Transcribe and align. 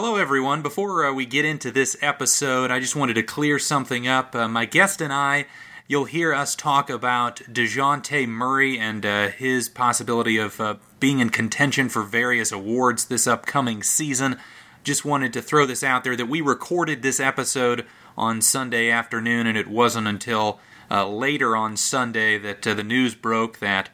Hello, 0.00 0.14
everyone. 0.14 0.62
Before 0.62 1.04
uh, 1.04 1.12
we 1.12 1.26
get 1.26 1.44
into 1.44 1.72
this 1.72 1.96
episode, 2.00 2.70
I 2.70 2.78
just 2.78 2.94
wanted 2.94 3.14
to 3.14 3.24
clear 3.24 3.58
something 3.58 4.06
up. 4.06 4.32
Uh, 4.32 4.46
my 4.46 4.64
guest 4.64 5.00
and 5.00 5.12
I, 5.12 5.46
you'll 5.88 6.04
hear 6.04 6.32
us 6.32 6.54
talk 6.54 6.88
about 6.88 7.38
DeJounte 7.50 8.28
Murray 8.28 8.78
and 8.78 9.04
uh, 9.04 9.26
his 9.30 9.68
possibility 9.68 10.38
of 10.38 10.60
uh, 10.60 10.76
being 11.00 11.18
in 11.18 11.30
contention 11.30 11.88
for 11.88 12.04
various 12.04 12.52
awards 12.52 13.06
this 13.06 13.26
upcoming 13.26 13.82
season. 13.82 14.38
Just 14.84 15.04
wanted 15.04 15.32
to 15.32 15.42
throw 15.42 15.66
this 15.66 15.82
out 15.82 16.04
there 16.04 16.14
that 16.14 16.28
we 16.28 16.40
recorded 16.42 17.02
this 17.02 17.18
episode 17.18 17.84
on 18.16 18.40
Sunday 18.40 18.90
afternoon, 18.90 19.48
and 19.48 19.58
it 19.58 19.66
wasn't 19.66 20.06
until 20.06 20.60
uh, 20.88 21.08
later 21.08 21.56
on 21.56 21.76
Sunday 21.76 22.38
that 22.38 22.64
uh, 22.64 22.72
the 22.72 22.84
news 22.84 23.16
broke 23.16 23.58
that 23.58 23.90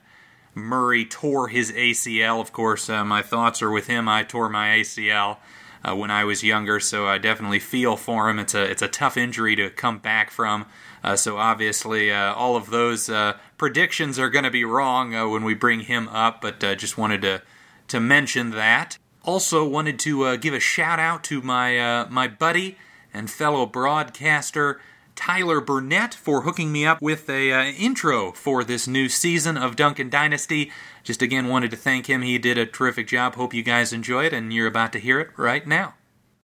Murray 0.55 1.07
tore 1.07 1.49
his 1.49 1.73
ACL. 1.73 2.43
Of 2.43 2.53
course, 2.53 2.91
my 2.91 3.23
thoughts 3.23 3.63
are 3.63 3.71
with 3.71 3.87
him. 3.87 4.07
I 4.07 4.23
tore 4.23 4.51
my 4.51 4.69
ACL 4.77 5.39
uh, 5.85 5.95
when 5.95 6.11
I 6.11 6.25
was 6.25 6.43
younger, 6.43 6.81
so 6.81 7.07
I 7.07 7.19
definitely 7.19 7.59
feel 7.59 7.97
for 7.97 8.29
him. 8.29 8.39
It's 8.39 8.55
a 8.55 8.63
it's 8.63 8.83
a 8.83 8.89
tough 8.89 9.17
injury 9.17 9.55
to 9.57 9.71
come 9.71 9.99
back 9.99 10.31
from. 10.31 10.67
Uh, 11.03 11.17
so 11.17 11.37
obviously, 11.37 12.11
uh, 12.11 12.33
all 12.33 12.57
of 12.57 12.71
those 12.71 13.11
uh, 13.11 13.37
predictions 13.59 14.19
are 14.19 14.31
going 14.31 14.45
to 14.45 14.51
be 14.51 14.65
wrong 14.65 15.15
uh, 15.15 15.29
when 15.29 15.45
we 15.45 15.55
bring 15.55 15.81
him 15.81 16.09
up. 16.09 16.41
But 16.41 16.61
just 16.79 16.97
wanted 16.97 17.23
to 17.23 17.43
to 17.89 18.01
mention 18.01 18.51
that. 18.51 18.99
Also, 19.23 19.67
wanted 19.67 19.99
to 20.01 20.37
give 20.39 20.55
a 20.55 20.61
shout 20.61 20.99
out 20.99 21.23
to 21.25 21.43
my 21.43 22.07
my 22.11 22.29
buddy 22.29 22.79
and 23.13 23.31
fellow 23.31 23.67
broadcaster 23.67 24.81
Tyler 25.17 25.61
Burnett 25.61 26.15
for 26.15 26.43
hooking 26.43 26.73
me 26.73 26.85
up 26.85 27.01
with 27.01 27.29
a 27.31 27.53
uh, 27.53 27.65
intro 27.65 28.33
for 28.33 28.65
this 28.65 28.87
new 28.89 29.09
season 29.09 29.57
of 29.57 29.77
Duncan 29.77 30.11
Dynasty. 30.11 30.71
Just 31.03 31.23
again 31.23 31.49
wanted 31.49 31.71
to 31.71 31.77
thank 31.77 32.07
him. 32.07 32.23
He 32.23 32.39
did 32.39 32.59
a 32.59 32.67
terrific 32.67 33.07
job. 33.07 33.35
Hope 33.35 33.55
you 33.55 33.63
guys 33.63 33.93
enjoy 33.93 34.25
it, 34.27 34.33
and 34.33 34.53
you're 34.53 34.67
about 34.67 34.93
to 34.93 34.99
hear 34.99 35.21
it 35.21 35.31
right 35.37 35.67
now. 35.67 35.95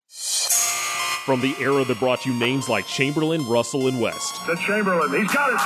From 0.08 1.40
the 1.40 1.54
era 1.60 1.84
that 1.84 1.98
brought 1.98 2.24
you 2.24 2.32
names 2.32 2.68
like 2.68 2.86
Chamberlain, 2.86 3.46
Russell, 3.48 3.88
and 3.88 4.00
West. 4.00 4.36
To 4.46 4.56
Chamberlain, 4.56 5.10
he's 5.20 5.32
got 5.32 5.50
it. 5.50 5.58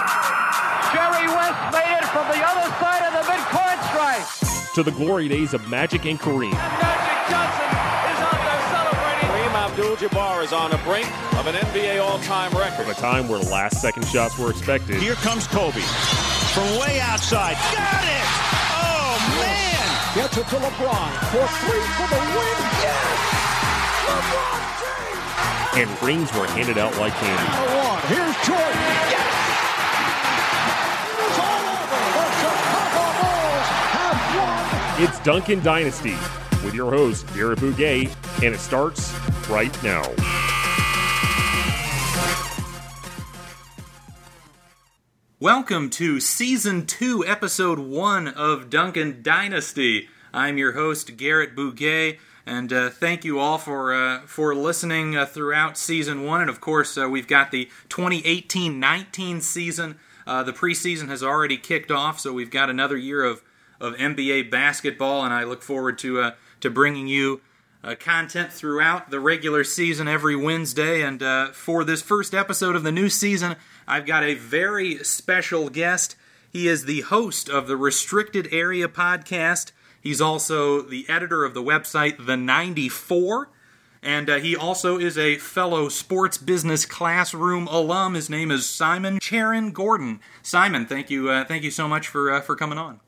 Jerry 0.92 1.26
West 1.28 1.72
made 1.72 1.98
it 1.98 2.04
from 2.06 2.26
the 2.28 2.42
other 2.42 2.68
side 2.80 3.02
of 3.06 3.12
the 3.12 3.30
midcourt 3.30 3.78
stripe. 3.90 4.74
To 4.74 4.82
the 4.82 4.92
glory 4.92 5.28
days 5.28 5.52
of 5.52 5.68
Magic 5.68 6.06
and 6.06 6.18
Kareem. 6.18 6.52
Magic 6.52 7.30
Johnson 7.30 7.79
Abdul-Jabbar 9.80 10.44
is 10.44 10.52
on 10.52 10.70
the 10.70 10.76
brink 10.84 11.08
of 11.38 11.46
an 11.46 11.54
NBA 11.54 12.04
all-time 12.04 12.52
record. 12.52 12.84
From 12.84 12.90
a 12.90 12.94
time 12.94 13.28
where 13.28 13.38
last-second 13.38 14.06
shots 14.06 14.38
were 14.38 14.50
expected. 14.50 14.96
Here 14.96 15.14
comes 15.14 15.46
Kobe 15.46 15.80
from 16.52 16.68
way 16.78 17.00
outside. 17.00 17.54
Got 17.72 18.04
it! 18.04 18.26
Oh 18.76 19.16
man! 19.40 19.88
Gets 20.14 20.36
it 20.36 20.46
to 20.48 20.56
LeBron 20.56 21.10
for 21.32 21.48
three 21.64 21.80
for 21.96 22.08
the 22.12 22.20
win. 22.20 22.60
Yes! 22.84 23.08
LeBron 24.04 24.60
James! 24.84 25.88
And 25.88 26.02
rings 26.02 26.30
were 26.34 26.46
handed 26.48 26.76
out 26.76 26.94
like 26.98 27.14
candy. 27.14 27.48
One. 27.72 28.02
Here's 28.12 28.36
Jordan. 28.44 28.84
Yes! 29.08 29.32
It's 31.24 31.38
all 31.40 31.64
over. 31.72 32.04
The 32.20 32.26
Chicago 32.36 33.04
Bulls 33.16 33.68
have 33.96 34.20
won. 34.36 35.08
It's 35.08 35.18
Duncan 35.20 35.62
Dynasty 35.62 36.16
with 36.64 36.74
your 36.74 36.90
host, 36.90 37.26
Garrett 37.34 37.60
Bouguet, 37.60 38.14
and 38.42 38.54
it 38.54 38.60
starts 38.60 39.14
right 39.48 39.82
now. 39.82 40.04
Welcome 45.42 45.88
to 45.90 46.20
Season 46.20 46.84
2, 46.84 47.24
Episode 47.26 47.78
1 47.78 48.28
of 48.28 48.68
Duncan 48.68 49.22
Dynasty. 49.22 50.06
I'm 50.34 50.58
your 50.58 50.72
host, 50.72 51.16
Garrett 51.16 51.56
Bouguet, 51.56 52.18
and 52.44 52.70
uh, 52.70 52.90
thank 52.90 53.24
you 53.24 53.38
all 53.38 53.56
for, 53.56 53.94
uh, 53.94 54.20
for 54.26 54.54
listening 54.54 55.16
uh, 55.16 55.24
throughout 55.24 55.78
Season 55.78 56.24
1. 56.24 56.42
And 56.42 56.50
of 56.50 56.60
course, 56.60 56.98
uh, 56.98 57.08
we've 57.08 57.26
got 57.26 57.52
the 57.52 57.70
2018 57.88 58.78
19 58.78 59.40
season. 59.40 59.98
Uh, 60.26 60.42
the 60.42 60.52
preseason 60.52 61.08
has 61.08 61.22
already 61.22 61.56
kicked 61.56 61.90
off, 61.90 62.20
so 62.20 62.34
we've 62.34 62.50
got 62.50 62.68
another 62.68 62.98
year 62.98 63.24
of, 63.24 63.42
of 63.80 63.94
NBA 63.94 64.50
basketball, 64.50 65.24
and 65.24 65.32
I 65.32 65.44
look 65.44 65.62
forward 65.62 65.98
to, 66.00 66.20
uh, 66.20 66.30
to 66.60 66.70
bringing 66.70 67.08
you 67.08 67.40
uh, 67.82 67.94
content 67.98 68.52
throughout 68.52 69.10
the 69.10 69.20
regular 69.20 69.64
season 69.64 70.08
every 70.08 70.36
Wednesday. 70.36 71.02
And 71.02 71.22
uh, 71.22 71.52
for 71.52 71.84
this 71.84 72.02
first 72.02 72.34
episode 72.34 72.76
of 72.76 72.82
the 72.82 72.92
new 72.92 73.08
season, 73.08 73.56
I've 73.86 74.06
got 74.06 74.22
a 74.22 74.34
very 74.34 75.02
special 75.04 75.68
guest. 75.68 76.16
He 76.52 76.68
is 76.68 76.84
the 76.84 77.02
host 77.02 77.48
of 77.48 77.66
the 77.66 77.76
Restricted 77.76 78.48
Area 78.52 78.88
podcast. 78.88 79.72
He's 80.00 80.20
also 80.20 80.82
the 80.82 81.06
editor 81.08 81.44
of 81.44 81.54
the 81.54 81.62
website 81.62 82.26
The 82.26 82.36
94. 82.36 83.50
And 84.02 84.30
uh, 84.30 84.36
he 84.36 84.56
also 84.56 84.98
is 84.98 85.18
a 85.18 85.36
fellow 85.36 85.90
sports 85.90 86.38
business 86.38 86.86
classroom 86.86 87.66
alum. 87.66 88.14
His 88.14 88.30
name 88.30 88.50
is 88.50 88.66
Simon 88.66 89.18
Charon 89.20 89.72
Gordon. 89.72 90.20
Simon, 90.42 90.86
thank 90.86 91.10
you, 91.10 91.28
uh, 91.28 91.44
thank 91.44 91.64
you 91.64 91.70
so 91.70 91.86
much 91.86 92.08
for 92.08 92.32
uh, 92.32 92.40
for 92.40 92.56
coming 92.56 92.78
on. 92.78 93.00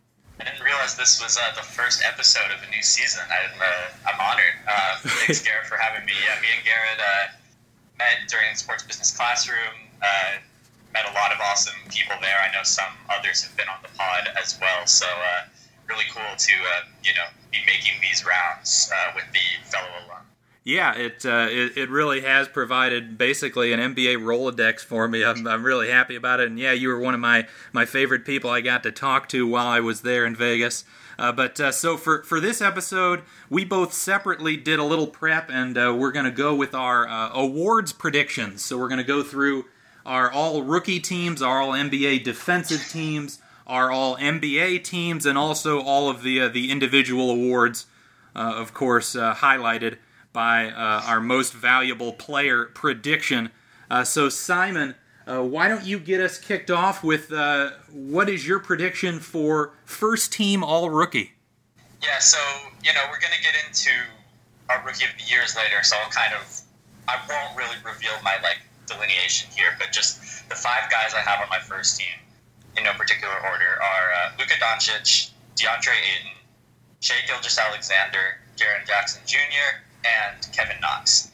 I 0.42 0.44
didn't 0.44 0.66
realize 0.66 0.98
this 0.98 1.22
was 1.22 1.38
uh, 1.38 1.54
the 1.54 1.62
first 1.62 2.02
episode 2.02 2.50
of 2.50 2.58
a 2.66 2.68
new 2.74 2.82
season. 2.82 3.22
I'm, 3.30 3.54
uh, 3.62 4.10
I'm 4.10 4.18
honored. 4.18 4.58
Uh, 4.66 4.98
thanks, 5.22 5.38
Garrett, 5.38 5.70
for 5.70 5.78
having 5.78 6.04
me. 6.04 6.18
Yeah, 6.18 6.34
me 6.42 6.50
and 6.50 6.66
Garrett 6.66 6.98
uh, 6.98 7.30
met 7.94 8.26
during 8.26 8.50
the 8.50 8.58
sports 8.58 8.82
business 8.82 9.14
classroom. 9.14 9.70
Uh, 10.02 10.42
met 10.92 11.06
a 11.06 11.14
lot 11.14 11.30
of 11.30 11.38
awesome 11.38 11.78
people 11.94 12.18
there. 12.18 12.42
I 12.42 12.50
know 12.50 12.66
some 12.66 12.90
others 13.06 13.46
have 13.46 13.56
been 13.56 13.70
on 13.70 13.86
the 13.86 13.94
pod 13.94 14.34
as 14.34 14.58
well. 14.58 14.82
So 14.84 15.06
uh, 15.06 15.46
really 15.86 16.10
cool 16.10 16.34
to 16.34 16.54
you 17.06 17.14
know 17.14 17.30
be 17.54 17.62
making 17.62 18.02
these 18.02 18.26
rounds 18.26 18.90
with 19.14 19.30
the 19.30 19.46
fellow 19.70 19.94
alum. 20.10 20.26
Yeah, 20.64 20.94
it, 20.94 21.26
uh, 21.26 21.48
it, 21.50 21.76
it 21.76 21.90
really 21.90 22.20
has 22.20 22.46
provided 22.46 23.18
basically 23.18 23.72
an 23.72 23.80
NBA 23.80 24.18
Rolodex 24.18 24.80
for 24.80 25.08
me. 25.08 25.24
I'm, 25.24 25.46
I'm 25.46 25.64
really 25.64 25.90
happy 25.90 26.14
about 26.14 26.38
it. 26.38 26.48
And 26.48 26.58
yeah, 26.58 26.70
you 26.70 26.88
were 26.88 27.00
one 27.00 27.14
of 27.14 27.20
my, 27.20 27.48
my 27.72 27.84
favorite 27.84 28.24
people 28.24 28.48
I 28.48 28.60
got 28.60 28.84
to 28.84 28.92
talk 28.92 29.28
to 29.30 29.44
while 29.46 29.66
I 29.66 29.80
was 29.80 30.02
there 30.02 30.24
in 30.24 30.36
Vegas. 30.36 30.84
Uh, 31.18 31.32
but 31.32 31.58
uh, 31.60 31.72
so 31.72 31.96
for, 31.96 32.22
for 32.22 32.38
this 32.38 32.62
episode, 32.62 33.22
we 33.50 33.64
both 33.64 33.92
separately 33.92 34.56
did 34.56 34.78
a 34.78 34.84
little 34.84 35.08
prep, 35.08 35.50
and 35.50 35.76
uh, 35.76 35.94
we're 35.96 36.12
going 36.12 36.24
to 36.24 36.30
go 36.30 36.54
with 36.54 36.74
our 36.74 37.08
uh, 37.08 37.30
awards 37.34 37.92
predictions. 37.92 38.62
So 38.62 38.78
we're 38.78 38.88
going 38.88 38.98
to 38.98 39.04
go 39.04 39.22
through 39.22 39.66
our 40.06 40.30
all 40.30 40.62
rookie 40.62 41.00
teams, 41.00 41.42
our 41.42 41.60
all 41.60 41.72
NBA 41.72 42.22
defensive 42.22 42.88
teams, 42.88 43.40
our 43.66 43.90
all 43.90 44.16
NBA 44.16 44.84
teams, 44.84 45.26
and 45.26 45.36
also 45.36 45.80
all 45.80 46.08
of 46.08 46.22
the 46.22 46.40
uh, 46.40 46.48
the 46.48 46.70
individual 46.70 47.30
awards, 47.30 47.86
of 48.34 48.74
course, 48.74 49.14
highlighted 49.14 49.98
by 50.32 50.70
uh, 50.70 51.02
our 51.06 51.20
most 51.20 51.52
valuable 51.52 52.12
player 52.12 52.66
prediction. 52.66 53.50
Uh, 53.90 54.04
so, 54.04 54.28
Simon, 54.28 54.94
uh, 55.26 55.42
why 55.42 55.68
don't 55.68 55.84
you 55.84 55.98
get 55.98 56.20
us 56.20 56.38
kicked 56.38 56.70
off 56.70 57.04
with 57.04 57.32
uh, 57.32 57.70
what 57.92 58.28
is 58.28 58.46
your 58.46 58.58
prediction 58.58 59.20
for 59.20 59.74
first 59.84 60.32
team 60.32 60.64
All 60.64 60.90
Rookie? 60.90 61.32
Yeah, 62.02 62.18
so 62.18 62.38
you 62.82 62.92
know 62.92 63.00
we're 63.10 63.20
going 63.20 63.34
to 63.36 63.42
get 63.42 63.54
into 63.66 63.90
our 64.68 64.84
Rookie 64.84 65.04
of 65.04 65.10
the 65.16 65.24
Years 65.30 65.56
later, 65.56 65.82
so 65.82 65.96
I'll 66.02 66.10
kind 66.10 66.34
of 66.34 66.60
I 67.08 67.18
won't 67.28 67.56
really 67.56 67.76
reveal 67.84 68.12
my 68.24 68.36
like 68.42 68.58
delineation 68.86 69.50
here, 69.54 69.76
but 69.78 69.92
just 69.92 70.48
the 70.48 70.54
five 70.56 70.90
guys 70.90 71.14
I 71.14 71.20
have 71.20 71.40
on 71.40 71.48
my 71.48 71.60
first 71.60 71.98
team 71.98 72.18
in 72.76 72.84
no 72.84 72.92
particular 72.94 73.34
order 73.34 73.78
are 73.82 74.12
uh, 74.12 74.32
Luka 74.38 74.54
Doncic, 74.54 75.30
DeAndre 75.56 75.92
Ayton, 75.92 76.32
Shai 77.00 77.14
Gilgeous-Alexander, 77.26 78.40
Jaren 78.56 78.86
Jackson 78.86 79.22
Jr., 79.26 79.82
and 80.04 80.52
Kevin 80.52 80.76
Knox. 80.80 81.30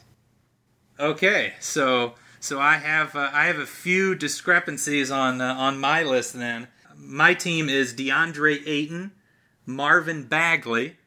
Okay, 0.99 1.53
so 1.59 2.15
so 2.39 2.59
I 2.59 2.75
have 2.75 3.15
uh, 3.15 3.29
I 3.33 3.45
have 3.45 3.59
a 3.59 3.65
few 3.65 4.15
discrepancies 4.15 5.11
on 5.11 5.41
uh, 5.41 5.53
on 5.53 5.79
my 5.79 6.03
list. 6.03 6.33
Then 6.33 6.67
my 6.97 7.33
team 7.33 7.69
is 7.69 7.93
DeAndre 7.93 8.61
Ayton, 8.65 9.11
Marvin 9.65 10.23
Bagley, 10.23 10.97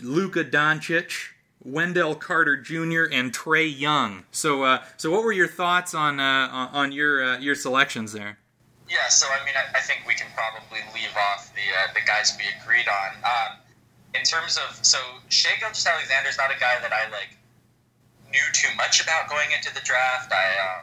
Luka 0.00 0.44
Doncic, 0.44 1.30
Wendell 1.64 2.14
Carter 2.14 2.56
Jr. 2.56 3.04
and 3.10 3.32
Trae 3.32 3.72
Young. 3.78 4.24
So 4.30 4.64
uh, 4.64 4.82
so 4.96 5.10
what 5.10 5.24
were 5.24 5.32
your 5.32 5.48
thoughts 5.48 5.94
on 5.94 6.20
uh, 6.20 6.68
on 6.72 6.92
your 6.92 7.24
uh, 7.24 7.38
your 7.38 7.54
selections 7.54 8.12
there? 8.12 8.38
Yeah, 8.88 9.08
so 9.08 9.26
I 9.28 9.44
mean 9.44 9.54
I, 9.56 9.78
I, 9.78 9.80
think 9.80 10.02
we 10.06 10.14
can 10.14 10.26
probably 10.34 10.80
leave 10.94 11.16
off 11.16 11.52
the 11.54 11.60
uh, 11.60 11.92
the 11.94 12.00
guys 12.06 12.36
we 12.38 12.44
agreed 12.60 12.86
on. 12.86 13.16
Um, 13.24 13.58
in 14.14 14.22
terms 14.22 14.56
of 14.56 14.78
so 14.84 14.98
Shai 15.28 15.58
Gilgeous-Alexander 15.58 16.28
is 16.28 16.38
not 16.38 16.50
a 16.54 16.58
guy 16.58 16.78
that 16.80 16.92
I 16.92 17.10
like 17.10 17.36
knew 18.30 18.46
too 18.52 18.70
much 18.76 19.02
about 19.02 19.28
going 19.28 19.50
into 19.52 19.72
the 19.74 19.80
draft. 19.82 20.32
I 20.32 20.46
um, 20.62 20.82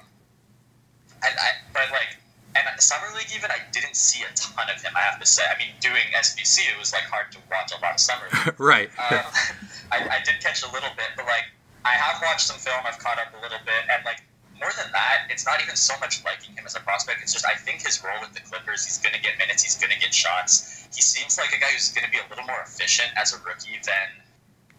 and 1.23 1.35
I 1.39 1.49
but 1.73 1.91
like 1.91 2.19
and 2.55 2.67
summer 2.81 3.07
league 3.15 3.31
even 3.35 3.49
I 3.49 3.63
didn't 3.71 3.95
see 3.95 4.23
a 4.23 4.31
ton 4.35 4.67
of 4.67 4.81
him. 4.81 4.91
I 4.95 5.01
have 5.01 5.19
to 5.19 5.25
say. 5.25 5.43
I 5.43 5.57
mean, 5.57 5.71
doing 5.79 6.03
SBC 6.15 6.67
it 6.67 6.77
was 6.77 6.91
like 6.91 7.03
hard 7.07 7.31
to 7.31 7.39
watch 7.49 7.71
a 7.71 7.79
lot 7.81 7.95
of 7.95 7.99
summer 7.99 8.27
league. 8.31 8.55
right. 8.59 8.89
um, 8.99 9.23
I, 9.91 10.19
I 10.19 10.23
did 10.23 10.43
catch 10.43 10.63
a 10.63 10.71
little 10.71 10.91
bit, 10.95 11.15
but 11.15 11.25
like 11.25 11.47
I 11.85 11.95
have 11.95 12.21
watched 12.21 12.47
some 12.47 12.57
film. 12.57 12.83
I've 12.85 12.99
caught 12.99 13.17
up 13.17 13.31
a 13.31 13.41
little 13.41 13.61
bit, 13.65 13.81
and 13.89 14.03
like 14.05 14.21
more 14.61 14.71
than 14.77 14.93
that, 14.93 15.25
it's 15.33 15.45
not 15.45 15.59
even 15.61 15.75
so 15.75 15.97
much 15.99 16.23
liking 16.23 16.55
him 16.55 16.63
as 16.65 16.77
a 16.77 16.79
prospect. 16.79 17.19
It's 17.21 17.33
just 17.33 17.45
I 17.45 17.55
think 17.55 17.81
his 17.81 17.97
role 18.05 18.21
with 18.21 18.33
the 18.37 18.45
Clippers, 18.45 18.85
he's 18.85 19.01
going 19.01 19.17
to 19.17 19.21
get 19.21 19.37
minutes, 19.41 19.63
he's 19.65 19.75
going 19.75 19.91
to 19.91 19.99
get 19.99 20.13
shots. 20.13 20.87
He 20.93 21.01
seems 21.01 21.37
like 21.37 21.49
a 21.49 21.59
guy 21.59 21.73
who's 21.73 21.89
going 21.89 22.05
to 22.05 22.11
be 22.13 22.21
a 22.21 22.27
little 22.29 22.45
more 22.45 22.61
efficient 22.61 23.09
as 23.17 23.33
a 23.33 23.41
rookie 23.41 23.81
than 23.81 24.07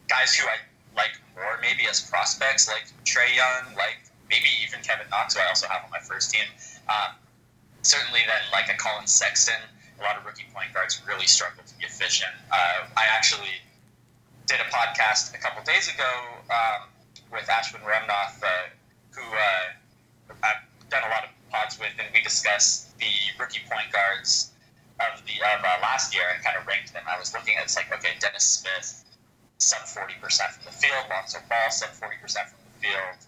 guys 0.06 0.34
who 0.34 0.46
I 0.46 0.62
like 0.94 1.18
more 1.34 1.58
maybe 1.60 1.88
as 1.90 2.00
prospects 2.00 2.68
like 2.68 2.86
Trae 3.04 3.34
Young, 3.34 3.74
like 3.74 3.98
maybe 4.30 4.46
even 4.62 4.80
Kevin 4.86 5.08
Knox, 5.10 5.34
who 5.34 5.40
I 5.40 5.48
also 5.48 5.66
have 5.66 5.82
on 5.84 5.90
my 5.90 6.00
first 6.00 6.30
team. 6.30 6.46
Um, 6.88 7.18
certainly, 7.82 8.20
then 8.26 8.42
like 8.52 8.70
a 8.70 8.76
Collin 8.78 9.06
Sexton, 9.06 9.58
a 9.98 10.02
lot 10.02 10.16
of 10.16 10.24
rookie 10.24 10.46
point 10.54 10.72
guards 10.72 11.02
really 11.08 11.26
struggle 11.26 11.64
to 11.66 11.74
be 11.78 11.84
efficient. 11.84 12.32
Uh, 12.52 12.86
I 12.96 13.04
actually 13.10 13.56
did 14.46 14.60
a 14.60 14.68
podcast 14.70 15.34
a 15.34 15.38
couple 15.38 15.62
days 15.64 15.88
ago 15.88 16.12
um, 16.50 16.88
with 17.32 17.46
Ashwin 17.48 17.82
Ramnath, 17.82 18.42
uh, 18.42 18.70
who 19.12 19.22
uh, 19.22 20.34
I've 20.42 20.62
done 20.90 21.04
a 21.04 21.10
lot 21.10 21.24
of 21.24 21.30
pods 21.50 21.78
with, 21.78 21.92
and 21.98 22.08
we 22.12 22.20
discussed 22.22 22.98
the 22.98 23.12
rookie 23.38 23.60
point 23.68 23.92
guards 23.92 24.52
of 25.00 25.22
the 25.24 25.36
of 25.40 25.60
uh, 25.64 25.78
last 25.80 26.14
year 26.14 26.24
and 26.34 26.42
kind 26.44 26.56
of 26.56 26.66
ranked 26.66 26.92
them. 26.92 27.04
I 27.08 27.18
was 27.18 27.32
looking 27.32 27.56
at 27.56 27.64
it's 27.64 27.76
like 27.76 27.92
okay, 27.92 28.16
Dennis 28.20 28.44
Smith, 28.44 29.04
sub 29.58 29.82
forty 29.88 30.14
percent 30.20 30.50
from 30.52 30.64
the 30.64 30.76
field, 30.76 31.04
Lonzo 31.10 31.38
Ball, 31.48 31.70
sub 31.70 31.90
forty 31.90 32.16
percent 32.20 32.48
from 32.48 32.58
the 32.64 32.88
field. 32.88 33.18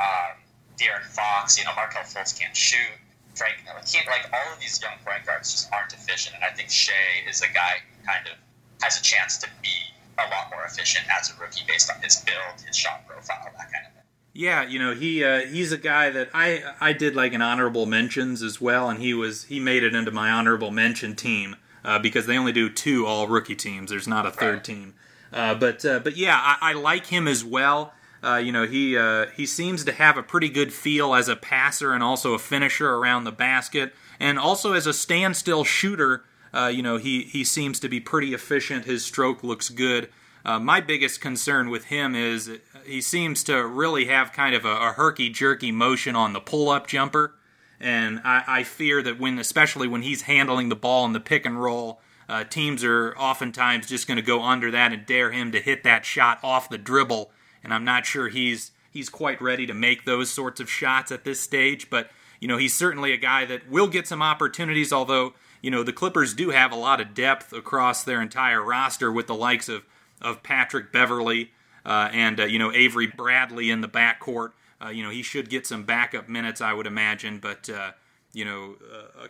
Um, 0.00 0.40
De'Aaron 0.76 1.06
Fox, 1.06 1.56
you 1.58 1.64
know, 1.64 1.74
Markelle 1.76 2.02
Fultz 2.02 2.36
can't 2.38 2.56
shoot. 2.56 2.98
Frank 3.34 3.54
Ntilikina, 3.66 4.06
like 4.06 4.26
all 4.32 4.52
of 4.54 4.60
these 4.60 4.80
young 4.80 4.94
point 5.04 5.26
guards 5.26 5.50
just 5.50 5.72
aren't 5.72 5.92
efficient. 5.92 6.36
And 6.36 6.44
I 6.44 6.50
think 6.50 6.70
Shai 6.70 7.26
is 7.28 7.42
a 7.42 7.48
guy 7.48 7.82
who 7.82 8.06
kind 8.06 8.26
of 8.26 8.38
has 8.82 8.98
a 8.98 9.02
chance 9.02 9.38
to 9.38 9.48
be 9.62 9.74
a 10.18 10.22
lot 10.30 10.50
more 10.50 10.64
efficient 10.64 11.06
as 11.10 11.30
a 11.30 11.34
rookie 11.40 11.62
based 11.66 11.90
on 11.90 12.00
his 12.00 12.22
build, 12.22 12.60
his 12.64 12.76
shot 12.76 13.06
profile, 13.06 13.50
that 13.58 13.72
kind 13.72 13.86
of. 13.86 13.93
Yeah, 14.36 14.66
you 14.66 14.80
know 14.80 14.92
he 14.94 15.24
uh, 15.24 15.42
he's 15.42 15.70
a 15.70 15.78
guy 15.78 16.10
that 16.10 16.28
I 16.34 16.64
I 16.80 16.92
did 16.92 17.14
like 17.14 17.32
an 17.34 17.40
honorable 17.40 17.86
mentions 17.86 18.42
as 18.42 18.60
well, 18.60 18.90
and 18.90 19.00
he 19.00 19.14
was 19.14 19.44
he 19.44 19.60
made 19.60 19.84
it 19.84 19.94
into 19.94 20.10
my 20.10 20.28
honorable 20.28 20.72
mention 20.72 21.14
team 21.14 21.54
uh, 21.84 22.00
because 22.00 22.26
they 22.26 22.36
only 22.36 22.50
do 22.50 22.68
two 22.68 23.06
all 23.06 23.28
rookie 23.28 23.54
teams. 23.54 23.90
There's 23.90 24.08
not 24.08 24.26
a 24.26 24.32
third 24.32 24.54
right. 24.54 24.64
team, 24.64 24.94
uh, 25.32 25.54
but 25.54 25.84
uh, 25.84 26.00
but 26.00 26.16
yeah, 26.16 26.36
I, 26.36 26.70
I, 26.70 26.72
like 26.72 27.06
him 27.06 27.28
as 27.28 27.44
well. 27.44 27.94
Uh, 28.24 28.38
you 28.38 28.50
know 28.50 28.66
he 28.66 28.98
uh, 28.98 29.26
he 29.36 29.46
seems 29.46 29.84
to 29.84 29.92
have 29.92 30.16
a 30.16 30.22
pretty 30.22 30.48
good 30.48 30.72
feel 30.72 31.14
as 31.14 31.28
a 31.28 31.36
passer 31.36 31.92
and 31.92 32.02
also 32.02 32.34
a 32.34 32.38
finisher 32.38 32.92
around 32.92 33.22
the 33.22 33.32
basket, 33.32 33.94
and 34.18 34.36
also 34.36 34.72
as 34.72 34.88
a 34.88 34.92
standstill 34.92 35.62
shooter. 35.62 36.24
you 36.72 36.82
know 36.82 36.96
he 36.96 37.22
he 37.22 37.44
seems 37.44 37.78
to 37.78 37.88
be 37.88 38.00
pretty 38.00 38.34
efficient. 38.34 38.84
His 38.84 39.04
stroke 39.04 39.44
looks 39.44 39.68
good. 39.68 40.08
Uh, 40.44 40.58
my 40.58 40.80
biggest 40.80 41.20
concern 41.20 41.70
with 41.70 41.86
him 41.86 42.14
is 42.14 42.50
he 42.84 43.00
seems 43.00 43.42
to 43.44 43.66
really 43.66 44.06
have 44.06 44.32
kind 44.32 44.54
of 44.54 44.64
a, 44.64 44.76
a 44.76 44.92
herky 44.92 45.30
jerky 45.30 45.72
motion 45.72 46.14
on 46.14 46.34
the 46.34 46.40
pull 46.40 46.68
up 46.68 46.86
jumper. 46.86 47.34
And 47.80 48.20
I, 48.24 48.44
I, 48.46 48.62
fear 48.62 49.02
that 49.02 49.18
when, 49.18 49.38
especially 49.38 49.88
when 49.88 50.02
he's 50.02 50.22
handling 50.22 50.68
the 50.68 50.76
ball 50.76 51.04
in 51.06 51.12
the 51.12 51.20
pick 51.20 51.44
and 51.44 51.60
roll, 51.60 52.00
uh, 52.28 52.44
teams 52.44 52.84
are 52.84 53.16
oftentimes 53.16 53.86
just 53.86 54.06
going 54.06 54.16
to 54.16 54.22
go 54.22 54.42
under 54.42 54.70
that 54.70 54.92
and 54.92 55.04
dare 55.04 55.30
him 55.30 55.52
to 55.52 55.60
hit 55.60 55.82
that 55.84 56.04
shot 56.04 56.38
off 56.42 56.68
the 56.68 56.78
dribble. 56.78 57.30
And 57.62 57.72
I'm 57.74 57.84
not 57.84 58.06
sure 58.06 58.28
he's 58.28 58.72
he's 58.90 59.08
quite 59.08 59.42
ready 59.42 59.66
to 59.66 59.74
make 59.74 60.04
those 60.04 60.30
sorts 60.30 60.60
of 60.60 60.70
shots 60.70 61.10
at 61.10 61.24
this 61.24 61.40
stage. 61.40 61.90
But 61.90 62.10
you 62.40 62.48
know, 62.48 62.56
he's 62.56 62.74
certainly 62.74 63.12
a 63.12 63.18
guy 63.18 63.44
that 63.46 63.68
will 63.68 63.88
get 63.88 64.06
some 64.06 64.22
opportunities. 64.22 64.92
Although 64.92 65.34
you 65.60 65.70
know 65.70 65.82
the 65.82 65.92
Clippers 65.92 66.32
do 66.32 66.50
have 66.50 66.72
a 66.72 66.76
lot 66.76 67.00
of 67.00 67.12
depth 67.14 67.52
across 67.52 68.04
their 68.04 68.22
entire 68.22 68.62
roster 68.62 69.10
with 69.10 69.26
the 69.26 69.34
likes 69.34 69.68
of 69.68 69.84
of 70.24 70.42
Patrick 70.42 70.90
Beverley 70.92 71.52
uh, 71.84 72.08
and 72.12 72.40
uh, 72.40 72.44
you 72.44 72.58
know 72.58 72.72
Avery 72.72 73.06
Bradley 73.06 73.70
in 73.70 73.80
the 73.80 73.88
backcourt. 73.88 74.52
Uh, 74.84 74.88
you 74.88 75.02
know 75.02 75.10
he 75.10 75.22
should 75.22 75.48
get 75.48 75.66
some 75.66 75.84
backup 75.84 76.28
minutes, 76.28 76.60
I 76.60 76.72
would 76.72 76.86
imagine. 76.86 77.38
But 77.38 77.68
uh, 77.68 77.92
you 78.32 78.44
know, 78.44 78.74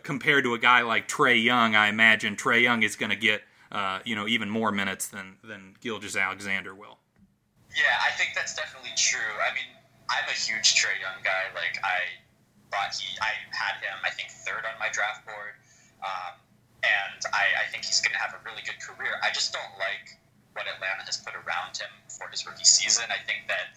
compared 0.01 0.43
to 0.45 0.55
a 0.55 0.59
guy 0.59 0.81
like 0.81 1.07
Trae 1.07 1.41
Young, 1.41 1.75
I 1.75 1.89
imagine 1.89 2.35
Trae 2.35 2.63
Young 2.63 2.81
is 2.81 2.95
going 2.95 3.11
to 3.11 3.15
get 3.15 3.43
you 4.05 4.15
know 4.15 4.27
even 4.27 4.49
more 4.49 4.71
minutes 4.71 5.07
than 5.07 5.35
than 5.43 5.75
Gilgeous-Alexander 5.81 6.73
will. 6.73 6.97
Yeah, 7.75 7.99
I 8.01 8.11
think 8.15 8.31
that's 8.33 8.55
definitely 8.55 8.95
true. 8.95 9.35
I 9.43 9.53
mean, 9.53 9.67
I'm 10.09 10.25
a 10.29 10.33
huge 10.33 10.75
Trey 10.75 10.95
Young 11.01 11.21
guy. 11.23 11.51
Like 11.53 11.77
I 11.83 12.07
thought 12.71 12.95
he, 12.95 13.07
I 13.19 13.35
had 13.51 13.83
him, 13.83 13.99
I 14.03 14.09
think 14.11 14.31
third 14.31 14.63
on 14.65 14.79
my 14.79 14.89
draft 14.91 15.25
board. 15.25 15.59
Um, 16.03 16.39
and 16.83 17.19
I, 17.33 17.65
I, 17.65 17.71
think 17.71 17.85
he's 17.85 17.97
going 18.01 18.13
to 18.13 18.21
have 18.21 18.35
a 18.37 18.41
really 18.45 18.61
good 18.61 18.77
career. 18.77 19.17
I 19.23 19.33
just 19.33 19.53
don't 19.53 19.73
like 19.81 20.13
what 20.55 20.65
Atlanta 20.71 21.03
has 21.03 21.19
put 21.19 21.35
around 21.35 21.75
him 21.75 21.91
for 22.07 22.31
his 22.31 22.47
rookie 22.47 22.65
season. 22.65 23.03
I 23.11 23.19
think 23.27 23.51
that 23.51 23.75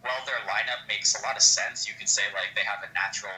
while 0.00 0.24
their 0.24 0.40
lineup 0.48 0.88
makes 0.88 1.12
a 1.12 1.20
lot 1.20 1.36
of 1.36 1.44
sense, 1.44 1.84
you 1.84 1.92
could 1.94 2.08
say 2.08 2.24
like 2.32 2.56
they 2.56 2.64
have 2.64 2.80
a 2.80 2.90
natural 2.96 3.36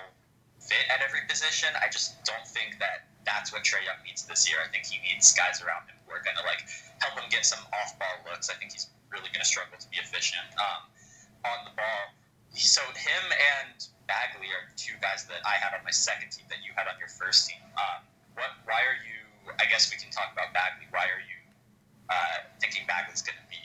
fit 0.63 0.87
at 0.87 1.03
every 1.03 1.27
position. 1.27 1.69
I 1.83 1.91
just 1.91 2.23
don't 2.23 2.47
think 2.47 2.79
that 2.79 3.11
that's 3.27 3.51
what 3.51 3.67
Trae 3.67 3.83
Young 3.83 3.99
needs 4.07 4.23
this 4.25 4.47
year. 4.47 4.63
I 4.63 4.71
think 4.71 4.87
he 4.87 5.03
needs 5.03 5.35
guys 5.35 5.59
around 5.61 5.91
him 5.91 5.99
who 6.07 6.15
are 6.15 6.23
going 6.23 6.39
to 6.39 6.47
like 6.47 6.63
help 7.03 7.19
him 7.19 7.27
get 7.29 7.45
some 7.45 7.61
off-ball 7.75 8.31
looks. 8.31 8.49
I 8.49 8.57
think 8.57 8.73
he's 8.73 8.87
really 9.11 9.29
going 9.35 9.43
to 9.43 9.51
struggle 9.51 9.77
to 9.77 9.89
be 9.91 9.99
efficient 9.99 10.47
um, 10.57 10.87
on 11.43 11.59
the 11.67 11.75
ball. 11.75 12.15
So 12.55 12.83
him 12.95 13.25
and 13.59 13.79
Bagley 14.07 14.51
are 14.55 14.71
two 14.79 14.95
guys 15.03 15.27
that 15.27 15.43
I 15.43 15.59
had 15.59 15.75
on 15.75 15.83
my 15.83 15.95
second 15.95 16.31
team 16.31 16.47
that 16.51 16.63
you 16.63 16.75
had 16.75 16.87
on 16.87 16.99
your 16.99 17.11
first 17.11 17.47
team. 17.47 17.63
Um, 17.79 18.07
what? 18.35 18.51
Why 18.67 18.83
are 18.83 18.99
you? 19.07 19.19
I 19.59 19.67
guess 19.71 19.91
we 19.91 19.99
can 19.99 20.11
talk 20.11 20.31
about 20.35 20.51
Bagley. 20.55 20.87
Why 20.91 21.07
are 21.11 21.23
you 21.23 21.40
uh, 22.11 22.15
thinking 22.61 22.83
Bagley's 22.87 23.23
going 23.23 23.37
to 23.37 23.51
be 23.51 23.57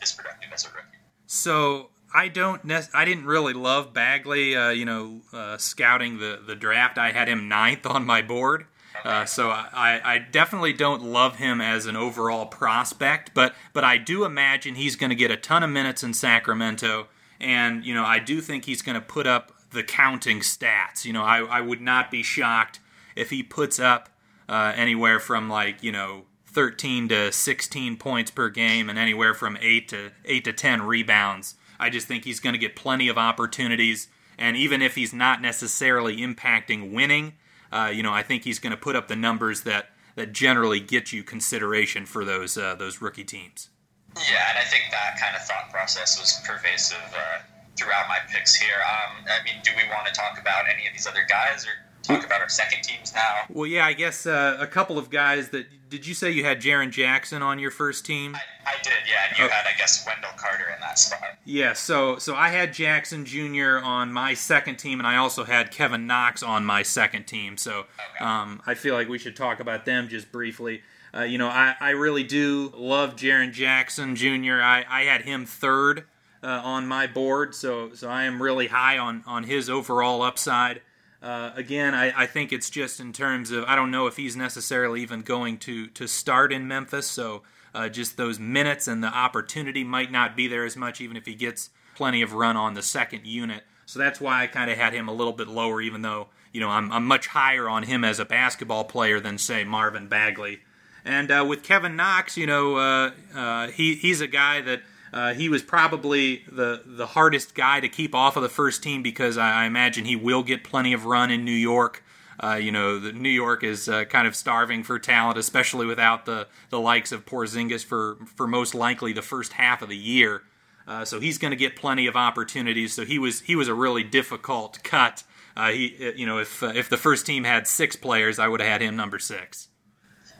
this 0.00 0.12
productive 0.12 0.50
as 0.52 0.64
a 0.64 0.68
rookie. 0.68 0.98
So 1.26 1.90
I 2.14 2.28
don't. 2.28 2.64
Ne- 2.64 2.88
I 2.94 3.04
didn't 3.04 3.26
really 3.26 3.52
love 3.52 3.92
Bagley. 3.92 4.56
Uh, 4.56 4.70
you 4.70 4.84
know, 4.84 5.20
uh, 5.32 5.56
scouting 5.58 6.18
the 6.18 6.40
the 6.44 6.54
draft, 6.54 6.98
I 6.98 7.10
had 7.10 7.28
him 7.28 7.48
ninth 7.48 7.86
on 7.86 8.06
my 8.06 8.22
board. 8.22 8.66
Uh, 9.04 9.24
so 9.24 9.50
I, 9.50 10.00
I 10.02 10.18
definitely 10.18 10.72
don't 10.72 11.02
love 11.02 11.36
him 11.36 11.60
as 11.60 11.86
an 11.86 11.96
overall 11.96 12.46
prospect, 12.46 13.32
but 13.34 13.54
but 13.72 13.84
I 13.84 13.96
do 13.96 14.24
imagine 14.24 14.74
he's 14.74 14.96
going 14.96 15.10
to 15.10 15.16
get 15.16 15.30
a 15.30 15.36
ton 15.36 15.62
of 15.62 15.70
minutes 15.70 16.02
in 16.02 16.14
Sacramento, 16.14 17.08
and 17.38 17.84
you 17.84 17.94
know 17.94 18.04
I 18.04 18.18
do 18.18 18.40
think 18.40 18.64
he's 18.64 18.82
going 18.82 18.94
to 18.94 19.00
put 19.00 19.26
up 19.26 19.52
the 19.70 19.82
counting 19.82 20.40
stats. 20.40 21.04
You 21.04 21.12
know 21.12 21.22
I, 21.22 21.38
I 21.38 21.60
would 21.60 21.80
not 21.80 22.10
be 22.10 22.22
shocked 22.22 22.80
if 23.14 23.30
he 23.30 23.42
puts 23.42 23.78
up 23.78 24.08
uh, 24.48 24.72
anywhere 24.74 25.20
from 25.20 25.48
like 25.48 25.82
you 25.82 25.92
know 25.92 26.24
13 26.50 27.08
to 27.08 27.32
16 27.32 27.96
points 27.96 28.30
per 28.30 28.48
game 28.48 28.88
and 28.88 28.98
anywhere 28.98 29.34
from 29.34 29.56
8 29.60 29.88
to 29.88 30.10
8 30.24 30.44
to 30.44 30.52
10 30.52 30.82
rebounds. 30.82 31.54
I 31.78 31.90
just 31.90 32.08
think 32.08 32.24
he's 32.24 32.40
going 32.40 32.54
to 32.54 32.58
get 32.58 32.74
plenty 32.74 33.08
of 33.08 33.16
opportunities 33.18 34.08
and 34.38 34.56
even 34.56 34.80
if 34.80 34.94
he's 34.94 35.12
not 35.12 35.42
necessarily 35.42 36.18
impacting 36.18 36.92
winning, 36.92 37.34
uh, 37.72 37.90
you 37.92 38.02
know, 38.02 38.12
I 38.12 38.22
think 38.22 38.44
he's 38.44 38.60
going 38.60 38.70
to 38.70 38.76
put 38.76 38.94
up 38.94 39.08
the 39.08 39.16
numbers 39.16 39.62
that 39.62 39.90
that 40.14 40.32
generally 40.32 40.80
get 40.80 41.12
you 41.12 41.22
consideration 41.22 42.06
for 42.06 42.24
those 42.24 42.56
uh, 42.56 42.76
those 42.76 43.02
rookie 43.02 43.24
teams. 43.24 43.68
Yeah, 44.16 44.50
and 44.50 44.58
I 44.58 44.64
think 44.64 44.84
that 44.90 45.20
kind 45.20 45.36
of 45.36 45.42
thought 45.42 45.70
process 45.70 46.18
was 46.18 46.40
pervasive 46.46 47.02
uh, 47.14 47.42
throughout 47.76 48.08
my 48.08 48.18
picks 48.30 48.54
here. 48.54 48.78
Um, 48.82 49.26
I 49.26 49.44
mean, 49.44 49.60
do 49.62 49.70
we 49.76 49.82
want 49.90 50.06
to 50.06 50.12
talk 50.12 50.40
about 50.40 50.64
any 50.72 50.86
of 50.86 50.92
these 50.92 51.06
other 51.06 51.26
guys, 51.28 51.66
or 51.66 51.74
talk 52.08 52.26
about 52.26 52.40
our 52.40 52.48
second 52.48 52.82
teams 52.82 53.14
now? 53.14 53.42
Well, 53.48 53.66
yeah, 53.66 53.86
I 53.86 53.92
guess 53.92 54.26
uh, 54.26 54.56
a 54.58 54.66
couple 54.66 54.98
of 54.98 55.10
guys 55.10 55.50
that 55.50 55.66
did 55.88 56.06
you 56.06 56.14
say 56.14 56.30
you 56.30 56.44
had 56.44 56.60
Jaren 56.60 56.90
Jackson 56.90 57.42
on 57.42 57.58
your 57.58 57.70
first 57.70 58.04
team? 58.04 58.34
I, 58.34 58.40
I 58.66 58.74
did, 58.82 58.92
yeah. 59.08 59.28
And 59.28 59.38
you 59.38 59.44
oh. 59.44 59.48
had, 59.48 59.66
I 59.66 59.76
guess, 59.78 60.04
Wendell 60.06 60.30
Carter 60.36 60.64
in 60.74 60.80
that 60.80 60.98
spot. 60.98 61.38
Yeah, 61.44 61.72
so 61.72 62.18
so 62.18 62.34
I 62.34 62.48
had 62.50 62.72
Jackson 62.72 63.24
Jr. 63.24 63.78
on 63.82 64.12
my 64.12 64.34
second 64.34 64.76
team, 64.76 65.00
and 65.00 65.06
I 65.06 65.16
also 65.16 65.44
had 65.44 65.70
Kevin 65.70 66.06
Knox 66.06 66.42
on 66.42 66.64
my 66.64 66.82
second 66.82 67.26
team. 67.26 67.56
So 67.56 67.80
okay. 67.80 68.24
um, 68.24 68.62
I 68.66 68.74
feel 68.74 68.94
like 68.94 69.08
we 69.08 69.18
should 69.18 69.36
talk 69.36 69.60
about 69.60 69.84
them 69.84 70.08
just 70.08 70.30
briefly. 70.30 70.82
Uh, 71.14 71.22
you 71.22 71.38
know, 71.38 71.48
I, 71.48 71.74
I 71.80 71.90
really 71.90 72.22
do 72.22 72.72
love 72.76 73.16
Jaren 73.16 73.52
Jackson 73.52 74.14
Jr. 74.14 74.60
I, 74.60 74.84
I 74.88 75.02
had 75.04 75.22
him 75.22 75.46
third 75.46 76.04
uh, 76.42 76.60
on 76.62 76.86
my 76.86 77.06
board, 77.06 77.54
so 77.54 77.94
so 77.94 78.08
I 78.08 78.24
am 78.24 78.42
really 78.42 78.66
high 78.66 78.98
on 78.98 79.24
on 79.26 79.44
his 79.44 79.70
overall 79.70 80.22
upside. 80.22 80.82
Uh, 81.22 81.50
again, 81.56 81.94
I, 81.94 82.22
I, 82.22 82.26
think 82.26 82.52
it's 82.52 82.70
just 82.70 83.00
in 83.00 83.12
terms 83.12 83.50
of 83.50 83.64
I 83.64 83.74
don't 83.74 83.90
know 83.90 84.06
if 84.06 84.16
he's 84.16 84.36
necessarily 84.36 85.02
even 85.02 85.22
going 85.22 85.58
to 85.58 85.88
to 85.88 86.06
start 86.06 86.52
in 86.52 86.68
Memphis, 86.68 87.08
so 87.08 87.42
uh, 87.74 87.88
just 87.88 88.16
those 88.16 88.38
minutes 88.38 88.86
and 88.86 89.02
the 89.02 89.08
opportunity 89.08 89.82
might 89.82 90.12
not 90.12 90.36
be 90.36 90.46
there 90.46 90.64
as 90.64 90.76
much, 90.76 91.00
even 91.00 91.16
if 91.16 91.26
he 91.26 91.34
gets 91.34 91.70
plenty 91.96 92.22
of 92.22 92.34
run 92.34 92.56
on 92.56 92.74
the 92.74 92.82
second 92.82 93.26
unit. 93.26 93.64
So 93.84 93.98
that's 93.98 94.20
why 94.20 94.42
I 94.42 94.46
kind 94.46 94.70
of 94.70 94.78
had 94.78 94.92
him 94.92 95.08
a 95.08 95.12
little 95.12 95.32
bit 95.32 95.48
lower, 95.48 95.80
even 95.80 96.02
though 96.02 96.28
you 96.52 96.60
know 96.60 96.68
I'm, 96.68 96.92
I'm 96.92 97.04
much 97.04 97.26
higher 97.26 97.68
on 97.68 97.82
him 97.82 98.04
as 98.04 98.20
a 98.20 98.24
basketball 98.24 98.84
player 98.84 99.18
than 99.18 99.38
say 99.38 99.64
Marvin 99.64 100.06
Bagley. 100.06 100.60
And 101.04 101.32
uh, 101.32 101.44
with 101.48 101.64
Kevin 101.64 101.96
Knox, 101.96 102.36
you 102.36 102.46
know, 102.46 102.76
uh, 102.76 103.10
uh, 103.34 103.68
he 103.68 103.96
he's 103.96 104.20
a 104.20 104.28
guy 104.28 104.60
that 104.60 104.82
uh, 105.12 105.34
he 105.34 105.48
was 105.48 105.62
probably 105.62 106.44
the 106.50 106.82
the 106.84 107.06
hardest 107.06 107.54
guy 107.54 107.80
to 107.80 107.88
keep 107.88 108.14
off 108.14 108.36
of 108.36 108.42
the 108.42 108.48
first 108.48 108.82
team 108.82 109.02
because 109.02 109.38
I, 109.38 109.62
I 109.62 109.64
imagine 109.64 110.04
he 110.04 110.16
will 110.16 110.42
get 110.42 110.64
plenty 110.64 110.92
of 110.92 111.06
run 111.06 111.30
in 111.30 111.44
New 111.44 111.52
York. 111.52 112.04
Uh, 112.40 112.54
you 112.54 112.70
know, 112.70 113.00
the, 113.00 113.12
New 113.12 113.28
York 113.28 113.64
is 113.64 113.88
uh, 113.88 114.04
kind 114.04 114.28
of 114.28 114.36
starving 114.36 114.84
for 114.84 114.98
talent, 114.98 115.38
especially 115.38 115.86
without 115.86 116.24
the, 116.24 116.46
the 116.70 116.78
likes 116.78 117.10
of 117.10 117.26
Porzingis 117.26 117.84
for 117.84 118.18
for 118.36 118.46
most 118.46 118.74
likely 118.74 119.12
the 119.12 119.22
first 119.22 119.54
half 119.54 119.82
of 119.82 119.88
the 119.88 119.96
year. 119.96 120.42
Uh, 120.86 121.04
so 121.04 121.20
he's 121.20 121.36
going 121.36 121.50
to 121.50 121.56
get 121.56 121.76
plenty 121.76 122.06
of 122.06 122.16
opportunities. 122.16 122.94
So 122.94 123.04
he 123.04 123.18
was 123.18 123.40
he 123.40 123.56
was 123.56 123.68
a 123.68 123.74
really 123.74 124.04
difficult 124.04 124.82
cut. 124.82 125.24
Uh, 125.56 125.70
he 125.70 126.12
you 126.16 126.26
know 126.26 126.38
if 126.38 126.62
uh, 126.62 126.72
if 126.74 126.88
the 126.88 126.96
first 126.96 127.26
team 127.26 127.44
had 127.44 127.66
six 127.66 127.96
players, 127.96 128.38
I 128.38 128.46
would 128.46 128.60
have 128.60 128.68
had 128.68 128.82
him 128.82 128.94
number 128.94 129.18
six. 129.18 129.68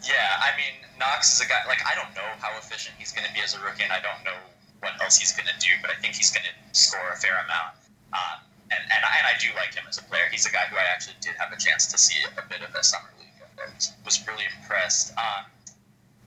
Yeah, 0.07 0.15
I 0.39 0.57
mean 0.57 0.89
Knox 0.99 1.35
is 1.35 1.45
a 1.45 1.49
guy 1.49 1.67
like 1.67 1.81
I 1.85 1.95
don't 1.97 2.15
know 2.15 2.31
how 2.41 2.57
efficient 2.59 2.97
he's 2.99 3.13
going 3.13 3.27
to 3.27 3.35
be 3.35 3.41
as 3.41 3.57
a 3.57 3.61
rookie, 3.61 3.83
and 3.83 3.93
I 3.93 4.01
don't 4.01 4.25
know 4.25 4.39
what 4.81 4.95
else 5.03 5.19
he's 5.19 5.33
going 5.35 5.49
to 5.49 5.59
do, 5.59 5.73
but 5.83 5.91
I 5.91 5.97
think 5.99 6.15
he's 6.15 6.31
going 6.31 6.47
to 6.47 6.55
score 6.73 7.11
a 7.13 7.19
fair 7.19 7.35
amount. 7.45 7.75
Um, 8.15 8.39
and, 8.71 8.83
and, 8.85 9.03
I, 9.03 9.13
and 9.19 9.27
I 9.27 9.35
do 9.41 9.49
like 9.57 9.75
him 9.75 9.85
as 9.89 9.99
a 9.99 10.05
player. 10.05 10.29
He's 10.31 10.47
a 10.47 10.53
guy 10.53 10.69
who 10.71 10.77
I 10.77 10.87
actually 10.93 11.17
did 11.21 11.35
have 11.41 11.53
a 11.53 11.59
chance 11.59 11.91
to 11.91 11.97
see 11.99 12.21
a 12.25 12.45
bit 12.47 12.63
of 12.63 12.73
the 12.73 12.83
summer 12.83 13.11
league. 13.19 13.33
I 13.59 13.67
was, 13.75 13.93
was 14.05 14.23
really 14.29 14.45
impressed. 14.61 15.11
Um, 15.19 15.51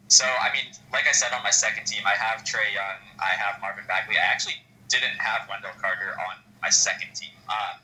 so, 0.08 0.26
I 0.26 0.52
mean, 0.52 0.68
like 0.92 1.08
I 1.08 1.16
said 1.16 1.32
on 1.32 1.44
my 1.44 1.54
second 1.54 1.88
team, 1.88 2.04
I 2.04 2.20
have 2.20 2.44
Trae 2.44 2.68
Young, 2.76 3.00
I 3.22 3.32
have 3.40 3.62
Marvin 3.62 3.88
Bagley. 3.88 4.20
I 4.20 4.28
actually 4.28 4.60
didn't 4.90 5.16
have 5.16 5.48
Wendell 5.48 5.72
Carter 5.80 6.12
on 6.28 6.44
my 6.62 6.68
second 6.68 7.16
team. 7.16 7.32
Um, 7.48 7.80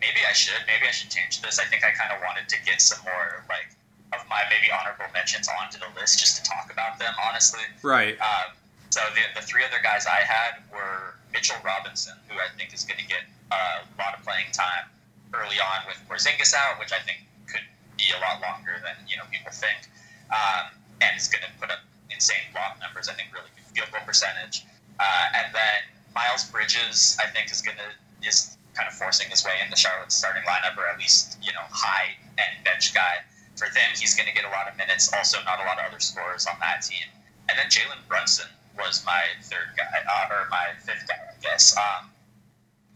maybe 0.00 0.18
I 0.28 0.32
should. 0.32 0.58
Maybe 0.66 0.88
I 0.88 0.90
should 0.90 1.10
change 1.10 1.40
this. 1.40 1.62
I 1.62 1.64
think 1.70 1.84
I 1.84 1.94
kind 1.94 2.10
of 2.10 2.18
wanted 2.26 2.48
to 2.50 2.58
get 2.66 2.82
some 2.82 2.98
more, 3.04 3.46
like, 3.48 3.70
of 4.10 4.26
my 4.28 4.42
maybe 4.50 4.72
honorable 4.72 5.06
mentions 5.12 5.46
onto 5.46 5.78
the 5.78 5.86
list 5.94 6.18
just 6.18 6.42
to 6.42 6.42
talk 6.42 6.72
about 6.72 6.98
them, 6.98 7.14
honestly. 7.28 7.62
Right. 7.82 8.18
Um, 8.18 8.56
so 8.90 9.00
the, 9.14 9.40
the 9.40 9.44
three 9.44 9.64
other 9.64 9.80
guys 9.82 10.06
I 10.06 10.24
had 10.24 10.64
were 10.72 11.14
Mitchell 11.32 11.60
Robinson, 11.64 12.14
who 12.28 12.34
I 12.38 12.48
think 12.56 12.72
is 12.72 12.84
going 12.84 13.00
to 13.00 13.06
get 13.06 13.24
a 13.52 13.84
lot 14.00 14.16
of 14.16 14.24
playing 14.24 14.52
time 14.52 14.88
early 15.34 15.60
on 15.60 15.84
with 15.86 16.00
Porzingis 16.08 16.54
out, 16.54 16.80
which 16.80 16.92
I 16.92 17.00
think 17.04 17.20
could 17.46 17.64
be 17.96 18.08
a 18.16 18.20
lot 18.20 18.40
longer 18.40 18.80
than 18.80 18.96
you 19.08 19.16
know 19.16 19.24
people 19.30 19.52
think. 19.52 19.88
Um, 20.32 20.72
and 21.00 21.16
is 21.16 21.28
going 21.28 21.44
to 21.44 21.52
put 21.60 21.70
up 21.70 21.80
insane 22.10 22.48
block 22.52 22.76
numbers. 22.80 23.08
I 23.08 23.14
think 23.14 23.32
really 23.32 23.48
good 23.54 23.68
field 23.72 23.88
goal 23.92 24.04
percentage. 24.04 24.64
Uh, 24.98 25.36
and 25.36 25.54
then 25.54 25.80
Miles 26.14 26.44
Bridges, 26.50 27.16
I 27.22 27.30
think, 27.30 27.52
is 27.52 27.62
going 27.62 27.78
to 27.78 27.90
is 28.26 28.56
kind 28.74 28.88
of 28.88 28.94
forcing 28.94 29.30
his 29.30 29.44
way 29.44 29.54
in 29.62 29.70
the 29.70 29.76
Charlotte 29.76 30.12
starting 30.12 30.42
lineup, 30.42 30.76
or 30.76 30.88
at 30.88 30.98
least 30.98 31.38
you 31.42 31.52
know 31.52 31.64
high 31.70 32.16
end 32.36 32.64
bench 32.64 32.94
guy. 32.94 33.24
For 33.56 33.66
them, 33.74 33.90
he's 33.98 34.14
going 34.14 34.28
to 34.28 34.34
get 34.34 34.44
a 34.44 34.54
lot 34.54 34.70
of 34.70 34.76
minutes. 34.78 35.12
Also, 35.12 35.42
not 35.44 35.58
a 35.58 35.66
lot 35.66 35.78
of 35.78 35.90
other 35.90 35.98
scorers 35.98 36.46
on 36.46 36.56
that 36.60 36.82
team. 36.82 37.02
And 37.48 37.58
then 37.58 37.66
Jalen 37.66 38.06
Brunson 38.06 38.46
was 38.78 39.04
my 39.04 39.22
third 39.42 39.74
guy, 39.76 39.84
uh, 40.06 40.32
or 40.32 40.48
my 40.50 40.72
fifth 40.80 41.06
guy, 41.08 41.18
I 41.18 41.36
guess. 41.42 41.76
Um, 41.76 42.10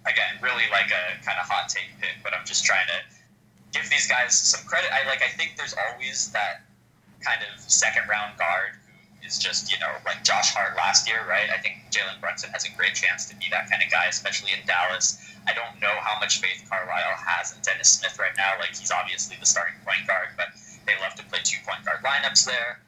again, 0.07 0.39
really 0.41 0.65
like 0.71 0.91
a 0.91 1.23
kind 1.25 1.39
of 1.39 1.47
hot 1.47 1.69
take 1.69 1.91
pick, 2.01 2.23
but 2.23 2.33
I'm 2.35 2.47
just 2.47 2.65
trying 2.65 2.87
to 2.87 2.99
give 3.73 3.89
these 3.91 4.07
guys 4.07 4.35
some 4.35 4.65
credit. 4.67 4.91
I 4.93 5.07
like. 5.07 5.23
I 5.23 5.29
think 5.29 5.55
there's 5.57 5.75
always 5.75 6.31
that 6.33 6.63
kind 7.21 7.41
of 7.43 7.61
second 7.61 8.09
round 8.09 8.39
guard 8.39 8.75
who 9.21 9.27
is 9.27 9.39
just, 9.39 9.71
you 9.71 9.79
know, 9.79 9.91
like 10.05 10.25
Josh 10.25 10.53
Hart 10.55 10.77
last 10.77 11.09
year, 11.09 11.23
right? 11.29 11.49
I 11.51 11.59
think 11.59 11.87
Jalen 11.91 12.21
Brunson 12.21 12.51
has 12.51 12.65
a 12.67 12.73
great 12.77 12.95
chance 12.95 13.27
to 13.31 13.37
be 13.37 13.47
that 13.51 13.71
kind 13.71 13.83
of 13.83 13.91
guy, 13.91 14.07
especially 14.07 14.51
in 14.53 14.67
Dallas. 14.67 15.19
I 15.47 15.55
don't 15.55 15.81
know 15.81 15.95
how 16.03 16.19
much 16.21 16.41
faith 16.41 16.67
Carlisle 16.69 17.19
has 17.19 17.55
in 17.55 17.59
Dennis 17.63 17.99
Smith 17.99 18.19
right 18.19 18.35
now. 18.37 18.59
Like, 18.59 18.75
he's 18.75 18.91
obviously 18.91 19.37
the 19.39 19.47
starting 19.47 19.75
point 19.87 20.07
guard, 20.07 20.35
but 20.37 20.55
they 20.87 20.95
love 21.01 21.15
to 21.17 21.25
play 21.27 21.39
two 21.43 21.59
point 21.67 21.85
guard 21.85 22.03
lineups 22.03 22.47
there, 22.47 22.83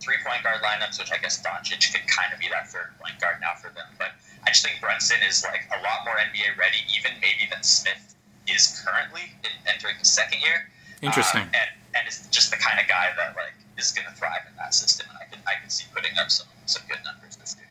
three 0.00 0.16
point 0.24 0.42
guard 0.42 0.62
lineups, 0.62 0.98
which 0.98 1.12
I 1.12 1.18
guess 1.18 1.42
Doncic 1.42 1.92
could 1.92 2.06
kind 2.06 2.32
of 2.32 2.38
be 2.38 2.48
that 2.48 2.68
third 2.68 2.94
point 3.00 3.20
guard 3.20 3.36
now 3.40 3.54
for 3.54 3.68
them. 3.74 3.86
But 3.98 4.12
I 4.46 4.50
just 4.50 4.64
think 4.64 4.80
Brunson 4.80 5.18
is 5.26 5.44
like 5.44 5.68
a 5.74 5.82
lot 5.82 6.04
more 6.04 6.14
NBA 6.14 6.56
ready, 6.58 6.78
even 6.96 7.12
maybe 7.20 7.48
than 7.50 7.62
Smith 7.62 8.14
is 8.46 8.82
currently 8.84 9.22
entering 9.66 9.96
his 9.98 10.10
second 10.10 10.40
year. 10.40 10.68
Interesting. 11.02 11.42
Um, 11.42 11.50
and, 11.54 11.70
and 11.94 12.08
is 12.08 12.26
just 12.30 12.50
the 12.50 12.56
kind 12.56 12.80
of 12.80 12.88
guy 12.88 13.10
that, 13.16 13.36
like, 13.36 13.54
is 13.78 13.92
going 13.92 14.06
to 14.08 14.14
thrive 14.14 14.42
in 14.48 14.56
that 14.56 14.74
system, 14.74 15.06
and 15.10 15.18
I 15.18 15.24
can 15.30 15.42
I 15.46 15.60
can 15.60 15.70
see 15.70 15.86
putting 15.94 16.18
up 16.18 16.30
some 16.30 16.48
some 16.66 16.82
good 16.88 16.98
numbers 17.04 17.36
this 17.36 17.56
year. 17.56 17.70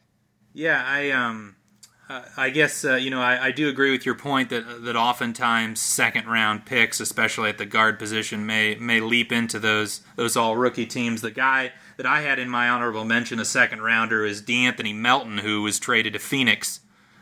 Yeah, 0.53 0.83
I 0.85 1.11
um. 1.11 1.55
Uh, 2.09 2.23
I 2.37 2.51
guess 2.51 2.85
uh, 2.85 2.95
you 2.95 3.09
know 3.09 3.19
I, 3.19 3.47
I, 3.47 3.51
do 3.51 3.67
agree 3.67 3.91
with 3.91 4.05
your 4.05 4.15
point 4.15 4.49
that 4.51 4.85
that 4.85 4.95
oftentimes 4.95 5.81
second 5.81 6.25
round 6.25 6.65
picks, 6.65 7.01
especially 7.01 7.49
at 7.49 7.57
the 7.57 7.65
guard 7.65 7.99
position, 7.99 8.45
may 8.45 8.75
may 8.75 9.01
leap 9.01 9.33
into 9.33 9.59
those 9.59 9.99
those 10.15 10.37
all 10.37 10.55
rookie 10.55 10.85
teams. 10.85 11.21
The 11.21 11.31
guy 11.31 11.73
that 11.97 12.05
I 12.05 12.21
had 12.21 12.39
in 12.39 12.49
my 12.49 12.69
honorable 12.69 13.05
mention, 13.05 13.39
a 13.39 13.45
second 13.45 13.81
rounder, 13.81 14.25
is 14.25 14.41
De'Anthony 14.41 14.95
Melton, 14.95 15.39
who 15.39 15.63
was 15.63 15.79
traded 15.79 16.13
to 16.13 16.19
Phoenix 16.19 16.79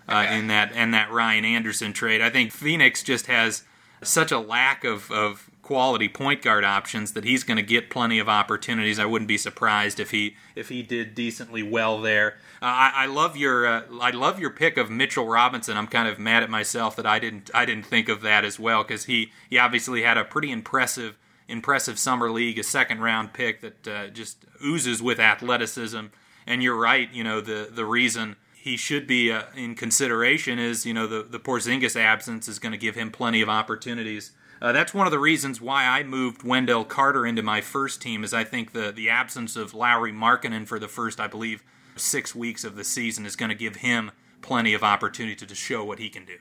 uh, 0.07 0.27
in 0.29 0.47
that 0.47 0.71
and 0.73 0.93
that 0.93 1.11
Ryan 1.11 1.45
Anderson 1.45 1.93
trade. 1.93 2.21
I 2.21 2.29
think 2.29 2.51
Phoenix 2.51 3.01
just 3.01 3.27
has 3.27 3.63
such 4.03 4.31
a 4.31 4.39
lack 4.39 4.83
of, 4.83 5.09
of 5.11 5.49
quality 5.61 6.07
point 6.07 6.43
guard 6.43 6.63
options 6.63 7.13
that 7.13 7.23
he's 7.23 7.43
going 7.43 7.57
to 7.57 7.63
get 7.63 7.89
plenty 7.89 8.19
of 8.19 8.29
opportunities. 8.29 8.99
I 8.99 9.05
wouldn't 9.05 9.27
be 9.27 9.37
surprised 9.37 9.99
if 9.99 10.11
he 10.11 10.35
if 10.55 10.69
he 10.69 10.83
did 10.83 11.15
decently 11.15 11.63
well 11.63 11.99
there. 11.99 12.35
Uh, 12.61 12.65
I, 12.65 12.91
I, 12.95 13.05
love 13.07 13.35
your 13.35 13.65
uh, 13.65 13.81
I 13.99 14.11
love 14.11 14.39
your 14.39 14.51
pick 14.51 14.77
of 14.77 14.91
Mitchell 14.91 15.25
Robinson. 15.25 15.75
I'm 15.75 15.87
kind 15.87 16.07
of 16.07 16.19
mad 16.19 16.43
at 16.43 16.49
myself 16.49 16.95
that 16.97 17.07
I 17.07 17.17
didn't 17.17 17.49
I 17.53 17.65
didn't 17.65 17.87
think 17.87 18.09
of 18.09 18.21
that 18.21 18.45
as 18.45 18.59
well 18.59 18.83
because 18.83 19.05
he 19.05 19.31
he 19.49 19.57
obviously 19.57 20.03
had 20.03 20.17
a 20.17 20.23
pretty 20.23 20.51
impressive 20.51 21.17
impressive 21.47 21.99
summer 21.99 22.31
league, 22.31 22.59
a 22.59 22.63
second 22.63 23.01
round 23.01 23.33
pick 23.33 23.61
that 23.61 23.87
uh, 23.87 24.07
just 24.07 24.45
oozes 24.63 25.01
with 25.01 25.19
athleticism. 25.19 26.07
And 26.47 26.61
you're 26.61 26.79
right, 26.79 27.11
you 27.11 27.23
know 27.23 27.41
the 27.41 27.69
the 27.71 27.85
reason 27.85 28.35
he 28.53 28.77
should 28.77 29.07
be 29.07 29.31
uh, 29.31 29.43
in 29.55 29.75
consideration 29.75 30.59
is 30.59 30.85
you 30.85 30.93
know 30.93 31.07
the 31.07 31.23
the 31.23 31.39
Porzingis 31.39 31.95
absence 31.95 32.47
is 32.47 32.59
going 32.59 32.71
to 32.71 32.77
give 32.77 32.95
him 32.95 33.11
plenty 33.11 33.41
of 33.41 33.49
opportunities 33.49 34.31
uh, 34.61 34.71
that's 34.71 34.93
one 34.93 35.05
of 35.05 35.11
the 35.11 35.19
reasons 35.19 35.59
why 35.59 35.85
I 35.85 36.03
moved 36.03 36.43
Wendell 36.43 36.85
Carter 36.85 37.25
into 37.25 37.43
my 37.43 37.61
first 37.61 38.01
team. 38.01 38.23
Is 38.23 38.33
I 38.33 38.43
think 38.43 38.71
the 38.71 38.91
the 38.91 39.09
absence 39.09 39.55
of 39.55 39.73
Lauri 39.73 40.11
Markkanen 40.11 40.67
for 40.67 40.79
the 40.79 40.87
first, 40.87 41.19
I 41.19 41.27
believe, 41.27 41.63
six 41.95 42.33
weeks 42.33 42.63
of 42.63 42.75
the 42.75 42.83
season 42.83 43.25
is 43.25 43.35
going 43.35 43.49
to 43.49 43.55
give 43.55 43.77
him 43.77 44.11
plenty 44.41 44.73
of 44.73 44.83
opportunity 44.83 45.35
to, 45.35 45.45
to 45.45 45.55
show 45.55 45.83
what 45.83 45.99
he 45.99 46.09
can 46.09 46.25
do. 46.25 46.37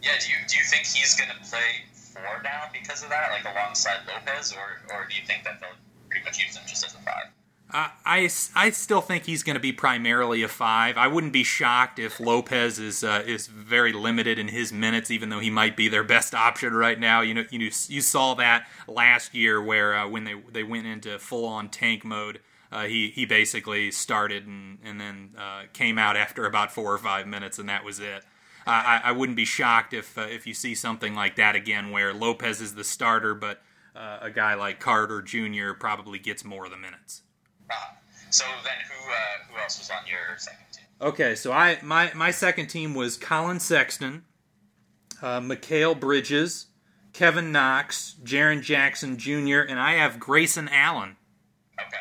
Yeah, 0.00 0.12
do 0.20 0.30
you 0.30 0.36
do 0.48 0.56
you 0.56 0.64
think 0.64 0.86
he's 0.86 1.14
going 1.14 1.30
to 1.30 1.50
play 1.50 1.84
four 2.12 2.40
now 2.44 2.68
because 2.72 3.02
of 3.02 3.10
that, 3.10 3.30
like 3.30 3.44
alongside 3.44 4.00
Lopez, 4.06 4.52
or 4.52 4.94
or 4.94 5.06
do 5.08 5.14
you 5.14 5.26
think 5.26 5.44
that 5.44 5.60
they'll 5.60 5.78
pretty 6.08 6.24
much 6.24 6.38
use 6.38 6.56
him 6.56 6.64
just 6.66 6.84
as 6.86 6.94
a 6.94 6.98
five? 6.98 7.32
I, 7.74 8.28
I 8.54 8.70
still 8.70 9.00
think 9.00 9.24
he's 9.24 9.42
going 9.42 9.54
to 9.54 9.60
be 9.60 9.72
primarily 9.72 10.42
a 10.42 10.48
five. 10.48 10.98
I 10.98 11.06
wouldn't 11.08 11.32
be 11.32 11.42
shocked 11.42 11.98
if 11.98 12.20
Lopez 12.20 12.78
is 12.78 13.02
uh, 13.02 13.22
is 13.26 13.46
very 13.46 13.92
limited 13.92 14.38
in 14.38 14.48
his 14.48 14.72
minutes, 14.72 15.10
even 15.10 15.30
though 15.30 15.38
he 15.38 15.50
might 15.50 15.76
be 15.76 15.88
their 15.88 16.04
best 16.04 16.34
option 16.34 16.74
right 16.74 17.00
now. 17.00 17.22
You 17.22 17.34
know, 17.34 17.44
you 17.50 17.70
you 17.88 18.00
saw 18.02 18.34
that 18.34 18.66
last 18.86 19.34
year 19.34 19.62
where 19.62 19.94
uh, 19.94 20.08
when 20.08 20.24
they 20.24 20.34
they 20.52 20.62
went 20.62 20.86
into 20.86 21.18
full 21.18 21.46
on 21.46 21.70
tank 21.70 22.04
mode, 22.04 22.40
uh, 22.70 22.84
he 22.84 23.08
he 23.08 23.24
basically 23.24 23.90
started 23.90 24.46
and 24.46 24.78
and 24.84 25.00
then 25.00 25.30
uh, 25.38 25.62
came 25.72 25.96
out 25.96 26.16
after 26.16 26.44
about 26.44 26.72
four 26.72 26.92
or 26.92 26.98
five 26.98 27.26
minutes, 27.26 27.58
and 27.58 27.68
that 27.70 27.84
was 27.84 28.00
it. 28.00 28.22
I, 28.66 29.00
I 29.04 29.12
wouldn't 29.12 29.36
be 29.36 29.44
shocked 29.44 29.92
if 29.92 30.16
uh, 30.16 30.22
if 30.22 30.46
you 30.46 30.54
see 30.54 30.74
something 30.74 31.14
like 31.14 31.36
that 31.36 31.56
again, 31.56 31.90
where 31.90 32.12
Lopez 32.12 32.60
is 32.60 32.74
the 32.74 32.84
starter, 32.84 33.34
but 33.34 33.62
uh, 33.94 34.18
a 34.22 34.30
guy 34.30 34.54
like 34.54 34.80
Carter 34.80 35.22
Jr. 35.22 35.72
probably 35.78 36.18
gets 36.18 36.44
more 36.44 36.64
of 36.64 36.70
the 36.70 36.76
minutes. 36.76 37.22
So 38.30 38.44
then, 38.64 38.74
who 38.88 39.10
uh, 39.12 39.16
who 39.50 39.60
else 39.60 39.78
was 39.78 39.90
on 39.90 40.06
your 40.06 40.38
second 40.38 40.64
team? 40.72 40.84
Okay, 41.00 41.34
so 41.34 41.52
I 41.52 41.78
my 41.82 42.12
my 42.14 42.30
second 42.30 42.68
team 42.68 42.94
was 42.94 43.16
Collin 43.16 43.60
Sexton, 43.60 44.24
uh, 45.20 45.40
Mikal 45.40 45.98
Bridges, 45.98 46.66
Kevin 47.12 47.52
Knox, 47.52 48.16
Jaren 48.22 48.62
Jackson 48.62 49.18
Jr., 49.18 49.60
and 49.60 49.78
I 49.78 49.94
have 49.94 50.18
Grayson 50.20 50.68
Allen. 50.68 51.16
Okay. 51.78 51.96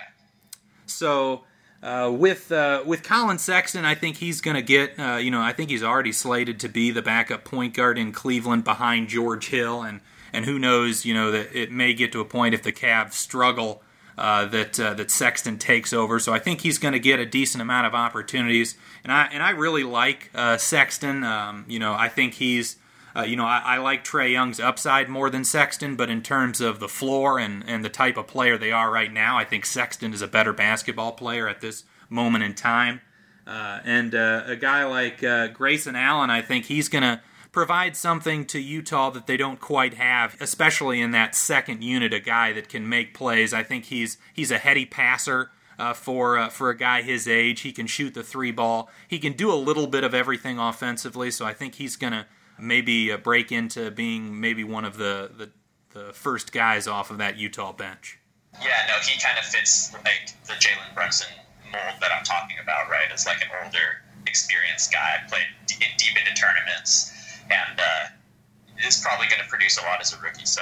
So. 0.85 1.43
Uh, 1.83 2.11
with 2.13 2.51
uh, 2.51 2.83
with 2.85 3.01
Collin 3.01 3.39
Sexton, 3.39 3.85
I 3.85 3.95
think 3.95 4.17
he's 4.17 4.39
going 4.39 4.55
to 4.55 4.61
get. 4.61 4.99
Uh, 4.99 5.15
you 5.15 5.31
know, 5.31 5.41
I 5.41 5.51
think 5.51 5.71
he's 5.71 5.81
already 5.81 6.11
slated 6.11 6.59
to 6.59 6.69
be 6.69 6.91
the 6.91 7.01
backup 7.01 7.43
point 7.43 7.73
guard 7.73 7.97
in 7.97 8.11
Cleveland 8.11 8.63
behind 8.63 9.07
George 9.07 9.47
Hill, 9.47 9.81
and 9.81 9.99
and 10.31 10.45
who 10.45 10.59
knows, 10.59 11.05
you 11.05 11.13
know, 11.15 11.31
that 11.31 11.55
it 11.57 11.71
may 11.71 11.93
get 11.93 12.11
to 12.11 12.21
a 12.21 12.25
point 12.25 12.53
if 12.53 12.61
the 12.61 12.71
Cavs 12.71 13.13
struggle 13.13 13.81
uh, 14.15 14.45
that 14.45 14.79
uh, 14.79 14.93
that 14.93 15.09
Sexton 15.09 15.57
takes 15.57 15.91
over. 15.91 16.19
So 16.19 16.31
I 16.31 16.37
think 16.37 16.61
he's 16.61 16.77
going 16.77 16.93
to 16.93 16.99
get 16.99 17.19
a 17.19 17.25
decent 17.25 17.63
amount 17.63 17.87
of 17.87 17.95
opportunities, 17.95 18.77
and 19.03 19.11
I 19.11 19.29
and 19.31 19.41
I 19.41 19.49
really 19.49 19.83
like 19.83 20.29
Sexton. 20.57 21.23
Um, 21.23 21.65
you 21.67 21.79
know, 21.79 21.93
I 21.93 22.09
think 22.09 22.35
he's. 22.35 22.75
Uh, 23.15 23.23
you 23.23 23.35
know, 23.35 23.45
I, 23.45 23.61
I, 23.65 23.77
like 23.77 24.03
Trae 24.03 24.31
Young's 24.31 24.59
upside 24.59 25.09
more 25.09 25.29
than 25.29 25.43
Sexton, 25.43 25.95
but 25.95 26.09
in 26.09 26.21
terms 26.21 26.61
of 26.61 26.79
the 26.79 26.87
floor 26.87 27.39
and, 27.39 27.63
and 27.67 27.83
the 27.83 27.89
type 27.89 28.15
of 28.15 28.27
player 28.27 28.57
they 28.57 28.71
are 28.71 28.89
right 28.89 29.11
now, 29.11 29.37
I 29.37 29.43
think 29.43 29.65
Sexton 29.65 30.13
is 30.13 30.21
a 30.21 30.27
better 30.27 30.53
basketball 30.53 31.11
player 31.11 31.47
at 31.47 31.61
this 31.61 31.83
moment 32.09 32.43
in 32.43 32.53
time. 32.53 33.01
Uh, 33.45 33.79
and 33.83 34.15
uh, 34.15 34.43
a 34.45 34.55
guy 34.55 34.85
like 34.85 35.19
Grayson 35.53 35.95
Allen, 35.95 36.29
I 36.29 36.41
think 36.41 36.65
he's 36.65 36.87
going 36.87 37.03
to 37.03 37.21
provide 37.51 37.95
something 37.95 38.45
to 38.45 38.59
Utah 38.59 39.09
that 39.09 39.27
they 39.27 39.37
don't 39.37 39.59
quite 39.59 39.95
have, 39.95 40.37
especially 40.39 41.01
in 41.01 41.11
that 41.11 41.35
second 41.35 41.83
unit, 41.83 42.13
a 42.13 42.19
guy 42.19 42.53
that 42.53 42.69
can 42.69 42.87
make 42.87 43.13
plays. 43.13 43.53
I 43.53 43.63
think 43.63 43.85
he's 43.85 44.17
he's 44.33 44.51
a 44.51 44.57
heady 44.57 44.85
passer. 44.85 45.51
Uh, 45.79 45.93
for 45.93 46.37
uh, 46.37 46.49
for 46.49 46.69
a 46.69 46.77
guy 46.77 47.01
his 47.01 47.27
age, 47.27 47.61
he 47.61 47.71
can 47.71 47.87
shoot 47.87 48.13
the 48.13 48.21
three 48.21 48.51
ball. 48.51 48.89
He 49.07 49.17
can 49.17 49.33
do 49.33 49.51
a 49.51 49.55
little 49.55 49.87
bit 49.87 50.03
of 50.03 50.13
everything 50.13 50.59
offensively. 50.59 51.31
So 51.31 51.43
I 51.45 51.53
think 51.53 51.75
he's 51.75 51.95
gonna 51.95 52.27
maybe 52.59 53.11
uh, 53.11 53.17
break 53.17 53.51
into 53.51 53.91
being 53.91 54.39
maybe 54.39 54.63
one 54.63 54.85
of 54.85 54.97
the, 54.97 55.31
the 55.37 55.49
the 55.93 56.13
first 56.13 56.51
guys 56.51 56.87
off 56.87 57.11
of 57.11 57.17
that 57.17 57.37
Utah 57.37 57.73
bench. 57.73 58.17
Yeah, 58.61 58.69
no, 58.87 58.95
he 59.03 59.19
kind 59.19 59.37
of 59.37 59.45
fits 59.45 59.93
like 59.93 60.33
the 60.45 60.53
Jalen 60.53 60.93
Brunson 60.93 61.27
mold 61.71 61.99
that 61.99 62.11
I'm 62.17 62.23
talking 62.23 62.57
about, 62.61 62.89
right? 62.89 63.11
As 63.13 63.25
like 63.25 63.41
an 63.41 63.49
older, 63.63 64.03
experienced 64.27 64.91
guy, 64.91 65.19
played 65.29 65.47
deep 65.67 66.15
into 66.17 66.33
tournaments, 66.39 67.11
and 67.43 67.79
uh, 67.79 68.87
is 68.87 69.01
probably 69.01 69.27
going 69.27 69.41
to 69.41 69.49
produce 69.49 69.77
a 69.77 69.83
lot 69.83 70.01
as 70.01 70.13
a 70.13 70.19
rookie. 70.19 70.45
So 70.45 70.61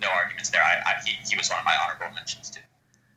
no 0.00 0.08
arguments 0.08 0.50
there. 0.50 0.62
I, 0.62 0.90
I, 0.90 0.94
he, 1.04 1.16
he 1.28 1.36
was 1.36 1.48
one 1.48 1.58
of 1.58 1.64
my 1.64 1.74
honorable 1.84 2.14
mentions 2.14 2.50
too. 2.50 2.60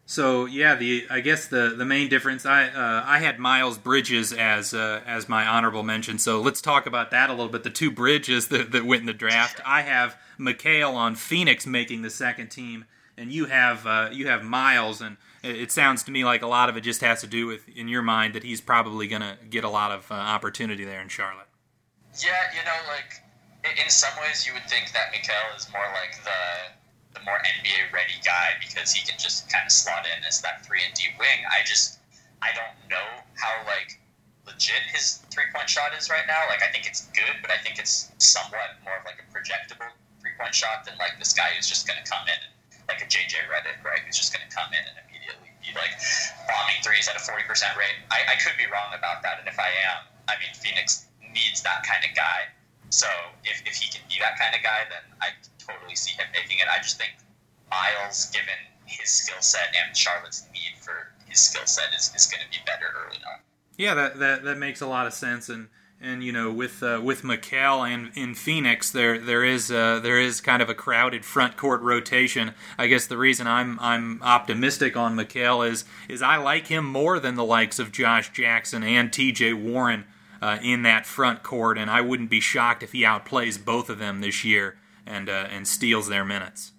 So 0.07 0.45
yeah, 0.45 0.75
the 0.75 1.07
I 1.09 1.19
guess 1.19 1.47
the 1.47 1.73
the 1.75 1.85
main 1.85 2.09
difference 2.09 2.45
I 2.45 2.67
uh, 2.67 3.03
I 3.05 3.19
had 3.19 3.39
Miles 3.39 3.77
Bridges 3.79 4.31
as 4.31 4.73
uh, 4.73 5.01
as 5.05 5.27
my 5.27 5.47
honorable 5.47 5.81
mention. 5.81 6.19
So 6.19 6.41
let's 6.41 6.61
talk 6.61 6.85
about 6.85 7.09
that 7.11 7.29
a 7.29 7.33
little 7.33 7.51
bit. 7.51 7.63
The 7.63 7.71
two 7.71 7.89
Bridges 7.89 8.47
that, 8.49 8.71
that 8.71 8.85
went 8.85 9.01
in 9.01 9.05
the 9.07 9.13
draft. 9.13 9.61
I 9.65 9.81
have 9.81 10.15
Mikal 10.39 10.93
on 10.93 11.15
Phoenix 11.15 11.65
making 11.65 12.03
the 12.03 12.11
second 12.11 12.49
team, 12.49 12.85
and 13.17 13.31
you 13.31 13.45
have 13.45 13.87
uh, 13.87 14.09
you 14.11 14.27
have 14.27 14.43
Miles. 14.43 15.01
And 15.01 15.17
it, 15.41 15.55
it 15.55 15.71
sounds 15.71 16.03
to 16.03 16.11
me 16.11 16.23
like 16.23 16.43
a 16.43 16.47
lot 16.47 16.69
of 16.69 16.77
it 16.77 16.81
just 16.81 17.01
has 17.01 17.21
to 17.21 17.27
do 17.27 17.47
with 17.47 17.67
in 17.67 17.87
your 17.87 18.03
mind 18.03 18.35
that 18.35 18.43
he's 18.43 18.61
probably 18.61 19.07
going 19.07 19.23
to 19.23 19.37
get 19.49 19.63
a 19.63 19.69
lot 19.69 19.91
of 19.91 20.11
uh, 20.11 20.15
opportunity 20.15 20.85
there 20.85 21.01
in 21.01 21.07
Charlotte. 21.07 21.47
Yeah, 22.23 22.29
you 22.53 22.63
know, 22.63 22.93
like 22.93 23.23
in- 23.83 23.89
some 23.89 24.13
ways, 24.21 24.45
you 24.45 24.53
would 24.53 24.69
think 24.69 24.93
that 24.93 25.11
Mikal 25.11 25.57
is 25.57 25.67
more 25.71 25.87
like 25.93 26.23
the 26.23 26.74
the 27.15 27.23
more 27.23 27.39
NBA 27.39 27.89
ready 27.95 28.19
guy 28.21 28.59
because 28.59 28.91
he 28.91 29.01
can 29.07 29.15
just 29.17 29.47
kind 29.47 29.63
of 29.63 29.71
slot 29.71 30.03
in 30.05 30.19
as 30.27 30.43
that 30.43 30.67
three 30.67 30.83
and 30.83 30.93
D 30.93 31.09
wing. 31.17 31.47
I 31.47 31.63
just 31.63 31.97
I 32.43 32.51
don't 32.51 32.75
know 32.91 33.07
how 33.39 33.55
like 33.65 33.95
legit 34.45 34.83
his 34.93 35.23
three 35.31 35.47
point 35.55 35.71
shot 35.71 35.95
is 35.95 36.11
right 36.11 36.27
now. 36.27 36.43
Like 36.51 36.61
I 36.61 36.69
think 36.69 36.85
it's 36.85 37.07
good, 37.15 37.39
but 37.41 37.49
I 37.49 37.57
think 37.63 37.79
it's 37.79 38.11
somewhat 38.19 38.77
more 38.83 38.99
of 38.99 39.07
like 39.07 39.23
a 39.23 39.27
projectable 39.31 39.89
three 40.19 40.35
point 40.37 40.53
shot 40.53 40.83
than 40.83 40.99
like 40.99 41.17
this 41.17 41.33
guy 41.33 41.55
who's 41.55 41.65
just 41.65 41.87
going 41.87 41.97
to 41.97 42.05
come 42.05 42.27
in 42.27 42.39
like 42.91 43.01
a 43.01 43.07
JJ 43.09 43.49
Redick, 43.49 43.81
right? 43.81 44.03
Who's 44.05 44.19
just 44.19 44.35
going 44.35 44.45
to 44.45 44.51
come 44.53 44.69
in 44.75 44.83
and 44.85 44.95
immediately 45.09 45.49
be 45.63 45.73
like 45.73 45.95
bombing 46.45 46.77
threes 46.83 47.07
at 47.07 47.15
a 47.15 47.23
forty 47.23 47.47
percent 47.47 47.73
rate. 47.79 47.97
I, 48.11 48.35
I 48.35 48.35
could 48.43 48.59
be 48.59 48.67
wrong 48.67 48.93
about 48.93 49.23
that, 49.23 49.39
and 49.39 49.47
if 49.47 49.57
I 49.57 49.71
am, 49.89 50.05
I 50.27 50.35
mean 50.37 50.53
Phoenix 50.53 51.07
needs 51.33 51.63
that 51.63 51.87
kind 51.87 52.03
of 52.05 52.11
guy. 52.13 52.51
So 52.89 53.09
if, 53.43 53.59
if 53.65 53.75
he 53.75 53.91
can 53.91 54.05
be 54.07 54.21
that 54.21 54.39
kind 54.39 54.55
of 54.55 54.61
guy, 54.63 54.85
then 54.87 55.03
I 55.19 55.33
totally 55.67 55.95
see 55.95 56.15
him 56.15 56.27
making 56.33 56.59
it. 56.59 56.65
I 56.71 56.81
just 56.81 56.97
think 56.97 57.13
Miles, 57.69 58.29
given 58.31 58.55
his 58.85 59.09
skill 59.09 59.41
set 59.41 59.73
and 59.85 59.95
Charlotte's 59.95 60.47
need 60.53 60.77
for 60.81 61.13
his 61.25 61.39
skill 61.39 61.65
set, 61.65 61.93
is, 61.95 62.11
is 62.15 62.27
going 62.27 62.43
to 62.43 62.49
be 62.49 62.63
better 62.65 62.85
early 63.05 63.17
on. 63.17 63.39
Yeah, 63.77 63.93
that, 63.93 64.19
that 64.19 64.43
that 64.43 64.57
makes 64.57 64.81
a 64.81 64.87
lot 64.87 65.05
of 65.05 65.13
sense, 65.13 65.49
and 65.49 65.67
and 65.99 66.23
you 66.23 66.31
know 66.31 66.51
with 66.51 66.81
uh, 66.81 67.01
with 67.03 67.23
Mikal 67.23 67.87
and 67.87 68.11
in 68.15 68.33
Phoenix, 68.33 68.89
there 68.89 69.19
there 69.19 69.43
is 69.43 69.69
uh, 69.69 69.99
there 69.99 70.19
is 70.19 70.39
kind 70.39 70.61
of 70.61 70.69
a 70.69 70.73
crowded 70.73 71.25
front 71.25 71.57
court 71.57 71.81
rotation. 71.81 72.53
I 72.77 72.87
guess 72.87 73.05
the 73.07 73.17
reason 73.17 73.47
I'm 73.47 73.77
I'm 73.81 74.21
optimistic 74.23 74.95
on 74.95 75.17
Mikal 75.17 75.69
is 75.69 75.83
is 76.07 76.21
I 76.21 76.37
like 76.37 76.67
him 76.67 76.85
more 76.85 77.19
than 77.19 77.35
the 77.35 77.43
likes 77.43 77.77
of 77.77 77.91
Josh 77.91 78.31
Jackson 78.31 78.81
and 78.81 79.11
T.J. 79.11 79.53
Warren 79.53 80.05
uh, 80.41 80.59
in 80.63 80.83
that 80.83 81.05
front 81.05 81.43
court, 81.43 81.77
and 81.77 81.91
I 81.91 81.99
wouldn't 81.99 82.29
be 82.29 82.39
shocked 82.39 82.81
if 82.81 82.93
he 82.93 83.01
outplays 83.01 83.63
both 83.63 83.89
of 83.89 83.99
them 83.99 84.21
this 84.21 84.45
year 84.45 84.77
and 85.05 85.29
uh, 85.29 85.47
and 85.51 85.67
steals 85.67 86.07
their 86.07 86.25
minutes. 86.25 86.71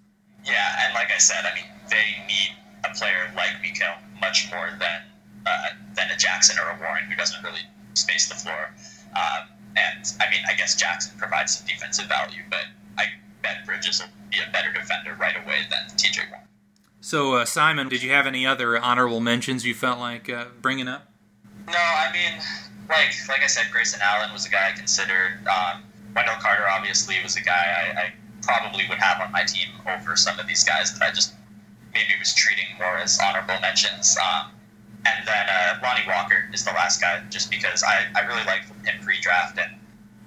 Yeah, 0.45 0.85
and 0.85 0.93
like 0.93 1.11
I 1.13 1.17
said, 1.17 1.45
I 1.45 1.55
mean 1.55 1.65
they 1.89 2.23
need 2.27 2.55
a 2.85 2.93
player 2.93 3.31
like 3.35 3.51
Mikal 3.63 3.95
much 4.21 4.49
more 4.51 4.69
than 4.79 5.01
uh, 5.45 5.67
than 5.95 6.11
a 6.11 6.17
Jackson 6.17 6.57
or 6.59 6.71
a 6.71 6.79
Warren 6.79 7.05
who 7.05 7.15
doesn't 7.15 7.43
really 7.43 7.61
space 7.93 8.29
the 8.29 8.35
floor. 8.35 8.73
Um, 9.15 9.47
and 9.75 10.13
I 10.19 10.29
mean, 10.31 10.41
I 10.49 10.55
guess 10.55 10.75
Jackson 10.75 11.17
provides 11.17 11.57
some 11.57 11.67
defensive 11.67 12.07
value, 12.07 12.41
but 12.49 12.65
I 12.97 13.05
bet 13.41 13.65
Bridges 13.65 14.01
will 14.01 14.09
be 14.31 14.37
a 14.37 14.51
better 14.51 14.71
defender 14.73 15.15
right 15.19 15.35
away 15.35 15.61
than 15.69 15.95
TJ 15.95 16.29
Warren. 16.29 16.47
So 16.99 17.35
uh, 17.35 17.45
Simon, 17.45 17.89
did 17.89 18.03
you 18.03 18.11
have 18.11 18.27
any 18.27 18.45
other 18.45 18.77
honorable 18.77 19.19
mentions 19.19 19.65
you 19.65 19.73
felt 19.73 19.99
like 19.99 20.29
uh, 20.29 20.45
bringing 20.61 20.87
up? 20.87 21.11
No, 21.67 21.77
I 21.77 22.11
mean, 22.11 22.41
like 22.89 23.13
like 23.29 23.43
I 23.43 23.47
said, 23.47 23.67
Grayson 23.71 23.99
Allen 24.03 24.31
was 24.33 24.45
a 24.45 24.49
guy 24.49 24.71
I 24.73 24.77
considered. 24.77 25.39
Um, 25.47 25.83
Wendell 26.17 26.41
Carter 26.41 26.67
obviously 26.67 27.15
was 27.21 27.35
a 27.35 27.41
guy 27.41 27.93
I, 27.95 28.01
I 28.01 28.13
probably 28.41 28.85
would 28.89 28.97
have 28.97 29.21
on 29.21 29.31
my 29.31 29.43
team 29.43 29.69
over 29.85 30.15
some 30.15 30.39
of 30.39 30.47
these 30.47 30.63
guys 30.63 30.97
that 30.97 31.07
I 31.07 31.13
just 31.13 31.35
maybe 31.93 32.13
was 32.17 32.33
treating 32.33 32.65
more 32.79 32.97
as 32.97 33.19
honorable 33.23 33.59
mentions. 33.61 34.17
Um, 34.17 34.51
and 35.05 35.27
then 35.27 35.47
uh, 35.47 35.79
Lonnie 35.83 36.07
Walker 36.07 36.49
is 36.51 36.65
the 36.65 36.71
last 36.71 36.99
guy, 36.99 37.21
just 37.29 37.51
because 37.51 37.83
I, 37.83 38.05
I 38.15 38.25
really 38.25 38.43
like 38.45 38.63
him 38.83 38.99
pre-draft, 39.03 39.59
and 39.59 39.73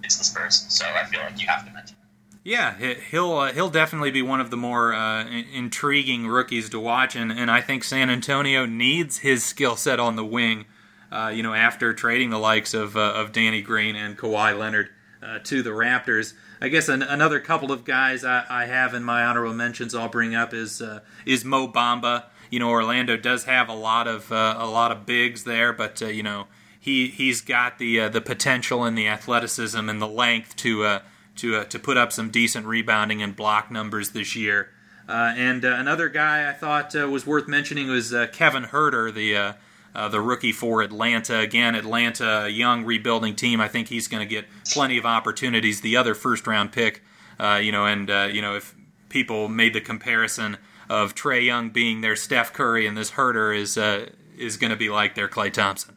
it's 0.04 0.16
the 0.16 0.24
Spurs, 0.24 0.64
so 0.68 0.84
I 0.86 1.04
feel 1.06 1.20
like 1.20 1.40
you 1.40 1.48
have 1.48 1.66
to 1.66 1.72
mention. 1.72 1.96
Yeah, 2.44 2.74
he'll 3.10 3.32
uh, 3.32 3.52
he'll 3.52 3.68
definitely 3.68 4.12
be 4.12 4.22
one 4.22 4.40
of 4.40 4.50
the 4.50 4.56
more 4.56 4.94
uh, 4.94 5.26
intriguing 5.28 6.26
rookies 6.26 6.70
to 6.70 6.80
watch, 6.80 7.14
and, 7.14 7.30
and 7.30 7.50
I 7.50 7.60
think 7.60 7.84
San 7.84 8.08
Antonio 8.08 8.64
needs 8.64 9.18
his 9.18 9.44
skill 9.44 9.76
set 9.76 10.00
on 10.00 10.16
the 10.16 10.24
wing. 10.24 10.66
Uh, 11.12 11.32
you 11.34 11.42
know, 11.42 11.52
after 11.52 11.92
trading 11.92 12.30
the 12.30 12.38
likes 12.38 12.72
of 12.72 12.96
uh, 12.96 13.00
of 13.00 13.32
Danny 13.32 13.60
Green 13.60 13.96
and 13.96 14.16
Kawhi 14.16 14.56
Leonard 14.56 14.88
uh, 15.22 15.38
to 15.44 15.62
the 15.62 15.70
Raptors, 15.70 16.34
I 16.60 16.68
guess 16.68 16.88
an, 16.88 17.02
another 17.02 17.40
couple 17.40 17.72
of 17.72 17.84
guys 17.84 18.24
I, 18.24 18.44
I, 18.48 18.66
have 18.66 18.94
in 18.94 19.04
my 19.04 19.24
honorable 19.24 19.54
mentions 19.54 19.94
I'll 19.94 20.08
bring 20.08 20.34
up 20.34 20.54
is 20.54 20.80
uh, 20.80 21.00
is 21.26 21.44
Mo 21.44 21.68
Bamba 21.68 22.24
you 22.50 22.58
know 22.58 22.68
Orlando 22.68 23.16
does 23.16 23.44
have 23.44 23.68
a 23.68 23.74
lot 23.74 24.06
of 24.06 24.30
uh, 24.30 24.56
a 24.58 24.66
lot 24.66 24.90
of 24.92 25.06
bigs 25.06 25.44
there, 25.44 25.72
but 25.72 26.02
uh, 26.02 26.06
you 26.06 26.22
know 26.22 26.48
he 26.78 27.06
he's 27.08 27.40
got 27.40 27.78
the 27.78 28.00
uh, 28.00 28.08
the 28.08 28.20
potential 28.20 28.84
and 28.84 28.98
the 28.98 29.08
athleticism 29.08 29.88
and 29.88 30.02
the 30.02 30.08
length 30.08 30.56
to 30.56 30.84
uh, 30.84 31.00
to 31.36 31.64
to 31.64 31.78
put 31.78 31.96
up 31.96 32.12
some 32.12 32.30
decent 32.30 32.66
rebounding 32.66 33.22
and 33.22 33.36
block 33.36 33.70
numbers 33.70 34.10
this 34.10 34.36
year. 34.36 34.70
And 35.08 35.64
another 35.64 36.08
guy 36.08 36.48
I 36.48 36.52
thought 36.52 36.94
was 36.94 37.26
worth 37.26 37.48
mentioning 37.48 37.88
was 37.88 38.14
Kevin 38.32 38.64
Huerter, 38.66 39.12
the 39.12 39.56
Uh, 39.94 40.08
the 40.08 40.20
rookie 40.20 40.52
for 40.52 40.82
Atlanta. 40.82 41.38
Again, 41.38 41.74
Atlanta, 41.74 42.48
young 42.48 42.84
rebuilding 42.84 43.34
team. 43.34 43.60
I 43.60 43.68
think 43.68 43.88
he's 43.88 44.06
going 44.06 44.20
to 44.20 44.26
get 44.26 44.46
plenty 44.72 44.98
of 44.98 45.04
opportunities. 45.04 45.80
The 45.80 45.96
other 45.96 46.14
first 46.14 46.46
round 46.46 46.70
pick, 46.70 47.02
uh, 47.38 47.60
you 47.62 47.72
know, 47.72 47.86
and 47.86 48.08
uh, 48.10 48.28
you 48.32 48.40
know 48.40 48.54
if 48.54 48.74
people 49.08 49.48
made 49.48 49.74
the 49.74 49.80
comparison 49.80 50.58
of 50.88 51.14
Trae 51.14 51.44
Young 51.44 51.70
being 51.70 52.00
their 52.00 52.16
Steph 52.16 52.52
Curry 52.52 52.86
and 52.86 52.96
this 52.96 53.12
Huerter 53.12 53.56
is 53.56 53.76
uh, 53.76 54.10
is 54.38 54.56
going 54.56 54.70
to 54.70 54.76
be 54.76 54.88
like 54.88 55.14
their 55.14 55.28
Klay 55.28 55.52
Thompson. 55.52 55.96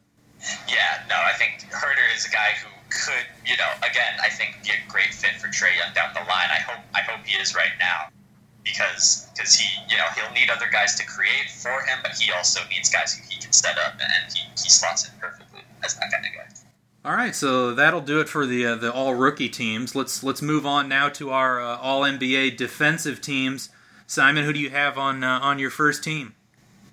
Yeah, 0.67 1.03
no, 1.07 1.15
I 1.15 1.33
think 1.37 1.71
Huerter 1.71 2.17
is 2.17 2.25
a 2.25 2.29
guy 2.29 2.51
who 2.61 2.69
could, 2.89 3.25
you 3.45 3.55
know, 3.57 3.69
again, 3.79 4.13
I 4.21 4.29
think 4.29 4.57
be 4.63 4.69
a 4.69 4.91
great 4.91 5.13
fit 5.13 5.35
for 5.39 5.47
Trae 5.47 5.77
Young 5.77 5.93
down 5.93 6.13
the 6.13 6.21
line. 6.21 6.49
I 6.49 6.59
hope 6.65 6.83
I 6.95 7.01
hope 7.01 7.25
he 7.25 7.39
is 7.39 7.55
right 7.55 7.71
now 7.79 8.09
because 8.63 9.27
because 9.35 9.53
he 9.53 9.67
you 9.89 9.97
know 9.97 10.05
he'll 10.15 10.33
need 10.33 10.49
other 10.49 10.69
guys 10.71 10.95
to 10.95 11.05
create 11.05 11.49
for 11.49 11.81
him, 11.81 11.99
but 12.01 12.11
he 12.11 12.31
also 12.31 12.61
needs 12.69 12.89
guys 12.89 13.13
who 13.15 13.23
he 13.29 13.39
can 13.39 13.51
set 13.51 13.77
up, 13.77 13.93
and 13.93 14.33
he, 14.33 14.41
he 14.51 14.69
slots 14.69 15.07
in 15.07 15.13
perfectly 15.19 15.61
as 15.83 15.95
that 15.95 16.11
kind 16.11 16.25
of 16.25 16.31
guy. 16.31 16.43
All 17.05 17.15
right, 17.15 17.35
so 17.35 17.73
that'll 17.73 17.99
do 17.99 18.21
it 18.21 18.29
for 18.29 18.45
the 18.45 18.65
uh, 18.65 18.75
the 18.75 18.91
all 18.91 19.13
rookie 19.13 19.49
teams. 19.49 19.93
Let's 19.93 20.23
let's 20.23 20.41
move 20.41 20.65
on 20.65 20.87
now 20.87 21.09
to 21.09 21.31
our 21.31 21.61
uh, 21.61 21.77
all 21.77 22.01
NBA 22.01 22.55
defensive 22.55 23.19
teams. 23.19 23.69
Simon, 24.07 24.45
who 24.45 24.53
do 24.53 24.59
you 24.59 24.69
have 24.69 24.97
on 24.97 25.23
uh, 25.23 25.39
on 25.41 25.59
your 25.59 25.69
first 25.69 26.03
team? 26.03 26.35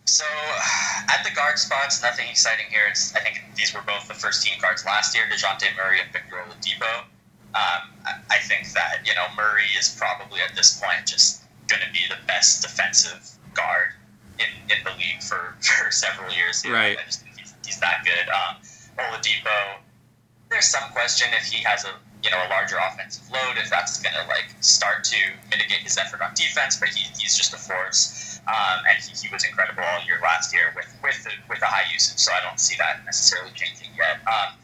So, 0.07 0.25
at 1.09 1.23
the 1.23 1.31
guard 1.35 1.59
spots, 1.59 2.03
nothing 2.03 2.27
exciting 2.29 2.67
here. 2.71 2.83
It's, 2.91 3.15
I 3.15 3.21
think 3.21 3.43
these 3.55 3.73
were 3.73 3.83
both 3.83 4.09
the 4.09 4.15
first 4.15 4.45
team 4.45 4.59
guards 4.61 4.85
last 4.85 5.15
year: 5.15 5.25
Dejounte 5.31 5.77
Murray 5.77 6.01
and 6.01 6.13
Victor 6.13 6.37
Oladipo. 6.37 7.05
Um, 7.53 7.91
I 8.31 8.39
think 8.43 8.73
that 8.73 9.03
you 9.05 9.15
know 9.15 9.27
Murray 9.37 9.71
is 9.79 9.95
probably 9.97 10.41
at 10.41 10.57
this 10.57 10.81
point 10.81 11.07
just 11.07 11.43
going 11.71 11.83
to 11.87 11.93
be 11.93 12.03
the 12.09 12.19
best 12.27 12.63
defensive 12.63 13.39
guard 13.55 13.95
in, 14.39 14.51
in 14.69 14.83
the 14.85 14.91
league 14.99 15.23
for, 15.23 15.55
for 15.61 15.91
several 15.91 16.33
years. 16.35 16.63
Here. 16.63 16.75
Right. 16.75 16.99
I 16.99 17.05
just 17.07 17.23
think 17.23 17.39
he's, 17.39 17.55
he's 17.65 17.81
that 17.81 18.05
good. 18.05 18.27
Um, 18.29 18.57
Oladipo, 18.99 19.79
there's 20.51 20.67
some 20.67 20.91
question 20.91 21.29
if 21.33 21.47
he 21.47 21.63
has 21.63 21.85
a 21.85 21.95
you 22.23 22.31
know 22.31 22.37
a 22.37 22.49
larger 22.51 22.77
offensive 22.77 23.25
load 23.33 23.57
if 23.57 23.71
that's 23.71 24.03
going 24.03 24.13
to 24.13 24.29
like 24.29 24.53
start 24.61 25.05
to 25.05 25.17
mitigate 25.49 25.81
his 25.81 25.97
effort 25.97 26.21
on 26.21 26.35
defense. 26.35 26.77
But 26.77 26.91
he, 26.91 27.07
he's 27.17 27.37
just 27.37 27.55
a 27.55 27.57
force, 27.57 28.41
um, 28.47 28.85
and 28.85 28.99
he, 29.01 29.15
he 29.17 29.33
was 29.33 29.45
incredible 29.45 29.83
all 29.83 30.05
year 30.05 30.19
last 30.21 30.53
year 30.53 30.73
with 30.77 30.91
with 31.03 31.23
the, 31.25 31.31
with 31.49 31.61
the 31.61 31.67
high 31.67 31.91
usage. 31.93 32.19
So 32.19 32.33
I 32.33 32.43
don't 32.45 32.61
see 32.61 32.77
that 32.77 33.05
necessarily 33.07 33.53
changing 33.55 33.89
yet. 33.97 34.21
Um, 34.27 34.59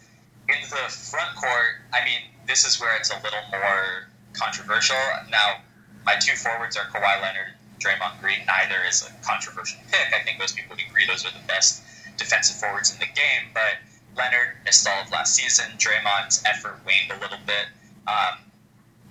in 0.48 0.60
the 0.68 0.84
front 0.90 1.34
court, 1.34 1.82
I 1.92 2.04
mean, 2.04 2.20
this 2.46 2.66
is 2.66 2.80
where 2.80 2.94
it's 2.96 3.10
a 3.10 3.16
little 3.22 3.42
more 3.50 4.06
controversial. 4.34 4.96
Now, 5.30 5.64
my 6.06 6.14
two 6.16 6.36
forwards 6.36 6.76
are 6.76 6.84
Kawhi 6.84 7.20
Leonard, 7.20 7.50
and 7.50 7.82
Draymond 7.82 8.20
Green. 8.20 8.46
Neither 8.46 8.86
is 8.88 9.02
a 9.02 9.26
controversial 9.26 9.80
pick. 9.90 10.14
I 10.14 10.22
think 10.22 10.38
most 10.38 10.56
people 10.56 10.76
would 10.76 10.84
agree 10.86 11.04
those 11.06 11.26
are 11.26 11.34
the 11.34 11.44
best 11.46 11.82
defensive 12.16 12.56
forwards 12.56 12.94
in 12.94 12.98
the 13.00 13.10
game, 13.12 13.50
but 13.52 13.82
Leonard 14.16 14.56
missed 14.64 14.86
all 14.88 15.02
of 15.02 15.10
last 15.10 15.34
season. 15.34 15.66
Draymond's 15.76 16.42
effort 16.46 16.78
waned 16.86 17.10
a 17.10 17.20
little 17.20 17.42
bit. 17.44 17.66
Um, 18.06 18.38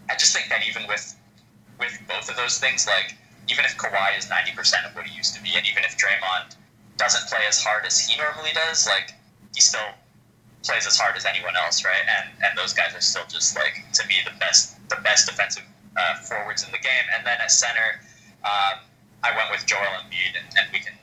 I 0.10 0.16
just 0.18 0.34
think 0.34 0.50
that 0.50 0.66
even 0.68 0.88
with 0.88 1.16
with 1.78 2.00
both 2.08 2.30
of 2.30 2.38
those 2.38 2.58
things, 2.58 2.88
like 2.88 3.14
even 3.52 3.66
if 3.66 3.78
Kawhi 3.78 4.18
is 4.18 4.30
ninety 4.30 4.54
percent 4.54 4.86
of 4.86 4.96
what 4.96 5.06
he 5.06 5.16
used 5.16 5.36
to 5.36 5.44
be, 5.44 5.52
and 5.56 5.68
even 5.68 5.84
if 5.84 5.98
Draymond 5.98 6.56
doesn't 6.98 7.28
play 7.28 7.44
as 7.48 7.62
hard 7.62 7.86
as 7.86 8.00
he 8.00 8.18
normally 8.18 8.52
does, 8.54 8.88
like 8.88 9.14
he 9.54 9.62
still 9.62 9.92
plays 10.64 10.88
as 10.88 10.98
hard 10.98 11.16
as 11.16 11.26
anyone 11.26 11.56
else, 11.56 11.84
right? 11.84 12.06
And 12.18 12.30
and 12.42 12.58
those 12.58 12.74
guys 12.74 12.96
are 12.96 13.02
still 13.02 13.28
just 13.28 13.56
like 13.56 13.84
to 13.94 14.08
me 14.08 14.16
the 14.24 14.34
best 14.40 14.80
the 14.90 14.98
best 15.04 15.28
defensive 15.28 15.64
uh, 15.98 16.16
forwards 16.16 16.64
in 16.64 16.72
the 16.72 16.80
game. 16.80 17.06
And 17.16 17.26
then 17.26 17.38
at 17.42 17.52
center, 17.52 18.00
um, 18.44 18.80
I 19.24 19.36
went 19.36 19.50
with 19.52 19.66
Joel 19.66 19.80
Embiid, 19.80 20.38
and, 20.38 20.48
and 20.58 20.68
we 20.72 20.80
can 20.80 20.94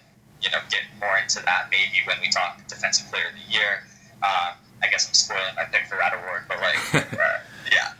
you 0.43 0.51
know 0.51 0.59
get 0.71 0.83
more 1.01 1.19
into 1.19 1.43
that 1.45 1.69
maybe 1.71 2.05
when 2.07 2.17
we 2.21 2.29
talk 2.29 2.67
defensive 2.69 3.11
player 3.11 3.29
of 3.29 3.35
the 3.35 3.53
year. 3.53 3.85
Uh, 4.23 4.55
I 4.83 4.89
guess 4.89 5.09
I'm 5.09 5.15
spoiling 5.15 5.55
my 5.57 5.65
pick 5.65 5.87
for 5.87 5.97
that 5.97 6.13
award, 6.15 6.43
but 6.49 6.59
like, 6.61 6.95
uh, 7.13 7.39
yeah. 7.71 7.93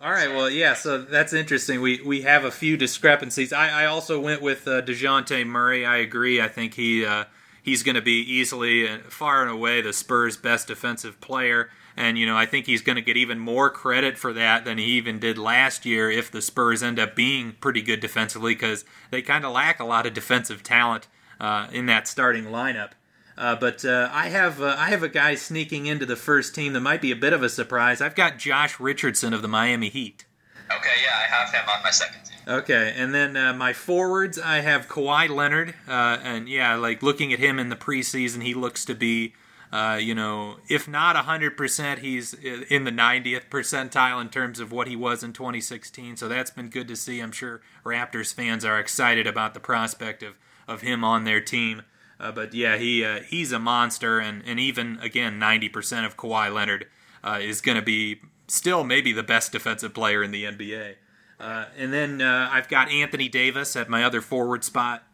All 0.00 0.12
right, 0.12 0.28
well, 0.28 0.48
yeah, 0.48 0.74
so 0.74 1.02
that's 1.02 1.32
interesting. 1.32 1.80
We 1.80 2.00
we 2.02 2.22
have 2.22 2.44
a 2.44 2.52
few 2.52 2.76
discrepancies. 2.76 3.52
I, 3.52 3.82
I 3.82 3.86
also 3.86 4.20
went 4.20 4.42
with 4.42 4.66
uh, 4.68 4.82
Dejounte 4.82 5.44
Murray. 5.46 5.84
I 5.84 5.96
agree. 5.96 6.40
I 6.40 6.48
think 6.48 6.74
he 6.74 7.04
uh, 7.04 7.24
he's 7.62 7.82
going 7.82 7.96
to 7.96 8.02
be 8.02 8.20
easily 8.20 8.86
and 8.86 9.02
far 9.04 9.42
and 9.42 9.50
away 9.50 9.80
the 9.80 9.92
Spurs' 9.92 10.36
best 10.36 10.68
defensive 10.68 11.20
player. 11.20 11.70
And, 11.98 12.16
you 12.16 12.26
know, 12.26 12.36
I 12.36 12.46
think 12.46 12.66
he's 12.66 12.80
going 12.80 12.94
to 12.94 13.02
get 13.02 13.16
even 13.16 13.40
more 13.40 13.70
credit 13.70 14.16
for 14.16 14.32
that 14.32 14.64
than 14.64 14.78
he 14.78 14.84
even 14.84 15.18
did 15.18 15.36
last 15.36 15.84
year 15.84 16.08
if 16.08 16.30
the 16.30 16.40
Spurs 16.40 16.80
end 16.80 17.00
up 17.00 17.16
being 17.16 17.56
pretty 17.60 17.82
good 17.82 17.98
defensively 17.98 18.54
because 18.54 18.84
they 19.10 19.20
kind 19.20 19.44
of 19.44 19.52
lack 19.52 19.80
a 19.80 19.84
lot 19.84 20.06
of 20.06 20.14
defensive 20.14 20.62
talent 20.62 21.08
uh, 21.40 21.66
in 21.72 21.86
that 21.86 22.06
starting 22.06 22.44
lineup. 22.44 22.90
Uh, 23.36 23.56
but 23.56 23.84
uh, 23.84 24.08
I 24.12 24.28
have 24.28 24.62
uh, 24.62 24.76
I 24.78 24.90
have 24.90 25.02
a 25.02 25.08
guy 25.08 25.34
sneaking 25.34 25.86
into 25.86 26.06
the 26.06 26.14
first 26.16 26.54
team 26.54 26.72
that 26.72 26.80
might 26.80 27.02
be 27.02 27.10
a 27.10 27.16
bit 27.16 27.32
of 27.32 27.42
a 27.42 27.48
surprise. 27.48 28.00
I've 28.00 28.14
got 28.14 28.38
Josh 28.38 28.78
Richardson 28.78 29.34
of 29.34 29.42
the 29.42 29.48
Miami 29.48 29.88
Heat. 29.88 30.24
Okay, 30.70 30.88
yeah, 31.02 31.16
I 31.16 31.36
have 31.36 31.52
him 31.52 31.68
on 31.68 31.82
my 31.82 31.90
second 31.90 32.24
team. 32.24 32.38
Okay, 32.46 32.94
and 32.96 33.12
then 33.12 33.36
uh, 33.36 33.52
my 33.54 33.72
forwards, 33.72 34.38
I 34.38 34.60
have 34.60 34.88
Kawhi 34.88 35.28
Leonard, 35.28 35.74
uh, 35.88 36.18
and 36.22 36.48
yeah, 36.48 36.76
like 36.76 37.02
looking 37.02 37.32
at 37.32 37.38
him 37.40 37.58
in 37.58 37.68
the 37.68 37.76
preseason, 37.76 38.42
he 38.42 38.54
looks 38.54 38.84
to 38.86 38.94
be, 38.94 39.34
uh, 39.70 39.98
you 40.00 40.14
know, 40.14 40.56
if 40.68 40.88
not 40.88 41.14
hundred 41.16 41.56
percent, 41.56 42.00
he's 42.00 42.32
in 42.34 42.84
the 42.84 42.90
90th 42.90 43.48
percentile 43.50 44.20
in 44.20 44.30
terms 44.30 44.60
of 44.60 44.72
what 44.72 44.88
he 44.88 44.96
was 44.96 45.22
in 45.22 45.32
2016. 45.32 46.16
So 46.16 46.28
that's 46.28 46.50
been 46.50 46.68
good 46.70 46.88
to 46.88 46.96
see. 46.96 47.20
I'm 47.20 47.32
sure 47.32 47.60
Raptors 47.84 48.32
fans 48.32 48.64
are 48.64 48.78
excited 48.78 49.26
about 49.26 49.54
the 49.54 49.60
prospect 49.60 50.22
of 50.22 50.36
of 50.66 50.82
him 50.82 51.04
on 51.04 51.24
their 51.24 51.40
team. 51.40 51.82
Uh, 52.20 52.32
but 52.32 52.54
yeah, 52.54 52.76
he 52.76 53.04
uh, 53.04 53.20
he's 53.20 53.52
a 53.52 53.58
monster, 53.58 54.18
and, 54.18 54.42
and 54.46 54.58
even 54.58 54.98
again, 55.00 55.38
90% 55.38 56.04
of 56.04 56.16
Kawhi 56.16 56.52
Leonard 56.52 56.86
uh, 57.22 57.38
is 57.40 57.60
going 57.60 57.76
to 57.76 57.82
be 57.82 58.20
still 58.48 58.84
maybe 58.84 59.12
the 59.12 59.22
best 59.22 59.52
defensive 59.52 59.94
player 59.94 60.22
in 60.22 60.30
the 60.30 60.44
NBA. 60.44 60.94
Uh, 61.38 61.66
and 61.76 61.92
then 61.92 62.20
uh, 62.20 62.48
I've 62.50 62.68
got 62.68 62.90
Anthony 62.90 63.28
Davis 63.28 63.76
at 63.76 63.88
my 63.88 64.02
other 64.02 64.20
forward 64.20 64.64
spot, 64.64 65.04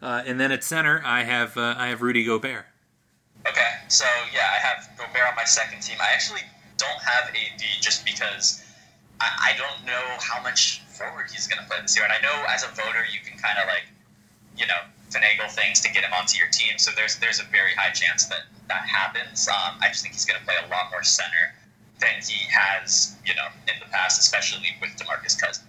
and 0.00 0.40
then 0.40 0.50
at 0.50 0.64
center 0.64 1.00
I 1.04 1.22
have 1.22 1.56
I 1.56 1.88
have 1.88 2.02
Rudy 2.02 2.24
Gobert. 2.24 2.66
Okay, 3.46 3.72
so 3.88 4.04
yeah, 4.32 4.46
I 4.54 4.58
have 4.62 4.88
Gobert 4.96 5.26
on 5.28 5.34
my 5.34 5.44
second 5.44 5.82
team. 5.82 5.98
I 6.00 6.14
actually 6.14 6.42
don't 6.78 7.02
have 7.02 7.28
AD 7.34 7.62
just 7.80 8.04
because 8.04 8.62
I, 9.20 9.54
I 9.54 9.58
don't 9.58 9.86
know 9.86 10.04
how 10.22 10.42
much 10.42 10.82
forward 10.86 11.26
he's 11.30 11.46
going 11.46 11.58
to 11.58 11.66
play 11.68 11.78
this 11.82 11.96
year, 11.96 12.04
and 12.04 12.12
I 12.12 12.20
know 12.22 12.34
as 12.48 12.62
a 12.62 12.68
voter 12.68 13.02
you 13.10 13.18
can 13.26 13.38
kind 13.38 13.58
of 13.58 13.66
like, 13.66 13.86
you 14.56 14.66
know, 14.66 14.78
finagle 15.10 15.50
things 15.50 15.80
to 15.80 15.92
get 15.92 16.04
him 16.04 16.12
onto 16.12 16.38
your 16.38 16.48
team. 16.48 16.78
So 16.78 16.90
there's 16.94 17.18
there's 17.18 17.40
a 17.40 17.48
very 17.50 17.74
high 17.74 17.90
chance 17.90 18.26
that 18.26 18.46
that 18.68 18.86
happens. 18.86 19.48
Um, 19.48 19.76
I 19.82 19.88
just 19.88 20.02
think 20.02 20.14
he's 20.14 20.24
going 20.24 20.38
to 20.38 20.46
play 20.46 20.56
a 20.64 20.70
lot 20.70 20.90
more 20.90 21.02
center 21.02 21.54
than 22.00 22.22
he 22.22 22.46
has, 22.50 23.16
you 23.26 23.34
know, 23.34 23.46
in 23.68 23.78
the 23.78 23.86
past, 23.90 24.20
especially 24.20 24.70
with 24.80 24.90
DeMarcus 24.96 25.38
Cousins. 25.38 25.66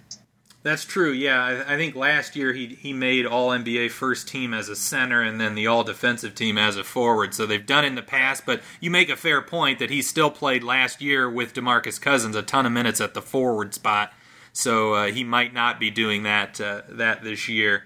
That's 0.64 0.86
true. 0.86 1.12
Yeah, 1.12 1.44
I, 1.44 1.74
I 1.74 1.76
think 1.76 1.94
last 1.94 2.34
year 2.34 2.54
he 2.54 2.68
he 2.68 2.94
made 2.94 3.26
All 3.26 3.50
NBA 3.50 3.90
first 3.90 4.26
team 4.26 4.54
as 4.54 4.70
a 4.70 4.74
center, 4.74 5.20
and 5.20 5.38
then 5.38 5.54
the 5.54 5.66
All 5.66 5.84
Defensive 5.84 6.34
team 6.34 6.56
as 6.56 6.78
a 6.78 6.82
forward. 6.82 7.34
So 7.34 7.44
they've 7.44 7.64
done 7.64 7.84
in 7.84 7.96
the 7.96 8.02
past, 8.02 8.46
but 8.46 8.62
you 8.80 8.90
make 8.90 9.10
a 9.10 9.16
fair 9.16 9.42
point 9.42 9.78
that 9.78 9.90
he 9.90 10.00
still 10.00 10.30
played 10.30 10.64
last 10.64 11.02
year 11.02 11.28
with 11.28 11.52
DeMarcus 11.52 12.00
Cousins 12.00 12.34
a 12.34 12.42
ton 12.42 12.64
of 12.64 12.72
minutes 12.72 12.98
at 13.02 13.12
the 13.12 13.20
forward 13.20 13.74
spot. 13.74 14.14
So 14.54 14.94
uh, 14.94 15.06
he 15.12 15.22
might 15.22 15.52
not 15.52 15.78
be 15.78 15.90
doing 15.90 16.22
that 16.22 16.58
uh, 16.58 16.80
that 16.88 17.22
this 17.22 17.46
year. 17.46 17.84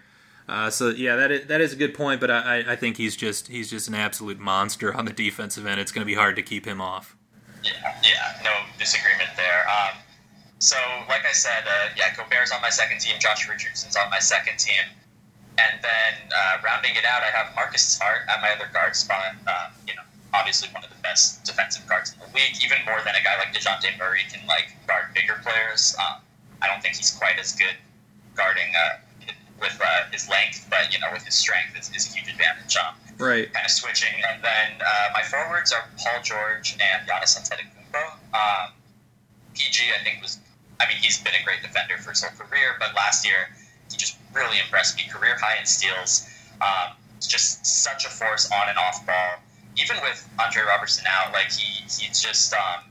Uh, 0.49 0.71
so 0.71 0.91
yeah, 0.91 1.17
that 1.17 1.33
is, 1.33 1.47
that 1.49 1.61
is 1.61 1.73
a 1.73 1.77
good 1.77 1.95
point, 1.95 2.21
but 2.21 2.31
I, 2.31 2.65
I 2.69 2.77
think 2.77 2.97
he's 2.97 3.17
just 3.17 3.49
he's 3.49 3.69
just 3.69 3.89
an 3.89 3.97
absolute 3.97 4.39
monster 4.39 4.95
on 4.95 5.05
the 5.05 5.13
defensive 5.13 5.67
end. 5.67 5.81
It's 5.81 5.91
going 5.91 6.03
to 6.03 6.07
be 6.07 6.15
hard 6.15 6.37
to 6.37 6.43
keep 6.43 6.65
him 6.65 6.81
off. 6.81 7.17
Yeah, 7.65 7.73
yeah, 8.05 8.41
no 8.45 8.53
disagreement 8.79 9.31
there. 9.37 9.67
Um, 9.69 9.99
so 10.59 10.77
like 11.09 11.25
I 11.25 11.33
said, 11.33 11.65
uh, 11.67 11.95
yeah, 11.97 12.15
Gobert's 12.15 12.53
on 12.53 12.61
my 12.61 12.71
second 12.71 13.01
team, 13.01 13.17
Josh 13.19 13.49
Richardson's 13.49 13.97
on 13.97 14.11
my 14.11 14.19
second 14.19 14.59
team, 14.59 14.83
and 15.59 15.79
then 15.83 16.13
uh, 16.35 16.59
rounding 16.65 16.95
it 16.97 17.05
out, 17.05 17.23
I 17.23 17.31
have 17.31 17.55
Marcus 17.55 17.83
Smart 17.83 18.23
at 18.29 18.41
my 18.41 18.51
other 18.51 18.71
guard 18.73 18.95
spot. 18.95 19.35
Um, 19.47 19.73
you 19.87 19.95
know, 19.95 20.03
obviously 20.35 20.69
one 20.71 20.85
of 20.85 20.91
the 20.91 21.03
best 21.03 21.45
defensive 21.45 21.87
guards 21.87 22.13
in 22.13 22.19
the 22.21 22.31
league, 22.35 22.57
even 22.63 22.79
more 22.87 23.01
than 23.05 23.15
a 23.15 23.23
guy 23.23 23.39
like 23.39 23.55
Dejounte 23.55 23.99
Murray 23.99 24.23
can 24.31 24.47
like 24.47 24.75
guard 24.87 25.15
bigger 25.15 25.39
players. 25.43 25.97
Um, 25.99 26.21
I 26.63 26.67
don't 26.67 26.83
think 26.83 26.97
he's 26.97 27.11
quite 27.11 27.39
as 27.39 27.53
good 27.53 27.75
guarding 28.35 28.71
uh, 28.75 28.99
with 29.61 29.79
uh, 29.83 30.11
his 30.11 30.29
length, 30.29 30.67
but 30.71 30.93
you 30.93 30.99
know, 30.99 31.09
with 31.13 31.25
his 31.25 31.35
strength 31.35 31.79
is, 31.79 31.91
is 31.95 32.07
a 32.11 32.17
huge 32.17 32.31
advantage. 32.31 32.77
Um, 32.77 32.95
right. 33.19 33.53
Kind 33.53 33.67
of 33.67 33.71
switching, 33.71 34.15
and 34.31 34.43
then 34.43 34.79
uh, 34.81 35.09
my 35.13 35.23
forwards 35.23 35.73
are 35.73 35.85
Paul 35.99 36.23
George 36.23 36.77
and 36.79 37.07
Giannis 37.07 37.39
Antetokounmpo. 37.39 38.03
Um, 38.35 38.73
PG, 39.55 39.91
I 39.99 40.05
think 40.05 40.23
was, 40.23 40.39
I 40.81 40.87
mean, 40.89 40.99
he's 40.99 41.21
been 41.21 41.35
a 41.35 41.45
great 41.45 41.63
defender 41.63 41.99
for 41.99 42.11
his 42.11 42.23
whole 42.23 42.37
career, 42.39 42.77
but 42.79 42.95
last 42.95 43.27
year 43.27 43.51
he 43.91 43.97
just 43.97 44.17
really 44.35 44.59
impressed 44.59 44.97
me. 44.97 45.05
Career 45.11 45.37
high 45.39 45.59
in 45.59 45.67
steals. 45.67 46.29
Um, 46.61 46.97
just 47.21 47.67
such 47.67 48.05
a 48.05 48.09
force 48.09 48.51
on 48.53 48.69
and 48.69 48.79
off 48.79 49.05
ball. 49.07 49.43
Even 49.77 49.97
with 50.03 50.29
Andre 50.43 50.63
Robertson 50.63 51.05
out, 51.09 51.33
like 51.33 51.51
he 51.51 51.83
he's 51.83 52.23
just 52.23 52.53
um, 52.55 52.85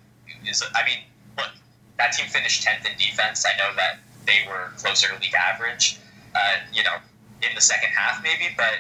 is. 0.46 0.64
I 0.76 0.86
mean, 0.86 1.00
look, 1.38 1.52
that 1.98 2.14
team 2.14 2.28
finished 2.28 2.64
tenth 2.64 2.86
in 2.86 2.92
defense. 2.98 3.46
I 3.46 3.58
know 3.58 3.76
that 3.76 4.00
they 4.26 4.44
were 4.48 4.72
closer 4.78 5.08
to 5.14 5.20
league 5.22 5.34
average 5.34 6.00
uh, 6.38 6.58
you 6.74 6.84
know, 6.84 6.96
in 7.42 7.54
the 7.56 7.62
second 7.62 7.90
half 7.90 8.22
maybe, 8.24 8.54
but 8.56 8.80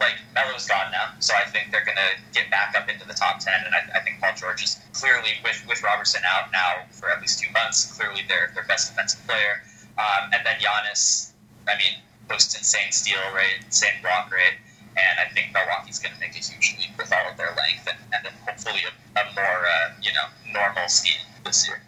like 0.00 0.14
Melo's 0.34 0.66
gone 0.66 0.90
now, 0.92 1.10
so 1.18 1.34
I 1.34 1.44
think 1.50 1.72
they're 1.72 1.84
going 1.84 1.98
to 1.98 2.22
get 2.32 2.50
back 2.50 2.74
up 2.78 2.88
into 2.88 3.06
the 3.06 3.14
top 3.14 3.40
ten, 3.40 3.54
and 3.64 3.74
I, 3.74 3.98
I, 3.98 4.00
think 4.00 4.20
Paul 4.20 4.32
George 4.36 4.62
is 4.62 4.78
clearly 4.92 5.42
with 5.42 5.62
with 5.68 5.82
Robertson 5.82 6.22
out 6.26 6.52
now 6.52 6.86
for 6.90 7.10
at 7.10 7.20
least 7.20 7.40
two 7.40 7.50
months, 7.52 7.96
clearly 7.98 8.22
their 8.28 8.52
their 8.54 8.64
best 8.64 8.90
defensive 8.90 9.26
player, 9.26 9.62
um, 9.98 10.30
and 10.32 10.46
then 10.46 10.56
Giannis, 10.62 11.32
I 11.66 11.76
mean, 11.78 11.98
posts 12.28 12.56
insane 12.56 12.92
steal 12.92 13.18
rate, 13.34 13.64
insane 13.64 14.00
block 14.02 14.30
rate, 14.32 14.54
and 14.96 15.18
I 15.18 15.32
think 15.32 15.52
Milwaukee's 15.52 15.98
going 15.98 16.14
to 16.14 16.20
make 16.20 16.34
a 16.34 16.42
huge 16.42 16.76
leap 16.78 16.96
with 16.96 17.12
all 17.12 17.30
of 17.30 17.36
their 17.36 17.54
length 17.56 17.88
and, 17.88 17.98
and 18.12 18.24
then 18.24 18.32
hopefully 18.46 18.80
a, 18.86 19.20
a 19.20 19.24
more 19.34 19.66
uh, 19.66 19.90
you 20.02 20.12
know 20.12 20.26
normal 20.52 20.88
scheme 20.88 21.26
this 21.44 21.66
year. 21.66 21.80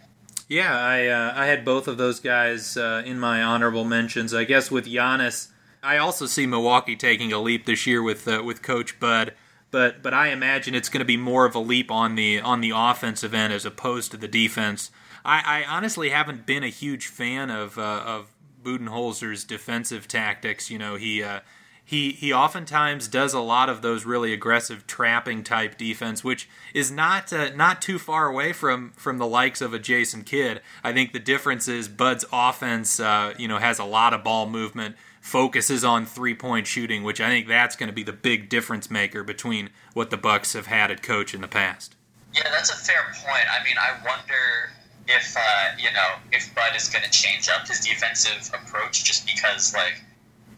Yeah, 0.47 0.77
I 0.77 1.07
uh, 1.07 1.33
I 1.35 1.45
had 1.45 1.63
both 1.63 1.87
of 1.87 1.97
those 1.97 2.19
guys 2.19 2.75
uh, 2.75 3.03
in 3.05 3.19
my 3.19 3.41
honorable 3.41 3.85
mentions. 3.85 4.33
I 4.33 4.43
guess 4.43 4.69
with 4.69 4.85
Giannis, 4.85 5.50
I 5.83 5.97
also 5.97 6.25
see 6.25 6.45
Milwaukee 6.45 6.95
taking 6.95 7.33
a 7.33 7.39
leap 7.39 7.65
this 7.65 7.87
year 7.87 8.03
with 8.03 8.27
uh, 8.27 8.43
with 8.43 8.61
Coach 8.61 8.99
Bud, 8.99 9.33
but 9.71 10.03
but 10.03 10.13
I 10.13 10.29
imagine 10.29 10.75
it's 10.75 10.89
going 10.89 10.99
to 10.99 11.05
be 11.05 11.17
more 11.17 11.45
of 11.45 11.55
a 11.55 11.59
leap 11.59 11.89
on 11.89 12.15
the 12.15 12.39
on 12.39 12.61
the 12.61 12.71
offensive 12.75 13.33
end 13.33 13.51
as 13.51 13.65
opposed 13.65 14.11
to 14.11 14.17
the 14.17 14.27
defense. 14.27 14.91
I, 15.25 15.63
I 15.63 15.75
honestly 15.75 16.09
haven't 16.09 16.45
been 16.45 16.63
a 16.63 16.69
huge 16.69 17.07
fan 17.07 17.49
of 17.49 17.77
uh, 17.77 18.03
of 18.05 18.31
Budenholzer's 18.61 19.43
defensive 19.43 20.07
tactics. 20.07 20.69
You 20.69 20.77
know, 20.77 20.95
he 20.95 21.23
uh, 21.23 21.39
he 21.83 22.11
he 22.11 22.31
oftentimes 22.31 23.07
does 23.07 23.33
a 23.33 23.39
lot 23.39 23.67
of 23.67 23.81
those 23.81 24.05
really 24.05 24.33
aggressive 24.33 24.85
trapping 24.87 25.43
type 25.43 25.77
defense, 25.77 26.23
which 26.23 26.47
is 26.73 26.91
not 26.91 27.33
uh, 27.33 27.49
not 27.55 27.81
too 27.81 27.97
far 27.97 28.27
away 28.27 28.53
from 28.53 28.91
from 28.95 29.17
the 29.17 29.27
likes 29.27 29.61
of 29.61 29.73
a 29.73 29.79
Jason 29.79 30.23
Kidd. 30.23 30.61
I 30.83 30.93
think 30.93 31.11
the 31.11 31.19
difference 31.19 31.67
is 31.67 31.87
Bud's 31.87 32.25
offense, 32.31 32.99
uh, 32.99 33.33
you 33.37 33.47
know, 33.47 33.57
has 33.57 33.79
a 33.79 33.83
lot 33.83 34.13
of 34.13 34.23
ball 34.23 34.47
movement, 34.47 34.95
focuses 35.21 35.85
on 35.85 36.05
three 36.05 36.33
point 36.33 36.67
shooting, 36.67 37.03
which 37.03 37.21
I 37.21 37.29
think 37.29 37.47
that's 37.47 37.75
going 37.75 37.87
to 37.87 37.93
be 37.93 38.03
the 38.03 38.11
big 38.11 38.49
difference 38.49 38.91
maker 38.91 39.23
between 39.23 39.69
what 39.93 40.09
the 40.09 40.17
Bucks 40.17 40.53
have 40.53 40.65
had 40.65 40.91
at 40.91 41.01
coach 41.01 41.33
in 41.33 41.41
the 41.41 41.47
past. 41.47 41.95
Yeah, 42.33 42.49
that's 42.51 42.71
a 42.71 42.75
fair 42.75 43.03
point. 43.13 43.45
I 43.49 43.63
mean, 43.63 43.75
I 43.77 43.93
wonder 44.05 44.71
if 45.07 45.35
uh, 45.37 45.77
you 45.77 45.91
know 45.93 46.15
if 46.31 46.53
Bud 46.55 46.75
is 46.75 46.89
going 46.89 47.05
to 47.05 47.11
change 47.11 47.47
up 47.49 47.67
his 47.67 47.79
defensive 47.79 48.51
approach 48.53 49.03
just 49.03 49.25
because 49.25 49.73
like 49.73 50.03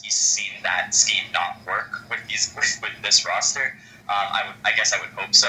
he's 0.01 0.15
seen 0.15 0.51
that 0.63 0.95
scheme 0.95 1.25
not 1.33 1.57
work 1.67 2.09
with 2.09 2.19
these 2.27 2.53
with, 2.55 2.79
with 2.81 3.03
this 3.03 3.25
roster. 3.25 3.77
Um, 4.09 4.27
I 4.31 4.43
would, 4.47 4.55
I 4.65 4.75
guess, 4.75 4.93
I 4.93 4.99
would 4.99 5.09
hope 5.09 5.33
so. 5.33 5.47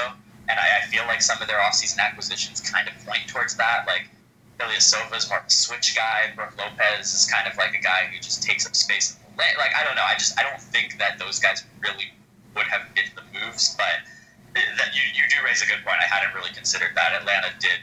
And 0.48 0.58
I, 0.58 0.82
I, 0.82 0.86
feel 0.86 1.02
like 1.06 1.22
some 1.22 1.40
of 1.42 1.48
their 1.48 1.58
offseason 1.58 1.98
acquisitions 1.98 2.60
kind 2.60 2.86
of 2.86 2.94
point 3.04 3.26
towards 3.26 3.56
that. 3.56 3.84
Like 3.86 4.08
Ilyasova 4.60 5.16
is 5.16 5.28
more 5.28 5.38
of 5.38 5.46
a 5.46 5.50
switch 5.50 5.96
guy. 5.96 6.32
Brook 6.36 6.54
Lopez 6.58 7.12
is 7.12 7.30
kind 7.32 7.50
of 7.50 7.56
like 7.56 7.74
a 7.74 7.82
guy 7.82 8.08
who 8.12 8.18
just 8.18 8.42
takes 8.42 8.66
up 8.66 8.74
space. 8.74 9.16
Like 9.36 9.74
I 9.76 9.84
don't 9.84 9.96
know. 9.96 10.04
I 10.04 10.14
just 10.14 10.38
I 10.38 10.42
don't 10.42 10.60
think 10.60 10.98
that 10.98 11.18
those 11.18 11.38
guys 11.40 11.64
really 11.80 12.12
would 12.54 12.66
have 12.66 12.82
been 12.94 13.10
the 13.16 13.22
moves. 13.38 13.74
But 13.76 14.06
that 14.54 14.94
you 14.94 15.02
you 15.14 15.28
do 15.28 15.36
raise 15.44 15.62
a 15.62 15.66
good 15.66 15.84
point. 15.84 15.96
I 16.00 16.06
hadn't 16.06 16.34
really 16.34 16.52
considered 16.54 16.90
that. 16.94 17.12
Atlanta 17.20 17.48
did 17.58 17.80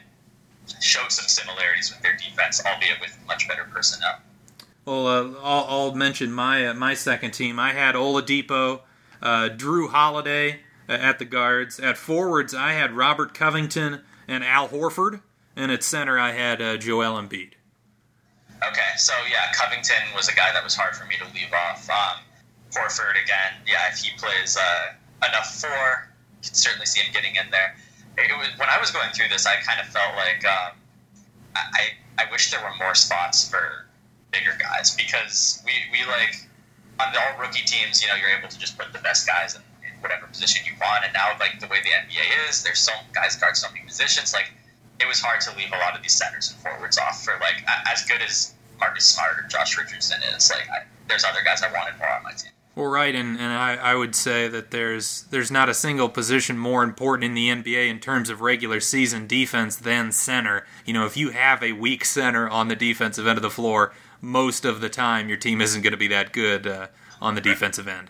show 0.79 1.07
some 1.09 1.27
similarities 1.27 1.91
with 1.91 2.01
their 2.01 2.15
defense, 2.15 2.63
albeit 2.65 2.99
with 3.01 3.17
much 3.27 3.47
better 3.47 3.65
personnel. 3.65 4.19
Well, 4.85 5.07
uh, 5.07 5.39
I'll, 5.43 5.65
I'll, 5.67 5.95
mention 5.95 6.31
my 6.31 6.67
uh, 6.67 6.73
my 6.73 6.93
second 6.93 7.31
team. 7.31 7.59
I 7.59 7.73
had 7.73 7.95
Oladipo, 7.95 8.81
uh, 9.21 9.49
Jrue 9.55 9.89
Holiday 9.89 10.61
uh, 10.89 10.93
at 10.93 11.19
the 11.19 11.25
guards. 11.25 11.79
At 11.79 11.97
forwards, 11.97 12.53
I 12.53 12.73
had 12.73 12.93
Robert 12.93 13.33
Covington 13.33 14.01
and 14.27 14.43
Al 14.43 14.69
Horford, 14.69 15.21
and 15.55 15.71
at 15.71 15.83
center, 15.83 16.17
I 16.17 16.31
had 16.31 16.61
uh, 16.61 16.77
Joel 16.77 17.21
Embiid. 17.21 17.53
Okay, 18.61 18.91
so 18.97 19.13
yeah, 19.29 19.51
Covington 19.53 20.03
was 20.15 20.27
a 20.27 20.35
guy 20.35 20.53
that 20.53 20.63
was 20.63 20.75
hard 20.75 20.95
for 20.95 21.05
me 21.05 21.15
to 21.17 21.25
leave 21.33 21.51
off. 21.51 21.89
Um, 21.89 22.21
Horford 22.71 23.21
again, 23.21 23.57
yeah, 23.67 23.91
if 23.91 23.99
he 23.99 24.15
plays 24.17 24.55
uh, 24.55 25.27
enough 25.27 25.59
four, 25.59 26.07
you 26.41 26.47
can 26.47 26.53
certainly 26.53 26.85
see 26.85 27.01
him 27.01 27.11
getting 27.11 27.35
in 27.35 27.49
there. 27.51 27.75
It 28.17 28.31
was, 28.37 28.47
when 28.57 28.69
I 28.69 28.79
was 28.79 28.91
going 28.91 29.09
through 29.13 29.29
this, 29.29 29.45
I 29.45 29.55
kind 29.61 29.79
of 29.79 29.87
felt 29.87 30.15
like 30.15 30.45
um, 30.45 30.77
I 31.55 31.97
I 32.17 32.31
wish 32.31 32.51
there 32.51 32.61
were 32.61 32.75
more 32.77 32.93
spots 32.93 33.49
for 33.49 33.87
bigger 34.31 34.55
guys 34.59 34.95
because 34.95 35.61
we, 35.65 35.73
we 35.91 36.05
like 36.07 36.47
on 36.99 37.11
the 37.13 37.19
all 37.19 37.39
rookie 37.39 37.65
teams, 37.65 38.01
you 38.01 38.07
know, 38.07 38.15
you're 38.15 38.29
able 38.37 38.47
to 38.47 38.59
just 38.59 38.77
put 38.77 38.93
the 38.93 38.99
best 38.99 39.27
guys 39.27 39.55
in, 39.55 39.61
in 39.81 39.99
whatever 40.01 40.27
position 40.27 40.65
you 40.65 40.73
want. 40.79 41.03
And 41.03 41.13
now, 41.13 41.33
like 41.39 41.59
the 41.59 41.67
way 41.67 41.79
the 41.81 41.89
NBA 41.89 42.49
is, 42.49 42.63
there's 42.63 42.79
so 42.79 42.91
guys 43.13 43.35
guard 43.35 43.57
so 43.57 43.67
many 43.71 43.85
positions. 43.85 44.33
Like 44.33 44.51
it 45.01 45.07
was 45.07 45.19
hard 45.19 45.41
to 45.41 45.55
leave 45.57 45.69
a 45.73 45.77
lot 45.77 45.95
of 45.95 46.01
these 46.01 46.13
centers 46.13 46.51
and 46.51 46.59
forwards 46.61 46.97
off 46.97 47.23
for 47.23 47.33
like 47.39 47.63
as 47.87 48.05
good 48.05 48.21
as 48.21 48.53
Marcus 48.79 49.05
Smart 49.05 49.39
or 49.39 49.47
Josh 49.47 49.77
Richardson 49.77 50.21
is. 50.35 50.51
Like 50.51 50.69
I, 50.69 50.85
there's 51.07 51.23
other 51.23 51.41
guys 51.43 51.61
I 51.63 51.71
wanted 51.71 51.97
more 51.97 52.09
on 52.09 52.23
my 52.23 52.31
team. 52.31 52.51
Well, 52.73 52.87
right, 52.87 53.13
and, 53.13 53.37
and 53.37 53.51
I, 53.51 53.75
I 53.75 53.95
would 53.95 54.15
say 54.15 54.47
that 54.47 54.71
there's 54.71 55.23
there's 55.23 55.51
not 55.51 55.67
a 55.67 55.73
single 55.73 56.07
position 56.07 56.57
more 56.57 56.83
important 56.83 57.25
in 57.25 57.33
the 57.33 57.49
NBA 57.49 57.89
in 57.89 57.99
terms 57.99 58.29
of 58.29 58.39
regular 58.39 58.79
season 58.79 59.27
defense 59.27 59.75
than 59.75 60.13
center. 60.13 60.65
You 60.85 60.93
know, 60.93 61.05
if 61.05 61.17
you 61.17 61.31
have 61.31 61.61
a 61.61 61.73
weak 61.73 62.05
center 62.05 62.47
on 62.47 62.69
the 62.69 62.75
defensive 62.75 63.27
end 63.27 63.37
of 63.37 63.41
the 63.41 63.49
floor, 63.49 63.93
most 64.21 64.63
of 64.63 64.79
the 64.79 64.89
time 64.89 65.27
your 65.27 65.37
team 65.37 65.59
isn't 65.59 65.81
going 65.81 65.91
to 65.91 65.97
be 65.97 66.07
that 66.07 66.31
good 66.31 66.65
uh, 66.65 66.87
on 67.21 67.35
the 67.35 67.41
defensive 67.41 67.89
end. 67.89 68.09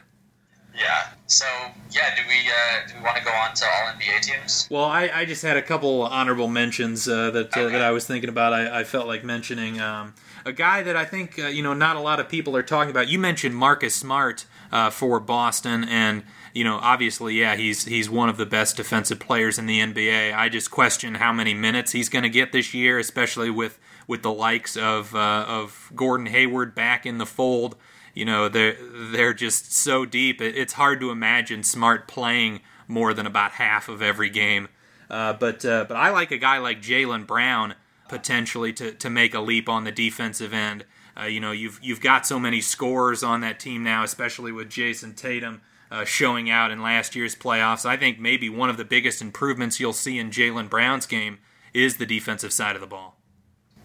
Yeah. 0.82 1.08
So 1.28 1.46
yeah, 1.92 2.16
do 2.16 2.22
we 2.28 2.34
uh, 2.50 2.88
do 2.88 2.96
we 2.98 3.04
want 3.04 3.18
to 3.18 3.24
go 3.24 3.30
on 3.32 3.54
to 3.54 3.66
all 3.66 3.94
NBA 3.94 4.22
teams? 4.22 4.68
Well, 4.72 4.86
I, 4.86 5.10
I 5.14 5.26
just 5.26 5.44
had 5.44 5.56
a 5.56 5.62
couple 5.62 6.02
honorable 6.02 6.48
mentions 6.48 7.08
uh, 7.08 7.32
that 7.32 7.56
uh, 7.56 7.62
Okay. 7.62 7.72
that 7.74 7.82
I 7.82 7.92
was 7.92 8.06
thinking 8.06 8.30
about. 8.30 8.52
I, 8.54 8.80
I 8.80 8.84
felt 8.84 9.08
like 9.08 9.24
mentioning 9.24 9.80
um, 9.80 10.14
a 10.46 10.52
guy 10.52 10.82
that 10.84 10.96
I 10.98 11.06
think 11.06 11.38
uh, 11.40 11.48
you 11.48 11.62
know 11.64 11.74
not 11.74 11.96
a 11.96 12.00
lot 12.00 12.20
of 12.20 12.28
people 12.28 12.58
are 12.58 12.64
talking 12.64 12.90
about. 12.92 13.08
You 13.10 13.20
mentioned 13.20 13.56
Marcus 13.56 13.94
Smart 13.96 14.46
uh, 14.72 14.90
for 14.90 15.20
Boston, 15.20 15.84
and 15.86 16.24
you 16.54 16.64
know 16.64 16.80
obviously, 16.82 17.36
yeah, 17.36 17.56
he's 17.56 17.86
he's 17.86 18.10
one 18.10 18.28
of 18.28 18.38
the 18.38 18.46
best 18.46 18.76
defensive 18.78 19.20
players 19.20 19.60
in 19.60 19.68
the 19.68 19.80
NBA. 19.80 20.34
I 20.36 20.50
just 20.50 20.72
question 20.72 21.16
how 21.16 21.32
many 21.32 21.54
minutes 21.54 21.92
he's 21.92 22.10
going 22.10 22.24
to 22.24 22.30
get 22.30 22.52
this 22.52 22.74
year, 22.74 22.98
especially 22.98 23.50
with 23.52 23.78
with 24.08 24.24
the 24.24 24.34
likes 24.34 24.76
of 24.76 25.16
uh, 25.16 25.46
of 25.48 25.92
Gordon 25.96 26.26
Hayward 26.26 26.74
back 26.76 27.06
in 27.06 27.20
the 27.20 27.26
fold. 27.28 27.76
You 28.14 28.26
know 28.26 28.50
they're 28.50 28.78
they're 29.12 29.34
just 29.34 29.74
so 29.74 30.06
deep. 30.06 30.42
It's 30.42 30.74
hard 30.74 31.00
to 31.00 31.12
imagine 31.12 31.64
Smart 31.64 32.08
playing 32.08 32.62
more 32.88 33.14
than 33.14 33.26
about 33.26 33.54
half 33.54 33.88
of 33.90 34.02
every 34.02 34.30
game. 34.30 34.68
Uh, 35.10 35.34
but 35.34 35.64
uh, 35.66 35.86
but 35.88 35.98
I 35.98 36.10
like 36.10 36.32
a 36.32 36.38
guy 36.38 36.58
like 36.58 36.82
Jaylen 36.82 37.26
Brown 37.26 37.76
potentially 38.08 38.74
to, 38.74 38.92
to 38.92 39.10
make 39.10 39.34
a 39.34 39.40
leap 39.40 39.70
on 39.70 39.84
the 39.84 39.92
defensive 39.92 40.54
end. 40.54 40.86
Uh, 41.20 41.26
you 41.26 41.40
know 41.40 41.52
you've 41.52 41.80
you've 41.82 42.02
got 42.02 42.26
so 42.26 42.40
many 42.40 42.62
scorers 42.62 43.24
on 43.24 43.42
that 43.42 43.60
team 43.60 43.84
now, 43.84 44.04
especially 44.04 44.52
with 44.52 44.70
Jayson 44.70 45.14
Tatum 45.16 45.62
uh, 45.92 46.06
showing 46.06 46.50
out 46.50 46.72
in 46.72 46.82
last 46.82 47.16
year's 47.16 47.36
playoffs. 47.36 47.86
I 47.86 47.98
think 47.98 48.20
maybe 48.20 48.50
one 48.50 48.70
of 48.70 48.78
the 48.78 48.86
biggest 48.86 49.22
improvements 49.22 49.80
you'll 49.80 49.94
see 49.94 50.18
in 50.18 50.32
Jaylen 50.32 50.70
Brown's 50.70 51.06
game 51.06 51.40
is 51.74 51.98
the 51.98 52.06
defensive 52.06 52.54
side 52.54 52.76
of 52.76 52.82
the 52.82 52.88
ball. 52.88 53.18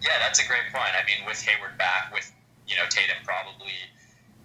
Yeah, 0.01 0.19
that's 0.19 0.43
a 0.43 0.47
great 0.47 0.71
point. 0.71 0.91
I 0.93 1.05
mean, 1.05 1.27
with 1.27 1.41
Hayward 1.41 1.77
back, 1.77 2.11
with 2.13 2.31
you 2.67 2.75
know 2.77 2.83
Tatum 2.89 3.17
probably 3.25 3.73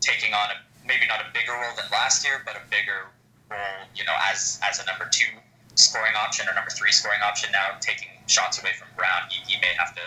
taking 0.03 0.35
on 0.35 0.51
a 0.51 0.57
maybe 0.85 1.07
not 1.07 1.23
a 1.23 1.33
bigger 1.33 1.53
role 1.53 1.75
than 1.77 1.87
last 1.91 2.27
year, 2.27 2.43
but 2.45 2.57
a 2.57 2.63
bigger 2.69 3.09
role, 3.51 3.87
you 3.95 4.05
know, 4.05 4.15
as 4.29 4.61
as 4.69 4.83
a 4.83 4.85
number 4.85 5.09
two 5.11 5.31
scoring 5.75 6.13
option 6.19 6.47
or 6.49 6.55
number 6.55 6.71
three 6.71 6.93
scoring 6.93 7.21
option 7.25 7.51
now, 7.53 7.79
taking 7.81 8.09
shots 8.27 8.61
away 8.61 8.73
from 8.79 8.89
Brown, 8.97 9.23
he, 9.31 9.55
he 9.55 9.61
may 9.61 9.73
have 9.79 9.95
to 9.95 10.03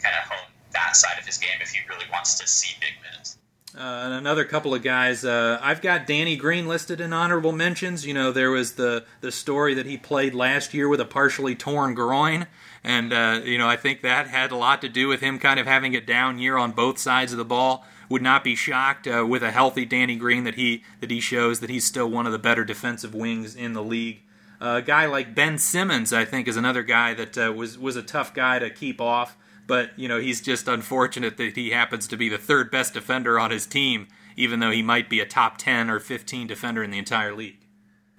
kind 0.00 0.14
of 0.16 0.24
hone 0.30 0.48
that 0.72 0.96
side 0.96 1.18
of 1.18 1.26
his 1.26 1.36
game 1.36 1.60
if 1.60 1.70
he 1.70 1.80
really 1.88 2.06
wants 2.10 2.38
to 2.38 2.46
see 2.46 2.74
big 2.80 2.94
minutes. 3.02 3.36
Uh, 3.76 4.02
and 4.04 4.14
another 4.14 4.44
couple 4.44 4.74
of 4.74 4.82
guys. 4.82 5.24
Uh, 5.24 5.58
I've 5.62 5.80
got 5.80 6.04
Danny 6.06 6.36
Green 6.36 6.66
listed 6.66 7.00
in 7.00 7.12
honorable 7.12 7.52
mentions. 7.52 8.04
You 8.04 8.14
know, 8.14 8.32
there 8.32 8.50
was 8.50 8.72
the 8.72 9.04
the 9.20 9.30
story 9.30 9.74
that 9.74 9.86
he 9.86 9.96
played 9.96 10.34
last 10.34 10.74
year 10.74 10.88
with 10.88 11.00
a 11.00 11.04
partially 11.04 11.54
torn 11.54 11.94
groin, 11.94 12.48
and 12.82 13.12
uh, 13.12 13.40
you 13.44 13.58
know 13.58 13.68
I 13.68 13.76
think 13.76 14.02
that 14.02 14.26
had 14.26 14.50
a 14.50 14.56
lot 14.56 14.80
to 14.80 14.88
do 14.88 15.06
with 15.06 15.20
him 15.20 15.38
kind 15.38 15.60
of 15.60 15.66
having 15.66 15.94
a 15.94 16.00
down 16.00 16.40
year 16.40 16.56
on 16.56 16.72
both 16.72 16.98
sides 16.98 17.30
of 17.30 17.38
the 17.38 17.44
ball. 17.44 17.86
Would 18.10 18.22
not 18.22 18.44
be 18.44 18.54
shocked 18.54 19.06
uh, 19.06 19.24
with 19.26 19.42
a 19.42 19.50
healthy 19.50 19.86
Danny 19.86 20.16
Green 20.16 20.44
that 20.44 20.56
he 20.56 20.82
that 21.00 21.10
he 21.10 21.20
shows 21.20 21.60
that 21.60 21.70
he's 21.70 21.86
still 21.86 22.10
one 22.10 22.26
of 22.26 22.32
the 22.32 22.38
better 22.38 22.64
defensive 22.64 23.14
wings 23.14 23.54
in 23.54 23.72
the 23.72 23.82
league. 23.82 24.20
Uh, 24.60 24.76
a 24.78 24.82
guy 24.82 25.06
like 25.06 25.34
Ben 25.34 25.56
Simmons, 25.56 26.12
I 26.12 26.26
think, 26.26 26.46
is 26.46 26.58
another 26.58 26.82
guy 26.82 27.14
that 27.14 27.38
uh, 27.38 27.52
was 27.56 27.78
was 27.78 27.96
a 27.96 28.02
tough 28.02 28.34
guy 28.34 28.58
to 28.58 28.68
keep 28.68 29.00
off 29.00 29.38
but 29.70 29.96
you 29.96 30.08
know 30.08 30.18
he's 30.18 30.40
just 30.40 30.66
unfortunate 30.66 31.36
that 31.36 31.54
he 31.54 31.70
happens 31.70 32.08
to 32.08 32.16
be 32.16 32.28
the 32.28 32.36
third 32.38 32.72
best 32.72 32.92
defender 32.92 33.38
on 33.38 33.52
his 33.52 33.66
team, 33.66 34.08
even 34.36 34.58
though 34.58 34.72
he 34.72 34.82
might 34.82 35.08
be 35.08 35.20
a 35.20 35.24
top 35.24 35.58
ten 35.58 35.88
or 35.88 36.00
fifteen 36.00 36.48
defender 36.48 36.82
in 36.82 36.90
the 36.90 36.98
entire 36.98 37.32
league. 37.32 37.60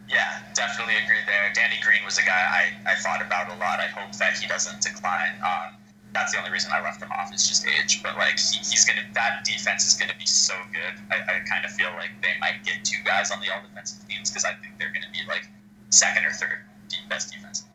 Yeah, 0.08 0.42
definitely 0.54 0.94
agree 1.04 1.20
there. 1.26 1.52
Danny 1.54 1.76
Green 1.84 2.06
was 2.06 2.18
a 2.18 2.24
guy 2.24 2.72
I, 2.86 2.92
I 2.92 2.96
thought 2.96 3.22
about 3.22 3.48
a 3.52 3.60
lot. 3.60 3.82
I 3.82 3.88
hope 3.88 4.14
that 4.14 4.38
he 4.38 4.48
doesn't 4.48 4.82
decline. 4.82 5.34
Um, 5.44 5.76
that's 6.14 6.34
the 6.34 6.40
only 6.40 6.52
reason 6.52 6.72
I 6.74 6.82
left 6.82 7.02
him 7.02 7.12
off 7.12 7.34
is 7.34 7.48
just 7.48 7.66
age. 7.66 8.04
But 8.04 8.18
like 8.18 8.38
he, 8.40 8.58
he's 8.58 8.86
gonna 8.86 9.06
that 9.14 9.44
defense 9.46 9.86
is 9.86 9.94
gonna 9.94 10.18
be 10.18 10.26
so 10.26 10.54
good. 10.72 11.02
I, 11.12 11.22
I 11.22 11.40
kind 11.48 11.66
of 11.66 11.72
feel 11.72 11.92
like 11.96 12.10
they 12.22 12.38
might 12.40 12.64
get 12.64 12.84
two 12.84 13.02
guys 13.04 13.32
on 13.32 13.40
the 13.42 13.54
all 13.54 13.62
defensive 13.62 14.08
teams 14.08 14.30
because 14.30 14.46
I 14.46 14.54
think 14.54 14.78
they're 14.78 14.94
gonna 14.94 15.12
be 15.12 15.22
like 15.28 15.48
second 15.90 16.26
or 16.26 16.32
third 16.32 16.66
best 17.12 17.32
defense. 17.32 17.66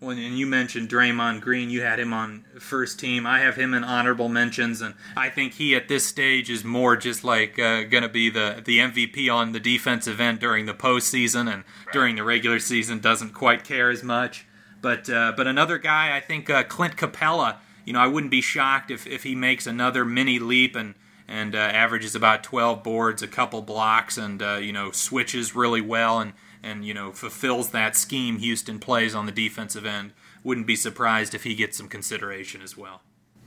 Well, 0.00 0.10
and 0.10 0.36
you 0.36 0.46
mentioned 0.46 0.88
Draymond 0.88 1.40
Green. 1.40 1.70
You 1.70 1.82
had 1.82 2.00
him 2.00 2.12
on 2.12 2.44
first 2.58 2.98
team. 2.98 3.24
I 3.24 3.38
have 3.38 3.54
him 3.54 3.72
in 3.72 3.84
honorable 3.84 4.28
mentions, 4.28 4.80
and 4.80 4.94
I 5.16 5.28
think 5.28 5.54
he 5.54 5.76
at 5.76 5.86
this 5.86 6.04
stage 6.04 6.50
is 6.50 6.64
more 6.64 6.96
just 6.96 7.22
like 7.22 7.58
uh, 7.58 7.84
going 7.84 8.02
to 8.02 8.08
be 8.08 8.28
the 8.28 8.62
the 8.64 8.78
MVP 8.78 9.32
on 9.32 9.52
the 9.52 9.60
defensive 9.60 10.20
end 10.20 10.40
during 10.40 10.66
the 10.66 10.74
postseason, 10.74 11.52
and 11.52 11.62
during 11.92 12.16
the 12.16 12.24
regular 12.24 12.58
season 12.58 12.98
doesn't 12.98 13.32
quite 13.32 13.62
care 13.62 13.90
as 13.90 14.02
much. 14.02 14.44
But 14.80 15.08
uh, 15.08 15.34
but 15.36 15.46
another 15.46 15.78
guy, 15.78 16.16
I 16.16 16.20
think 16.20 16.50
uh, 16.50 16.64
Clint 16.64 16.96
Capela. 16.96 17.58
You 17.84 17.92
know, 17.92 18.00
I 18.00 18.06
wouldn't 18.06 18.30
be 18.30 18.40
shocked 18.40 18.90
if, 18.90 19.06
if 19.06 19.22
he 19.22 19.34
makes 19.34 19.66
another 19.66 20.04
mini 20.04 20.38
leap 20.38 20.76
and 20.76 20.94
and 21.28 21.54
uh, 21.54 21.58
averages 21.58 22.14
about 22.14 22.42
12 22.42 22.82
boards, 22.82 23.22
a 23.22 23.28
couple 23.28 23.62
blocks, 23.62 24.18
and 24.18 24.42
uh, 24.42 24.56
you 24.56 24.72
know 24.72 24.90
switches 24.90 25.54
really 25.54 25.80
well 25.80 26.20
and 26.20 26.32
and 26.62 26.84
you 26.84 26.94
know 26.94 27.12
fulfills 27.12 27.70
that 27.70 27.96
scheme 27.96 28.38
Houston 28.38 28.78
plays 28.78 29.14
on 29.14 29.26
the 29.26 29.32
defensive 29.32 29.86
end. 29.86 30.12
Wouldn't 30.44 30.66
be 30.66 30.76
surprised 30.76 31.34
if 31.34 31.44
he 31.44 31.54
gets 31.54 31.76
some 31.76 31.88
consideration 31.88 32.62
as 32.62 32.76
well. 32.76 33.02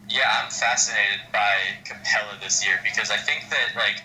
Yeah, 0.10 0.44
I'm 0.44 0.52
fascinated 0.52 1.22
by 1.32 1.58
Capela 1.84 2.40
this 2.42 2.66
year 2.66 2.80
because 2.84 3.12
I 3.12 3.18
think 3.18 3.50
that 3.50 3.76
like 3.76 4.04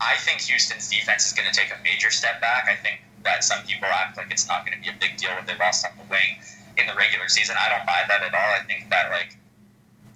I 0.00 0.16
think 0.16 0.40
Houston's 0.42 0.88
defense 0.88 1.26
is 1.26 1.32
going 1.32 1.50
to 1.50 1.54
take 1.54 1.70
a 1.70 1.82
major 1.82 2.10
step 2.10 2.40
back. 2.40 2.66
I 2.68 2.76
think 2.76 3.02
that 3.22 3.44
some 3.44 3.64
people 3.64 3.88
act 3.88 4.16
like 4.16 4.30
it's 4.30 4.48
not 4.48 4.66
going 4.66 4.76
to 4.76 4.82
be 4.82 4.90
a 4.90 4.98
big 5.00 5.16
deal 5.16 5.30
when 5.34 5.46
they 5.46 5.56
lost 5.58 5.86
on 5.86 5.92
the 5.96 6.04
wing 6.10 6.40
in 6.76 6.86
the 6.86 6.94
regular 6.94 7.28
season. 7.28 7.56
I 7.58 7.68
don't 7.68 7.86
buy 7.86 8.04
that 8.08 8.22
at 8.22 8.34
all. 8.34 8.50
I 8.60 8.64
think 8.66 8.90
that 8.90 9.10
like 9.10 9.36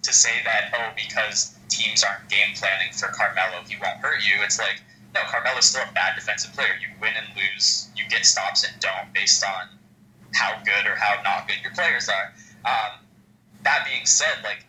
to 0.02 0.12
say 0.12 0.42
that 0.44 0.72
oh 0.74 0.92
because 0.96 1.58
teams 1.68 2.02
aren't 2.02 2.28
game 2.28 2.54
planning 2.54 2.92
for 2.92 3.08
Carmelo 3.08 3.62
he 3.68 3.76
won't 3.82 3.98
hurt 3.98 4.22
you. 4.24 4.42
It's 4.42 4.58
like 4.58 4.80
no, 5.14 5.20
Carmelo's 5.22 5.66
still 5.66 5.82
a 5.88 5.92
bad 5.94 6.14
defensive 6.16 6.52
player. 6.52 6.76
You 6.80 6.88
win 7.00 7.14
and 7.16 7.26
lose. 7.34 7.88
You 7.96 8.04
get 8.08 8.26
stops 8.26 8.64
and 8.64 8.78
don't 8.80 9.12
based 9.14 9.42
on 9.44 9.68
how 10.34 10.60
good 10.64 10.86
or 10.86 10.94
how 10.94 11.20
not 11.22 11.48
good 11.48 11.56
your 11.62 11.72
players 11.72 12.08
are. 12.08 12.32
Um, 12.64 13.00
that 13.64 13.86
being 13.86 14.04
said, 14.04 14.44
like 14.44 14.64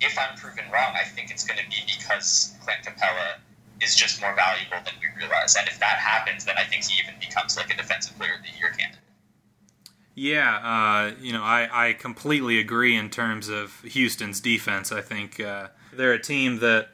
if 0.00 0.18
I'm 0.18 0.36
proven 0.36 0.64
wrong, 0.72 0.94
I 0.94 1.04
think 1.04 1.30
it's 1.30 1.44
going 1.44 1.58
to 1.58 1.68
be 1.68 1.76
because 1.86 2.54
Clint 2.64 2.82
Capela 2.82 3.38
is 3.80 3.94
just 3.94 4.20
more 4.20 4.34
valuable 4.34 4.78
than 4.84 4.94
we 5.00 5.08
realize. 5.16 5.56
And 5.56 5.68
if 5.68 5.78
that 5.80 5.98
happens, 5.98 6.44
then 6.44 6.56
I 6.58 6.64
think 6.64 6.84
he 6.84 7.00
even 7.00 7.14
becomes 7.20 7.56
like 7.56 7.72
a 7.72 7.76
defensive 7.76 8.16
player 8.18 8.34
of 8.34 8.42
the 8.42 8.58
year 8.58 8.70
candidate. 8.76 9.00
Yeah, 10.14 10.56
uh, 10.56 11.14
you 11.20 11.32
know, 11.32 11.42
I, 11.42 11.88
I 11.88 11.92
completely 11.92 12.58
agree 12.58 12.96
in 12.96 13.10
terms 13.10 13.48
of 13.48 13.80
Houston's 13.82 14.40
defense. 14.40 14.90
I 14.92 15.00
think 15.00 15.40
uh, 15.40 15.68
they're 15.92 16.12
a 16.12 16.20
team 16.20 16.58
that, 16.58 16.88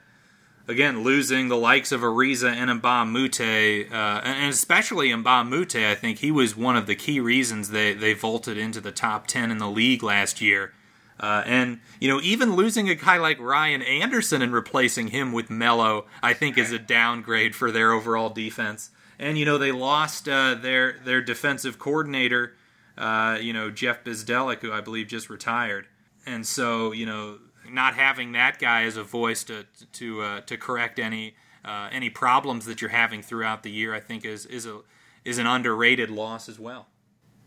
again, 0.69 1.03
losing 1.03 1.49
the 1.49 1.57
likes 1.57 1.93
of 1.93 2.03
Ariza 2.03 2.53
and 2.53 2.71
Mbah 2.83 3.11
Mute, 3.11 3.41
uh, 3.41 4.21
and 4.23 4.53
especially 4.53 5.09
Mbah 5.09 5.49
Mute, 5.49 5.77
I 5.77 5.95
think 5.95 6.19
he 6.19 6.31
was 6.31 6.57
one 6.57 6.77
of 6.77 6.87
the 6.87 6.95
key 6.95 7.19
reasons 7.19 7.71
they, 7.71 7.95
they 7.95 8.13
vaulted 8.13 8.59
into 8.59 8.81
the 8.81 8.93
top 8.93 9.27
10 9.27 9.51
in 9.51 9.59
the 9.59 9.71
league 9.71 10.03
last 10.03 10.41
year. 10.41 10.75
Uh, 11.19 11.43
and, 11.47 11.81
you 11.99 12.09
know, 12.09 12.21
even 12.23 12.55
losing 12.55 12.91
a 12.91 12.95
guy 12.95 13.17
like 13.17 13.41
Ryan 13.41 13.81
Anderson 13.81 14.43
and 14.43 14.53
replacing 14.53 15.09
him 15.09 15.33
with 15.33 15.49
Melo, 15.49 16.05
I 16.23 16.35
think 16.35 16.59
is 16.59 16.73
a 16.73 16.79
downgrade 16.79 17.55
for 17.55 17.71
their 17.71 17.93
overall 17.93 18.29
defense. 18.29 18.91
And, 19.19 19.39
you 19.39 19.47
know, 19.47 19.57
they 19.57 19.73
lost 19.73 20.29
uh, 20.29 20.55
their, 20.55 20.99
their 21.03 21.23
defensive 21.23 21.79
coordinator 21.79 22.53
uh, 22.99 23.39
you 23.41 23.53
know, 23.53 23.71
Jeff 23.71 24.05
Bzdelik, 24.05 24.61
who 24.61 24.73
I 24.73 24.81
believe 24.81 25.09
just 25.09 25.29
retired. 25.29 25.87
And 26.25 26.47
so, 26.47 26.93
you 26.93 27.07
know, 27.07 27.39
not 27.71 27.95
having 27.95 28.33
that 28.33 28.59
guy 28.59 28.85
as 28.85 28.97
a 28.97 29.03
voice 29.03 29.45
to 29.45 29.67
to 29.93 30.23
uh, 30.23 30.41
to 30.43 30.57
correct 30.57 30.99
any 30.99 31.35
uh, 31.65 31.89
any 31.93 32.11
problems 32.11 32.65
that 32.67 32.81
you're 32.81 32.91
having 32.91 33.23
throughout 33.23 33.63
the 33.63 33.71
year, 33.71 33.95
I 33.95 34.01
think 34.01 34.25
is 34.25 34.47
is 34.47 34.67
a 34.67 34.81
is 35.25 35.39
an 35.39 35.47
underrated 35.47 36.11
loss 36.11 36.49
as 36.49 36.59
well. 36.59 36.87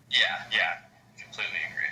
Yeah, 0.09 0.17
yeah, 0.51 1.21
completely 1.21 1.59
agree. 1.71 1.85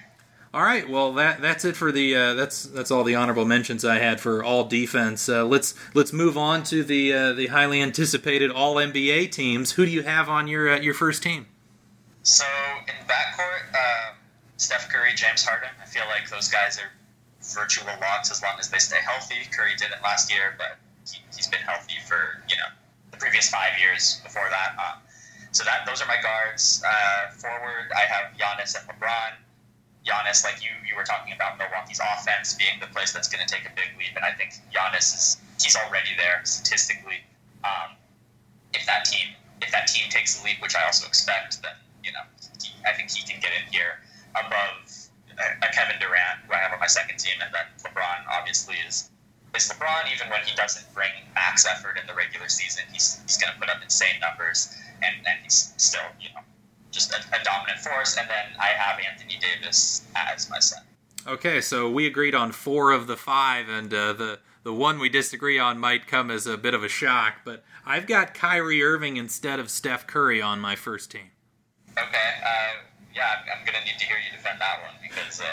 All 0.53 0.63
right, 0.63 0.89
well 0.89 1.13
that 1.13 1.41
that's 1.41 1.65
it 1.65 1.75
for 1.75 1.91
the 1.91 2.15
uh, 2.15 2.33
that's 2.33 2.63
that's 2.63 2.91
all 2.91 3.03
the 3.03 3.15
honorable 3.15 3.45
mentions 3.45 3.85
I 3.85 3.99
had 3.99 4.19
for 4.19 4.43
all 4.43 4.65
defense. 4.65 5.27
Uh, 5.29 5.45
let's 5.45 5.75
let's 5.93 6.13
move 6.13 6.37
on 6.37 6.63
to 6.63 6.83
the 6.83 7.13
uh, 7.13 7.33
the 7.33 7.47
highly 7.47 7.81
anticipated 7.81 8.51
All 8.51 8.75
NBA 8.75 9.31
teams. 9.31 9.71
Who 9.73 9.85
do 9.85 9.91
you 9.91 10.03
have 10.03 10.29
on 10.29 10.47
your 10.47 10.69
uh, 10.69 10.79
your 10.79 10.93
first 10.93 11.23
team? 11.23 11.47
So 12.27 12.43
in 12.83 13.07
backcourt, 13.07 13.71
um, 13.71 14.19
Steph 14.57 14.89
Curry, 14.89 15.15
James 15.15 15.47
Harden. 15.47 15.71
I 15.81 15.87
feel 15.87 16.03
like 16.11 16.29
those 16.29 16.51
guys 16.51 16.77
are 16.77 16.91
virtual 17.39 17.87
locks 18.03 18.29
as 18.29 18.43
long 18.43 18.59
as 18.59 18.67
they 18.67 18.79
stay 18.79 18.99
healthy. 18.99 19.47
Curry 19.55 19.79
did 19.79 19.95
it 19.95 20.03
last 20.03 20.27
year, 20.29 20.51
but 20.59 20.75
he, 21.07 21.23
has 21.23 21.47
been 21.47 21.63
healthy 21.63 21.95
for 22.03 22.43
you 22.51 22.57
know 22.59 22.67
the 23.11 23.17
previous 23.17 23.49
five 23.49 23.79
years 23.79 24.19
before 24.27 24.43
that. 24.51 24.75
Um, 24.75 24.99
so 25.55 25.63
that 25.63 25.87
those 25.87 26.01
are 26.01 26.05
my 26.11 26.19
guards. 26.21 26.83
Uh, 26.83 27.31
forward, 27.31 27.95
I 27.95 28.03
have 28.03 28.35
Giannis 28.35 28.75
and 28.75 28.83
LeBron. 28.91 29.39
Giannis, 30.03 30.43
like 30.43 30.59
you, 30.61 30.75
you 30.83 30.97
were 30.99 31.07
talking 31.07 31.31
about 31.31 31.57
Milwaukee's 31.57 32.03
offense 32.03 32.53
being 32.59 32.75
the 32.81 32.91
place 32.91 33.13
that's 33.13 33.29
going 33.31 33.39
to 33.39 33.47
take 33.47 33.63
a 33.63 33.71
big 33.71 33.95
leap, 33.97 34.19
and 34.19 34.25
I 34.25 34.33
think 34.35 34.51
Giannis 34.75 35.15
is 35.15 35.37
he's 35.63 35.77
already 35.77 36.11
there 36.17 36.43
statistically. 36.43 37.23
Um, 37.63 37.95
if 38.73 38.85
that 38.85 39.05
team 39.05 39.31
if 39.61 39.71
that 39.71 39.87
team 39.87 40.11
takes 40.11 40.35
the 40.35 40.43
leap, 40.43 40.61
which 40.61 40.75
I 40.75 40.83
also 40.83 41.07
expect, 41.07 41.63
then 41.63 41.71
you 42.07 42.15
know 42.15 42.23
he, 42.63 42.71
I 42.87 42.95
think 42.95 43.11
he 43.11 43.27
can 43.27 43.39
get 43.43 43.51
in 43.51 43.67
here 43.67 43.99
above 44.31 44.87
a, 45.37 45.69
Kevin 45.73 45.99
Durant, 45.99 46.47
who 46.47 46.53
I 46.53 46.57
have 46.57 46.73
on 46.73 46.79
my 46.79 46.87
second 46.87 47.19
team, 47.19 47.35
and 47.43 47.53
then 47.53 47.67
LeBron 47.83 48.25
obviously 48.31 48.75
is 48.87 49.11
is 49.55 49.69
LeBron. 49.69 50.11
Even 50.13 50.29
when 50.29 50.41
he 50.45 50.55
doesn't 50.55 50.87
bring 50.93 51.11
max 51.35 51.65
effort 51.65 51.99
in 51.99 52.07
the 52.07 52.13
regular 52.13 52.47
season, 52.47 52.83
he's 52.91 53.21
he's 53.23 53.37
going 53.37 53.53
to 53.53 53.59
put 53.59 53.69
up 53.69 53.83
insane 53.83 54.19
numbers, 54.21 54.75
and 55.03 55.15
and 55.27 55.39
he's 55.43 55.73
still 55.77 56.07
you 56.19 56.29
know 56.33 56.41
just 56.91 57.11
a, 57.11 57.19
a 57.35 57.43
dominant 57.43 57.79
force. 57.79 58.17
And 58.17 58.27
then 58.29 58.57
I 58.59 58.67
have 58.67 58.99
Anthony 58.99 59.37
Davis 59.39 60.07
as 60.15 60.49
my 60.49 60.59
son. 60.59 60.81
Okay, 61.27 61.59
so 61.61 61.89
we 61.89 62.07
agreed 62.07 62.33
on 62.33 62.51
four 62.51 62.91
of 62.91 63.07
the 63.07 63.17
five, 63.17 63.67
and 63.69 63.93
uh, 63.93 64.13
the 64.13 64.39
the 64.63 64.73
one 64.73 64.99
we 64.99 65.09
disagree 65.09 65.59
on 65.59 65.79
might 65.79 66.07
come 66.07 66.31
as 66.31 66.47
a 66.47 66.57
bit 66.57 66.73
of 66.73 66.83
a 66.83 66.89
shock. 66.89 67.35
But 67.45 67.63
I've 67.85 68.07
got 68.07 68.33
Kyrie 68.33 68.83
Irving 68.83 69.17
instead 69.17 69.59
of 69.59 69.69
Steph 69.69 70.07
Curry 70.07 70.41
on 70.41 70.59
my 70.59 70.75
first 70.75 71.11
team. 71.11 71.31
Okay, 71.97 72.29
uh, 72.45 72.83
yeah, 73.15 73.33
I'm, 73.37 73.59
I'm, 73.59 73.65
gonna 73.65 73.83
need 73.85 73.97
to 73.97 74.05
hear 74.05 74.17
you 74.17 74.35
defend 74.35 74.61
that 74.61 74.81
one 74.83 74.93
because 75.01 75.41
uh, 75.41 75.45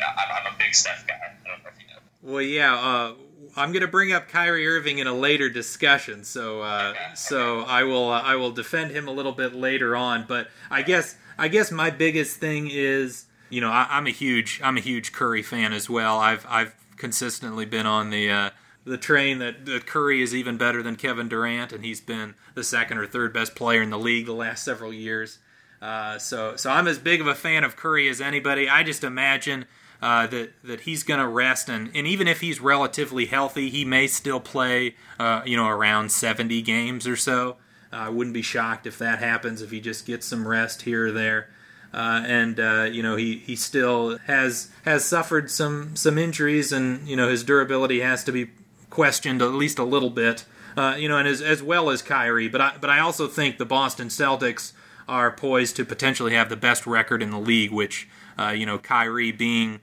I'm, 0.00 0.46
I'm, 0.46 0.54
a 0.54 0.58
big 0.58 0.74
Steph 0.74 1.06
guy. 1.06 1.14
I 1.14 1.48
don't 1.48 1.62
know 1.62 1.70
if 1.70 1.80
you 1.80 1.88
know. 1.88 2.00
Well, 2.22 2.42
yeah, 2.42 2.74
uh, 2.74 3.14
I'm 3.56 3.72
going 3.72 3.82
to 3.82 3.88
bring 3.88 4.12
up 4.12 4.28
Kyrie 4.28 4.66
Irving 4.66 4.98
in 4.98 5.06
a 5.06 5.14
later 5.14 5.48
discussion, 5.48 6.24
so 6.24 6.62
uh, 6.62 6.92
okay, 6.94 7.14
so 7.14 7.60
I 7.62 7.84
will 7.84 8.10
uh, 8.10 8.20
I 8.20 8.36
will 8.36 8.50
defend 8.50 8.90
him 8.90 9.08
a 9.08 9.12
little 9.12 9.32
bit 9.32 9.54
later 9.54 9.96
on. 9.96 10.24
But 10.26 10.48
I 10.70 10.82
guess 10.82 11.16
I 11.38 11.48
guess 11.48 11.70
my 11.70 11.90
biggest 11.90 12.38
thing 12.38 12.68
is 12.70 13.26
you 13.50 13.60
know 13.60 13.70
I, 13.70 13.98
am 13.98 14.06
a 14.06 14.10
huge 14.10 14.60
I'm 14.62 14.76
a 14.76 14.80
huge 14.80 15.12
Curry 15.12 15.42
fan 15.42 15.72
as 15.72 15.88
well. 15.88 16.18
I've 16.18 16.46
I've 16.48 16.74
consistently 16.96 17.64
been 17.64 17.86
on 17.86 18.10
the 18.10 18.30
uh, 18.30 18.50
the 18.84 18.98
train 18.98 19.38
that, 19.38 19.66
that 19.66 19.86
Curry 19.86 20.20
is 20.20 20.34
even 20.34 20.56
better 20.56 20.82
than 20.82 20.96
Kevin 20.96 21.28
Durant, 21.28 21.72
and 21.72 21.84
he's 21.84 22.00
been 22.00 22.34
the 22.54 22.64
second 22.64 22.98
or 22.98 23.06
third 23.06 23.32
best 23.32 23.54
player 23.54 23.82
in 23.82 23.90
the 23.90 23.98
league 23.98 24.26
the 24.26 24.32
last 24.32 24.64
several 24.64 24.92
years. 24.92 25.38
Uh, 25.84 26.18
so 26.18 26.56
so 26.56 26.70
I'm 26.70 26.88
as 26.88 26.98
big 26.98 27.20
of 27.20 27.26
a 27.26 27.34
fan 27.34 27.62
of 27.62 27.76
Curry 27.76 28.08
as 28.08 28.18
anybody. 28.18 28.70
I 28.70 28.82
just 28.82 29.04
imagine 29.04 29.66
uh, 30.00 30.26
that 30.28 30.52
that 30.62 30.80
he's 30.80 31.02
going 31.02 31.20
to 31.20 31.28
rest, 31.28 31.68
and, 31.68 31.90
and 31.94 32.06
even 32.06 32.26
if 32.26 32.40
he's 32.40 32.58
relatively 32.58 33.26
healthy, 33.26 33.68
he 33.68 33.84
may 33.84 34.06
still 34.06 34.40
play, 34.40 34.94
uh, 35.20 35.42
you 35.44 35.58
know, 35.58 35.68
around 35.68 36.10
70 36.10 36.62
games 36.62 37.06
or 37.06 37.16
so. 37.16 37.58
Uh, 37.92 37.96
I 37.96 38.08
wouldn't 38.08 38.32
be 38.32 38.40
shocked 38.40 38.86
if 38.86 38.96
that 38.98 39.18
happens 39.18 39.60
if 39.60 39.70
he 39.70 39.80
just 39.80 40.06
gets 40.06 40.24
some 40.24 40.48
rest 40.48 40.82
here 40.82 41.08
or 41.08 41.12
there. 41.12 41.50
Uh, 41.92 42.24
and 42.26 42.58
uh, 42.58 42.88
you 42.90 43.02
know 43.02 43.16
he, 43.16 43.36
he 43.36 43.54
still 43.54 44.16
has 44.24 44.70
has 44.86 45.04
suffered 45.04 45.50
some 45.50 45.94
some 45.96 46.16
injuries, 46.16 46.72
and 46.72 47.06
you 47.06 47.14
know 47.14 47.28
his 47.28 47.44
durability 47.44 48.00
has 48.00 48.24
to 48.24 48.32
be 48.32 48.50
questioned 48.88 49.42
at 49.42 49.52
least 49.52 49.78
a 49.78 49.84
little 49.84 50.10
bit. 50.10 50.46
You 50.78 51.08
know, 51.08 51.18
and 51.18 51.28
as 51.28 51.42
as 51.42 51.62
well 51.62 51.90
as 51.90 52.00
Kyrie, 52.00 52.48
but 52.48 52.62
I 52.62 52.76
but 52.80 52.88
I 52.88 53.00
also 53.00 53.28
think 53.28 53.58
the 53.58 53.66
Boston 53.66 54.08
Celtics 54.08 54.72
are 55.08 55.30
poised 55.30 55.76
to 55.76 55.84
potentially 55.84 56.34
have 56.34 56.48
the 56.48 56.56
best 56.56 56.86
record 56.86 57.22
in 57.22 57.30
the 57.30 57.38
league, 57.38 57.70
which 57.70 58.08
you 58.54 58.66
know 58.66 58.78
Kyrie 58.78 59.32
being 59.32 59.80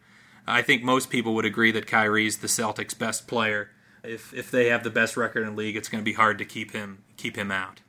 I 0.47 0.61
think 0.61 0.83
most 0.83 1.09
people 1.09 1.33
would 1.35 1.45
agree 1.45 1.71
that 1.71 1.87
Kyrie's 1.87 2.39
the 2.39 2.47
Celtics' 2.47 2.97
best 2.97 3.27
player. 3.27 3.69
If 4.03 4.33
if 4.33 4.49
they 4.49 4.67
have 4.67 4.83
the 4.83 4.89
best 4.89 5.15
record 5.15 5.43
in 5.43 5.51
the 5.51 5.55
league, 5.55 5.75
it's 5.75 5.87
going 5.87 6.01
to 6.01 6.05
be 6.05 6.13
hard 6.13 6.37
to 6.39 6.45
keep 6.45 6.71
him 6.71 7.03
keep 7.17 7.35
him 7.35 7.51
out. 7.51 7.81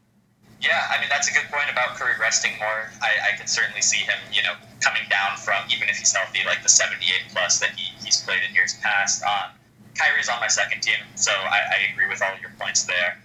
Yeah, 0.60 0.86
I 0.90 1.00
mean 1.00 1.08
that's 1.08 1.28
a 1.28 1.34
good 1.34 1.50
point 1.50 1.70
about 1.72 1.96
Curry 1.96 2.14
resting 2.20 2.52
more. 2.58 2.92
I, 3.00 3.32
I 3.32 3.36
can 3.36 3.46
certainly 3.46 3.82
see 3.82 4.04
him, 4.04 4.18
you 4.30 4.42
know, 4.42 4.54
coming 4.80 5.02
down 5.10 5.36
from 5.38 5.64
even 5.74 5.88
if 5.88 5.96
he's 5.96 6.14
healthy, 6.14 6.40
like 6.46 6.62
the 6.62 6.68
78 6.68 7.32
plus 7.32 7.58
that 7.60 7.70
he, 7.70 7.90
he's 8.04 8.22
played 8.22 8.40
in 8.48 8.54
years 8.54 8.78
past. 8.82 9.24
Um, 9.24 9.50
Kyrie's 9.98 10.28
on 10.28 10.38
my 10.40 10.48
second 10.48 10.82
team, 10.82 11.02
so 11.16 11.32
I, 11.32 11.58
I 11.58 11.92
agree 11.92 12.08
with 12.08 12.22
all 12.22 12.32
your 12.40 12.52
points 12.60 12.84
there. 12.84 13.18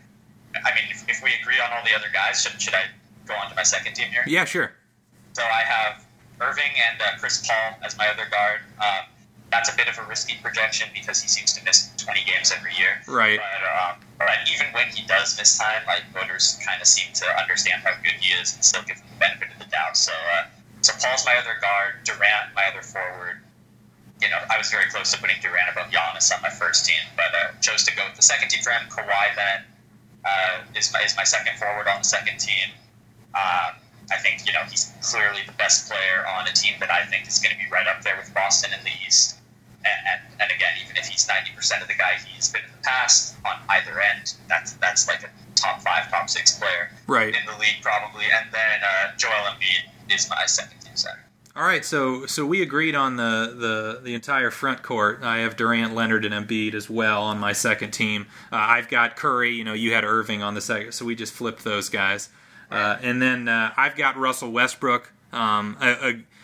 I 0.56 0.74
mean, 0.74 0.86
if, 0.90 1.08
if 1.08 1.24
we 1.24 1.32
agree 1.40 1.60
on 1.64 1.72
all 1.72 1.84
the 1.86 1.96
other 1.96 2.10
guys, 2.12 2.42
should, 2.42 2.60
should 2.60 2.74
I 2.74 2.86
go 3.28 3.36
on 3.36 3.50
to 3.50 3.56
my 3.56 3.64
second 3.64 3.94
team 3.94 4.10
here? 4.10 4.24
Yeah, 4.26 4.46
sure. 4.46 4.72
So 5.34 5.44
I 5.44 5.62
have 5.62 6.06
Irving 6.40 6.72
and 6.90 7.02
uh, 7.02 7.20
Chris 7.20 7.46
Paul 7.46 7.78
as 7.84 7.98
my 7.98 8.08
other 8.08 8.26
guard. 8.30 8.62
Um, 8.80 9.06
that's 9.52 9.72
a 9.72 9.76
bit 9.76 9.88
of 9.88 9.98
a 9.98 10.04
risky 10.04 10.36
projection 10.42 10.90
because 10.94 11.22
he 11.22 11.28
seems 11.28 11.54
to 11.54 11.64
miss 11.64 11.92
20 11.98 12.24
games 12.26 12.52
every 12.52 12.74
year. 12.76 13.00
Right. 13.08 13.40
But, 13.40 13.64
um, 13.64 13.96
but 14.18 14.28
even 14.52 14.68
when 14.74 14.88
he 14.90 15.06
does 15.08 15.38
miss 15.38 15.58
time, 15.58 15.84
like 15.88 16.04
voters 16.12 16.60
kind 16.66 16.82
of 16.82 16.88
seem 16.88 17.14
to 17.14 17.26
understand 17.40 17.84
how 17.84 17.94
good 18.04 18.18
he 18.20 18.34
is 18.34 18.56
and 18.56 18.64
still 18.64 18.84
give 18.84 18.98
him 18.98 19.08
the 19.14 19.20
benefit 19.20 19.48
of 19.54 19.60
the 19.60 19.70
doubt. 19.72 19.96
So, 19.96 20.12
uh, 20.36 20.46
so 20.82 20.94
Paul's 21.00 21.26
my 21.26 21.36
other 21.36 21.56
guard, 21.62 22.04
Durant 22.04 22.54
my 22.56 22.66
other 22.68 22.82
forward. 22.82 23.40
You 24.22 24.30
know, 24.30 24.42
I 24.50 24.58
was 24.58 24.70
very 24.70 24.90
close 24.90 25.12
to 25.14 25.20
putting 25.22 25.38
Durant 25.42 25.70
above 25.72 25.92
Giannis 25.92 26.34
on 26.34 26.42
my 26.42 26.50
first 26.50 26.86
team, 26.86 27.02
but 27.16 27.32
uh, 27.32 27.54
chose 27.62 27.84
to 27.86 27.96
go 27.96 28.04
with 28.08 28.16
the 28.16 28.26
second 28.26 28.50
team 28.50 28.64
for 28.64 28.72
him. 28.72 28.90
Kawhi 28.90 29.36
then 29.36 29.62
uh, 30.26 30.64
is 30.76 30.92
my 30.92 31.02
is 31.02 31.16
my 31.16 31.24
second 31.24 31.58
forward 31.58 31.88
on 31.88 32.00
the 32.00 32.08
second 32.08 32.38
team. 32.40 32.74
Um, 33.36 33.76
I 34.12 34.18
think 34.22 34.46
you 34.46 34.54
know 34.54 34.64
he's 34.70 34.94
clearly 35.02 35.42
the 35.46 35.54
best 35.54 35.90
player 35.90 36.26
on 36.28 36.48
a 36.48 36.54
team 36.54 36.76
that 36.80 36.92
I 36.92 37.06
think 37.06 37.28
is 37.28 37.40
going 37.40 37.54
to 37.54 37.60
be 37.60 37.70
right 37.72 37.88
up 37.88 38.02
there 38.04 38.16
with 38.18 38.34
Boston 38.34 38.72
in 38.78 38.84
the 38.84 38.92
East. 39.06 39.38
And, 39.84 40.08
and, 40.08 40.42
and 40.42 40.52
again, 40.52 40.74
even 40.84 40.98
if 40.98 41.08
he's 41.08 41.28
ninety 41.28 41.52
percent 41.56 41.82
of 41.82 41.88
the 41.88 41.96
guy 41.96 42.18
he's 42.26 42.52
been 42.52 42.64
in 42.64 42.72
the 42.72 42.84
past 42.84 43.36
on 43.46 43.58
either 43.70 44.02
end, 44.02 44.34
that's 44.48 44.74
that's 44.74 45.08
like 45.08 45.24
a 45.24 45.30
top 45.56 45.82
five, 45.82 46.10
top 46.10 46.30
six 46.30 46.58
player 46.58 46.92
right. 47.08 47.36
in 47.36 47.46
the 47.46 47.58
league 47.60 47.82
probably. 47.82 48.26
And 48.26 48.52
then 48.52 48.80
uh, 48.84 49.16
Joel 49.18 49.32
Embiid 49.32 50.14
is 50.14 50.30
my 50.30 50.46
second 50.46 50.80
team 50.80 50.96
center. 50.96 51.24
All 51.56 51.64
right, 51.64 51.84
so 51.84 52.28
so 52.28 52.46
we 52.46 52.62
agreed 52.62 52.94
on 52.94 53.16
the, 53.16 53.56
the, 53.58 54.02
the 54.04 54.14
entire 54.14 54.52
front 54.52 54.84
court. 54.84 55.22
I 55.24 55.40
have 55.40 55.56
Durant, 55.56 55.96
Leonard, 55.96 56.24
and 56.24 56.34
Embiid 56.34 56.76
as 56.76 56.88
well 56.88 57.24
on 57.24 57.40
my 57.40 57.52
second 57.52 57.92
team. 57.92 58.28
Uh, 58.52 58.58
I've 58.58 58.90
got 58.90 59.16
Curry. 59.16 59.54
You 59.54 59.64
know, 59.64 59.74
you 59.74 59.94
had 59.94 60.04
Irving 60.04 60.44
on 60.44 60.54
the 60.54 60.62
second, 60.62 60.92
so 60.92 61.04
we 61.04 61.16
just 61.16 61.34
flipped 61.34 61.64
those 61.64 61.90
guys. 61.90 62.30
Uh, 62.70 62.98
and 63.02 63.22
then 63.22 63.48
uh, 63.48 63.74
I've 63.78 63.96
got 63.96 64.18
Russell 64.18 64.52
Westbrook. 64.52 65.14
Um, 65.32 65.78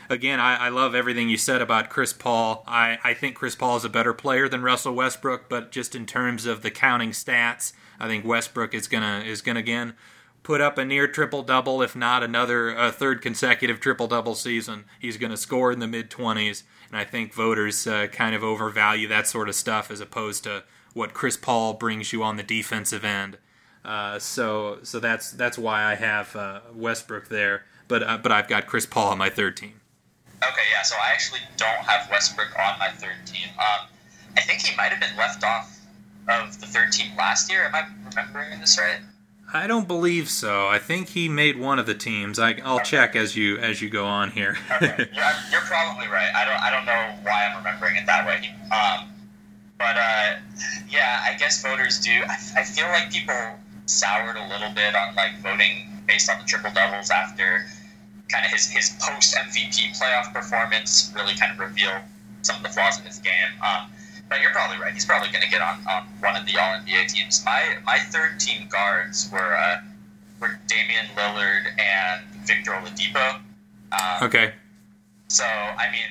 again, 0.10 0.40
I, 0.40 0.68
I, 0.68 0.70
love 0.70 0.96
everything 0.96 1.30
you 1.30 1.38
said 1.38 1.62
about 1.62 1.90
Chris 1.90 2.14
Paul. 2.14 2.64
I, 2.68 3.14
think 3.14 3.36
Chris 3.36 3.56
Paul 3.56 3.78
is 3.78 3.86
a 3.86 3.90
better 3.90 4.14
player 4.14 4.48
than 4.50 4.62
Russell 4.62 4.94
Westbrook, 4.94 5.50
but 5.50 5.72
just 5.72 5.96
in 5.96 6.06
terms 6.06 6.46
of 6.46 6.62
the 6.62 6.72
counting 6.72 7.12
stats, 7.12 7.74
I 8.00 8.08
think 8.08 8.26
Westbrook 8.26 8.74
is 8.74 8.88
gonna 8.88 9.24
is 9.26 9.42
gonna 9.42 9.60
again 9.60 9.94
put 10.42 10.60
up 10.60 10.78
a 10.78 10.86
near 10.86 11.08
triple 11.08 11.42
double, 11.42 11.82
if 11.82 11.96
not 11.96 12.24
another 12.24 12.76
a 12.76 12.92
third 12.92 13.22
consecutive 13.22 13.80
triple 13.80 14.08
double 14.08 14.36
season. 14.36 14.86
He's 15.00 15.18
to 15.18 15.38
score 15.38 15.72
in 15.72 15.80
the 15.80 15.88
mid 15.88 16.10
twenties, 16.10 16.64
and 16.90 16.98
I 16.98 17.06
think 17.06 17.34
voters 17.34 17.88
uh, 17.88 18.08
kind 18.08 18.36
of 18.36 18.44
overvalue 18.44 19.08
that 19.08 19.28
sort 19.28 19.50
of 19.50 19.56
stuff 19.56 19.90
as 19.90 20.02
opposed 20.02 20.44
to 20.44 20.64
what 20.94 21.14
Chris 21.14 21.38
Paul 21.38 21.74
brings 21.74 22.14
you 22.14 22.24
on 22.24 22.38
the 22.38 22.44
defensive 22.44 23.06
end. 23.06 23.38
Uh, 23.86 24.17
so 24.17 24.80
so 24.84 25.00
that's 25.00 25.32
that's 25.32 25.58
why 25.58 25.84
I 25.84 25.96
have 25.96 26.36
uh, 26.36 26.62
Westbrook 26.74 27.28
there, 27.28 27.65
but 27.88 28.04
uh, 28.04 28.17
but 28.17 28.32
I've 28.32 28.48
got 28.48 28.65
Chris 28.65 28.86
Paul 28.86 29.10
on 29.12 29.17
my 29.17 29.30
third 29.30 29.58
team. 29.58 29.82
Okay, 30.41 30.62
yeah. 30.72 30.84
So 30.84 30.96
I 30.96 31.12
actually 31.12 31.41
don't 31.58 31.84
have 31.86 32.10
Westbrook 32.10 32.58
on 32.58 32.80
my 32.80 32.89
third 32.89 33.26
team. 33.26 33.48
Um, 33.58 33.88
I 34.38 34.41
think 34.41 34.62
he 34.62 34.76
might 34.76 34.91
have 34.91 35.00
been 35.00 35.15
left 35.17 35.43
off 35.43 35.80
of 36.30 36.60
the 36.60 36.67
third 36.67 36.91
team 36.91 37.12
last 37.17 37.52
year. 37.52 37.65
Am 37.65 37.76
I 37.76 37.86
remembering 38.10 38.60
this 38.60 38.80
right? 38.80 39.00
I 39.54 39.67
don't 39.67 39.88
believe 39.88 40.30
so. 40.30 40.67
I 40.67 40.80
think 40.80 41.10
he 41.10 41.30
made 41.30 41.60
one 41.60 41.78
of 41.78 41.86
the 41.86 41.93
teams. 41.93 42.39
I, 42.39 42.54
will 42.54 42.76
okay. 42.76 42.84
check 42.86 43.15
as 43.15 43.36
you 43.36 43.58
as 43.58 43.82
you 43.82 43.89
go 43.89 44.06
on 44.06 44.32
here. 44.32 44.58
okay, 44.72 44.96
you're, 45.13 45.24
you're, 45.52 45.62
probably 45.62 46.08
right. 46.08 46.32
I 46.34 46.46
don't 46.46 46.62
I 46.62 46.72
don't 46.72 46.86
know 46.86 47.15
why 47.24 47.46
I'm 47.46 47.58
remembering 47.58 47.98
it 47.98 48.06
that 48.06 48.26
way. 48.26 48.50
Um, 48.72 49.10
but 49.78 49.98
uh, 49.98 50.39
yeah, 50.89 51.22
I 51.24 51.36
guess 51.38 51.62
voters 51.62 52.00
do. 52.00 52.12
I, 52.12 52.38
I 52.58 52.63
feel 52.63 52.88
like 52.88 53.12
people 53.12 53.36
soured 53.86 54.38
a 54.38 54.48
little 54.48 54.72
bit 54.74 54.96
on 54.96 55.15
like 55.15 55.38
voting 55.41 56.02
based 56.08 56.30
on 56.30 56.39
the 56.39 56.46
triple 56.46 56.72
doubles 56.72 57.10
after 57.10 57.65
kind 58.29 58.46
of 58.46 58.52
his, 58.52 58.69
his 58.69 58.98
post 59.02 59.36
MVP 59.36 59.98
playoff 60.00 60.34
performance 60.34 61.12
really 61.15 61.36
kind 61.36 61.52
of 61.52 61.60
revealed 61.60 62.02
some 62.42 62.58
of 62.58 62.63
the 62.63 62.69
flaws 62.69 63.00
in 63.00 63.06
his 63.06 63.19
game. 63.19 63.54
Um, 63.63 63.90
but 64.29 64.42
you're 64.42 64.52
probably 64.52 64.77
right. 64.77 64.94
He's 64.94 65.06
probably 65.06 65.29
going 65.29 65.44
to 65.44 65.50
get 65.50 65.62
on, 65.62 65.79
on 65.88 66.04
one 66.19 66.36
of 66.36 66.46
the 66.46 66.58
All 66.58 66.77
NBA 66.79 67.08
teams. 67.10 67.44
My 67.46 67.77
my 67.86 68.00
third 68.00 68.40
team 68.40 68.67
guards 68.69 69.29
were 69.31 69.56
uh, 69.56 69.81
were 70.40 70.60
Damian 70.67 71.06
Lillard 71.15 71.65
and 71.79 72.25
Victor 72.46 72.71
Oladipo. 72.71 73.36
Um, 73.92 74.23
okay. 74.23 74.54
So 75.27 75.44
I 75.44 75.92
mean, 75.92 76.10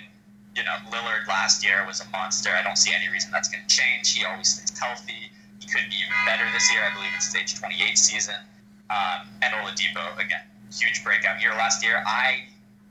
you 0.55 0.63
know, 0.63 0.77
Lillard 0.91 1.27
last 1.27 1.65
year 1.65 1.85
was 1.87 2.01
a 2.01 2.09
monster. 2.11 2.51
I 2.51 2.63
don't 2.63 2.79
see 2.79 2.93
any 2.95 3.11
reason 3.11 3.31
that's 3.33 3.49
going 3.49 3.65
to 3.67 3.75
change. 3.75 4.17
He 4.17 4.25
always 4.25 4.55
stays 4.55 4.79
healthy 4.79 5.33
could 5.69 5.89
be 5.91 5.97
even 5.97 6.19
better 6.27 6.45
this 6.53 6.71
year. 6.73 6.83
I 6.83 6.95
believe 6.95 7.11
it's 7.15 7.27
his 7.27 7.37
age 7.37 7.59
28 7.59 7.99
season. 7.99 8.41
Um, 8.91 9.29
and 9.43 9.55
Oladipo, 9.55 10.19
again, 10.19 10.45
huge 10.73 11.05
breakout 11.05 11.41
year 11.41 11.53
last 11.53 11.83
year. 11.85 12.03
I 12.07 12.45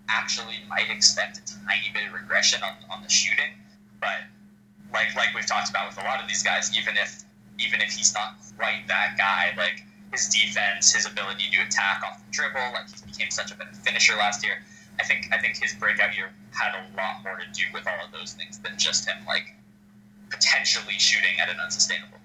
actually 0.09 0.59
might 0.67 0.89
expect 0.89 1.37
a 1.37 1.43
tiny 1.65 1.89
bit 1.93 2.07
of 2.07 2.13
regression 2.13 2.61
on, 2.63 2.73
on 2.89 3.03
the 3.03 3.09
shooting, 3.09 3.53
but 3.99 4.27
like 4.91 5.15
like 5.15 5.33
we've 5.33 5.45
talked 5.45 5.69
about 5.69 5.87
with 5.87 5.97
a 5.97 6.05
lot 6.05 6.21
of 6.21 6.27
these 6.27 6.43
guys, 6.43 6.75
even 6.77 6.95
if 6.97 7.23
even 7.59 7.81
if 7.81 7.91
he's 7.91 8.13
not 8.13 8.35
quite 8.57 8.87
that 8.87 9.15
guy, 9.17 9.53
like 9.57 9.83
his 10.11 10.27
defense, 10.27 10.93
his 10.93 11.05
ability 11.05 11.45
to 11.51 11.61
attack 11.63 12.03
off 12.03 12.19
the 12.19 12.31
dribble, 12.31 12.73
like 12.73 12.89
he 12.89 13.11
became 13.11 13.31
such 13.31 13.51
a 13.51 13.55
better 13.55 13.73
finisher 13.73 14.15
last 14.15 14.43
year. 14.43 14.61
I 14.99 15.03
think 15.03 15.29
I 15.31 15.37
think 15.37 15.57
his 15.57 15.73
breakout 15.73 16.15
year 16.15 16.29
had 16.51 16.75
a 16.75 16.83
lot 16.97 17.23
more 17.23 17.37
to 17.37 17.47
do 17.53 17.63
with 17.73 17.87
all 17.87 18.05
of 18.05 18.11
those 18.11 18.33
things 18.33 18.59
than 18.59 18.77
just 18.77 19.07
him 19.07 19.17
like 19.25 19.55
potentially 20.29 20.97
shooting 20.99 21.39
at 21.41 21.49
an 21.49 21.59
unsustainable. 21.59 22.17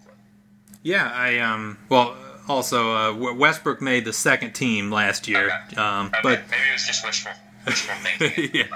Yeah, 0.86 1.10
I 1.12 1.38
um 1.40 1.78
well 1.88 2.16
also 2.48 2.94
uh, 2.94 3.32
Westbrook 3.34 3.82
made 3.82 4.04
the 4.04 4.12
second 4.12 4.52
team 4.52 4.92
last 4.92 5.26
year, 5.26 5.50
Okay. 5.66 5.76
um, 5.76 6.06
Okay, 6.06 6.20
but 6.22 6.40
maybe 6.48 6.62
it 6.70 6.72
was 6.74 6.86
just 6.86 7.04
wishful 7.04 7.32
wishful 7.66 7.94
yeah, 8.54 8.68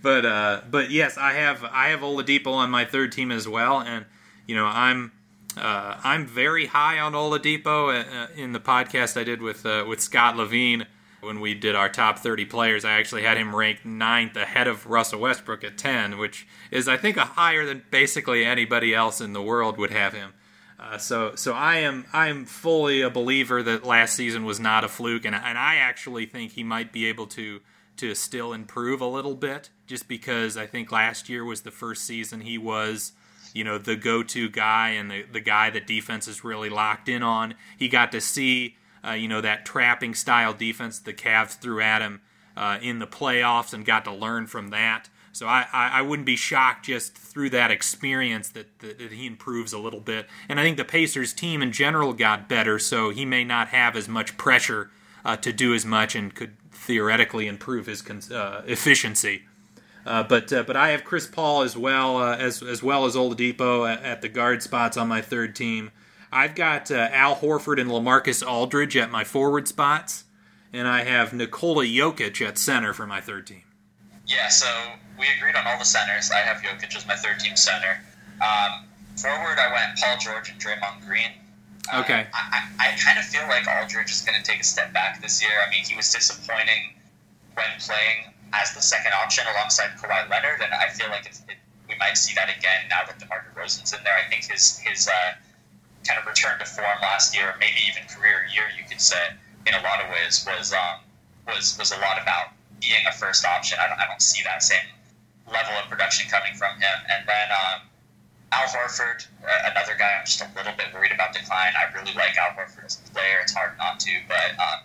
but 0.00 0.24
uh, 0.24 0.60
but 0.70 0.90
yes, 0.92 1.18
I 1.18 1.32
have 1.32 1.64
I 1.64 1.88
have 1.88 2.00
Oladipo 2.00 2.52
on 2.52 2.70
my 2.70 2.84
third 2.84 3.10
team 3.10 3.32
as 3.32 3.48
well, 3.48 3.80
and 3.80 4.04
you 4.46 4.54
know 4.54 4.66
I'm 4.66 5.10
uh, 5.56 5.96
I'm 6.04 6.24
very 6.24 6.66
high 6.66 7.00
on 7.00 7.14
Oladipo. 7.14 8.00
Uh, 8.00 8.28
in 8.36 8.52
the 8.52 8.60
podcast 8.60 9.20
I 9.20 9.24
did 9.24 9.42
with 9.42 9.66
uh, 9.66 9.84
with 9.88 10.00
Scott 10.00 10.36
Levine 10.36 10.86
when 11.20 11.40
we 11.40 11.54
did 11.54 11.74
our 11.74 11.88
top 11.88 12.20
30 12.20 12.44
players, 12.44 12.84
I 12.84 12.92
actually 12.92 13.22
had 13.24 13.36
him 13.36 13.56
ranked 13.56 13.84
ninth 13.84 14.36
ahead 14.36 14.68
of 14.68 14.86
Russell 14.86 15.18
Westbrook 15.18 15.64
at 15.64 15.76
10, 15.76 16.18
which 16.18 16.46
is 16.70 16.86
I 16.86 16.96
think 16.96 17.16
a 17.16 17.24
higher 17.24 17.66
than 17.66 17.82
basically 17.90 18.44
anybody 18.44 18.94
else 18.94 19.20
in 19.20 19.32
the 19.32 19.42
world 19.42 19.76
would 19.78 19.90
have 19.90 20.12
him. 20.12 20.34
Uh, 20.78 20.98
so 20.98 21.34
so 21.34 21.54
I 21.54 21.76
am 21.78 22.04
I 22.12 22.28
am 22.28 22.44
fully 22.44 23.00
a 23.00 23.10
believer 23.10 23.62
that 23.62 23.84
last 23.84 24.14
season 24.14 24.44
was 24.44 24.60
not 24.60 24.84
a 24.84 24.88
fluke, 24.88 25.24
and 25.24 25.34
and 25.34 25.58
I 25.58 25.76
actually 25.76 26.26
think 26.26 26.52
he 26.52 26.62
might 26.62 26.92
be 26.92 27.06
able 27.06 27.26
to 27.28 27.60
to 27.96 28.14
still 28.14 28.52
improve 28.52 29.00
a 29.00 29.06
little 29.06 29.34
bit, 29.34 29.70
just 29.86 30.06
because 30.06 30.56
I 30.56 30.66
think 30.66 30.92
last 30.92 31.28
year 31.28 31.44
was 31.44 31.62
the 31.62 31.70
first 31.70 32.04
season 32.04 32.42
he 32.42 32.58
was, 32.58 33.12
you 33.54 33.64
know, 33.64 33.78
the 33.78 33.96
go-to 33.96 34.50
guy 34.50 34.90
and 34.90 35.10
the 35.10 35.22
the 35.32 35.40
guy 35.40 35.70
that 35.70 35.86
defense 35.86 36.28
is 36.28 36.44
really 36.44 36.68
locked 36.68 37.08
in 37.08 37.22
on. 37.22 37.54
He 37.78 37.88
got 37.88 38.12
to 38.12 38.20
see, 38.20 38.76
uh, 39.02 39.12
you 39.12 39.28
know, 39.28 39.40
that 39.40 39.64
trapping 39.64 40.14
style 40.14 40.52
defense 40.52 40.98
the 40.98 41.14
Cavs 41.14 41.58
threw 41.58 41.80
at 41.80 42.02
him 42.02 42.20
uh, 42.54 42.78
in 42.82 42.98
the 42.98 43.06
playoffs 43.06 43.72
and 43.72 43.84
got 43.84 44.04
to 44.04 44.12
learn 44.12 44.46
from 44.46 44.68
that. 44.68 45.08
So 45.36 45.46
I, 45.46 45.66
I, 45.70 45.88
I 45.98 46.02
wouldn't 46.02 46.24
be 46.24 46.34
shocked 46.34 46.86
just 46.86 47.14
through 47.14 47.50
that 47.50 47.70
experience 47.70 48.48
that, 48.50 48.78
that, 48.78 48.98
that 48.98 49.12
he 49.12 49.26
improves 49.26 49.74
a 49.74 49.78
little 49.78 50.00
bit. 50.00 50.26
And 50.48 50.58
I 50.58 50.62
think 50.62 50.78
the 50.78 50.84
Pacers 50.84 51.34
team 51.34 51.60
in 51.60 51.72
general 51.72 52.14
got 52.14 52.48
better, 52.48 52.78
so 52.78 53.10
he 53.10 53.26
may 53.26 53.44
not 53.44 53.68
have 53.68 53.96
as 53.96 54.08
much 54.08 54.38
pressure 54.38 54.90
uh, 55.26 55.36
to 55.36 55.52
do 55.52 55.74
as 55.74 55.84
much 55.84 56.14
and 56.14 56.34
could 56.34 56.56
theoretically 56.72 57.48
improve 57.48 57.84
his 57.84 58.02
uh, 58.32 58.62
efficiency. 58.66 59.42
Uh, 60.06 60.22
but 60.22 60.50
uh, 60.54 60.62
but 60.62 60.74
I 60.74 60.88
have 60.88 61.04
Chris 61.04 61.26
Paul 61.26 61.60
as 61.60 61.76
well 61.76 62.16
uh, 62.16 62.36
as 62.36 62.62
as 62.62 62.82
well 62.82 63.04
as 63.04 63.14
Oladipo 63.14 63.92
at, 63.92 64.02
at 64.02 64.22
the 64.22 64.30
guard 64.30 64.62
spots 64.62 64.96
on 64.96 65.06
my 65.06 65.20
third 65.20 65.54
team. 65.54 65.90
I've 66.32 66.54
got 66.54 66.90
uh, 66.90 67.08
Al 67.12 67.36
Horford 67.36 67.78
and 67.78 67.90
LaMarcus 67.90 68.46
Aldridge 68.46 68.96
at 68.96 69.10
my 69.10 69.24
forward 69.24 69.68
spots, 69.68 70.24
and 70.72 70.88
I 70.88 71.02
have 71.02 71.34
Nikola 71.34 71.84
Jokic 71.84 72.40
at 72.46 72.56
center 72.56 72.94
for 72.94 73.06
my 73.06 73.20
third 73.20 73.46
team. 73.46 73.64
Yeah, 74.24 74.48
so 74.48 74.66
we 75.18 75.26
agreed 75.36 75.56
on 75.56 75.66
all 75.66 75.78
the 75.78 75.84
centers. 75.84 76.30
I 76.30 76.38
have 76.38 76.62
Jokic 76.62 76.94
as 76.96 77.06
my 77.06 77.16
third 77.16 77.40
team 77.40 77.56
center. 77.56 78.00
Um, 78.40 78.84
forward, 79.16 79.58
I 79.58 79.72
went 79.72 79.98
Paul 79.98 80.16
George 80.18 80.50
and 80.50 80.60
Draymond 80.60 81.06
Green. 81.06 81.32
Uh, 81.92 82.00
Okay. 82.02 82.26
I, 82.34 82.68
I, 82.80 82.88
I 82.88 82.96
kind 82.98 83.18
of 83.18 83.24
feel 83.24 83.46
like 83.48 83.66
Aldridge 83.66 84.10
is 84.10 84.22
going 84.22 84.36
to 84.36 84.42
take 84.42 84.60
a 84.60 84.64
step 84.64 84.92
back 84.92 85.22
this 85.22 85.40
year. 85.40 85.52
I 85.66 85.70
mean, 85.70 85.84
he 85.84 85.94
was 85.94 86.10
disappointing 86.12 86.94
when 87.54 87.66
playing 87.78 88.34
as 88.52 88.74
the 88.74 88.82
second 88.82 89.12
option 89.14 89.44
alongside 89.54 89.90
Kawhi 89.96 90.28
Leonard, 90.28 90.60
and 90.62 90.72
I 90.74 90.88
feel 90.88 91.08
like 91.08 91.26
it's, 91.26 91.40
it, 91.48 91.56
we 91.88 91.94
might 91.98 92.16
see 92.16 92.34
that 92.34 92.50
again 92.50 92.90
now 92.90 93.06
that 93.06 93.18
DeMar 93.18 93.46
DeRozan's 93.54 93.92
in 93.92 94.02
there. 94.04 94.14
I 94.14 94.28
think 94.28 94.50
his 94.50 94.78
his 94.78 95.08
uh, 95.08 95.34
kind 96.06 96.18
of 96.18 96.26
return 96.26 96.58
to 96.58 96.64
form 96.64 96.98
last 97.02 97.34
year, 97.34 97.54
maybe 97.60 97.78
even 97.88 98.02
career 98.08 98.46
year, 98.52 98.64
you 98.76 98.84
could 98.88 99.00
say, 99.00 99.30
in 99.66 99.74
a 99.74 99.82
lot 99.82 100.02
of 100.02 100.10
ways, 100.10 100.46
was 100.46 100.72
um, 100.72 101.00
was 101.46 101.76
was 101.78 101.92
a 101.92 101.98
lot 101.98 102.20
about 102.20 102.50
being 102.80 103.06
a 103.08 103.12
first 103.12 103.44
option. 103.44 103.78
I 103.80 103.88
don't, 103.88 103.98
I 103.98 104.06
don't 104.06 104.22
see 104.22 104.42
that 104.44 104.62
same 104.62 104.86
level 105.50 105.74
of 105.78 105.88
production 105.88 106.28
coming 106.30 106.54
from 106.54 106.74
him. 106.78 106.98
And 107.10 107.26
then 107.26 107.48
um, 107.50 107.78
Al 108.52 108.66
Horford, 108.70 109.26
another 109.66 109.94
guy 109.98 110.18
I'm 110.18 110.26
just 110.26 110.40
a 110.42 110.50
little 110.56 110.74
bit 110.76 110.92
worried 110.94 111.12
about 111.12 111.32
decline. 111.32 111.72
I 111.74 111.90
really 111.94 112.14
like 112.14 112.36
Al 112.38 112.54
Horford 112.54 112.84
as 112.86 112.98
a 112.98 113.10
player. 113.10 113.40
It's 113.42 113.54
hard 113.54 113.78
not 113.78 114.00
to, 114.00 114.12
but 114.28 114.54
um, 114.58 114.78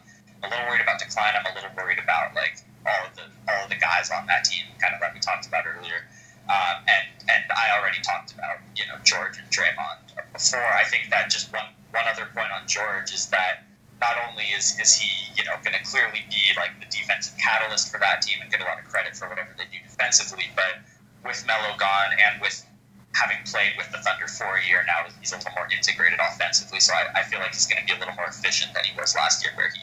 a 0.44 0.50
little 0.50 0.66
worried 0.68 0.82
about 0.82 1.00
decline. 1.00 1.34
I'm 1.38 1.46
a 1.46 1.54
little 1.54 1.72
worried 1.78 2.00
about 2.00 2.34
like 2.36 2.58
all 2.86 3.06
of 3.06 3.14
the 3.16 3.26
all 3.50 3.64
of 3.66 3.70
the 3.70 3.78
guys 3.78 4.10
on 4.10 4.26
that 4.28 4.46
team, 4.46 4.66
kind 4.82 4.94
of 4.96 5.02
like 5.02 5.14
we 5.14 5.20
talked 5.20 5.46
about 5.48 5.66
earlier. 5.66 6.06
Um, 6.50 6.82
and 6.90 7.06
and 7.30 7.44
I 7.54 7.78
already 7.78 8.02
talked 8.02 8.34
about 8.34 8.58
you 8.76 8.86
know 8.88 8.98
George 9.04 9.38
and 9.38 9.48
Draymond 9.50 10.10
before. 10.34 10.66
I 10.66 10.84
think 10.86 11.10
that 11.10 11.30
just 11.30 11.54
one 11.54 11.70
one 11.92 12.06
other 12.10 12.28
point 12.34 12.52
on 12.52 12.68
George 12.68 13.14
is 13.14 13.28
that 13.28 13.64
not 14.02 14.18
only 14.28 14.50
is, 14.58 14.78
is 14.82 14.98
he 14.98 15.08
you 15.38 15.46
know 15.46 15.54
going 15.64 15.78
to 15.78 15.84
clearly 15.86 16.26
be 16.30 16.42
like 16.58 16.74
the 16.82 16.90
defensive 16.90 17.38
catalyst 17.38 17.92
for 17.92 18.00
that 18.02 18.22
team 18.22 18.42
and 18.42 18.52
get 18.52 18.60
a 18.60 18.66
lot 18.66 18.80
of 18.82 18.86
credit 18.90 19.16
for 19.16 19.30
whatever 19.30 19.54
they 19.58 19.66
do 19.72 19.78
defensively, 19.88 20.50
but 20.56 20.82
with 21.24 21.46
Melo 21.46 21.78
gone 21.78 22.12
and 22.18 22.42
with 22.42 22.66
having 23.14 23.38
played 23.46 23.74
with 23.78 23.92
the 23.92 24.00
Thunder 24.00 24.28
for 24.28 24.58
a 24.58 24.64
year 24.68 24.84
now, 24.88 25.04
he's 25.20 25.34
a 25.34 25.38
little 25.38 25.52
more 25.56 25.68
integrated 25.72 26.20
offensively. 26.20 26.80
So 26.80 26.94
I, 26.94 27.20
I 27.20 27.24
feel 27.24 27.40
like 27.40 27.54
he's 27.54 27.68
going 27.68 27.82
to 27.82 27.86
be 27.86 27.94
a 27.94 28.00
little 28.00 28.16
more 28.16 28.26
efficient 28.26 28.74
than 28.74 28.84
he 28.86 28.98
was 28.98 29.16
last 29.16 29.44
year, 29.44 29.54
where 29.56 29.70
he, 29.70 29.82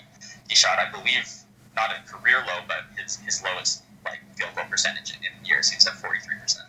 he 0.49 0.55
shot, 0.55 0.79
I 0.79 0.91
believe, 0.91 1.29
not 1.77 1.91
a 1.93 2.01
career 2.11 2.39
low, 2.47 2.65
but 2.67 2.85
his, 2.97 3.17
his 3.17 3.43
lowest 3.43 3.85
like 4.05 4.21
field 4.37 4.51
goal 4.57 4.65
percentage 4.71 5.11
in, 5.11 5.19
in 5.23 5.45
years. 5.45 5.71
He 5.71 5.77
was 5.77 5.87
at 5.87 5.95
forty 5.95 6.21
three 6.21 6.37
percent. 6.41 6.67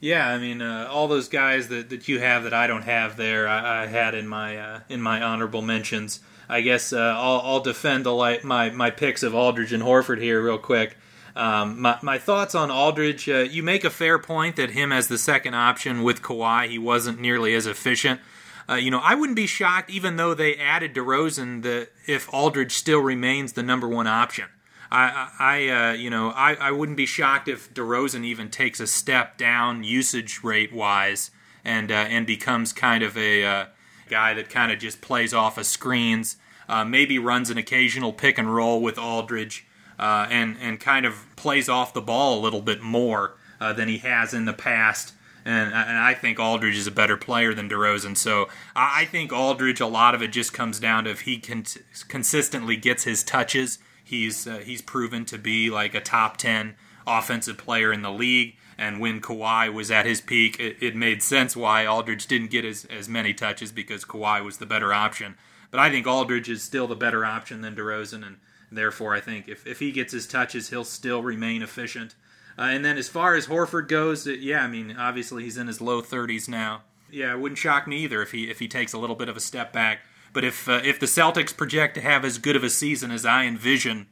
Yeah, 0.00 0.28
I 0.28 0.38
mean, 0.38 0.62
uh, 0.62 0.88
all 0.90 1.08
those 1.08 1.28
guys 1.28 1.68
that, 1.68 1.90
that 1.90 2.06
you 2.06 2.20
have 2.20 2.44
that 2.44 2.54
I 2.54 2.68
don't 2.68 2.82
have 2.82 3.16
there, 3.16 3.48
I, 3.48 3.82
I 3.82 3.86
had 3.86 4.14
in 4.14 4.28
my 4.28 4.56
uh, 4.56 4.80
in 4.88 5.02
my 5.02 5.20
honorable 5.20 5.62
mentions. 5.62 6.20
I 6.48 6.62
guess 6.62 6.92
uh, 6.92 6.98
I'll, 6.98 7.40
I'll 7.44 7.60
defend 7.60 8.06
the 8.06 8.12
light, 8.12 8.44
my 8.44 8.70
my 8.70 8.90
picks 8.90 9.22
of 9.22 9.34
Aldridge 9.34 9.72
and 9.72 9.82
Horford 9.82 10.20
here 10.20 10.42
real 10.42 10.58
quick. 10.58 10.96
Um, 11.36 11.80
my, 11.80 11.98
my 12.02 12.18
thoughts 12.18 12.56
on 12.56 12.70
Aldridge, 12.70 13.28
uh, 13.28 13.38
you 13.38 13.62
make 13.62 13.84
a 13.84 13.90
fair 13.90 14.18
point 14.18 14.56
that 14.56 14.70
him 14.70 14.90
as 14.90 15.06
the 15.06 15.18
second 15.18 15.54
option 15.54 16.02
with 16.02 16.20
Kawhi, 16.20 16.68
he 16.68 16.78
wasn't 16.78 17.20
nearly 17.20 17.54
as 17.54 17.64
efficient. 17.64 18.20
Uh, 18.68 18.74
you 18.74 18.90
know, 18.90 19.00
I 19.02 19.14
wouldn't 19.14 19.36
be 19.36 19.46
shocked, 19.46 19.88
even 19.88 20.16
though 20.16 20.34
they 20.34 20.56
added 20.56 20.94
DeRozan, 20.94 21.62
that 21.62 21.90
if 22.06 22.32
Aldridge 22.34 22.72
still 22.72 22.98
remains 22.98 23.52
the 23.52 23.62
number 23.62 23.86
one 23.86 24.08
option. 24.08 24.46
I, 24.90 25.28
I, 25.38 25.68
uh, 25.68 25.92
you 25.92 26.10
know, 26.10 26.30
I, 26.30 26.54
I 26.54 26.70
wouldn't 26.72 26.96
be 26.96 27.06
shocked 27.06 27.46
if 27.46 27.72
DeRozan 27.72 28.24
even 28.24 28.50
takes 28.50 28.80
a 28.80 28.86
step 28.86 29.38
down 29.38 29.84
usage 29.84 30.40
rate 30.42 30.72
wise, 30.72 31.30
and 31.64 31.92
uh, 31.92 31.94
and 31.94 32.26
becomes 32.26 32.72
kind 32.72 33.02
of 33.02 33.16
a 33.16 33.44
uh, 33.44 33.66
guy 34.08 34.34
that 34.34 34.48
kind 34.48 34.72
of 34.72 34.78
just 34.78 35.00
plays 35.00 35.34
off 35.34 35.58
of 35.58 35.66
screens, 35.66 36.36
uh, 36.68 36.84
maybe 36.84 37.18
runs 37.18 37.50
an 37.50 37.58
occasional 37.58 38.12
pick 38.12 38.38
and 38.38 38.54
roll 38.54 38.80
with 38.80 38.98
Aldridge, 38.98 39.66
uh, 39.98 40.26
and 40.30 40.56
and 40.60 40.80
kind 40.80 41.06
of 41.06 41.24
plays 41.36 41.68
off 41.68 41.92
the 41.92 42.00
ball 42.00 42.38
a 42.38 42.40
little 42.40 42.62
bit 42.62 42.82
more 42.82 43.36
uh, 43.60 43.72
than 43.72 43.88
he 43.88 43.98
has 43.98 44.34
in 44.34 44.44
the 44.44 44.52
past. 44.52 45.14
And, 45.44 45.72
and 45.72 45.96
I 45.96 46.12
think 46.14 46.38
Aldridge 46.38 46.76
is 46.76 46.86
a 46.86 46.90
better 46.90 47.16
player 47.16 47.54
than 47.54 47.70
DeRozan. 47.70 48.16
So 48.16 48.48
I 48.76 49.02
I 49.02 49.04
think 49.06 49.32
Aldridge, 49.32 49.80
a 49.80 49.86
lot 49.86 50.14
of 50.14 50.22
it 50.22 50.28
just 50.28 50.52
comes 50.52 50.78
down 50.78 51.04
to 51.04 51.10
if 51.10 51.22
he 51.22 51.38
con- 51.38 51.64
consistently 52.08 52.76
gets 52.76 53.04
his 53.04 53.22
touches. 53.22 53.78
He's 54.04 54.46
uh, 54.46 54.58
he's 54.58 54.82
proven 54.82 55.24
to 55.26 55.38
be 55.38 55.70
like 55.70 55.94
a 55.94 56.00
top 56.00 56.36
ten 56.36 56.74
offensive 57.06 57.56
player 57.56 57.92
in 57.92 58.02
the 58.02 58.12
league. 58.12 58.56
And 58.78 59.00
when 59.00 59.20
Kawhi 59.20 59.72
was 59.72 59.90
at 59.90 60.06
his 60.06 60.20
peak, 60.20 60.60
it, 60.60 60.76
it 60.80 60.94
made 60.94 61.22
sense 61.22 61.56
why 61.56 61.84
Aldridge 61.84 62.28
didn't 62.28 62.50
get 62.50 62.64
as, 62.64 62.84
as 62.84 63.08
many 63.08 63.34
touches 63.34 63.72
because 63.72 64.04
Kawhi 64.04 64.44
was 64.44 64.58
the 64.58 64.66
better 64.66 64.94
option. 64.94 65.36
But 65.72 65.80
I 65.80 65.90
think 65.90 66.06
Aldridge 66.06 66.48
is 66.48 66.62
still 66.62 66.86
the 66.86 66.94
better 66.94 67.24
option 67.24 67.60
than 67.60 67.74
DeRozan, 67.74 68.24
and 68.24 68.36
therefore 68.70 69.14
I 69.14 69.20
think 69.20 69.48
if, 69.48 69.66
if 69.66 69.80
he 69.80 69.90
gets 69.90 70.12
his 70.12 70.28
touches, 70.28 70.70
he'll 70.70 70.84
still 70.84 71.22
remain 71.22 71.60
efficient. 71.60 72.14
Uh, 72.56 72.62
and 72.62 72.84
then 72.84 72.96
as 72.96 73.08
far 73.08 73.34
as 73.34 73.48
Horford 73.48 73.88
goes, 73.88 74.26
yeah, 74.26 74.62
I 74.62 74.68
mean 74.68 74.96
obviously 74.96 75.42
he's 75.42 75.58
in 75.58 75.66
his 75.66 75.80
low 75.80 76.00
30s 76.00 76.48
now. 76.48 76.82
Yeah, 77.10 77.32
it 77.32 77.40
wouldn't 77.40 77.58
shock 77.58 77.86
me 77.86 77.98
either 78.04 78.22
if 78.22 78.32
he 78.32 78.50
if 78.50 78.58
he 78.58 78.68
takes 78.68 78.92
a 78.92 78.98
little 78.98 79.16
bit 79.16 79.28
of 79.28 79.36
a 79.36 79.40
step 79.40 79.72
back. 79.72 80.00
But 80.32 80.44
if 80.44 80.68
uh, 80.68 80.80
if 80.84 81.00
the 81.00 81.06
Celtics 81.06 81.56
project 81.56 81.94
to 81.94 82.00
have 82.00 82.24
as 82.24 82.38
good 82.38 82.56
of 82.56 82.62
a 82.62 82.70
season 82.70 83.10
as 83.10 83.24
I 83.24 83.44
envision, 83.44 84.08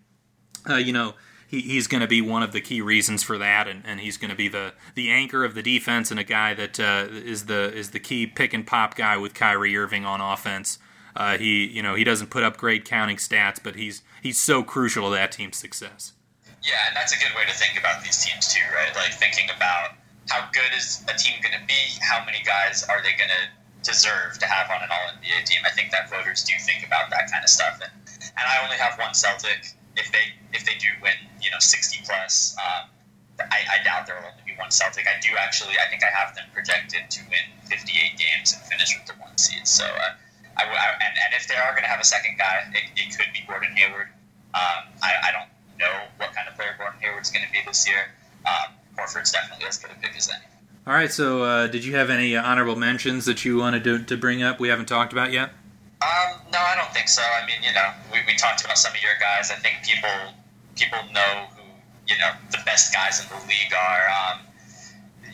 uh, 0.69 0.77
you 0.77 0.93
know, 0.93 1.15
he, 1.47 1.61
he's 1.61 1.87
going 1.87 2.01
to 2.01 2.09
be 2.09 2.21
one 2.21 2.43
of 2.43 2.53
the 2.53 2.61
key 2.61 2.81
reasons 2.81 3.23
for 3.23 3.39
that, 3.39 3.69
and, 3.69 3.83
and 3.87 4.01
he's 4.01 4.17
going 4.17 4.31
to 4.31 4.37
be 4.37 4.49
the, 4.49 4.73
the 4.95 5.11
anchor 5.11 5.45
of 5.45 5.55
the 5.55 5.63
defense 5.63 6.11
and 6.11 6.19
a 6.19 6.25
guy 6.25 6.55
that 6.55 6.81
uh, 6.81 7.07
is 7.11 7.47
the 7.47 7.73
is 7.73 7.91
the 7.91 8.01
key 8.01 8.27
pick 8.27 8.53
and 8.53 8.67
pop 8.67 8.95
guy 8.95 9.17
with 9.17 9.35
Kyrie 9.35 9.77
Irving 9.77 10.05
on 10.05 10.21
offense. 10.21 10.79
Uh, 11.15 11.39
he 11.39 11.67
you 11.67 11.83
know 11.83 11.95
he 11.95 12.05
doesn't 12.05 12.29
put 12.29 12.43
up 12.43 12.57
great 12.57 12.85
counting 12.85 13.17
stats, 13.17 13.59
but 13.63 13.75
he's 13.75 14.03
he's 14.23 14.39
so 14.39 14.63
crucial 14.63 15.09
to 15.09 15.15
that 15.15 15.33
team's 15.33 15.57
success. 15.57 16.13
Yeah, 16.63 16.75
and 16.89 16.97
that's 16.97 17.15
a 17.15 17.19
good 17.19 17.35
way 17.37 17.45
to 17.47 17.55
think 17.55 17.79
about 17.79 18.03
these 18.03 18.23
teams 18.25 18.53
too, 18.53 18.65
right? 18.75 18.95
Like 18.97 19.15
thinking 19.15 19.49
about 19.55 19.91
how 20.29 20.49
good 20.53 20.77
is 20.77 21.05
a 21.09 21.17
team 21.17 21.39
going 21.41 21.55
to 21.55 21.65
be, 21.67 21.79
how 22.03 22.25
many 22.25 22.43
guys 22.45 22.85
are 22.91 23.01
they 23.03 23.15
going 23.17 23.31
to 23.31 23.47
deserve 23.87 24.39
to 24.39 24.47
have 24.47 24.69
on 24.69 24.83
an 24.83 24.91
All 24.91 25.15
NBA 25.15 25.47
team. 25.47 25.63
I 25.65 25.71
think 25.71 25.93
that 25.93 26.11
voters 26.11 26.43
do 26.43 26.53
think 26.59 26.85
about 26.85 27.09
that 27.11 27.31
kind 27.31 27.45
of 27.45 27.49
stuff, 27.49 27.79
and 27.81 27.93
and 28.37 28.45
I 28.45 28.63
only 28.65 28.77
have 28.77 28.99
one 28.99 29.15
Celtic. 29.15 29.73
If 29.97 30.13
they 30.13 30.33
if 30.53 30.65
they 30.65 30.75
do 30.75 30.89
win, 31.03 31.17
you 31.41 31.51
know, 31.51 31.59
sixty 31.61 32.01
plus, 32.05 32.57
um, 32.61 32.89
I, 33.41 33.81
I 33.81 33.85
doubt 33.85 34.07
there 34.07 34.17
will 34.17 34.33
only 34.33 34.45
be 34.47 34.57
one 34.57 34.71
Celtic. 34.71 35.07
I 35.07 35.21
do 35.21 35.37
actually. 35.39 35.75
I 35.77 35.89
think 35.89 36.03
I 36.05 36.11
have 36.13 36.35
them 36.35 36.47
projected 36.53 37.11
to 37.11 37.21
win 37.29 37.45
58 37.69 38.17
games 38.17 38.55
and 38.55 38.63
finish 38.65 38.97
with 38.97 39.07
the 39.07 39.21
one 39.21 39.37
seed. 39.37 39.67
So, 39.67 39.85
uh, 39.85 40.17
I, 40.57 40.65
I, 40.65 40.87
and, 41.05 41.15
and 41.21 41.31
if 41.37 41.49
they 41.49 41.57
are 41.57 41.73
going 41.73 41.85
to 41.85 41.89
have 41.89 42.01
a 42.01 42.05
second 42.05 42.39
guy, 42.39 42.65
it, 42.73 42.85
it 42.97 43.17
could 43.17 43.33
be 43.33 43.45
Gordon 43.47 43.77
Hayward. 43.77 44.09
Um, 44.55 44.89
I, 45.03 45.29
I 45.29 45.33
don't 45.33 45.51
know 45.79 45.93
what 46.17 46.33
kind 46.33 46.49
of 46.49 46.55
player 46.57 46.75
Gordon 46.79 47.01
Hayward's 47.01 47.31
going 47.31 47.45
to 47.45 47.53
be 47.53 47.61
this 47.67 47.87
year. 47.87 48.09
Um, 48.47 48.73
Horford's 48.97 49.33
definitely 49.33 49.67
as 49.67 49.79
good 49.79 49.91
a 49.91 49.95
pick 50.01 50.17
as 50.17 50.31
any. 50.31 50.45
All 50.87 50.95
right. 50.95 51.13
So, 51.13 51.43
uh, 51.43 51.67
did 51.67 51.85
you 51.85 51.97
have 51.97 52.09
any 52.09 52.37
honorable 52.37 52.77
mentions 52.77 53.27
that 53.27 53.45
you 53.45 53.59
wanted 53.59 53.85
to, 53.85 54.03
to 54.05 54.17
bring 54.17 54.43
up? 54.43 54.61
We 54.61 54.69
haven't 54.69 54.87
talked 54.87 55.13
about 55.13 55.33
yet. 55.33 55.51
Um, 56.03 56.41
no, 56.53 56.59
I 56.59 56.75
don't 56.77 56.93
think 56.93 57.09
so. 57.09 57.23
I 57.23 57.47
mean, 57.47 57.63
you 57.63 57.73
know, 57.73 57.91
we, 58.13 58.19
we 58.27 58.37
talked 58.37 58.65
about 58.65 58.77
some 58.79 58.93
of 58.95 59.03
your 59.03 59.17
guys. 59.21 59.51
I 59.51 59.55
think 59.55 59.77
people 59.83 60.11
people 60.77 60.99
know 61.13 61.47
who 61.57 61.63
you 62.07 62.19
know 62.19 62.33
the 62.53 62.59
best 62.67 62.93
guys 62.93 63.23
in 63.23 63.29
the 63.29 63.43
league 63.47 63.73
are. 63.73 64.09
Um, 64.09 64.41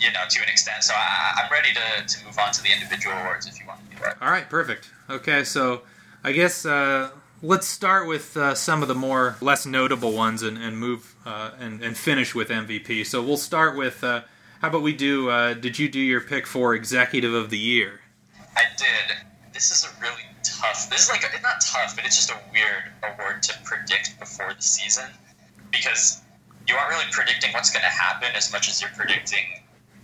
you 0.02 0.10
know, 0.12 0.20
to 0.28 0.42
an 0.42 0.48
extent. 0.48 0.82
So 0.82 0.94
I, 0.96 1.42
I'm 1.44 1.52
ready 1.52 1.68
to, 1.72 2.06
to 2.06 2.26
move 2.26 2.36
on 2.38 2.52
to 2.52 2.62
the 2.62 2.72
individual 2.72 3.16
awards 3.16 3.46
if 3.46 3.60
you 3.60 3.66
want 3.66 3.80
to 3.88 3.96
do 3.96 4.02
that. 4.02 4.16
All 4.20 4.30
right, 4.30 4.48
perfect. 4.48 4.90
Okay, 5.08 5.44
so 5.44 5.82
I 6.24 6.32
guess 6.32 6.66
uh, 6.66 7.10
let's 7.40 7.68
start 7.68 8.08
with 8.08 8.36
uh, 8.36 8.54
some 8.54 8.82
of 8.82 8.88
the 8.88 8.94
more 8.94 9.36
less 9.40 9.64
notable 9.64 10.12
ones 10.12 10.42
and, 10.42 10.58
and 10.58 10.76
move 10.76 11.14
uh, 11.24 11.52
and, 11.58 11.82
and 11.82 11.96
finish 11.96 12.34
with 12.34 12.48
MVP. 12.48 13.06
So 13.06 13.22
we'll 13.22 13.36
start 13.36 13.76
with 13.76 14.02
uh, 14.02 14.22
how 14.60 14.68
about 14.68 14.82
we 14.82 14.92
do? 14.92 15.30
Uh, 15.30 15.54
did 15.54 15.78
you 15.78 15.88
do 15.88 16.00
your 16.00 16.20
pick 16.20 16.46
for 16.46 16.74
executive 16.74 17.34
of 17.34 17.50
the 17.50 17.58
year? 17.58 18.00
I 18.56 18.64
did. 18.76 19.16
This 19.52 19.70
is 19.70 19.84
a 19.84 20.00
really 20.00 20.22
tough. 20.42 20.88
This 20.90 21.04
is 21.04 21.10
like 21.10 21.22
a, 21.22 21.42
not 21.42 21.60
tough, 21.60 21.94
but 21.96 22.04
it's 22.04 22.16
just 22.16 22.30
a 22.30 22.38
weird 22.52 22.92
award 23.02 23.42
to 23.44 23.58
predict 23.64 24.18
before 24.18 24.52
the 24.54 24.62
season 24.62 25.08
because 25.70 26.22
you 26.68 26.74
aren't 26.74 26.90
really 26.90 27.10
predicting 27.10 27.52
what's 27.52 27.70
going 27.70 27.82
to 27.82 27.88
happen 27.88 28.28
as 28.34 28.52
much 28.52 28.68
as 28.68 28.80
you're 28.80 28.90
predicting 28.90 29.44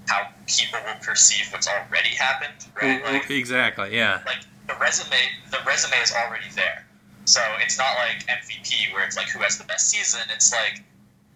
how 0.08 0.28
people 0.46 0.78
will 0.86 0.98
perceive 1.02 1.46
what's 1.52 1.68
already 1.68 2.08
happened, 2.10 2.66
right? 2.80 3.02
Like, 3.04 3.30
exactly. 3.30 3.94
Yeah. 3.94 4.20
like 4.26 4.38
the 4.66 4.74
resume, 4.80 5.16
the 5.50 5.58
resume 5.66 5.96
is 6.02 6.12
already 6.12 6.50
there. 6.54 6.86
So 7.24 7.40
it's 7.60 7.78
not 7.78 7.94
like 7.96 8.26
MVP 8.26 8.92
where 8.94 9.04
it's 9.04 9.16
like 9.16 9.28
who 9.28 9.40
has 9.40 9.58
the 9.58 9.64
best 9.64 9.90
season. 9.90 10.20
It's 10.32 10.52
like 10.52 10.82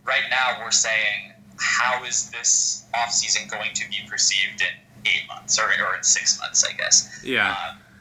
right 0.05 0.25
now 0.31 0.65
we're 0.65 0.71
saying 0.71 1.33
how 1.59 2.03
is 2.05 2.31
this 2.31 2.87
offseason 2.95 3.51
going 3.51 3.75
to 3.75 3.89
be 3.91 3.99
perceived 4.09 4.63
in 4.63 4.69
eight 5.07 5.29
months 5.29 5.59
or, 5.59 5.65
or 5.65 5.97
in 5.97 6.03
six 6.03 6.39
months, 6.41 6.65
I 6.65 6.73
guess. 6.73 7.23
Yeah. 7.25 7.51
Um, 7.51 7.57
and, 7.57 7.77
I 7.77 7.77
mean, 7.77 7.92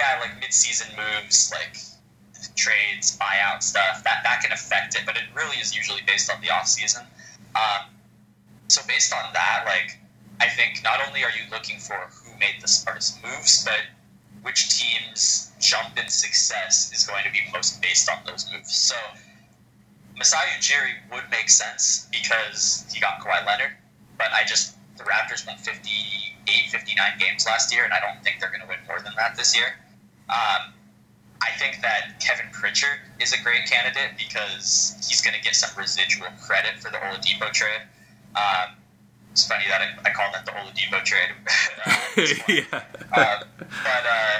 yeah, 0.00 0.18
like 0.20 0.40
mid-season 0.40 0.88
moves, 0.96 1.52
like 1.52 1.76
trades, 2.56 3.18
buyout 3.20 3.62
stuff, 3.62 4.02
that, 4.04 4.24
that 4.24 4.40
can 4.40 4.50
affect 4.50 4.94
it, 4.94 5.02
but 5.04 5.14
it 5.16 5.24
really 5.36 5.56
is 5.58 5.76
usually 5.76 6.00
based 6.06 6.32
on 6.32 6.40
the 6.40 6.48
offseason. 6.48 7.04
Um, 7.54 7.92
so 8.68 8.80
based 8.88 9.12
on 9.12 9.32
that, 9.34 9.64
like, 9.66 9.98
I 10.40 10.48
think 10.48 10.80
not 10.82 11.00
only 11.06 11.22
are 11.22 11.30
you 11.30 11.44
looking 11.50 11.78
for 11.78 12.08
who 12.08 12.32
made 12.38 12.56
the 12.62 12.68
smartest 12.68 13.22
moves, 13.22 13.62
but 13.62 13.84
which 14.40 14.80
team's 14.80 15.52
jump 15.60 15.98
in 15.98 16.08
success 16.08 16.90
is 16.94 17.04
going 17.06 17.24
to 17.24 17.30
be 17.30 17.40
most 17.52 17.82
based 17.82 18.08
on 18.08 18.24
those 18.24 18.48
moves. 18.50 18.74
So 18.74 18.96
Masai 20.16 20.48
Ujiri 20.56 20.96
would 21.12 21.24
make 21.30 21.50
sense 21.50 22.08
because 22.10 22.86
he 22.90 23.00
got 23.00 23.20
Kawhi 23.20 23.44
Leonard, 23.44 23.76
but 24.16 24.32
I 24.32 24.44
just 24.46 24.76
the 24.96 25.04
Raptors 25.04 25.46
won 25.46 25.56
58, 25.58 26.70
59 26.70 27.18
games 27.18 27.46
last 27.46 27.72
year, 27.72 27.84
and 27.84 27.92
I 27.92 28.00
don't 28.00 28.22
think 28.24 28.40
they're 28.40 28.50
going 28.50 28.62
to 28.62 28.68
win 28.68 28.78
more 28.86 29.00
than 29.00 29.12
that 29.16 29.36
this 29.36 29.54
year. 29.56 29.76
Um, 30.30 30.72
I 31.42 31.50
think 31.58 31.80
that 31.82 32.20
Kevin 32.20 32.46
Pritchard 32.52 33.00
is 33.18 33.32
a 33.32 33.42
great 33.42 33.66
candidate 33.66 34.12
because 34.16 34.94
he's 35.08 35.20
going 35.22 35.34
to 35.34 35.42
get 35.42 35.54
some 35.54 35.70
residual 35.76 36.28
credit 36.46 36.78
for 36.78 36.90
the 36.90 36.98
Oladipo 36.98 37.50
trade. 37.52 37.82
Um, 38.36 38.76
it's 39.32 39.46
funny 39.46 39.64
that 39.68 39.80
I, 39.80 40.08
I 40.08 40.12
call 40.12 40.30
that 40.32 40.44
the 40.44 40.52
Oladipo 40.52 41.02
trade. 41.04 41.30
uh, 41.86 41.96
yeah. 42.48 42.82
uh, 43.12 43.42
but 43.58 44.04
uh, 44.06 44.38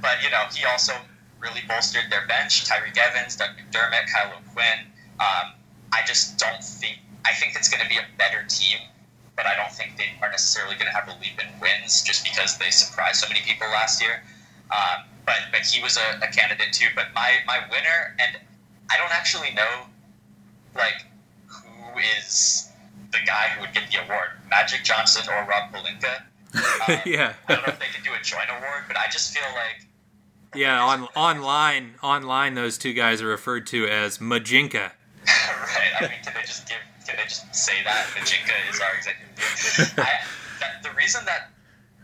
but 0.00 0.22
you 0.22 0.30
know 0.30 0.44
he 0.54 0.64
also 0.66 0.92
really 1.40 1.62
bolstered 1.66 2.04
their 2.10 2.26
bench. 2.26 2.68
Tyreke 2.68 2.98
Evans, 2.98 3.36
Doug 3.36 3.50
McDermott, 3.56 4.06
Kyle 4.12 4.32
O'Quinn. 4.38 4.86
Um, 5.18 5.52
I 5.92 6.02
just 6.06 6.38
don't 6.38 6.62
think. 6.62 6.98
I 7.24 7.32
think 7.34 7.54
it's 7.56 7.68
going 7.68 7.82
to 7.82 7.88
be 7.88 7.96
a 7.96 8.06
better 8.18 8.44
team, 8.48 8.78
but 9.36 9.46
I 9.46 9.56
don't 9.56 9.70
think 9.72 9.96
they 9.96 10.10
are 10.20 10.30
necessarily 10.30 10.74
going 10.74 10.90
to 10.90 10.94
have 10.94 11.08
a 11.08 11.18
leap 11.20 11.40
in 11.40 11.48
wins 11.60 12.02
just 12.02 12.24
because 12.24 12.58
they 12.58 12.70
surprised 12.70 13.20
so 13.20 13.28
many 13.28 13.40
people 13.40 13.66
last 13.68 14.02
year. 14.02 14.22
Um, 14.70 15.04
but 15.24 15.36
but 15.50 15.60
he 15.60 15.82
was 15.82 15.96
a, 15.96 16.24
a 16.24 16.30
candidate 16.30 16.72
too. 16.72 16.88
But 16.94 17.06
my 17.14 17.38
my 17.46 17.60
winner, 17.70 18.16
and 18.18 18.38
I 18.90 18.96
don't 18.96 19.12
actually 19.12 19.52
know, 19.54 19.86
like 20.74 21.04
who 21.46 21.98
is 22.18 22.70
the 23.12 23.18
guy 23.26 23.48
who 23.54 23.60
would 23.60 23.72
get 23.72 23.84
the 23.90 24.02
award, 24.04 24.30
Magic 24.48 24.82
Johnson 24.82 25.22
or 25.30 25.46
Rob 25.48 25.72
Pelinka. 25.72 26.22
Um, 26.86 26.98
yeah. 27.06 27.32
I 27.48 27.54
don't 27.54 27.66
know 27.66 27.72
if 27.72 27.78
they 27.78 27.86
could 27.86 28.04
do 28.04 28.10
a 28.12 28.22
joint 28.22 28.50
award, 28.50 28.84
but 28.86 28.98
I 28.98 29.06
just 29.10 29.34
feel 29.34 29.48
like 29.54 29.86
Yeah. 30.54 30.82
On 30.82 31.04
online, 31.16 31.94
online, 32.02 32.54
those 32.54 32.76
two 32.76 32.92
guys 32.92 33.22
are 33.22 33.26
referred 33.26 33.66
to 33.68 33.86
as 33.88 34.18
Majinka. 34.18 34.90
right. 35.26 35.92
I 35.98 36.02
mean, 36.02 36.18
can 36.22 36.34
they 36.34 36.42
just 36.42 36.68
give? 36.68 36.76
Can 37.06 37.16
they 37.16 37.22
just 37.22 37.54
say 37.54 37.82
that 37.84 38.06
Majinka 38.14 38.52
is 38.70 38.80
our 38.80 38.94
executive? 38.98 39.98
I, 39.98 40.10
that, 40.60 40.82
the 40.82 40.90
reason 40.90 41.24
that 41.24 41.51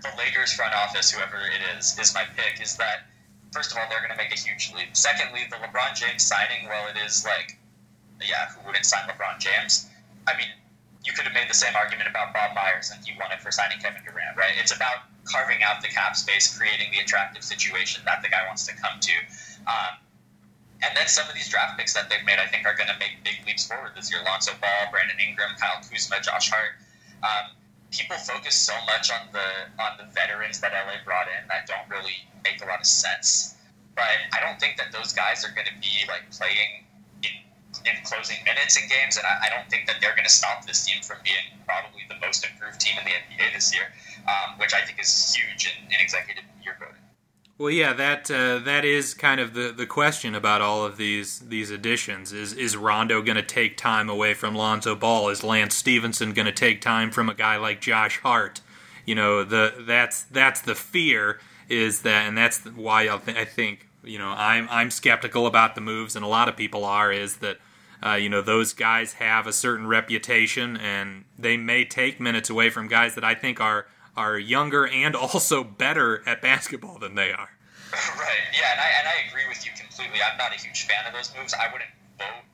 the 0.03 0.11
Lakers 0.17 0.53
front 0.53 0.75
office, 0.75 1.11
whoever 1.11 1.39
it 1.39 1.63
is, 1.77 1.99
is 1.99 2.15
my 2.15 2.25
pick 2.37 2.61
is 2.63 2.77
that 2.77 3.09
first 3.53 3.73
of 3.73 3.79
all 3.79 3.85
they're 3.89 4.01
going 4.01 4.13
to 4.13 4.17
make 4.17 4.33
a 4.33 4.39
huge 4.39 4.73
leap. 4.75 4.95
Secondly, 4.95 5.47
the 5.51 5.57
LeBron 5.57 5.95
James 5.95 6.23
signing, 6.23 6.69
well, 6.69 6.87
it 6.89 6.99
is 7.05 7.25
like, 7.25 7.59
yeah, 8.21 8.51
who 8.51 8.67
wouldn't 8.67 8.85
sign 8.85 9.09
LeBron 9.09 9.39
James? 9.39 9.89
I 10.27 10.37
mean, 10.37 10.49
you 11.05 11.13
could 11.13 11.25
have 11.25 11.35
made 11.35 11.49
the 11.49 11.57
same 11.57 11.75
argument 11.75 12.09
about 12.09 12.35
Bob 12.35 12.55
Myers 12.55 12.91
and 12.95 13.05
he 13.05 13.17
won 13.19 13.33
it 13.33 13.41
for 13.41 13.51
signing 13.51 13.79
Kevin 13.79 14.03
Durant, 14.05 14.37
right? 14.37 14.53
It's 14.61 14.75
about 14.75 15.09
carving 15.25 15.63
out 15.63 15.83
the 15.83 15.89
cap 15.89 16.17
space, 16.17 16.57
creating 16.57 16.91
the 16.93 17.01
attractive 17.01 17.43
situation 17.43 18.03
that 18.05 18.23
the 18.23 18.29
guy 18.29 18.45
wants 18.47 18.67
to 18.67 18.75
come 18.77 19.01
to. 19.01 19.15
Um, 19.67 19.93
and 20.83 20.97
then 20.97 21.09
some 21.09 21.27
of 21.29 21.35
these 21.35 21.49
draft 21.49 21.79
picks 21.79 21.95
that 21.95 22.09
they've 22.09 22.25
made, 22.25 22.39
I 22.39 22.47
think, 22.47 22.67
are 22.67 22.75
going 22.75 22.89
to 22.89 22.99
make 22.99 23.19
big 23.25 23.43
leaps 23.47 23.67
forward 23.67 23.93
this 23.97 24.11
year. 24.11 24.23
Lonzo 24.25 24.53
Ball, 24.61 24.91
Brandon 24.91 25.19
Ingram, 25.19 25.51
Kyle 25.59 25.83
Kuzma, 25.83 26.21
Josh 26.23 26.51
Hart. 26.51 26.79
Um, 27.23 27.58
people 27.91 28.17
focus 28.17 28.55
so 28.55 28.75
much 28.87 29.11
on 29.11 29.29
the 29.33 29.49
on 29.83 29.97
the 29.97 30.05
veterans 30.13 30.61
that 30.61 30.73
LA 30.73 31.01
brought 31.05 31.27
in 31.29 31.49
that 31.49 31.67
don't 31.67 31.89
really 31.89 32.29
make 32.45 32.63
a 32.63 32.67
lot 32.67 32.81
of 32.81 32.87
sense. 32.87 33.55
But 33.95 34.07
I 34.33 34.41
don't 34.41 34.61
think 34.61 34.77
that 34.77 34.93
those 34.93 35.13
guys 35.13 35.45
are 35.45 35.51
going 35.51 35.67
to 35.67 35.75
be 35.81 36.07
like 36.07 36.31
playing 36.31 36.87
in, 37.25 37.35
in 37.83 37.95
closing 38.05 38.37
minutes 38.45 38.79
in 38.79 38.87
games, 38.89 39.17
and 39.17 39.27
I, 39.27 39.47
I 39.47 39.49
don't 39.51 39.69
think 39.69 39.87
that 39.87 39.99
they're 40.01 40.15
going 40.15 40.29
to 40.29 40.33
stop 40.33 40.65
this 40.67 40.85
team 40.85 41.03
from 41.03 41.19
being 41.25 41.59
probably 41.67 42.07
the 42.09 42.15
most 42.25 42.47
improved 42.47 42.79
team 42.79 42.95
in 42.99 43.05
the 43.05 43.17
NBA 43.17 43.55
this 43.55 43.75
year, 43.75 43.91
um, 44.29 44.59
which 44.59 44.73
I 44.73 44.85
think 44.85 45.01
is 45.01 45.35
huge 45.35 45.67
in, 45.67 45.93
in 45.93 45.99
executive 46.01 46.45
year 46.63 46.77
voting. 46.79 46.98
Well, 47.59 47.71
yeah, 47.71 47.93
that 47.93 48.31
uh, 48.31 48.61
that 48.61 48.85
is 48.85 49.15
kind 49.15 49.41
of 49.41 49.53
the, 49.53 49.73
the 49.77 49.85
question 49.85 50.37
about 50.37 50.61
all 50.61 50.85
of 50.87 50.97
these 50.97 51.41
these 51.41 51.73
additions. 51.73 52.33
Is 52.33 52.53
is 52.53 52.77
Rondo 52.77 53.21
going 53.21 53.37
to 53.37 53.43
take 53.43 53.77
time 53.77 54.09
away 54.09 54.33
from 54.35 54.55
Lonzo 54.55 54.95
Ball? 54.95 55.29
Is 55.29 55.43
Lance 55.43 55.75
Stephenson 55.75 56.33
going 56.35 56.47
to 56.47 56.53
take 56.53 56.81
time 56.81 57.11
from 57.11 57.29
a 57.29 57.35
guy 57.35 57.57
like 57.57 57.81
Josh 57.81 58.21
Hart? 58.21 58.61
You 59.05 59.17
know, 59.17 59.43
the 59.43 59.75
that's 59.81 60.23
that's 60.23 60.61
the 60.61 60.77
fear 60.77 61.41
is 61.69 62.03
that, 62.03 62.29
and 62.29 62.39
that's 62.39 62.65
why 62.65 63.09
I, 63.09 63.19
th- 63.19 63.37
I 63.37 63.45
think 63.45 63.89
you 64.05 64.21
know 64.21 64.33
I'm 64.37 64.69
I'm 64.71 64.93
skeptical 64.93 65.45
about 65.45 65.75
the 65.75 65.81
moves, 65.81 66.15
and 66.15 66.25
a 66.25 66.29
lot 66.29 66.49
of 66.49 66.57
people 66.57 66.85
are. 66.85 67.11
Is 67.11 67.39
that 67.39 67.59
uh, 68.07 68.15
you 68.15 68.29
know 68.29 68.41
those 68.41 68.73
guys 68.73 69.15
have 69.15 69.49
a 69.49 69.53
certain 69.53 69.89
reputation, 69.89 70.77
and 70.77 71.25
they 71.37 71.57
may 71.57 71.85
take 71.85 72.21
minutes 72.21 72.51
away 72.51 72.71
from 72.71 72.87
guys 72.87 73.17
that 73.17 73.25
I 73.25 73.35
think 73.35 73.61
are 73.61 73.87
are 74.19 74.39
younger 74.39 74.87
and 74.87 75.15
also 75.31 75.63
better 75.63 76.23
at 76.27 76.43
basketball 76.43 76.99
than 76.99 77.15
they 77.15 77.33
are. 77.33 77.51
Right. 78.19 78.45
Yeah, 78.53 78.73
and 78.73 78.81
I 78.81 78.89
and 79.01 79.09
I 79.09 79.17
agree 79.29 79.49
with 79.49 79.65
you 79.65 79.73
completely. 79.73 80.21
I'm 80.21 80.37
not 80.37 80.53
a 80.53 80.61
huge 80.61 80.87
fan 80.87 81.07
of 81.07 81.15
those 81.15 81.33
moves. 81.39 81.55
I 81.55 81.73
wouldn't 81.73 81.89
vote. 82.19 82.45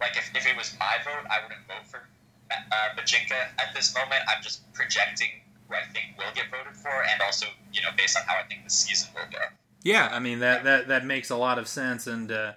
Like 0.00 0.16
if, 0.16 0.30
if 0.36 0.46
it 0.46 0.56
was 0.56 0.76
my 0.78 1.02
vote, 1.02 1.26
I 1.28 1.42
wouldn't 1.42 1.66
vote 1.66 1.82
for 1.90 2.06
uh, 2.50 2.94
Majinka 2.96 3.58
at 3.58 3.74
this 3.74 3.92
moment. 3.94 4.22
I'm 4.28 4.40
just 4.40 4.72
projecting 4.72 5.42
who 5.66 5.74
I 5.74 5.82
think 5.92 6.16
will 6.16 6.32
get 6.34 6.46
voted 6.50 6.76
for, 6.76 7.02
and 7.10 7.20
also 7.22 7.46
you 7.72 7.82
know 7.82 7.88
based 7.96 8.16
on 8.16 8.22
how 8.26 8.36
I 8.36 8.46
think 8.46 8.62
the 8.64 8.70
season 8.70 9.08
will 9.14 9.28
go. 9.32 9.44
Yeah, 9.82 10.08
I 10.12 10.20
mean 10.20 10.38
that 10.40 10.62
that 10.64 10.88
that 10.88 11.04
makes 11.04 11.30
a 11.30 11.36
lot 11.36 11.58
of 11.58 11.66
sense, 11.66 12.06
and 12.06 12.30
uh, 12.30 12.52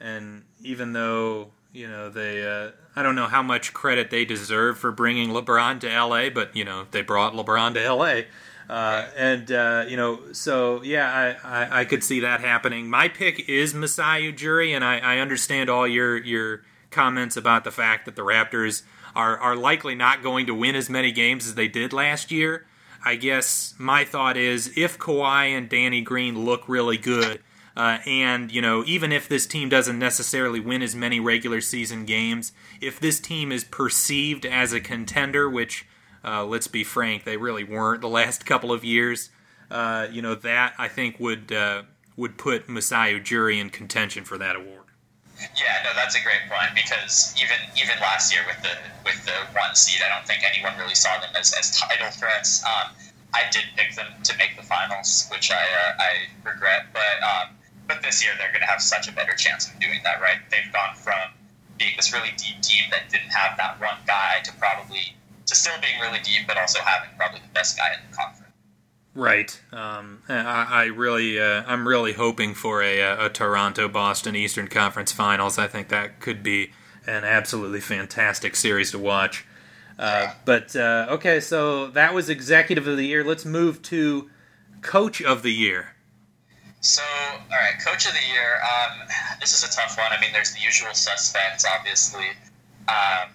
and 0.00 0.44
even 0.62 0.92
though 0.92 1.52
you 1.72 1.88
know 1.88 2.10
they, 2.10 2.46
uh, 2.46 2.70
I 2.96 3.02
don't 3.02 3.14
know 3.14 3.26
how 3.26 3.42
much 3.42 3.72
credit 3.72 4.10
they 4.10 4.24
deserve 4.24 4.78
for 4.78 4.90
bringing 4.92 5.30
LeBron 5.30 5.80
to 5.80 5.88
LA, 5.88 6.30
but 6.30 6.54
you 6.54 6.64
know 6.64 6.86
they 6.90 7.02
brought 7.02 7.34
LeBron 7.34 7.74
to 7.74 7.92
LA. 7.92 8.22
Uh, 8.70 9.08
and 9.16 9.50
uh, 9.50 9.84
you 9.88 9.96
know, 9.96 10.20
so 10.32 10.80
yeah, 10.82 11.36
I, 11.44 11.64
I, 11.64 11.80
I, 11.80 11.84
could 11.84 12.04
see 12.04 12.20
that 12.20 12.40
happening. 12.40 12.88
My 12.88 13.08
pick 13.08 13.48
is 13.48 13.74
Masai 13.74 14.32
Ujiri, 14.32 14.76
and 14.76 14.84
I, 14.84 14.98
I, 14.98 15.18
understand 15.18 15.68
all 15.68 15.88
your 15.88 16.16
your 16.18 16.62
comments 16.92 17.36
about 17.36 17.64
the 17.64 17.72
fact 17.72 18.04
that 18.04 18.14
the 18.14 18.22
Raptors 18.22 18.82
are 19.16 19.36
are 19.38 19.56
likely 19.56 19.96
not 19.96 20.22
going 20.22 20.46
to 20.46 20.54
win 20.54 20.76
as 20.76 20.88
many 20.88 21.10
games 21.10 21.48
as 21.48 21.56
they 21.56 21.66
did 21.66 21.92
last 21.92 22.30
year. 22.30 22.64
I 23.04 23.16
guess 23.16 23.74
my 23.76 24.04
thought 24.04 24.36
is 24.36 24.72
if 24.76 24.98
Kawhi 24.98 25.46
and 25.46 25.68
Danny 25.68 26.02
Green 26.02 26.44
look 26.44 26.68
really 26.68 26.96
good, 26.96 27.40
Uh, 27.80 27.98
and, 28.04 28.52
you 28.52 28.60
know, 28.60 28.84
even 28.86 29.10
if 29.10 29.26
this 29.26 29.46
team 29.46 29.70
doesn't 29.70 29.98
necessarily 29.98 30.60
win 30.60 30.82
as 30.82 30.94
many 30.94 31.18
regular 31.18 31.62
season 31.62 32.04
games, 32.04 32.52
if 32.78 33.00
this 33.00 33.18
team 33.18 33.50
is 33.50 33.64
perceived 33.64 34.44
as 34.44 34.74
a 34.74 34.80
contender, 34.82 35.48
which, 35.48 35.86
uh, 36.22 36.44
let's 36.44 36.66
be 36.66 36.84
frank, 36.84 37.24
they 37.24 37.38
really 37.38 37.64
weren't 37.64 38.02
the 38.02 38.08
last 38.08 38.44
couple 38.52 38.70
of 38.70 38.84
years, 38.84 39.30
uh, 39.70 40.06
you 40.12 40.20
know, 40.20 40.34
that 40.34 40.74
I 40.76 40.88
think 40.88 41.18
would 41.18 41.52
uh, 41.52 41.84
would 42.18 42.36
put 42.36 42.68
Masai 42.68 43.18
Ujiri 43.18 43.58
in 43.58 43.70
contention 43.70 44.24
for 44.24 44.36
that 44.36 44.56
award. 44.56 44.84
Yeah, 45.38 45.82
no, 45.82 45.94
that's 45.94 46.16
a 46.16 46.22
great 46.22 46.44
point 46.50 46.74
because 46.74 47.34
even 47.40 47.56
even 47.80 47.98
last 48.02 48.30
year 48.30 48.42
with 48.46 48.60
the 48.60 48.76
with 49.06 49.24
the 49.24 49.58
one 49.58 49.74
seed, 49.74 50.02
I 50.04 50.14
don't 50.14 50.26
think 50.26 50.42
anyone 50.44 50.76
really 50.76 50.94
saw 50.94 51.18
them 51.18 51.30
as, 51.34 51.54
as 51.58 51.80
title 51.80 52.10
threats. 52.10 52.62
Um, 52.62 52.92
I 53.32 53.44
did 53.50 53.64
pick 53.74 53.94
them 53.94 54.12
to 54.22 54.36
make 54.36 54.54
the 54.58 54.64
finals, 54.64 55.30
which 55.32 55.50
I 55.50 55.62
uh, 55.62 55.92
I 55.98 56.10
regret, 56.44 56.88
but 56.92 57.24
um, 57.24 57.56
but 57.90 58.02
this 58.02 58.22
year 58.22 58.32
they're 58.38 58.52
going 58.52 58.60
to 58.60 58.66
have 58.66 58.80
such 58.80 59.08
a 59.08 59.12
better 59.12 59.34
chance 59.34 59.68
of 59.68 59.78
doing 59.80 60.00
that. 60.04 60.20
Right? 60.20 60.38
They've 60.50 60.72
gone 60.72 60.94
from 60.94 61.30
being 61.78 61.92
this 61.96 62.12
really 62.12 62.30
deep 62.36 62.60
team 62.62 62.84
that 62.92 63.10
didn't 63.10 63.30
have 63.30 63.56
that 63.56 63.80
one 63.80 63.98
guy 64.06 64.40
to 64.44 64.52
probably 64.54 65.16
to 65.46 65.54
still 65.56 65.74
being 65.80 65.98
really 66.00 66.20
deep, 66.22 66.46
but 66.46 66.56
also 66.56 66.78
having 66.80 67.10
probably 67.16 67.40
the 67.40 67.52
best 67.52 67.76
guy 67.76 67.88
in 67.94 68.10
the 68.10 68.16
conference. 68.16 68.54
Right. 69.12 69.60
Um, 69.72 70.22
I, 70.28 70.66
I, 70.70 70.84
really, 70.84 71.40
uh, 71.40 71.64
I'm 71.66 71.88
really 71.88 72.12
hoping 72.12 72.54
for 72.54 72.80
a, 72.80 73.00
a 73.26 73.28
Toronto 73.28 73.88
Boston 73.88 74.36
Eastern 74.36 74.68
Conference 74.68 75.10
Finals. 75.10 75.58
I 75.58 75.66
think 75.66 75.88
that 75.88 76.20
could 76.20 76.44
be 76.44 76.70
an 77.08 77.24
absolutely 77.24 77.80
fantastic 77.80 78.54
series 78.54 78.92
to 78.92 79.00
watch. 79.00 79.44
Uh, 79.98 80.32
but 80.44 80.76
uh, 80.76 81.06
okay, 81.10 81.40
so 81.40 81.88
that 81.88 82.14
was 82.14 82.28
Executive 82.28 82.86
of 82.86 82.96
the 82.96 83.06
Year. 83.06 83.24
Let's 83.24 83.44
move 83.44 83.82
to 83.82 84.30
Coach 84.80 85.20
of 85.20 85.42
the 85.42 85.52
Year. 85.52 85.96
So, 86.80 87.02
all 87.02 87.58
right, 87.60 87.78
Coach 87.84 88.06
of 88.06 88.12
the 88.12 88.26
Year. 88.32 88.60
Um, 88.64 89.06
this 89.38 89.52
is 89.52 89.62
a 89.62 89.70
tough 89.70 89.98
one. 89.98 90.12
I 90.12 90.20
mean, 90.20 90.32
there's 90.32 90.52
the 90.52 90.60
usual 90.60 90.94
suspects, 90.94 91.64
obviously. 91.64 92.32
Um, 92.88 93.30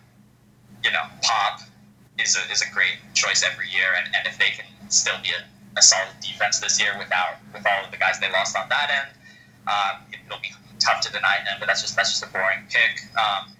you 0.83 0.91
know, 0.91 1.03
Pop 1.21 1.61
is 2.17 2.35
a, 2.35 2.51
is 2.51 2.61
a 2.61 2.73
great 2.73 2.97
choice 3.13 3.43
every 3.43 3.69
year, 3.69 3.93
and, 3.97 4.07
and 4.15 4.27
if 4.27 4.37
they 4.39 4.49
can 4.49 4.65
still 4.89 5.15
be 5.21 5.29
a 5.29 5.45
a 5.77 5.81
solid 5.81 6.15
defense 6.21 6.59
this 6.59 6.79
year 6.79 6.95
without 6.97 7.35
with 7.53 7.65
all 7.67 7.83
of 7.83 7.91
the 7.91 7.97
guys 7.97 8.19
they 8.19 8.31
lost 8.31 8.55
on 8.55 8.67
that 8.69 8.89
end. 8.89 9.09
Um, 9.67 10.07
it'll 10.11 10.39
be 10.39 10.53
tough 10.79 11.01
to 11.01 11.11
deny 11.11 11.39
them, 11.43 11.57
but 11.59 11.67
that's 11.67 11.81
just 11.81 11.95
that's 11.95 12.11
just 12.11 12.23
a 12.23 12.31
boring 12.31 12.63
pick. 12.69 13.03
Um, 13.19 13.51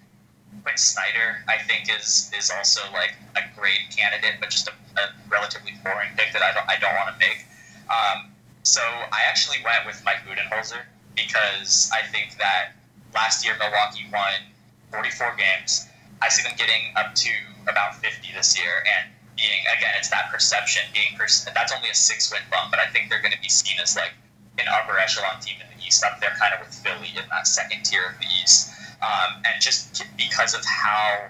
Quin 0.62 0.76
Snyder, 0.76 1.44
I 1.48 1.58
think, 1.58 1.88
is 1.92 2.32
is 2.36 2.50
also 2.50 2.80
like 2.92 3.14
a 3.36 3.42
great 3.58 3.92
candidate, 3.94 4.40
but 4.40 4.50
just 4.50 4.68
a, 4.68 4.72
a 5.00 5.12
relatively 5.28 5.72
boring 5.84 6.08
pick 6.16 6.32
that 6.32 6.42
I 6.42 6.52
don't 6.52 6.68
I 6.68 6.78
don't 6.78 6.94
want 6.96 7.12
to 7.12 7.18
make. 7.20 7.44
Um, 7.90 8.32
so 8.66 8.82
I 8.82 9.22
actually 9.30 9.58
went 9.62 9.86
with 9.86 10.02
Mike 10.04 10.26
Budenholzer 10.26 10.82
because 11.14 11.88
I 11.94 12.02
think 12.02 12.36
that 12.38 12.74
last 13.14 13.46
year 13.46 13.54
Milwaukee 13.58 14.04
won 14.12 14.42
44 14.90 15.36
games. 15.38 15.86
I 16.20 16.28
see 16.28 16.42
them 16.42 16.58
getting 16.58 16.90
up 16.96 17.14
to 17.14 17.30
about 17.70 17.94
50 18.02 18.26
this 18.34 18.58
year, 18.58 18.82
and 18.98 19.06
being 19.36 19.62
again, 19.70 19.94
it's 19.96 20.10
that 20.10 20.32
perception 20.32 20.82
being 20.92 21.14
pers- 21.16 21.46
that's 21.54 21.72
only 21.72 21.90
a 21.90 21.94
six 21.94 22.32
win 22.32 22.42
bump, 22.50 22.72
but 22.72 22.80
I 22.80 22.86
think 22.90 23.08
they're 23.08 23.22
going 23.22 23.34
to 23.34 23.40
be 23.40 23.48
seen 23.48 23.78
as 23.80 23.94
like 23.94 24.12
an 24.58 24.66
upper 24.66 24.98
echelon 24.98 25.38
team 25.40 25.56
in 25.62 25.78
the 25.78 25.86
East. 25.86 26.02
Up 26.02 26.18
there, 26.20 26.34
kind 26.34 26.52
of 26.52 26.58
with 26.66 26.74
Philly 26.74 27.14
in 27.14 27.22
that 27.30 27.46
second 27.46 27.84
tier 27.84 28.02
of 28.02 28.18
the 28.18 28.26
East, 28.42 28.74
um, 28.98 29.46
and 29.46 29.62
just 29.62 30.02
because 30.16 30.54
of 30.54 30.64
how 30.64 31.28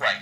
like 0.00 0.18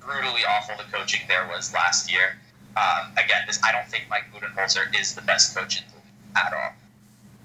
brutally 0.00 0.40
awful 0.48 0.74
the 0.76 0.88
coaching 0.90 1.20
there 1.28 1.46
was 1.52 1.74
last 1.74 2.10
year. 2.10 2.40
Um, 2.76 3.12
again, 3.12 3.42
this 3.46 3.60
I 3.62 3.72
don't 3.72 3.86
think 3.86 4.04
Mike 4.08 4.24
Budenholzer 4.32 4.98
is 4.98 5.14
the 5.14 5.22
best 5.22 5.54
coach 5.56 5.78
in 5.78 5.84
the 5.88 5.96
league 5.96 6.36
at 6.36 6.52
all, 6.52 6.72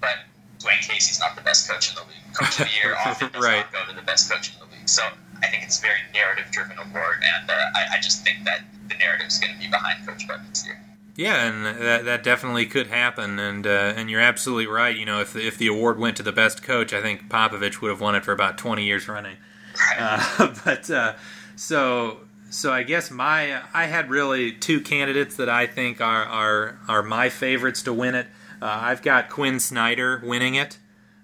but 0.00 0.16
Dwane 0.58 0.80
Casey's 0.80 1.20
not 1.20 1.36
the 1.36 1.42
best 1.42 1.68
coach 1.68 1.90
in 1.90 1.94
the 1.94 2.02
league. 2.02 2.34
Coach 2.34 2.60
of 2.60 2.66
the 2.66 2.72
year 2.82 2.96
often 3.06 3.30
does 3.32 3.44
right. 3.44 3.58
not 3.58 3.72
go 3.72 3.90
to 3.90 3.96
the 3.96 4.06
best 4.06 4.30
coach 4.30 4.52
in 4.52 4.58
the 4.58 4.76
league. 4.76 4.88
So 4.88 5.02
I 5.42 5.46
think 5.48 5.64
it's 5.64 5.78
a 5.78 5.82
very 5.82 6.00
narrative 6.14 6.46
driven 6.50 6.78
award, 6.78 7.22
and 7.22 7.50
uh, 7.50 7.54
I, 7.74 7.96
I, 7.96 8.00
just 8.00 8.24
think 8.24 8.44
that 8.44 8.62
the 8.88 8.96
narrative 8.96 9.26
is 9.28 9.38
going 9.38 9.52
to 9.54 9.58
be 9.58 9.68
behind 9.68 10.06
Coach 10.06 10.26
Bud 10.26 10.40
this 10.50 10.66
year. 10.66 10.80
Yeah, 11.14 11.46
and 11.46 11.64
that 11.64 12.04
that 12.04 12.22
definitely 12.22 12.66
could 12.66 12.86
happen, 12.86 13.38
and 13.38 13.66
uh, 13.66 13.92
and 13.96 14.10
you're 14.10 14.20
absolutely 14.20 14.66
right. 14.66 14.96
You 14.96 15.04
know, 15.04 15.20
if 15.20 15.32
the, 15.32 15.46
if 15.46 15.58
the 15.58 15.66
award 15.66 15.98
went 15.98 16.16
to 16.18 16.22
the 16.22 16.32
best 16.32 16.62
coach, 16.62 16.92
I 16.92 17.02
think 17.02 17.28
Popovich 17.28 17.80
would 17.80 17.90
have 17.90 18.00
won 18.00 18.14
it 18.14 18.24
for 18.24 18.32
about 18.32 18.56
20 18.56 18.84
years 18.84 19.08
running. 19.08 19.36
Right. 19.76 20.22
Uh, 20.38 20.54
but 20.64 20.90
uh, 20.90 21.14
so 21.56 22.20
so 22.50 22.72
I 22.72 22.82
guess 22.82 23.10
my 23.10 23.62
I 23.74 23.86
had 23.86 24.10
really 24.10 24.52
two 24.52 24.80
candidates 24.80 25.36
that 25.36 25.48
I 25.48 25.66
think 25.66 26.00
are 26.00 26.24
are 26.24 26.78
are 26.88 27.02
my 27.02 27.28
favorites 27.28 27.82
to 27.82 27.92
win 27.92 28.14
it. 28.14 28.26
Uh, 28.60 28.78
I've 28.82 29.02
got 29.02 29.30
Quin 29.30 29.60
Snyder 29.60 30.22
winning 30.24 30.54
it. 30.54 30.78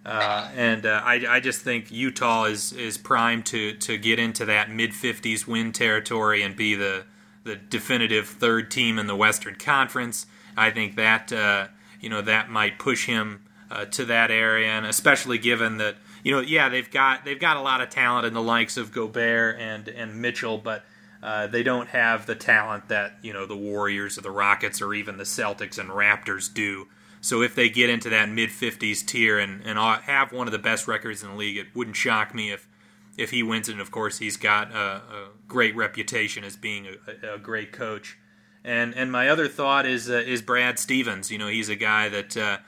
Uh, 0.07 0.51
and 0.55 0.85
uh, 0.85 1.01
I, 1.03 1.25
I, 1.27 1.41
just 1.41 1.63
think 1.63 1.91
Utah 1.91 2.45
is 2.45 2.75
is 2.75 2.99
primed 2.99 3.47
to 3.47 3.73
to 3.73 3.97
get 3.97 4.19
into 4.19 4.45
that 4.45 4.71
mid 4.71 4.91
50s 4.91 5.47
win 5.47 5.73
territory 5.73 6.43
and 6.43 6.55
be 6.55 6.75
the 6.75 7.05
the 7.45 7.57
definitive 7.57 8.29
third 8.29 8.71
team 8.71 8.99
in 8.99 9.07
the 9.07 9.17
Western 9.17 9.55
Conference. 9.55 10.27
I 10.59 10.71
think 10.71 10.97
that 10.97 11.33
uh, 11.33 11.69
you 12.03 12.11
know 12.11 12.21
that 12.21 12.51
might 12.51 12.79
push 12.79 13.07
him 13.07 13.45
uh, 13.71 13.87
to 13.87 14.05
that 14.05 14.31
area, 14.31 14.69
and 14.69 14.85
especially 14.85 15.39
given 15.39 15.79
that 15.79 15.97
you 16.23 16.33
know 16.33 16.41
yeah 16.41 16.69
they've 16.69 16.91
got 16.91 17.25
they've 17.25 17.41
got 17.41 17.57
a 17.57 17.63
lot 17.63 17.81
of 17.81 17.89
talent 17.89 18.27
in 18.27 18.35
the 18.35 18.43
likes 18.43 18.77
of 18.77 18.93
Gobert 18.93 19.59
and 19.59 19.89
and 19.89 20.21
Mitchell, 20.21 20.59
but 20.59 20.85
uh, 21.25 21.47
they 21.47 21.63
don't 21.63 21.89
have 21.89 22.27
the 22.27 22.35
talent 22.35 22.89
that 22.89 23.15
you 23.23 23.33
know 23.33 23.47
the 23.47 23.57
Warriors 23.57 24.19
or 24.19 24.21
the 24.21 24.31
Rockets 24.31 24.83
or 24.83 24.93
even 24.93 25.17
the 25.17 25.25
Celtics 25.25 25.79
and 25.79 25.89
Raptors 25.89 26.53
do. 26.53 26.87
So 27.23 27.41
if 27.41 27.55
they 27.55 27.71
get 27.71 27.89
into 27.89 28.11
that 28.11 28.29
mid 28.29 28.51
50s 28.51 29.05
tier 29.07 29.39
and, 29.39 29.63
and 29.65 29.79
have 29.79 30.33
one 30.33 30.47
of 30.47 30.53
the 30.53 30.59
best 30.59 30.87
records 30.87 31.23
in 31.23 31.31
the 31.31 31.35
league, 31.35 31.57
it 31.57 31.69
wouldn't 31.75 31.97
shock 31.97 32.35
me 32.35 32.53
if 32.53 32.69
if 33.17 33.31
he 33.31 33.43
wins 33.43 33.71
it. 33.71 33.73
And 33.73 33.81
of 33.81 33.91
course, 33.91 34.19
he's 34.19 34.37
got 34.37 34.71
a, 34.73 34.77
a 34.77 35.29
great 35.49 35.75
reputation 35.75 36.45
as 36.45 36.57
being 36.57 36.87
a, 36.87 37.37
a, 37.37 37.39
great 37.39 37.73
coach. 37.73 38.19
And 38.63 38.95
and 38.95 39.11
my 39.11 39.31
other 39.31 39.49
thought 39.49 39.87
is 39.87 40.11
uh, 40.11 40.17
is 40.27 40.43
Brad 40.43 40.79
Stevens. 40.79 41.31
You 41.31 41.39
know, 41.39 41.49
he's 41.49 41.71
a 41.71 41.77
guy 41.77 42.11
that 42.11 42.37
uh, 42.37 42.59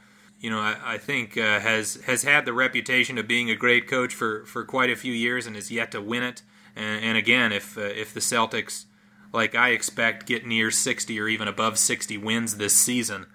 you 0.41 0.49
know 0.49 0.61
I, 0.61 0.77
I 0.83 0.97
think 0.97 1.37
uh, 1.37 1.61
has 1.61 1.97
has 2.07 2.23
had 2.23 2.47
the 2.47 2.55
reputation 2.55 3.19
of 3.19 3.29
being 3.29 3.51
a 3.51 3.55
great 3.55 3.87
coach 3.87 4.15
for, 4.15 4.47
for 4.47 4.65
quite 4.65 4.89
a 4.89 4.97
few 4.97 5.13
years 5.13 5.47
and 5.47 5.57
has 5.57 5.71
yet 5.71 5.93
to 5.93 6.01
win 6.01 6.23
it. 6.23 6.41
And, 6.77 7.05
and 7.05 7.19
again, 7.19 7.53
if 7.53 7.77
uh, 7.77 7.81
if 7.81 8.15
the 8.15 8.21
Celtics, 8.21 8.85
like 9.33 9.55
I 9.55 9.71
expect, 9.71 10.27
get 10.27 10.47
near 10.47 10.71
60 10.71 11.19
or 11.19 11.27
even 11.27 11.49
above 11.49 11.79
60 11.79 12.19
wins 12.19 12.59
this 12.59 12.75
season 12.75 13.27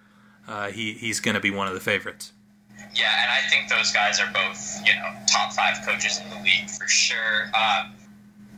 uh, 0.47 0.67
he 0.67 0.93
he's 0.93 1.19
going 1.19 1.35
to 1.35 1.41
be 1.41 1.51
one 1.51 1.67
of 1.67 1.73
the 1.73 1.79
favorites. 1.79 2.33
Yeah, 2.93 3.11
and 3.23 3.31
I 3.31 3.47
think 3.49 3.69
those 3.69 3.91
guys 3.91 4.19
are 4.19 4.29
both 4.33 4.81
you 4.85 4.93
know 4.95 5.09
top 5.27 5.53
five 5.53 5.77
coaches 5.85 6.19
in 6.19 6.29
the 6.29 6.43
league 6.43 6.69
for 6.69 6.87
sure. 6.87 7.45
Um, 7.55 7.93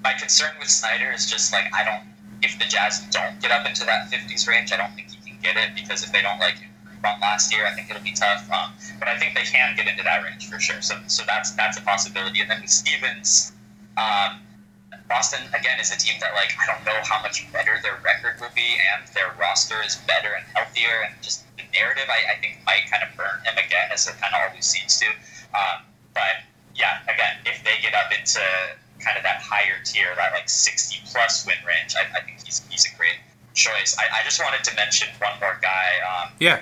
my 0.04 0.14
concern 0.14 0.52
with 0.60 0.70
Snyder 0.70 1.12
is 1.12 1.30
just 1.30 1.54
like 1.54 1.66
I 1.74 1.84
don't 1.84 2.04
if 2.42 2.58
the 2.60 2.66
Jazz 2.66 3.06
don't 3.12 3.40
get 3.42 3.52
up 3.52 3.66
into 3.66 3.86
that 3.86 4.12
50s 4.12 4.48
range, 4.48 4.74
I 4.74 4.78
don't 4.78 4.94
think 4.96 5.12
he 5.12 5.32
can 5.32 5.40
get 5.42 5.56
it 5.56 5.76
because 5.76 6.04
if 6.04 6.12
they 6.12 6.22
don't 6.22 6.40
like 6.40 6.56
from 7.00 7.20
last 7.22 7.54
year, 7.54 7.66
I 7.66 7.72
think 7.72 7.90
it'll 7.90 8.04
be 8.04 8.12
tough. 8.12 8.50
Um, 8.52 8.74
but 9.00 9.08
I 9.08 9.18
think 9.18 9.36
they 9.36 9.44
can 9.44 9.76
get 9.76 9.88
into 9.88 10.04
that 10.04 10.24
range 10.24 10.50
for 10.50 10.60
sure. 10.60 10.82
So 10.82 10.96
so 11.08 11.24
that's 11.28 11.52
that's 11.52 11.78
a 11.78 11.82
possibility. 11.82 12.42
And 12.42 12.50
then 12.50 12.62
with 12.62 12.72
Stevens. 12.72 13.52
Um, 13.96 14.40
Boston 15.08 15.42
again 15.54 15.80
is 15.80 15.92
a 15.94 15.98
team 15.98 16.20
that 16.22 16.34
like 16.34 16.52
I 16.62 16.66
don't 16.66 16.84
know 16.86 17.00
how 17.04 17.22
much 17.22 17.46
better 17.52 17.80
their 17.82 18.00
record 18.04 18.40
will 18.40 18.54
be, 18.56 18.78
and 18.94 19.08
their 19.14 19.34
roster 19.40 19.82
is 19.86 19.96
better 20.08 20.34
and 20.34 20.46
healthier, 20.54 21.06
and 21.06 21.14
just 21.22 21.46
the 21.58 21.64
narrative 21.74 22.10
I, 22.10 22.34
I 22.34 22.36
think 22.40 22.60
might 22.66 22.90
kind 22.90 23.04
of 23.04 23.16
burn 23.18 23.40
him 23.44 23.58
again, 23.58 23.92
as 23.92 24.08
it 24.08 24.16
kind 24.20 24.34
of 24.34 24.50
always 24.50 24.66
seems 24.66 25.00
to. 25.00 25.08
Um, 25.54 25.86
but 26.14 26.44
yeah, 26.76 27.02
again, 27.06 27.38
if 27.46 27.64
they 27.64 27.78
get 27.82 27.94
up 27.94 28.12
into 28.12 28.42
kind 29.00 29.18
of 29.18 29.24
that 29.24 29.42
higher 29.42 29.78
tier, 29.84 30.14
that 30.16 30.34
like 30.34 30.50
60 30.50 31.02
plus 31.12 31.46
win 31.46 31.60
range, 31.68 31.96
I, 31.96 32.08
I 32.18 32.22
think 32.22 32.42
he's 32.44 32.66
he's 32.70 32.86
a 32.86 32.98
great 32.98 33.20
choice. 33.54 33.98
I, 34.00 34.22
I, 34.22 34.24
just 34.24 34.42
wanted 34.42 34.64
to 34.64 34.76
mention 34.76 35.08
one 35.20 35.38
more 35.40 35.60
guy. 35.62 35.90
Um, 36.02 36.30
yeah. 36.40 36.62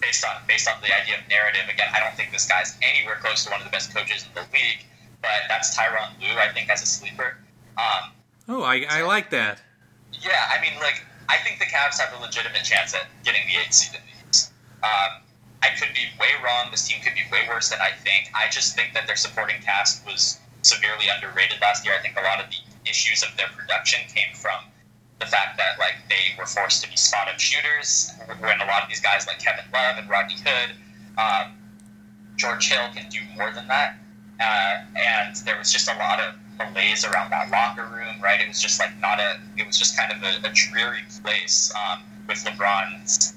Based 0.00 0.24
on 0.24 0.36
based 0.46 0.68
on 0.68 0.80
the 0.80 0.94
idea 0.94 1.18
of 1.18 1.28
narrative, 1.28 1.66
again, 1.68 1.88
I 1.92 1.98
don't 1.98 2.14
think 2.14 2.30
this 2.30 2.46
guy's 2.46 2.78
anywhere 2.82 3.18
close 3.20 3.44
to 3.44 3.50
one 3.50 3.60
of 3.60 3.66
the 3.66 3.72
best 3.72 3.92
coaches 3.92 4.22
in 4.22 4.30
the 4.34 4.46
league, 4.54 4.86
but 5.20 5.48
that's 5.48 5.76
Tyronn 5.76 6.14
Lue. 6.20 6.38
I 6.38 6.52
think 6.52 6.70
as 6.70 6.82
a 6.82 6.86
sleeper. 6.86 7.36
Um, 7.78 8.10
oh, 8.48 8.62
I, 8.62 8.84
I 8.90 9.02
like 9.02 9.30
that. 9.30 9.62
Yeah, 10.12 10.50
I 10.50 10.60
mean, 10.60 10.74
like, 10.80 11.04
I 11.28 11.36
think 11.38 11.58
the 11.58 11.66
Cavs 11.66 12.00
have 12.00 12.18
a 12.18 12.22
legitimate 12.22 12.64
chance 12.64 12.94
at 12.94 13.06
getting 13.24 13.42
the 13.46 13.60
eight 13.60 13.72
seed 13.72 13.94
in 13.94 14.02
the 14.02 14.28
East. 14.28 14.52
Um, 14.82 15.22
I 15.62 15.70
could 15.78 15.94
be 15.94 16.06
way 16.18 16.34
wrong. 16.42 16.70
This 16.70 16.86
team 16.88 17.00
could 17.02 17.14
be 17.14 17.22
way 17.30 17.46
worse 17.48 17.70
than 17.70 17.80
I 17.80 17.92
think. 17.92 18.30
I 18.34 18.48
just 18.50 18.74
think 18.74 18.94
that 18.94 19.06
their 19.06 19.16
supporting 19.16 19.60
cast 19.62 20.04
was 20.06 20.38
severely 20.62 21.06
underrated 21.08 21.60
last 21.60 21.84
year. 21.84 21.94
I 21.98 22.02
think 22.02 22.16
a 22.18 22.22
lot 22.22 22.42
of 22.42 22.50
the 22.50 22.90
issues 22.90 23.22
of 23.22 23.36
their 23.36 23.48
production 23.48 24.00
came 24.14 24.34
from 24.34 24.64
the 25.20 25.26
fact 25.26 25.56
that 25.58 25.78
like 25.78 25.94
they 26.08 26.34
were 26.38 26.46
forced 26.46 26.82
to 26.84 26.90
be 26.90 26.96
spot 26.96 27.28
up 27.28 27.40
shooters 27.40 28.12
when 28.40 28.60
a 28.60 28.66
lot 28.66 28.82
of 28.82 28.88
these 28.88 29.00
guys 29.00 29.26
like 29.26 29.38
Kevin 29.40 29.64
Love 29.72 29.98
and 29.98 30.08
Rodney 30.08 30.36
Hood, 30.44 30.76
um, 31.18 31.58
George 32.36 32.68
Hill 32.68 32.88
can 32.94 33.10
do 33.10 33.18
more 33.36 33.50
than 33.52 33.66
that. 33.68 33.98
Uh, 34.40 34.84
and 34.96 35.34
there 35.44 35.58
was 35.58 35.72
just 35.72 35.88
a 35.90 35.96
lot 35.98 36.20
of 36.20 36.34
malaise 36.58 37.04
around 37.04 37.30
that 37.30 37.50
locker 37.50 37.88
room, 37.94 38.20
right? 38.22 38.40
It 38.40 38.48
was 38.48 38.60
just 38.60 38.80
like 38.80 38.90
not 39.00 39.18
a, 39.18 39.38
it 39.56 39.66
was 39.66 39.78
just 39.78 39.96
kind 39.96 40.12
of 40.12 40.22
a, 40.22 40.48
a 40.48 40.52
dreary 40.52 41.02
place 41.22 41.72
um, 41.74 42.00
with 42.26 42.38
LeBron's 42.44 43.34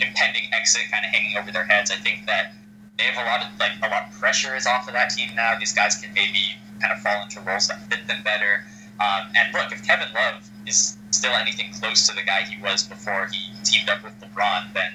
impending 0.00 0.48
exit 0.52 0.82
kind 0.90 1.04
of 1.04 1.10
hanging 1.10 1.36
over 1.36 1.52
their 1.52 1.64
heads. 1.64 1.90
I 1.90 1.96
think 1.96 2.26
that 2.26 2.52
they 2.98 3.04
have 3.04 3.16
a 3.16 3.28
lot 3.28 3.44
of 3.44 3.58
like 3.58 3.72
a 3.82 3.88
lot 3.88 4.08
of 4.08 4.20
pressure 4.20 4.56
is 4.56 4.66
off 4.66 4.88
of 4.88 4.94
that 4.94 5.10
team 5.10 5.34
now. 5.34 5.58
These 5.58 5.72
guys 5.72 5.96
can 5.96 6.12
maybe 6.14 6.56
kind 6.80 6.92
of 6.92 7.00
fall 7.00 7.22
into 7.22 7.40
roles 7.40 7.68
that 7.68 7.80
fit 7.88 8.06
them 8.06 8.22
better. 8.22 8.64
Um, 9.00 9.28
and 9.36 9.52
look, 9.52 9.72
if 9.72 9.84
Kevin 9.84 10.08
Love 10.14 10.48
is 10.66 10.96
still 11.10 11.32
anything 11.32 11.72
close 11.72 12.06
to 12.08 12.14
the 12.14 12.22
guy 12.22 12.42
he 12.42 12.60
was 12.62 12.82
before 12.82 13.28
he 13.30 13.52
teamed 13.64 13.88
up 13.88 14.02
with 14.02 14.14
LeBron, 14.20 14.72
then 14.72 14.92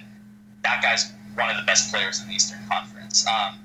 that 0.64 0.82
guy's 0.82 1.12
one 1.36 1.50
of 1.50 1.58
the 1.58 1.64
best 1.66 1.92
players 1.92 2.22
in 2.22 2.28
the 2.28 2.34
Eastern 2.34 2.60
Conference. 2.70 3.26
Um, 3.28 3.56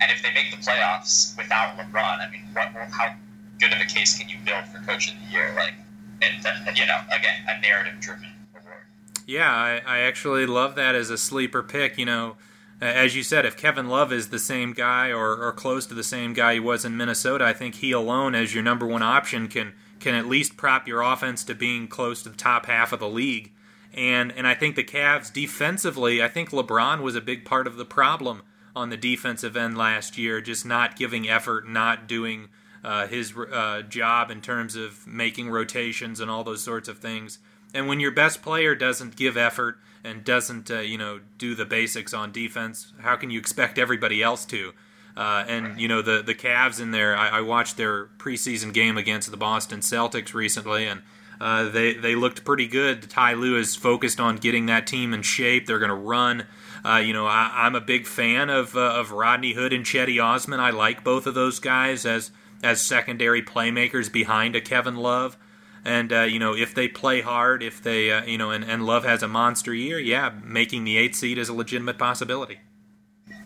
and 0.00 0.10
if 0.10 0.22
they 0.22 0.32
make 0.34 0.50
the 0.50 0.58
playoffs 0.58 1.36
without 1.38 1.76
LeBron, 1.78 2.20
I 2.20 2.30
mean, 2.30 2.42
what, 2.52 2.68
how 2.90 3.14
good 3.60 3.72
of 3.72 3.80
a 3.80 3.84
case 3.84 4.18
can 4.18 4.28
you 4.28 4.36
build 4.44 4.64
for 4.66 4.78
Coach 4.80 5.10
of 5.10 5.18
the 5.20 5.32
Year? 5.32 5.52
Like, 5.56 5.74
and, 6.22 6.76
you 6.76 6.86
know, 6.86 6.98
again, 7.12 7.42
a 7.48 7.60
narrative-driven 7.60 8.26
award. 8.58 8.84
Yeah, 9.26 9.50
I, 9.50 9.82
I 9.86 9.98
actually 10.00 10.46
love 10.46 10.74
that 10.76 10.94
as 10.94 11.10
a 11.10 11.18
sleeper 11.18 11.62
pick. 11.62 11.98
You 11.98 12.06
know, 12.06 12.36
as 12.80 13.16
you 13.16 13.22
said, 13.22 13.44
if 13.44 13.56
Kevin 13.56 13.88
Love 13.88 14.12
is 14.12 14.28
the 14.28 14.38
same 14.38 14.72
guy 14.72 15.08
or, 15.08 15.36
or 15.36 15.52
close 15.52 15.86
to 15.86 15.94
the 15.94 16.04
same 16.04 16.32
guy 16.32 16.54
he 16.54 16.60
was 16.60 16.84
in 16.84 16.96
Minnesota, 16.96 17.44
I 17.44 17.52
think 17.52 17.76
he 17.76 17.92
alone, 17.92 18.34
as 18.34 18.54
your 18.54 18.62
number 18.62 18.86
one 18.86 19.02
option, 19.02 19.48
can 19.48 19.72
can 19.98 20.14
at 20.14 20.26
least 20.26 20.58
prop 20.58 20.86
your 20.86 21.00
offense 21.00 21.42
to 21.44 21.54
being 21.54 21.88
close 21.88 22.22
to 22.22 22.28
the 22.28 22.36
top 22.36 22.66
half 22.66 22.92
of 22.92 23.00
the 23.00 23.08
league. 23.08 23.52
And 23.94 24.30
and 24.32 24.46
I 24.46 24.54
think 24.54 24.76
the 24.76 24.84
Cavs 24.84 25.32
defensively, 25.32 26.22
I 26.22 26.28
think 26.28 26.50
LeBron 26.50 27.00
was 27.00 27.16
a 27.16 27.20
big 27.20 27.44
part 27.44 27.66
of 27.66 27.76
the 27.76 27.86
problem 27.86 28.42
on 28.74 28.90
the 28.90 28.96
defensive 28.96 29.56
end 29.56 29.78
last 29.78 30.18
year, 30.18 30.42
just 30.42 30.66
not 30.66 30.96
giving 30.96 31.28
effort, 31.28 31.66
not 31.66 32.06
doing 32.06 32.48
uh, 32.86 33.08
his 33.08 33.36
uh, 33.36 33.82
job 33.82 34.30
in 34.30 34.40
terms 34.40 34.76
of 34.76 35.04
making 35.08 35.50
rotations 35.50 36.20
and 36.20 36.30
all 36.30 36.44
those 36.44 36.62
sorts 36.62 36.88
of 36.88 36.98
things. 36.98 37.40
And 37.74 37.88
when 37.88 37.98
your 37.98 38.12
best 38.12 38.42
player 38.42 38.76
doesn't 38.76 39.16
give 39.16 39.36
effort 39.36 39.78
and 40.04 40.22
doesn't, 40.22 40.70
uh, 40.70 40.78
you 40.78 40.96
know, 40.96 41.18
do 41.36 41.56
the 41.56 41.64
basics 41.64 42.14
on 42.14 42.30
defense, 42.30 42.92
how 43.00 43.16
can 43.16 43.28
you 43.28 43.40
expect 43.40 43.76
everybody 43.76 44.22
else 44.22 44.44
to? 44.46 44.72
Uh, 45.16 45.44
and 45.48 45.80
you 45.80 45.88
know 45.88 46.02
the 46.02 46.22
the 46.22 46.34
Cavs 46.34 46.78
in 46.78 46.90
there. 46.90 47.16
I, 47.16 47.38
I, 47.38 47.40
watched 47.40 47.78
their 47.78 48.04
preseason 48.18 48.74
game 48.74 48.98
against 48.98 49.30
the 49.30 49.38
Boston 49.38 49.80
Celtics 49.80 50.34
recently, 50.34 50.86
and 50.86 51.00
uh, 51.40 51.70
they 51.70 51.94
they 51.94 52.14
looked 52.14 52.44
pretty 52.44 52.68
good. 52.68 53.08
Ty 53.08 53.32
Lue 53.32 53.56
is 53.56 53.74
focused 53.74 54.20
on 54.20 54.36
getting 54.36 54.66
that 54.66 54.86
team 54.86 55.14
in 55.14 55.22
shape. 55.22 55.66
They're 55.66 55.78
going 55.78 55.88
to 55.88 55.94
run. 55.94 56.46
Uh, 56.84 56.98
you 56.98 57.14
know, 57.14 57.26
I, 57.26 57.66
am 57.66 57.74
a 57.74 57.80
big 57.80 58.06
fan 58.06 58.50
of 58.50 58.76
uh, 58.76 58.80
of 58.80 59.10
Rodney 59.10 59.54
Hood 59.54 59.72
and 59.72 59.86
Cedi 59.86 60.22
Osman. 60.22 60.60
I 60.60 60.68
like 60.68 61.02
both 61.02 61.26
of 61.26 61.32
those 61.32 61.60
guys 61.60 62.04
as 62.04 62.30
as 62.62 62.80
secondary 62.80 63.42
playmakers 63.42 64.12
behind 64.12 64.56
a 64.56 64.60
Kevin 64.60 64.96
Love. 64.96 65.36
And 65.84 66.12
uh, 66.12 66.22
you 66.22 66.38
know, 66.38 66.54
if 66.54 66.74
they 66.74 66.88
play 66.88 67.20
hard, 67.20 67.62
if 67.62 67.82
they 67.82 68.10
uh, 68.10 68.24
you 68.24 68.38
know, 68.38 68.50
and, 68.50 68.64
and 68.64 68.84
Love 68.84 69.04
has 69.04 69.22
a 69.22 69.28
monster 69.28 69.72
year, 69.72 69.98
yeah, 69.98 70.32
making 70.42 70.84
the 70.84 70.98
eighth 70.98 71.14
seed 71.14 71.38
is 71.38 71.48
a 71.48 71.54
legitimate 71.54 71.98
possibility. 71.98 72.58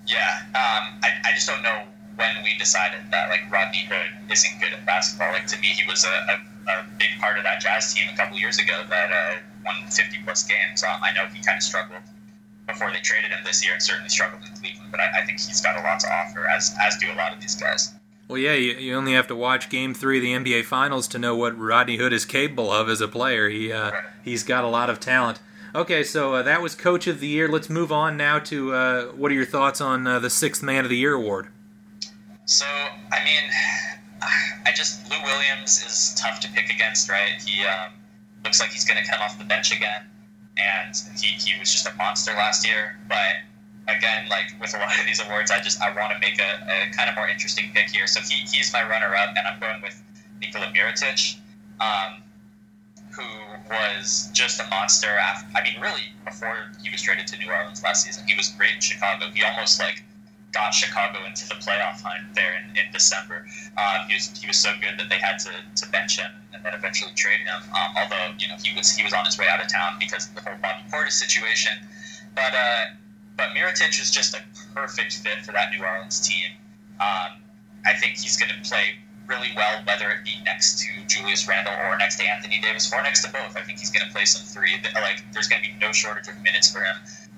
Yeah, 0.06 0.40
um, 0.48 0.98
I, 1.04 1.20
I 1.24 1.32
just 1.34 1.46
don't 1.46 1.62
know 1.62 1.84
when 2.16 2.42
we 2.42 2.56
decided 2.58 3.00
that 3.11 3.28
like 3.28 3.50
Rodney 3.50 3.84
Hood 3.88 4.30
isn't 4.30 4.61
good 4.61 4.72
at 4.72 4.86
basketball. 4.86 5.32
Like 5.32 5.46
to 5.48 5.58
me, 5.58 5.68
he 5.68 5.86
was 5.86 6.04
a, 6.04 6.08
a, 6.08 6.72
a 6.72 6.86
big 6.98 7.18
part 7.20 7.36
of 7.36 7.44
that 7.44 7.61
Jazz 7.61 7.92
team 7.92 8.08
a 8.12 8.16
couple 8.16 8.38
years 8.38 8.58
ago 8.58 8.84
that 8.88 9.12
uh, 9.12 9.38
won 9.64 9.90
50 9.90 10.18
plus 10.24 10.44
games. 10.44 10.82
Um, 10.82 11.00
I 11.02 11.12
know 11.12 11.26
he 11.26 11.42
kind 11.42 11.56
of 11.56 11.62
struggled 11.62 12.02
before 12.66 12.90
they 12.90 13.00
traded 13.00 13.30
him 13.30 13.40
this 13.44 13.64
year, 13.64 13.74
and 13.74 13.82
certainly 13.82 14.08
struggled 14.08 14.42
in 14.42 14.54
Cleveland. 14.56 14.90
But 14.90 15.00
I, 15.00 15.20
I, 15.20 15.26
think 15.26 15.40
he's 15.40 15.61
got 15.61 15.78
a 15.78 15.82
lot 15.82 16.00
to 16.00 16.12
offer, 16.12 16.46
as 16.46 16.74
as 16.80 16.96
do 16.98 17.11
a 17.12 17.16
lot 17.16 17.32
of 17.32 17.40
these 17.40 17.54
guys. 17.54 17.92
Well, 18.31 18.39
yeah, 18.39 18.53
you, 18.53 18.74
you 18.74 18.95
only 18.95 19.14
have 19.14 19.26
to 19.26 19.35
watch 19.35 19.68
Game 19.68 19.93
Three 19.93 20.18
of 20.18 20.45
the 20.45 20.53
NBA 20.53 20.64
Finals 20.64 21.09
to 21.09 21.18
know 21.18 21.35
what 21.35 21.59
Rodney 21.59 21.97
Hood 21.97 22.12
is 22.12 22.24
capable 22.24 22.70
of 22.70 22.89
as 22.89 23.01
a 23.01 23.09
player. 23.09 23.49
He 23.49 23.72
uh, 23.72 23.91
he's 24.22 24.45
got 24.45 24.62
a 24.62 24.68
lot 24.68 24.89
of 24.89 25.01
talent. 25.01 25.41
Okay, 25.74 26.05
so 26.05 26.35
uh, 26.35 26.43
that 26.45 26.62
was 26.62 26.76
Coach 26.76 27.09
of 27.09 27.18
the 27.18 27.26
Year. 27.26 27.49
Let's 27.49 27.68
move 27.68 27.91
on 27.91 28.16
now 28.16 28.39
to 28.39 28.72
uh, 28.72 29.05
what 29.07 29.33
are 29.33 29.35
your 29.35 29.47
thoughts 29.47 29.81
on 29.81 30.07
uh, 30.07 30.20
the 30.20 30.31
Sixth 30.31 30.62
Man 30.62 30.85
of 30.85 30.91
the 30.91 30.97
Year 30.97 31.14
award? 31.14 31.49
So, 32.45 32.64
I 33.11 33.24
mean, 33.24 33.51
I 34.64 34.70
just 34.76 35.11
Lou 35.11 35.20
Williams 35.24 35.85
is 35.85 36.14
tough 36.16 36.39
to 36.39 36.49
pick 36.53 36.70
against, 36.70 37.11
right? 37.11 37.43
He 37.45 37.64
um, 37.64 37.95
looks 38.45 38.61
like 38.61 38.70
he's 38.70 38.85
going 38.85 39.03
to 39.03 39.11
come 39.11 39.20
off 39.20 39.41
the 39.41 39.45
bench 39.45 39.74
again, 39.74 40.07
and 40.57 40.95
he, 41.20 41.31
he 41.31 41.59
was 41.59 41.72
just 41.72 41.89
a 41.89 41.95
monster 41.95 42.31
last 42.35 42.64
year. 42.64 42.97
But 43.09 43.39
again, 43.97 44.28
like 44.28 44.53
with 44.61 44.74
a 44.74 44.78
lot 44.78 44.99
of 44.99 45.07
these 45.07 45.20
awards, 45.20 45.51
I 45.51 45.61
just 45.61 45.80
I 45.80 45.95
want 45.95 46.12
to 46.12 46.18
make 46.18 46.41
a, 46.41 46.51
a 46.66 46.91
kind 46.95 47.09
of 47.09 47.16
more 47.16 47.28
interesting 47.28 47.70
pick 47.74 47.91
here. 47.91 48.07
So 48.07 48.20
he, 48.20 48.47
he's 48.51 48.72
my 48.72 48.82
runner-up, 48.82 49.34
and 49.36 49.47
I'm 49.47 49.61
going 49.61 49.82
with 49.82 50.01
Nikola 50.41 50.66
Mirotic. 50.72 51.36
Um, 51.80 52.22
who 53.11 53.26
was 53.68 54.30
just 54.32 54.61
a 54.61 54.66
monster. 54.68 55.09
After, 55.09 55.47
I 55.57 55.62
mean, 55.62 55.80
really, 55.80 56.14
before 56.24 56.70
he 56.82 56.91
was 56.91 57.03
traded 57.03 57.26
to 57.28 57.38
New 57.38 57.51
Orleans 57.51 57.82
last 57.82 58.07
season, 58.07 58.26
he 58.26 58.36
was 58.36 58.49
great 58.51 58.74
in 58.74 58.80
Chicago. 58.80 59.26
He 59.34 59.43
almost 59.43 59.80
like 59.80 60.05
got 60.53 60.74
Chicago 60.74 61.24
into 61.26 61.47
the 61.49 61.55
playoff 61.55 62.03
hunt 62.03 62.34
there 62.34 62.55
in, 62.59 62.76
in 62.76 62.93
December. 62.93 63.47
Um, 63.76 64.09
he 64.09 64.14
was 64.14 64.30
he 64.38 64.47
was 64.47 64.59
so 64.59 64.72
good 64.80 64.99
that 64.99 65.09
they 65.09 65.18
had 65.18 65.38
to, 65.41 65.51
to 65.76 65.91
bench 65.91 66.18
him 66.18 66.30
and 66.53 66.64
then 66.64 66.74
eventually 66.74 67.12
trade 67.14 67.41
him. 67.41 67.62
Um, 67.70 67.95
although 67.97 68.34
you 68.38 68.49
know 68.49 68.57
he 68.62 68.76
was 68.76 68.95
he 68.95 69.03
was 69.03 69.12
on 69.12 69.24
his 69.24 69.38
way 69.38 69.47
out 69.49 69.62
of 69.62 69.68
town 69.68 69.97
because 69.99 70.28
of 70.28 70.34
the 70.34 70.43
whole 70.43 70.59
Bobby 70.61 70.82
Portis 70.91 71.12
situation. 71.12 71.72
But 72.34 72.55
uh, 72.55 72.84
but 73.41 73.57
Mirotic 73.57 73.99
is 73.99 74.11
just 74.11 74.36
a 74.36 74.43
perfect 74.74 75.14
fit 75.14 75.41
for 75.47 75.53
that 75.53 75.72
New 75.72 75.82
Orleans 75.82 76.20
team. 76.20 76.53
Um, 77.01 77.41
I 77.86 77.95
think 77.97 78.18
he's 78.18 78.36
going 78.36 78.53
to 78.53 78.68
play 78.68 79.01
really 79.26 79.49
well, 79.57 79.80
whether 79.86 80.11
it 80.11 80.24
be 80.24 80.36
next 80.45 80.80
to 80.80 80.88
Julius 81.09 81.49
Randle 81.49 81.72
or 81.72 81.97
next 81.97 82.16
to 82.20 82.24
Anthony 82.28 82.61
Davis 82.61 82.93
or 82.93 83.03
next 83.03 83.24
to 83.24 83.32
both. 83.32 83.57
I 83.57 83.62
think 83.62 83.78
he's 83.78 83.91
going 83.91 84.05
to 84.05 84.12
play 84.12 84.26
some 84.26 84.45
three. 84.45 84.76
Like, 84.93 85.24
there's 85.32 85.49
going 85.49 85.62
to 85.62 85.68
be 85.70 85.74
no 85.80 85.91
shortage 85.91 86.28
of 86.28 86.36
minutes 86.43 86.70
for 86.70 86.84
him, 86.84 86.97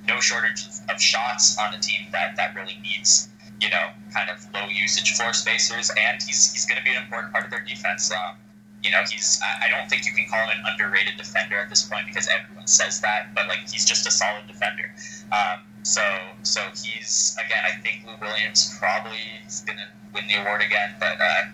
no 0.09 0.19
shortage 0.19 0.67
of 0.91 1.01
shots 1.01 1.57
on 1.59 1.73
a 1.73 1.79
team 1.79 2.09
that, 2.11 2.35
that 2.35 2.57
really 2.57 2.77
needs, 2.83 3.29
you 3.61 3.71
know, 3.71 3.95
kind 4.13 4.29
of 4.29 4.45
low 4.53 4.67
usage 4.67 5.15
floor 5.15 5.33
spacers, 5.33 5.93
and 5.97 6.21
he's, 6.21 6.53
he's 6.53 6.67
going 6.67 6.79
to 6.79 6.85
be 6.85 6.91
an 6.91 7.01
important 7.01 7.33
part 7.33 7.45
of 7.45 7.51
their 7.53 7.63
defense. 7.63 8.11
Um, 8.11 8.35
you 8.83 8.91
know, 8.91 9.03
he's, 9.09 9.41
I 9.63 9.69
don't 9.71 9.89
think 9.89 10.05
you 10.05 10.13
can 10.13 10.27
call 10.29 10.43
him 10.43 10.59
an 10.59 10.65
underrated 10.67 11.17
defender 11.17 11.59
at 11.59 11.71
this 11.71 11.85
point 11.85 12.07
because 12.07 12.27
everyone 12.27 12.67
says 12.67 13.01
that, 13.03 13.33
but, 13.37 13.47
like, 13.47 13.71
he's 13.71 13.85
just 13.85 14.09
a 14.09 14.11
solid 14.11 14.49
defender. 14.49 14.93
Um, 15.31 15.61
so, 15.83 16.03
so 16.43 16.61
he's, 16.71 17.37
again, 17.45 17.65
I 17.65 17.81
think 17.81 18.07
Lou 18.07 18.15
Williams 18.21 18.77
probably 18.79 19.19
is 19.47 19.61
going 19.61 19.79
to 19.79 19.89
win 20.15 20.27
the 20.29 20.41
award 20.41 20.63
again, 20.63 20.95
but 20.99 21.21
uh, 21.21 21.45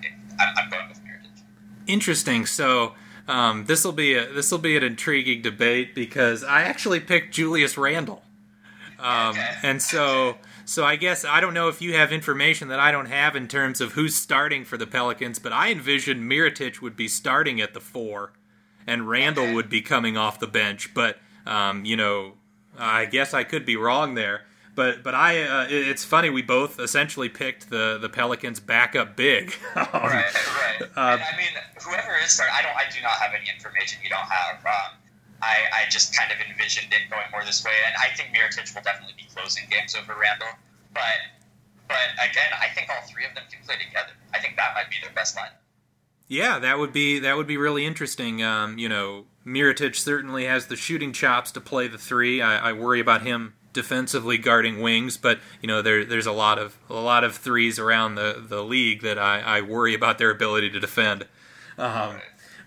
I'm, 0.40 0.54
I'm 0.56 0.70
going 0.70 0.88
with 0.88 0.98
Mirotic. 1.04 1.42
Interesting. 1.86 2.46
So 2.46 2.94
um, 3.28 3.66
this 3.66 3.84
will 3.84 3.92
be 3.92 4.14
a 4.14 4.26
this 4.32 4.50
will 4.50 4.58
be 4.58 4.76
an 4.76 4.82
intriguing 4.82 5.42
debate 5.42 5.94
because 5.94 6.42
I 6.42 6.62
actually 6.62 6.98
picked 6.98 7.34
Julius 7.34 7.76
Randle, 7.76 8.22
um, 8.98 9.30
okay. 9.30 9.54
and 9.62 9.82
so 9.82 10.38
so 10.64 10.84
I 10.84 10.96
guess 10.96 11.26
I 11.26 11.40
don't 11.40 11.52
know 11.52 11.68
if 11.68 11.82
you 11.82 11.94
have 11.94 12.10
information 12.10 12.68
that 12.68 12.80
I 12.80 12.90
don't 12.90 13.06
have 13.06 13.36
in 13.36 13.46
terms 13.46 13.82
of 13.82 13.92
who's 13.92 14.14
starting 14.14 14.64
for 14.64 14.78
the 14.78 14.86
Pelicans, 14.86 15.38
but 15.38 15.52
I 15.52 15.70
envision 15.70 16.28
Mirotic 16.28 16.80
would 16.80 16.96
be 16.96 17.06
starting 17.06 17.60
at 17.60 17.74
the 17.74 17.80
four, 17.80 18.32
and 18.86 19.06
Randle 19.06 19.44
okay. 19.44 19.54
would 19.54 19.68
be 19.68 19.82
coming 19.82 20.16
off 20.16 20.40
the 20.40 20.46
bench. 20.46 20.94
But 20.94 21.18
um, 21.46 21.84
you 21.84 21.96
know, 21.96 22.32
I 22.78 23.04
guess 23.04 23.34
I 23.34 23.44
could 23.44 23.66
be 23.66 23.76
wrong 23.76 24.14
there. 24.14 24.42
But 24.74 25.02
but 25.02 25.14
I 25.14 25.42
uh, 25.42 25.66
it's 25.68 26.04
funny 26.04 26.30
we 26.30 26.42
both 26.42 26.78
essentially 26.78 27.28
picked 27.28 27.68
the 27.68 27.98
the 28.00 28.08
Pelicans 28.08 28.60
backup 28.60 29.16
big. 29.16 29.56
right, 29.76 29.92
right. 29.92 30.82
Uh, 30.94 31.18
I 31.18 31.36
mean, 31.36 31.50
whoever 31.82 32.16
is 32.22 32.30
starting, 32.30 32.54
I 32.56 32.62
don't, 32.62 32.76
I 32.76 32.84
do 32.94 33.02
not 33.02 33.18
have 33.18 33.32
any 33.34 33.50
information 33.50 33.98
you 34.04 34.08
don't 34.08 34.30
have. 34.30 34.64
Um, 34.64 34.94
I, 35.42 35.56
I 35.72 35.90
just 35.90 36.16
kind 36.16 36.30
of 36.30 36.38
envisioned 36.38 36.92
it 36.92 37.10
going 37.10 37.26
more 37.30 37.44
this 37.44 37.64
way, 37.64 37.74
and 37.86 37.94
I 37.98 38.14
think 38.16 38.30
Mirotic 38.30 38.74
will 38.74 38.82
definitely 38.82 39.14
be 39.16 39.26
closing 39.34 39.64
games 39.70 39.94
over 39.94 40.14
Randle, 40.14 40.48
But 40.94 41.02
but 41.88 42.14
again, 42.22 42.50
I 42.60 42.68
think 42.74 42.88
all 42.90 43.02
three 43.08 43.24
of 43.24 43.34
them 43.34 43.44
can 43.50 43.64
play 43.64 43.76
together. 43.76 44.12
I 44.34 44.38
think 44.38 44.56
that 44.56 44.74
might 44.74 44.90
be 44.90 44.96
their 45.02 45.12
best 45.12 45.36
line. 45.36 45.50
Yeah, 46.28 46.58
that 46.58 46.78
would 46.78 46.92
be 46.92 47.18
that 47.20 47.36
would 47.36 47.46
be 47.46 47.56
really 47.56 47.86
interesting. 47.86 48.42
Um, 48.42 48.78
you 48.78 48.88
know, 48.88 49.24
Mirotic 49.48 49.96
certainly 49.96 50.44
has 50.44 50.66
the 50.66 50.76
shooting 50.76 51.12
chops 51.12 51.50
to 51.52 51.60
play 51.60 51.88
the 51.88 51.98
three. 51.98 52.42
I, 52.42 52.70
I 52.70 52.72
worry 52.72 53.00
about 53.00 53.22
him 53.22 53.54
defensively 53.72 54.38
guarding 54.38 54.80
wings, 54.80 55.16
but 55.16 55.38
you 55.62 55.66
know 55.66 55.82
there 55.82 56.04
there's 56.04 56.26
a 56.26 56.32
lot 56.32 56.58
of 56.58 56.76
a 56.90 56.94
lot 56.94 57.24
of 57.24 57.36
threes 57.36 57.78
around 57.78 58.16
the, 58.16 58.44
the 58.46 58.62
league 58.62 59.02
that 59.02 59.18
I, 59.18 59.40
I 59.40 59.60
worry 59.60 59.94
about 59.94 60.18
their 60.18 60.30
ability 60.30 60.70
to 60.70 60.80
defend. 60.80 61.26
Um, 61.76 62.20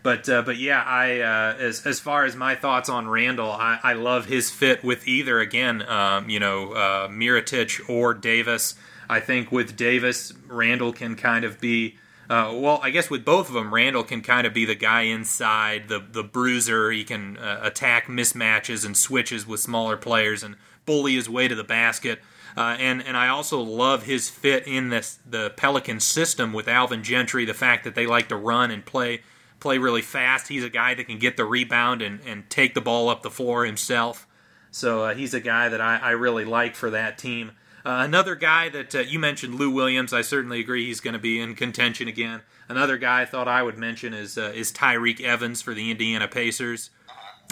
but 0.03 0.27
uh, 0.29 0.41
but 0.41 0.57
yeah, 0.57 0.81
I 0.81 1.19
uh, 1.19 1.57
as 1.59 1.85
as 1.85 1.99
far 1.99 2.25
as 2.25 2.35
my 2.35 2.55
thoughts 2.55 2.89
on 2.89 3.07
Randle, 3.07 3.51
I, 3.51 3.79
I 3.83 3.93
love 3.93 4.25
his 4.25 4.49
fit 4.49 4.83
with 4.83 5.07
either 5.07 5.39
again, 5.39 5.83
um, 5.83 6.29
you 6.29 6.39
know, 6.39 6.73
uh, 6.73 7.07
Mirotic 7.07 7.87
or 7.89 8.13
Davis. 8.13 8.75
I 9.09 9.19
think 9.19 9.51
with 9.51 9.75
Davis, 9.75 10.33
Randle 10.47 10.93
can 10.93 11.15
kind 11.15 11.45
of 11.45 11.59
be. 11.59 11.97
Uh, 12.31 12.49
well, 12.53 12.79
I 12.81 12.91
guess 12.91 13.09
with 13.09 13.25
both 13.25 13.49
of 13.49 13.55
them, 13.55 13.73
Randle 13.73 14.05
can 14.05 14.21
kind 14.21 14.47
of 14.47 14.53
be 14.53 14.63
the 14.63 14.73
guy 14.73 15.01
inside, 15.01 15.89
the 15.89 15.99
the 15.99 16.23
bruiser. 16.23 16.89
He 16.89 17.03
can 17.03 17.35
uh, 17.35 17.59
attack 17.61 18.07
mismatches 18.07 18.85
and 18.85 18.95
switches 18.95 19.45
with 19.45 19.59
smaller 19.59 19.97
players, 19.97 20.41
and 20.41 20.55
bully 20.85 21.15
his 21.15 21.29
way 21.29 21.49
to 21.49 21.55
the 21.55 21.65
basket. 21.65 22.21
Uh, 22.55 22.77
and 22.79 23.03
and 23.03 23.17
I 23.17 23.27
also 23.27 23.59
love 23.59 24.03
his 24.03 24.29
fit 24.29 24.65
in 24.65 24.87
this 24.87 25.19
the 25.29 25.49
Pelican 25.57 25.99
system 25.99 26.53
with 26.53 26.69
Alvin 26.69 27.03
Gentry. 27.03 27.43
The 27.43 27.53
fact 27.53 27.83
that 27.83 27.95
they 27.95 28.07
like 28.07 28.29
to 28.29 28.37
run 28.37 28.71
and 28.71 28.85
play 28.85 29.23
play 29.59 29.77
really 29.77 30.01
fast. 30.01 30.47
He's 30.47 30.63
a 30.63 30.69
guy 30.69 30.93
that 30.93 31.07
can 31.07 31.19
get 31.19 31.35
the 31.35 31.43
rebound 31.43 32.01
and, 32.01 32.21
and 32.25 32.49
take 32.49 32.75
the 32.75 32.81
ball 32.81 33.09
up 33.09 33.23
the 33.23 33.29
floor 33.29 33.65
himself. 33.65 34.25
So 34.71 35.03
uh, 35.03 35.15
he's 35.15 35.33
a 35.33 35.41
guy 35.41 35.67
that 35.67 35.81
I, 35.81 35.97
I 35.97 36.11
really 36.11 36.45
like 36.45 36.75
for 36.75 36.91
that 36.91 37.17
team. 37.17 37.51
Uh, 37.83 38.01
another 38.03 38.35
guy 38.35 38.69
that 38.69 38.93
uh, 38.93 38.99
you 38.99 39.17
mentioned, 39.19 39.55
Lou 39.55 39.71
Williams. 39.71 40.13
I 40.13 40.21
certainly 40.21 40.59
agree 40.59 40.85
he's 40.85 40.99
going 40.99 41.13
to 41.13 41.19
be 41.19 41.39
in 41.39 41.55
contention 41.55 42.07
again. 42.07 42.41
Another 42.69 42.97
guy 42.97 43.21
I 43.21 43.25
thought 43.25 43.47
I 43.47 43.63
would 43.63 43.77
mention 43.77 44.13
is 44.13 44.37
uh, 44.37 44.51
is 44.53 44.71
Tyreke 44.71 45.21
Evans 45.21 45.61
for 45.61 45.73
the 45.73 45.89
Indiana 45.89 46.27
Pacers. 46.27 46.91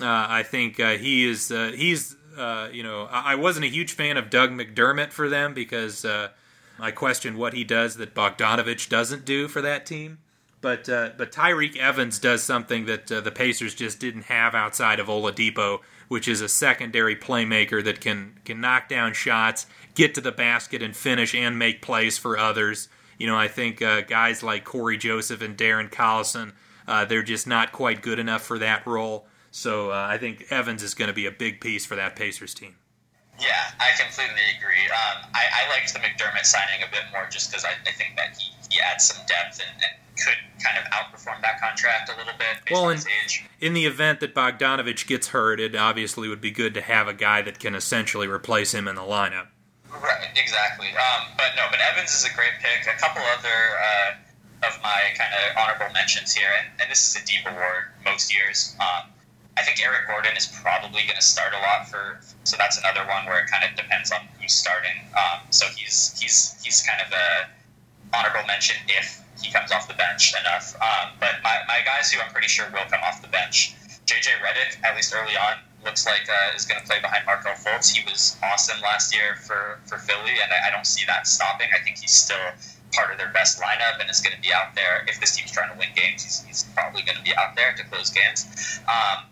Uh, 0.02 0.28
I 0.30 0.44
think 0.44 0.80
uh, 0.80 0.92
he 0.92 1.28
is 1.28 1.50
he's 1.50 2.16
you 2.38 2.84
know 2.84 3.08
I-, 3.12 3.34
I 3.34 3.36
wasn't 3.36 3.66
a 3.66 3.70
huge 3.70 3.94
fan 3.94 4.18
of 4.18 4.30
Doug 4.30 4.52
McDermott 4.52 5.12
for 5.12 5.28
them 5.30 5.54
because 5.54 6.06
I 6.06 6.92
questioned 6.92 7.38
what 7.38 7.54
he 7.54 7.64
does 7.64 7.96
that 7.96 8.14
Bogdanovich 8.14 8.88
doesn't 8.88 9.26
do 9.26 9.48
for 9.48 9.62
that 9.62 9.86
team. 9.86 10.20
But 10.62 10.86
but 10.86 11.32
Tyreke 11.32 11.78
Evans 11.78 12.20
does 12.20 12.44
something 12.44 12.86
that 12.86 13.08
the 13.08 13.32
Pacers 13.32 13.74
just 13.74 14.00
didn't 14.00 14.24
have 14.24 14.54
outside 14.54 15.00
of 15.00 15.08
Oladipo, 15.08 15.80
which 16.10 16.28
is 16.28 16.42
a 16.42 16.50
secondary 16.50 17.16
playmaker 17.16 17.82
that 17.82 18.02
can 18.02 18.38
can 18.44 18.60
knock 18.60 18.90
down 18.90 19.14
shots 19.14 19.66
get 19.96 20.16
to 20.16 20.22
the 20.22 20.32
basket 20.32 20.82
and 20.82 20.96
finish 20.96 21.36
and 21.36 21.60
make 21.60 21.82
plays 21.82 22.18
for 22.18 22.38
others. 22.38 22.88
You 23.18 23.28
know, 23.28 23.38
I 23.38 23.50
think 23.50 23.82
uh, 23.82 24.02
guys 24.02 24.44
like 24.44 24.64
Cory 24.64 24.98
Joseph 24.98 25.42
and 25.42 25.58
Darren 25.58 25.92
Collison, 25.92 26.54
uh, 26.88 27.04
they're 27.04 27.22
just 27.22 27.46
not 27.46 27.72
quite 27.72 28.02
good 28.02 28.18
enough 28.18 28.42
for 28.42 28.58
that 28.60 28.88
role. 28.88 29.28
So 29.52 29.92
uh, 29.92 30.08
I 30.10 30.18
think 30.18 30.46
Evans 30.50 30.84
is 30.84 30.94
going 30.94 31.10
to 31.10 31.14
be 31.14 31.26
a 31.26 31.32
big 31.32 31.60
piece 31.60 31.86
for 31.86 31.96
that 31.96 32.16
Pacers 32.16 32.54
team. 32.54 32.76
Yeah, 33.40 33.72
I 33.80 33.96
completely 33.98 34.44
agree. 34.58 34.84
Um, 34.92 35.32
I, 35.34 35.64
I, 35.64 35.70
liked 35.70 35.94
the 35.94 36.00
McDermott 36.00 36.46
signing 36.46 36.84
a 36.84 36.92
bit 36.92 37.04
more 37.12 37.28
just 37.32 37.50
because 37.50 37.64
I, 37.64 37.72
I, 37.88 37.92
think 37.92 38.18
that 38.18 38.36
he, 38.38 38.52
he 38.70 38.80
adds 38.82 39.06
some 39.06 39.26
depth 39.28 39.60
and, 39.60 39.72
and, 39.82 39.94
could 40.20 40.36
kind 40.62 40.78
of 40.78 40.84
outperform 40.92 41.42
that 41.42 41.62
contract 41.62 42.12
a 42.14 42.18
little 42.18 42.34
bit 42.38 42.60
well, 42.70 42.90
in, 42.90 43.00
in 43.62 43.74
the 43.74 43.86
event 43.86 44.20
that 44.20 44.36
Bogdanovich 44.36 45.08
gets 45.08 45.30
hurt, 45.30 45.62
it 45.62 45.78
obviously 45.78 46.28
would 46.28 46.42
be 46.42 46.52
good 46.52 46.74
to 46.74 46.82
have 46.82 47.08
a 47.08 47.14
guy 47.14 47.42
that 47.42 47.58
can 47.58 47.74
essentially 47.74 48.28
replace 48.28 48.74
him 48.74 48.90
in 48.90 48.96
the 48.96 49.02
lineup. 49.02 49.48
Right, 49.90 50.28
exactly. 50.36 50.88
Um, 50.88 51.28
but 51.38 51.56
no, 51.56 51.68
but 51.72 51.80
Evans 51.80 52.12
is 52.12 52.26
a 52.26 52.36
great 52.36 52.52
pick. 52.60 52.94
A 52.94 53.00
couple 53.00 53.22
other 53.22 53.48
uh, 53.48 54.68
of 54.68 54.80
my 54.84 55.02
kind 55.18 55.32
of 55.34 55.58
honorable 55.58 55.94
mentions 55.94 56.34
here, 56.34 56.50
and, 56.60 56.68
and, 56.82 56.92
this 56.92 57.16
is 57.16 57.22
a 57.22 57.26
deep 57.26 57.48
award 57.48 57.96
most 58.04 58.34
years. 58.34 58.76
Um, 58.80 59.10
I 59.58 59.64
think 59.64 59.84
Eric 59.84 60.08
Gordon 60.08 60.38
is 60.38 60.48
probably 60.48 61.04
going 61.04 61.20
to 61.20 61.26
start 61.26 61.54
a 61.54 61.60
lot 61.60 61.90
for, 61.90 62.20
so 62.44 62.56
that's 62.58 62.78
another 62.78 63.06
one 63.08 63.26
where 63.26 63.44
it 63.44 63.50
kind 63.50 63.64
of 63.64 63.76
depends 63.76 64.12
on 64.12 64.22
who's 64.40 64.54
starting. 64.54 64.96
Um, 65.18 65.42
so 65.50 65.66
he's 65.76 66.16
he's 66.20 66.56
he's 66.64 66.82
kind 66.82 67.02
of 67.02 67.12
a 67.12 67.50
honorable 68.16 68.48
mention 68.48 68.78
if 68.88 69.22
he 69.42 69.52
comes 69.52 69.72
off 69.72 69.88
the 69.88 69.94
bench 69.94 70.34
enough. 70.40 70.76
Um, 70.82 71.16
but 71.20 71.40
my, 71.44 71.60
my 71.68 71.80
guys 71.86 72.12
who 72.12 72.22
I'm 72.22 72.32
pretty 72.32 72.48
sure 72.48 72.68
will 72.72 72.88
come 72.90 73.02
off 73.04 73.22
the 73.22 73.28
bench, 73.28 73.76
JJ 74.06 74.40
Redick, 74.44 74.84
at 74.84 74.96
least 74.96 75.14
early 75.16 75.36
on, 75.38 75.58
looks 75.84 76.06
like 76.06 76.28
uh, 76.28 76.56
is 76.56 76.66
going 76.66 76.80
to 76.80 76.86
play 76.86 77.00
behind 77.00 77.26
Markelle 77.26 77.56
Fultz. 77.56 77.90
He 77.90 78.04
was 78.04 78.38
awesome 78.44 78.82
last 78.82 79.16
year 79.16 79.36
for, 79.36 79.80
for 79.86 79.98
Philly, 79.98 80.36
and 80.44 80.52
I, 80.52 80.68
I, 80.68 80.72
don't 80.72 80.86
see 80.86 81.06
that 81.08 81.26
stopping. 81.26 81.68
I 81.74 81.82
think 81.84 82.00
he's 82.00 82.12
still 82.12 82.52
part 82.92 83.12
of 83.12 83.18
their 83.18 83.32
best 83.32 83.62
lineup 83.62 84.02
and 84.02 84.10
is 84.10 84.20
going 84.20 84.36
to 84.36 84.42
be 84.42 84.52
out 84.52 84.76
there. 84.76 85.06
If 85.08 85.22
this 85.22 85.38
team's 85.38 85.52
trying 85.52 85.72
to 85.72 85.78
win 85.78 85.90
games, 85.96 86.24
he's, 86.24 86.44
he's 86.44 86.64
probably 86.76 87.04
going 87.04 87.18
to 87.18 87.24
be 87.24 87.34
out 87.36 87.56
there 87.56 87.74
to 87.78 87.84
close 87.86 88.10
games. 88.10 88.82
Um, 88.90 89.29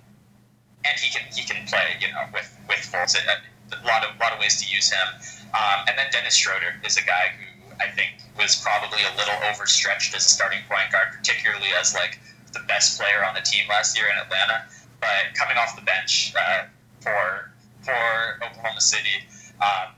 and 0.85 0.99
he 0.99 1.09
can 1.09 1.25
he 1.33 1.43
can 1.43 1.65
play, 1.67 1.97
you 2.01 2.07
know, 2.13 2.25
with 2.33 2.49
with 2.67 2.79
Fultz. 2.79 3.15
A, 3.15 3.85
lot 3.85 4.03
of 4.03 4.17
lot 4.19 4.31
of 4.31 4.39
ways 4.39 4.61
to 4.63 4.65
use 4.73 4.89
him. 4.91 5.07
Um, 5.51 5.87
and 5.87 5.97
then 5.97 6.07
Dennis 6.11 6.35
Schroeder 6.35 6.75
is 6.85 6.95
a 6.95 7.03
guy 7.03 7.35
who 7.35 7.75
I 7.83 7.91
think 7.91 8.23
was 8.37 8.55
probably 8.55 9.03
a 9.03 9.17
little 9.17 9.35
overstretched 9.51 10.15
as 10.15 10.25
a 10.25 10.29
starting 10.29 10.59
point 10.69 10.91
guard, 10.91 11.09
particularly 11.11 11.67
as 11.77 11.93
like 11.93 12.19
the 12.53 12.61
best 12.67 12.97
player 12.97 13.25
on 13.25 13.35
the 13.35 13.41
team 13.41 13.67
last 13.67 13.97
year 13.97 14.07
in 14.07 14.17
Atlanta 14.17 14.63
but 14.99 15.33
coming 15.35 15.57
off 15.57 15.75
the 15.75 15.81
bench 15.81 16.33
uh, 16.35 16.65
for 16.99 17.51
for 17.81 18.43
Oklahoma 18.43 18.81
City, 18.81 19.23
um, 19.61 19.93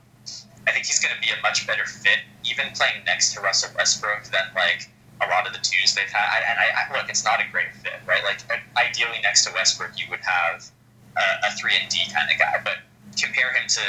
I 0.66 0.72
think 0.72 0.86
he's 0.86 1.00
going 1.00 1.14
to 1.14 1.20
be 1.20 1.32
a 1.32 1.40
much 1.42 1.66
better 1.66 1.84
fit, 1.84 2.20
even 2.44 2.66
playing 2.74 3.04
next 3.04 3.34
to 3.34 3.40
Russell 3.40 3.70
Westbrook 3.76 4.24
than 4.24 4.46
like 4.54 4.90
a 5.22 5.26
lot 5.28 5.46
of 5.46 5.52
the 5.52 5.60
twos 5.60 5.94
they've 5.94 6.10
had. 6.10 6.42
And 6.48 6.58
I, 6.58 6.66
I 6.72 6.96
look, 6.96 7.08
it's 7.08 7.24
not 7.24 7.40
a 7.40 7.46
great 7.50 7.74
fit, 7.74 8.00
right? 8.06 8.22
Like 8.24 8.40
ideally 8.76 9.20
next 9.22 9.44
to 9.46 9.52
Westbrook, 9.52 9.92
you 9.96 10.06
would 10.10 10.20
have 10.20 10.64
a, 11.16 11.46
a 11.46 11.50
three 11.56 11.74
and 11.80 11.88
D 11.88 12.00
kind 12.12 12.30
of 12.30 12.38
guy, 12.38 12.60
but 12.64 12.78
compare 13.20 13.52
him 13.52 13.68
to 13.68 13.84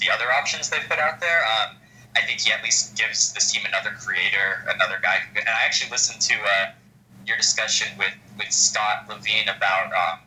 the 0.00 0.10
other 0.10 0.32
options 0.32 0.70
they've 0.70 0.86
put 0.88 0.98
out 0.98 1.20
there. 1.20 1.42
Um, 1.44 1.76
I 2.16 2.22
think 2.22 2.40
he 2.40 2.52
at 2.52 2.62
least 2.62 2.96
gives 2.96 3.32
this 3.34 3.52
team 3.52 3.64
another 3.66 3.90
creator, 3.98 4.64
another 4.72 4.98
guy. 5.02 5.18
And 5.36 5.48
I 5.48 5.64
actually 5.64 5.90
listened 5.90 6.20
to 6.22 6.34
uh, 6.34 6.72
your 7.26 7.36
discussion 7.36 7.88
with, 7.98 8.14
with 8.38 8.50
Scott 8.50 9.04
Levine 9.08 9.48
about 9.48 9.92
um, 9.92 10.20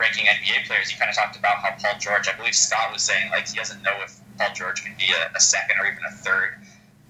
ranking 0.00 0.24
NBA 0.26 0.66
players, 0.66 0.90
you 0.90 0.98
kind 0.98 1.08
of 1.08 1.16
talked 1.16 1.36
about 1.36 1.58
how 1.58 1.76
Paul 1.78 1.98
George, 2.00 2.28
I 2.28 2.36
believe 2.36 2.54
Scott 2.54 2.92
was 2.92 3.02
saying, 3.02 3.30
like, 3.30 3.48
he 3.48 3.56
doesn't 3.56 3.82
know 3.82 3.94
if 4.02 4.18
Paul 4.38 4.48
George 4.54 4.82
can 4.82 4.94
be 4.98 5.12
a, 5.12 5.36
a 5.36 5.40
second 5.40 5.78
or 5.78 5.86
even 5.86 6.02
a 6.08 6.14
third 6.16 6.56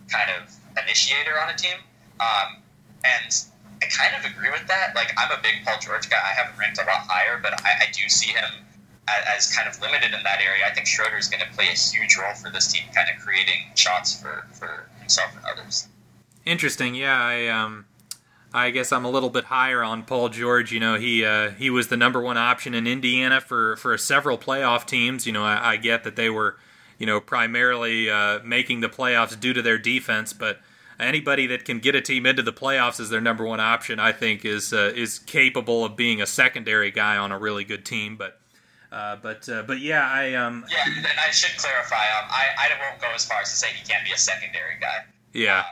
kind 0.08 0.30
of 0.30 0.52
initiator 0.82 1.40
on 1.40 1.50
a 1.50 1.56
team. 1.56 1.78
Um, 2.18 2.62
and 3.04 3.44
I 3.82 3.86
kind 3.86 4.14
of 4.18 4.30
agree 4.30 4.50
with 4.50 4.66
that. 4.68 4.94
Like, 4.94 5.12
I'm 5.16 5.30
a 5.30 5.40
big 5.42 5.64
Paul 5.64 5.76
George 5.80 6.10
guy. 6.10 6.18
I 6.18 6.32
have 6.32 6.52
him 6.52 6.58
ranked 6.58 6.78
a 6.78 6.84
lot 6.84 7.06
higher, 7.08 7.38
but 7.42 7.54
I, 7.64 7.84
I 7.84 7.86
do 7.92 8.08
see 8.08 8.32
him 8.32 8.50
as, 9.08 9.46
as, 9.48 9.56
kind 9.56 9.68
of 9.68 9.80
limited 9.80 10.12
in 10.12 10.22
that 10.22 10.40
area. 10.40 10.64
I 10.66 10.74
think 10.74 10.86
Schroeder 10.86 11.16
is 11.16 11.28
going 11.28 11.40
to 11.40 11.50
play 11.54 11.68
a 11.68 11.76
huge 11.76 12.16
role 12.16 12.34
for 12.34 12.50
this 12.50 12.70
team, 12.72 12.82
kind 12.94 13.08
of 13.14 13.24
creating 13.24 13.72
shots 13.74 14.20
for, 14.20 14.46
for 14.52 14.88
himself 15.00 15.30
and 15.36 15.44
others. 15.46 15.88
Interesting. 16.44 16.94
Yeah, 16.94 17.18
I 17.18 17.46
um, 17.48 17.86
I 18.52 18.70
guess 18.70 18.92
I'm 18.92 19.04
a 19.04 19.10
little 19.10 19.30
bit 19.30 19.44
higher 19.44 19.82
on 19.82 20.04
Paul 20.04 20.28
George. 20.30 20.72
You 20.72 20.80
know, 20.80 20.98
he 20.98 21.24
uh, 21.24 21.50
he 21.50 21.70
was 21.70 21.88
the 21.88 21.96
number 21.96 22.20
one 22.20 22.36
option 22.36 22.74
in 22.74 22.86
Indiana 22.86 23.40
for 23.40 23.76
for 23.76 23.96
several 23.98 24.38
playoff 24.38 24.86
teams. 24.86 25.26
You 25.26 25.32
know, 25.32 25.44
I, 25.44 25.72
I 25.72 25.76
get 25.76 26.04
that 26.04 26.16
they 26.16 26.30
were, 26.30 26.56
you 26.98 27.06
know, 27.06 27.20
primarily 27.20 28.10
uh, 28.10 28.40
making 28.42 28.80
the 28.80 28.88
playoffs 28.88 29.38
due 29.38 29.52
to 29.52 29.62
their 29.62 29.78
defense, 29.78 30.32
but 30.32 30.60
anybody 31.00 31.46
that 31.48 31.64
can 31.64 31.78
get 31.78 31.94
a 31.94 32.00
team 32.00 32.26
into 32.26 32.42
the 32.42 32.52
playoffs 32.52 33.00
as 33.00 33.10
their 33.10 33.20
number 33.20 33.44
one 33.44 33.60
option, 33.60 33.98
I 33.98 34.12
think, 34.12 34.44
is 34.44 34.72
uh, 34.72 34.92
is 34.94 35.18
capable 35.18 35.84
of 35.84 35.96
being 35.96 36.20
a 36.20 36.26
secondary 36.26 36.90
guy 36.90 37.16
on 37.16 37.32
a 37.32 37.38
really 37.38 37.64
good 37.64 37.84
team. 37.84 38.16
But 38.16 38.40
uh, 38.92 39.16
but 39.16 39.48
uh, 39.48 39.62
but 39.62 39.80
yeah, 39.80 40.08
I 40.08 40.34
um 40.34 40.64
yeah, 40.70 40.84
and 40.86 41.06
I 41.06 41.30
should 41.30 41.56
clarify. 41.58 42.04
Um, 42.18 42.26
I 42.30 42.46
I 42.58 42.68
won't 42.88 43.00
go 43.00 43.08
as 43.14 43.24
far 43.24 43.40
as 43.40 43.50
to 43.50 43.56
say 43.56 43.68
he 43.68 43.86
can't 43.86 44.04
be 44.04 44.12
a 44.12 44.18
secondary 44.18 44.78
guy. 44.80 45.04
Yeah. 45.32 45.60
Um, 45.60 45.64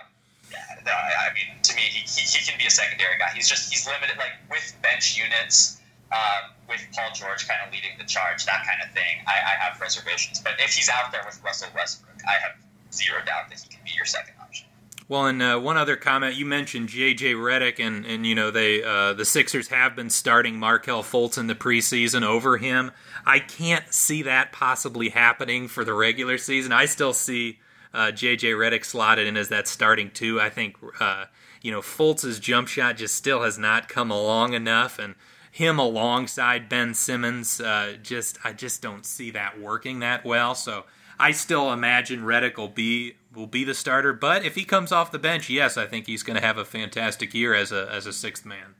no, 0.86 0.92
I, 0.92 1.28
I 1.28 1.34
mean, 1.34 1.60
to 1.62 1.74
me, 1.76 1.82
he, 1.82 2.00
he, 2.08 2.24
he, 2.24 2.40
can 2.46 2.56
be 2.58 2.64
a 2.64 2.70
secondary 2.70 3.18
guy. 3.18 3.28
He's 3.34 3.48
just 3.48 3.70
he's 3.70 3.86
limited, 3.86 4.16
like 4.16 4.32
with 4.50 4.72
bench 4.80 5.18
units, 5.18 5.80
um, 6.12 6.56
with 6.68 6.80
Paul 6.94 7.10
George 7.12 7.46
kind 7.46 7.60
of 7.66 7.72
leading 7.72 7.98
the 7.98 8.04
charge, 8.04 8.46
that 8.46 8.64
kind 8.64 8.80
of 8.80 8.88
thing. 8.94 9.20
I, 9.26 9.36
I 9.36 9.54
have 9.60 9.80
reservations, 9.80 10.40
but 10.40 10.54
if 10.58 10.72
he's 10.72 10.88
out 10.88 11.12
there 11.12 11.22
with 11.26 11.42
Russell 11.44 11.68
Westbrook, 11.74 12.16
I 12.26 12.40
have 12.40 12.56
zero 12.92 13.20
doubt 13.26 13.50
that 13.50 13.60
he 13.60 13.68
can 13.68 13.80
be 13.84 13.92
your 13.92 14.06
second 14.06 14.34
option. 14.40 14.67
Well, 15.10 15.24
and 15.24 15.40
uh, 15.40 15.58
one 15.58 15.78
other 15.78 15.96
comment 15.96 16.36
you 16.36 16.44
mentioned 16.44 16.90
J.J. 16.90 17.32
Redick, 17.32 17.80
and 17.80 18.04
and 18.04 18.26
you 18.26 18.34
know 18.34 18.50
they 18.50 18.82
uh, 18.82 19.14
the 19.14 19.24
Sixers 19.24 19.68
have 19.68 19.96
been 19.96 20.10
starting 20.10 20.58
Markelle 20.58 21.02
Fultz 21.02 21.38
in 21.38 21.46
the 21.46 21.54
preseason 21.54 22.22
over 22.22 22.58
him. 22.58 22.90
I 23.24 23.38
can't 23.38 23.90
see 23.92 24.22
that 24.22 24.52
possibly 24.52 25.08
happening 25.08 25.66
for 25.66 25.82
the 25.82 25.94
regular 25.94 26.36
season. 26.36 26.72
I 26.72 26.84
still 26.84 27.14
see 27.14 27.58
uh, 27.94 28.12
JJ 28.12 28.54
Redick 28.54 28.84
slotted 28.84 29.26
in 29.26 29.38
as 29.38 29.48
that 29.48 29.66
starting 29.66 30.10
two. 30.10 30.38
I 30.38 30.50
think 30.50 30.76
uh, 31.00 31.24
you 31.62 31.72
know 31.72 31.80
Fultz's 31.80 32.38
jump 32.38 32.68
shot 32.68 32.98
just 32.98 33.14
still 33.14 33.44
has 33.44 33.56
not 33.56 33.88
come 33.88 34.10
along 34.10 34.52
enough, 34.52 34.98
and 34.98 35.14
him 35.50 35.78
alongside 35.78 36.68
Ben 36.68 36.92
Simmons, 36.92 37.62
uh, 37.62 37.96
just 38.02 38.38
I 38.44 38.52
just 38.52 38.82
don't 38.82 39.06
see 39.06 39.30
that 39.30 39.58
working 39.58 40.00
that 40.00 40.26
well. 40.26 40.54
So 40.54 40.84
I 41.18 41.32
still 41.32 41.72
imagine 41.72 42.20
Redick 42.24 42.58
will 42.58 42.68
be 42.68 43.14
will 43.38 43.46
be 43.46 43.64
the 43.64 43.74
starter, 43.74 44.12
but 44.12 44.44
if 44.44 44.54
he 44.56 44.64
comes 44.64 44.92
off 44.92 45.10
the 45.10 45.18
bench, 45.18 45.48
yes, 45.48 45.76
I 45.76 45.86
think 45.86 46.06
he's 46.06 46.22
going 46.22 46.38
to 46.38 46.44
have 46.44 46.58
a 46.58 46.64
fantastic 46.64 47.32
year 47.32 47.54
as 47.54 47.72
a 47.72 47.88
as 47.90 48.04
a 48.04 48.12
sixth 48.12 48.44
man. 48.44 48.74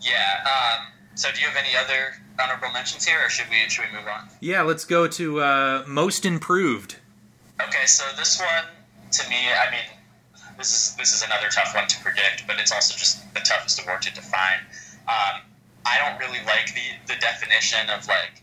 Yeah. 0.00 0.44
Um, 0.44 0.86
so 1.14 1.30
do 1.32 1.40
you 1.40 1.46
have 1.46 1.56
any 1.56 1.76
other 1.76 2.14
honorable 2.40 2.72
mentions 2.72 3.04
here, 3.04 3.18
or 3.24 3.28
should 3.28 3.46
we 3.50 3.68
should 3.68 3.86
we 3.90 3.96
move 3.96 4.06
on? 4.06 4.28
Yeah, 4.40 4.62
let's 4.62 4.84
go 4.84 5.08
to 5.08 5.40
uh, 5.40 5.84
most 5.86 6.24
improved. 6.24 6.96
Okay, 7.60 7.86
so 7.86 8.04
this 8.16 8.40
one 8.40 8.64
to 9.10 9.28
me, 9.28 9.36
I 9.36 9.70
mean, 9.70 9.88
this 10.56 10.72
is 10.72 10.96
this 10.96 11.12
is 11.12 11.22
another 11.22 11.48
tough 11.48 11.74
one 11.74 11.88
to 11.88 12.00
predict, 12.02 12.46
but 12.46 12.58
it's 12.58 12.72
also 12.72 12.96
just 12.96 13.32
the 13.34 13.40
toughest 13.40 13.82
award 13.82 14.02
to 14.02 14.14
define. 14.14 14.60
Um, 15.08 15.42
I 15.84 15.98
don't 15.98 16.18
really 16.18 16.44
like 16.46 16.74
the 16.74 17.14
the 17.14 17.20
definition 17.20 17.90
of 17.90 18.06
like 18.08 18.42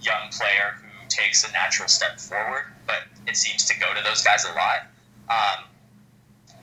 young 0.00 0.30
player 0.30 0.76
who 0.80 0.89
takes 1.10 1.48
a 1.48 1.52
natural 1.52 1.88
step 1.88 2.18
forward, 2.18 2.64
but 2.86 3.02
it 3.26 3.36
seems 3.36 3.64
to 3.66 3.78
go 3.78 3.92
to 3.94 4.02
those 4.02 4.22
guys 4.22 4.44
a 4.44 4.52
lot. 4.54 4.86
Um, 5.28 5.64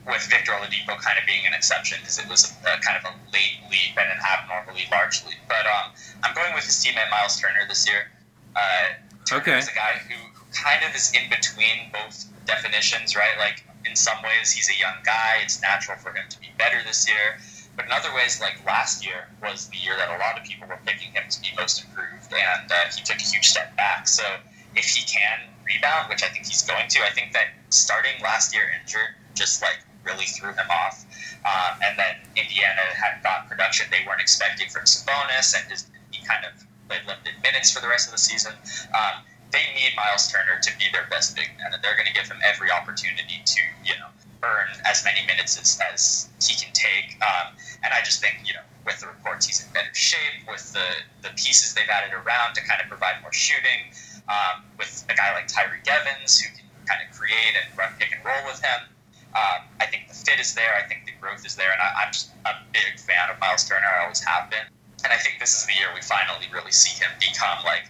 with 0.08 0.26
Victor 0.30 0.52
Oladipo 0.52 0.96
kind 0.98 1.18
of 1.18 1.26
being 1.26 1.46
an 1.46 1.52
exception 1.52 1.98
because 2.00 2.18
it 2.18 2.28
was 2.28 2.48
a, 2.48 2.76
a, 2.76 2.80
kind 2.80 2.96
of 2.96 3.04
a 3.04 3.14
late 3.32 3.60
leap 3.70 3.92
and 3.96 4.08
an 4.08 4.18
abnormal 4.24 4.74
leap 4.74 4.90
largely. 4.90 5.34
But 5.46 5.68
um, 5.68 5.92
I'm 6.24 6.34
going 6.34 6.54
with 6.54 6.64
his 6.64 6.76
teammate 6.80 7.10
Miles 7.10 7.38
Turner 7.38 7.68
this 7.68 7.86
year. 7.86 8.08
Uh, 8.56 8.96
Turner 9.28 9.42
okay. 9.42 9.58
is 9.58 9.68
a 9.68 9.74
guy 9.74 10.00
who 10.08 10.16
kind 10.52 10.82
of 10.84 10.96
is 10.96 11.12
in 11.12 11.28
between 11.28 11.92
both 11.92 12.24
definitions, 12.46 13.14
right? 13.14 13.36
Like 13.38 13.64
in 13.84 13.94
some 13.94 14.16
ways 14.22 14.50
he's 14.50 14.70
a 14.70 14.78
young 14.80 14.96
guy; 15.04 15.40
it's 15.42 15.60
natural 15.60 15.98
for 15.98 16.10
him 16.12 16.24
to 16.28 16.40
be 16.40 16.48
better 16.56 16.80
this 16.86 17.06
year. 17.06 17.38
But 17.78 17.86
in 17.86 17.92
other 17.92 18.10
ways, 18.10 18.42
like 18.42 18.58
last 18.66 19.06
year 19.06 19.30
was 19.40 19.70
the 19.70 19.78
year 19.78 19.94
that 19.94 20.10
a 20.10 20.18
lot 20.18 20.34
of 20.34 20.42
people 20.42 20.66
were 20.66 20.82
picking 20.84 21.14
him 21.14 21.22
to 21.30 21.38
be 21.40 21.54
most 21.54 21.86
improved, 21.86 22.34
and 22.34 22.66
uh, 22.66 22.90
he 22.90 23.06
took 23.06 23.22
a 23.22 23.22
huge 23.22 23.46
step 23.46 23.70
back. 23.78 24.08
So 24.08 24.26
if 24.74 24.84
he 24.84 25.06
can 25.06 25.46
rebound, 25.62 26.08
which 26.08 26.22
I 26.22 26.28
think 26.28 26.46
he's 26.46 26.66
going 26.66 26.88
to. 26.88 26.98
I 27.04 27.10
think 27.10 27.32
that 27.32 27.54
starting 27.70 28.18
last 28.22 28.54
year 28.54 28.64
injured 28.80 29.14
just 29.34 29.62
like 29.62 29.78
really 30.02 30.26
threw 30.26 30.50
him 30.50 30.66
off. 30.70 31.04
Um, 31.46 31.78
and 31.84 31.94
then 31.98 32.18
Indiana 32.34 32.82
had 32.98 33.22
got 33.22 33.48
production 33.48 33.86
they 33.90 34.02
weren't 34.06 34.20
expecting 34.20 34.68
from 34.68 34.82
Sabonis, 34.82 35.54
and 35.54 35.70
his, 35.70 35.86
he 36.10 36.24
kind 36.26 36.44
of 36.44 36.52
played 36.88 37.06
limited 37.06 37.38
minutes 37.42 37.70
for 37.70 37.80
the 37.80 37.88
rest 37.88 38.08
of 38.08 38.12
the 38.12 38.18
season. 38.18 38.52
Um, 38.90 39.22
they 39.52 39.64
need 39.78 39.94
Miles 39.96 40.26
Turner 40.32 40.60
to 40.60 40.70
be 40.78 40.90
their 40.92 41.06
best 41.10 41.36
big 41.36 41.48
man, 41.58 41.72
and 41.72 41.82
they're 41.82 41.94
going 41.94 42.08
to 42.08 42.12
give 42.12 42.28
him 42.28 42.40
every 42.44 42.70
opportunity 42.70 43.40
to, 43.44 43.60
you 43.84 43.94
know, 44.00 44.10
earn 44.42 44.68
as 44.84 45.04
many 45.04 45.24
minutes 45.26 45.58
as, 45.58 45.80
as 45.92 46.28
he 46.42 46.54
can 46.54 46.72
take. 46.72 47.16
Um, 47.22 47.54
and 47.82 47.92
I 47.92 48.00
just 48.02 48.20
think, 48.20 48.40
you 48.44 48.54
know, 48.54 48.64
with 48.84 49.00
the 49.00 49.06
reports, 49.06 49.46
he's 49.46 49.64
in 49.64 49.72
better 49.72 49.92
shape 49.92 50.46
with 50.48 50.72
the, 50.72 50.84
the 51.22 51.30
pieces 51.36 51.74
they've 51.74 51.88
added 51.88 52.14
around 52.14 52.54
to 52.54 52.62
kind 52.64 52.80
of 52.80 52.88
provide 52.88 53.20
more 53.22 53.32
shooting. 53.32 53.92
Um, 54.28 54.64
with 54.76 55.08
a 55.08 55.14
guy 55.14 55.32
like 55.32 55.48
Tyreke 55.48 55.88
Evans 55.88 56.38
who 56.38 56.52
can 56.52 56.68
kind 56.84 57.00
of 57.00 57.08
create 57.16 57.56
and 57.56 57.64
run 57.78 57.88
pick 57.98 58.12
and 58.12 58.20
roll 58.20 58.44
with 58.44 58.60
him. 58.60 58.84
Um, 59.32 59.64
I 59.80 59.86
think 59.88 60.08
the 60.08 60.14
fit 60.14 60.40
is 60.40 60.54
there. 60.54 60.76
I 60.76 60.84
think 60.84 61.06
the 61.06 61.16
growth 61.20 61.46
is 61.46 61.56
there, 61.56 61.72
and 61.72 61.80
I, 61.80 62.04
am 62.04 62.12
just 62.12 62.32
a 62.44 62.60
big 62.72 63.00
fan 63.00 63.32
of 63.32 63.40
Miles 63.40 63.64
Turner. 63.64 63.88
I 63.88 64.04
always 64.04 64.20
have 64.20 64.50
been, 64.50 64.68
and 65.04 65.12
I 65.12 65.16
think 65.16 65.40
this 65.40 65.56
is 65.56 65.64
the 65.64 65.72
year 65.72 65.88
we 65.94 66.00
finally 66.00 66.48
really 66.52 66.72
see 66.72 66.92
him 66.92 67.08
become 67.20 67.64
like, 67.64 67.88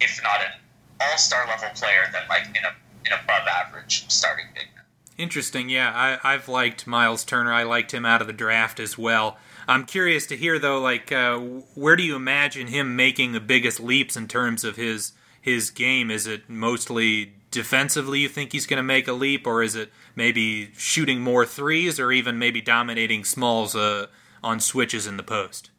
if 0.00 0.20
not 0.22 0.40
an 0.40 0.52
all-star 1.00 1.46
level 1.48 1.68
player, 1.76 2.08
then 2.12 2.28
like 2.28 2.44
in 2.56 2.64
a 2.64 2.72
an 3.06 3.12
above 3.24 3.46
average 3.48 4.04
starting 4.08 4.46
big 4.54 4.66
man. 4.74 4.79
Interesting. 5.20 5.68
Yeah, 5.68 5.92
I, 5.94 6.32
I've 6.32 6.48
liked 6.48 6.86
Myles 6.86 7.24
Turner. 7.24 7.52
I 7.52 7.64
liked 7.64 7.92
him 7.92 8.06
out 8.06 8.22
of 8.22 8.26
the 8.26 8.32
draft 8.32 8.80
as 8.80 8.96
well. 8.96 9.36
I'm 9.68 9.84
curious 9.84 10.26
to 10.28 10.36
hear 10.36 10.58
though, 10.58 10.80
like, 10.80 11.12
uh, 11.12 11.38
where 11.74 11.94
do 11.94 12.02
you 12.02 12.16
imagine 12.16 12.68
him 12.68 12.96
making 12.96 13.32
the 13.32 13.40
biggest 13.40 13.80
leaps 13.80 14.16
in 14.16 14.28
terms 14.28 14.64
of 14.64 14.76
his 14.76 15.12
his 15.38 15.70
game? 15.70 16.10
Is 16.10 16.26
it 16.26 16.48
mostly 16.48 17.34
defensively? 17.50 18.20
You 18.20 18.28
think 18.30 18.52
he's 18.52 18.66
going 18.66 18.78
to 18.78 18.82
make 18.82 19.06
a 19.08 19.12
leap, 19.12 19.46
or 19.46 19.62
is 19.62 19.76
it 19.76 19.92
maybe 20.16 20.72
shooting 20.76 21.20
more 21.20 21.44
threes, 21.44 22.00
or 22.00 22.12
even 22.12 22.38
maybe 22.38 22.62
dominating 22.62 23.22
smalls 23.24 23.76
uh, 23.76 24.06
on 24.42 24.58
switches 24.58 25.06
in 25.06 25.18
the 25.18 25.22
post? 25.22 25.70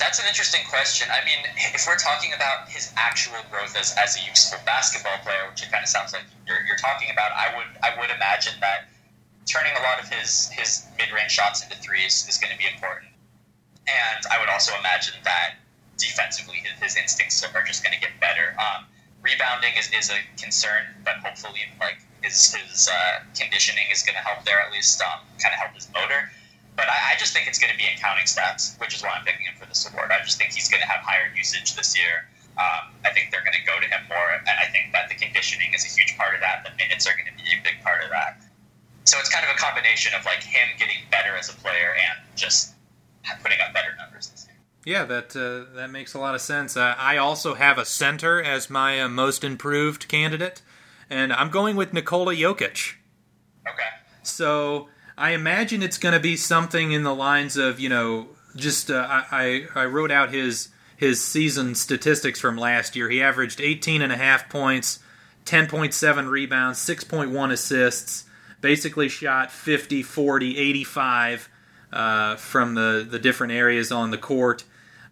That's 0.00 0.18
an 0.18 0.24
interesting 0.26 0.64
question. 0.64 1.12
I 1.12 1.20
mean, 1.28 1.44
if 1.76 1.84
we're 1.86 2.00
talking 2.00 2.32
about 2.32 2.72
his 2.72 2.90
actual 2.96 3.36
growth 3.52 3.76
as, 3.76 3.94
as 4.00 4.16
a 4.16 4.24
useful 4.24 4.58
basketball 4.64 5.20
player, 5.20 5.44
which 5.52 5.62
it 5.62 5.70
kind 5.70 5.84
of 5.84 5.92
sounds 5.92 6.16
like 6.16 6.24
you're, 6.48 6.64
you're 6.64 6.80
talking 6.80 7.12
about, 7.12 7.36
I 7.36 7.52
would 7.54 7.68
I 7.84 7.92
would 8.00 8.08
imagine 8.08 8.56
that 8.64 8.88
turning 9.44 9.76
a 9.76 9.82
lot 9.84 10.00
of 10.00 10.08
his 10.08 10.48
his 10.56 10.88
mid 10.96 11.12
range 11.12 11.32
shots 11.32 11.62
into 11.62 11.76
threes 11.76 12.24
is 12.26 12.40
going 12.40 12.50
to 12.50 12.56
be 12.56 12.64
important. 12.64 13.12
And 13.84 14.24
I 14.32 14.40
would 14.40 14.48
also 14.48 14.72
imagine 14.80 15.20
that 15.24 15.60
defensively, 15.98 16.64
his, 16.80 16.96
instincts 16.96 17.44
are 17.44 17.62
just 17.62 17.84
going 17.84 17.92
to 17.92 18.00
get 18.00 18.16
better. 18.20 18.56
Um, 18.56 18.88
rebounding 19.20 19.76
is, 19.76 19.92
is 19.92 20.08
a 20.08 20.16
concern, 20.40 20.96
but 21.04 21.20
hopefully, 21.20 21.68
like 21.78 22.00
his 22.24 22.54
his 22.54 22.88
uh, 22.88 23.20
conditioning 23.36 23.84
is 23.92 24.02
going 24.02 24.16
to 24.16 24.24
help 24.24 24.48
there 24.48 24.60
at 24.64 24.72
least, 24.72 25.00
um, 25.02 25.20
kind 25.44 25.52
of 25.52 25.60
help 25.60 25.74
his 25.76 25.92
motor. 25.92 26.32
But 26.76 26.88
I, 26.88 27.12
I 27.12 27.18
just 27.18 27.32
think 27.32 27.46
it's 27.46 27.58
going 27.58 27.72
to 27.72 27.78
be 27.78 27.84
in 27.84 27.98
counting 27.98 28.24
stats, 28.24 28.78
which 28.80 28.94
is 28.94 29.02
why 29.02 29.10
I'm 29.10 29.24
picking 29.24 29.46
him 29.46 29.54
for 29.58 29.66
this 29.66 29.88
award. 29.88 30.10
I 30.10 30.22
just 30.24 30.38
think 30.38 30.52
he's 30.52 30.68
going 30.68 30.80
to 30.80 30.88
have 30.88 31.00
higher 31.04 31.32
usage 31.36 31.76
this 31.76 31.96
year. 31.96 32.28
Um, 32.58 32.92
I 33.04 33.10
think 33.12 33.30
they're 33.30 33.44
going 33.44 33.56
to 33.56 33.66
go 33.66 33.80
to 33.80 33.86
him 33.86 34.02
more, 34.08 34.30
and 34.36 34.56
I 34.60 34.66
think 34.68 34.92
that 34.92 35.08
the 35.08 35.14
conditioning 35.14 35.72
is 35.72 35.84
a 35.84 35.88
huge 35.88 36.16
part 36.18 36.34
of 36.34 36.40
that. 36.40 36.64
The 36.64 36.76
minutes 36.76 37.06
are 37.06 37.14
going 37.16 37.30
to 37.30 37.36
be 37.36 37.48
a 37.52 37.60
big 37.62 37.82
part 37.82 38.04
of 38.04 38.10
that. 38.10 38.42
So 39.04 39.18
it's 39.18 39.30
kind 39.32 39.44
of 39.44 39.50
a 39.54 39.58
combination 39.58 40.12
of 40.18 40.24
like 40.24 40.42
him 40.42 40.68
getting 40.78 40.98
better 41.10 41.36
as 41.36 41.48
a 41.48 41.54
player 41.54 41.94
and 41.94 42.18
just 42.36 42.74
putting 43.42 43.58
up 43.60 43.72
better 43.72 43.94
numbers 43.98 44.28
this 44.28 44.46
year. 44.46 44.56
Yeah, 44.84 45.04
that 45.06 45.34
uh, 45.36 45.74
that 45.74 45.90
makes 45.90 46.14
a 46.14 46.18
lot 46.18 46.34
of 46.34 46.40
sense. 46.40 46.76
Uh, 46.76 46.94
I 46.98 47.16
also 47.16 47.54
have 47.54 47.78
a 47.78 47.84
center 47.84 48.42
as 48.42 48.68
my 48.70 49.00
uh, 49.00 49.08
most 49.08 49.42
improved 49.44 50.08
candidate, 50.08 50.62
and 51.08 51.32
I'm 51.32 51.50
going 51.50 51.76
with 51.76 51.92
Nikola 51.92 52.34
Jokic. 52.34 52.94
Okay. 53.66 53.88
So 54.22 54.88
I 55.20 55.32
imagine 55.32 55.82
it's 55.82 55.98
going 55.98 56.14
to 56.14 56.20
be 56.20 56.36
something 56.36 56.92
in 56.92 57.02
the 57.02 57.14
lines 57.14 57.58
of, 57.58 57.78
you 57.78 57.90
know, 57.90 58.28
just 58.56 58.90
uh, 58.90 59.06
I, 59.06 59.66
I 59.74 59.84
wrote 59.84 60.10
out 60.10 60.32
his 60.32 60.70
his 60.96 61.22
season 61.22 61.74
statistics 61.74 62.40
from 62.40 62.56
last 62.58 62.94
year. 62.94 63.08
He 63.08 63.22
averaged 63.22 63.60
18 63.60 64.02
and 64.02 64.12
a 64.12 64.16
half 64.16 64.50
points, 64.50 64.98
10.7 65.46 66.28
rebounds, 66.28 66.78
6.1 66.78 67.52
assists, 67.52 68.24
basically 68.60 69.08
shot 69.08 69.50
50, 69.50 70.02
40, 70.02 70.58
85 70.58 71.48
uh, 71.90 72.36
from 72.36 72.74
the, 72.74 73.06
the 73.08 73.18
different 73.18 73.54
areas 73.54 73.90
on 73.90 74.10
the 74.10 74.18
court. 74.18 74.64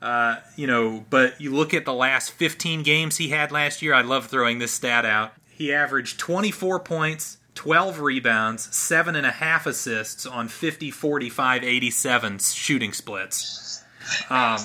Uh, 0.02 0.36
you 0.56 0.66
know, 0.66 1.06
but 1.08 1.40
you 1.40 1.54
look 1.54 1.72
at 1.72 1.86
the 1.86 1.94
last 1.94 2.32
15 2.32 2.82
games 2.82 3.16
he 3.16 3.30
had 3.30 3.50
last 3.50 3.80
year. 3.80 3.94
I 3.94 4.02
love 4.02 4.26
throwing 4.26 4.58
this 4.58 4.72
stat 4.72 5.06
out. 5.06 5.32
He 5.48 5.72
averaged 5.72 6.18
24 6.18 6.80
points, 6.80 7.37
12 7.58 7.98
rebounds, 7.98 8.68
7.5 8.68 9.66
assists 9.66 10.24
on 10.24 10.46
50, 10.46 10.92
45, 10.92 11.64
87 11.64 12.38
shooting 12.38 12.92
splits. 12.92 13.82
Um, 14.30 14.36
uh, 14.38 14.56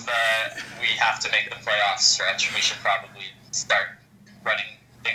we 0.80 0.86
have 1.00 1.20
to 1.22 1.32
make 1.32 1.50
the 1.50 1.56
playoff 1.56 1.98
stretch. 1.98 2.54
We 2.54 2.62
should 2.62 2.78
probably 2.84 3.24
start 3.50 3.88
running 4.46 4.64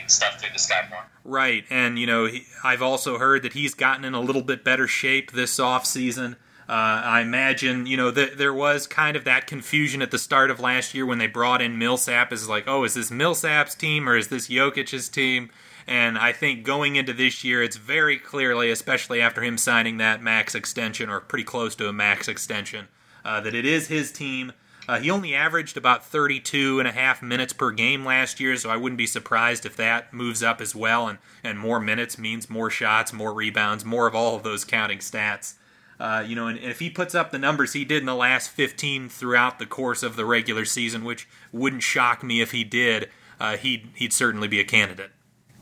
stuff 0.08 0.40
through 0.40 0.50
this 0.52 0.66
guy 0.66 0.88
more. 0.90 1.04
Right, 1.22 1.66
and 1.70 2.00
you 2.00 2.08
know, 2.08 2.26
he, 2.26 2.46
I've 2.64 2.82
also 2.82 3.16
heard 3.16 3.44
that 3.44 3.52
he's 3.52 3.74
gotten 3.74 4.04
in 4.04 4.12
a 4.12 4.20
little 4.20 4.42
bit 4.42 4.64
better 4.64 4.88
shape 4.88 5.30
this 5.30 5.60
off 5.60 5.86
season. 5.86 6.34
Uh, 6.68 6.72
I 6.72 7.20
imagine, 7.20 7.86
you 7.86 7.96
know, 7.96 8.10
that 8.10 8.38
there 8.38 8.52
was 8.52 8.88
kind 8.88 9.16
of 9.16 9.22
that 9.22 9.46
confusion 9.46 10.02
at 10.02 10.10
the 10.10 10.18
start 10.18 10.50
of 10.50 10.58
last 10.58 10.94
year 10.94 11.06
when 11.06 11.18
they 11.18 11.28
brought 11.28 11.62
in 11.62 11.78
Millsap. 11.78 12.32
Is 12.32 12.48
like, 12.48 12.66
oh, 12.66 12.82
is 12.82 12.94
this 12.94 13.12
Millsap's 13.12 13.76
team 13.76 14.08
or 14.08 14.16
is 14.16 14.28
this 14.28 14.48
Jokic's 14.48 15.08
team? 15.08 15.50
And 15.88 16.18
I 16.18 16.32
think 16.32 16.64
going 16.64 16.96
into 16.96 17.14
this 17.14 17.42
year, 17.42 17.62
it's 17.62 17.78
very 17.78 18.18
clearly, 18.18 18.70
especially 18.70 19.22
after 19.22 19.42
him 19.42 19.56
signing 19.56 19.96
that 19.96 20.22
max 20.22 20.54
extension 20.54 21.08
or 21.08 21.18
pretty 21.18 21.44
close 21.44 21.74
to 21.76 21.88
a 21.88 21.94
max 21.94 22.28
extension, 22.28 22.88
uh, 23.24 23.40
that 23.40 23.54
it 23.54 23.64
is 23.64 23.88
his 23.88 24.12
team. 24.12 24.52
Uh, 24.86 24.98
he 24.98 25.10
only 25.10 25.34
averaged 25.34 25.78
about 25.78 26.04
32 26.04 26.78
and 26.78 26.86
a 26.86 26.92
half 26.92 27.22
minutes 27.22 27.54
per 27.54 27.70
game 27.70 28.04
last 28.04 28.38
year, 28.38 28.54
so 28.56 28.68
I 28.68 28.76
wouldn't 28.76 28.98
be 28.98 29.06
surprised 29.06 29.64
if 29.64 29.76
that 29.76 30.12
moves 30.12 30.42
up 30.42 30.60
as 30.60 30.74
well. 30.74 31.08
And, 31.08 31.18
and 31.42 31.58
more 31.58 31.80
minutes 31.80 32.18
means 32.18 32.50
more 32.50 32.68
shots, 32.68 33.10
more 33.10 33.32
rebounds, 33.32 33.82
more 33.82 34.06
of 34.06 34.14
all 34.14 34.36
of 34.36 34.42
those 34.42 34.66
counting 34.66 34.98
stats. 34.98 35.54
Uh, 35.98 36.22
you 36.26 36.36
know, 36.36 36.48
and 36.48 36.58
if 36.58 36.80
he 36.80 36.90
puts 36.90 37.14
up 37.14 37.30
the 37.30 37.38
numbers 37.38 37.72
he 37.72 37.86
did 37.86 38.00
in 38.00 38.06
the 38.06 38.14
last 38.14 38.50
15 38.50 39.08
throughout 39.08 39.58
the 39.58 39.66
course 39.66 40.02
of 40.02 40.16
the 40.16 40.26
regular 40.26 40.66
season, 40.66 41.02
which 41.02 41.26
wouldn't 41.50 41.82
shock 41.82 42.22
me 42.22 42.42
if 42.42 42.52
he 42.52 42.62
did, 42.62 43.08
uh, 43.40 43.56
he'd, 43.56 43.88
he'd 43.94 44.12
certainly 44.12 44.48
be 44.48 44.60
a 44.60 44.64
candidate. 44.64 45.12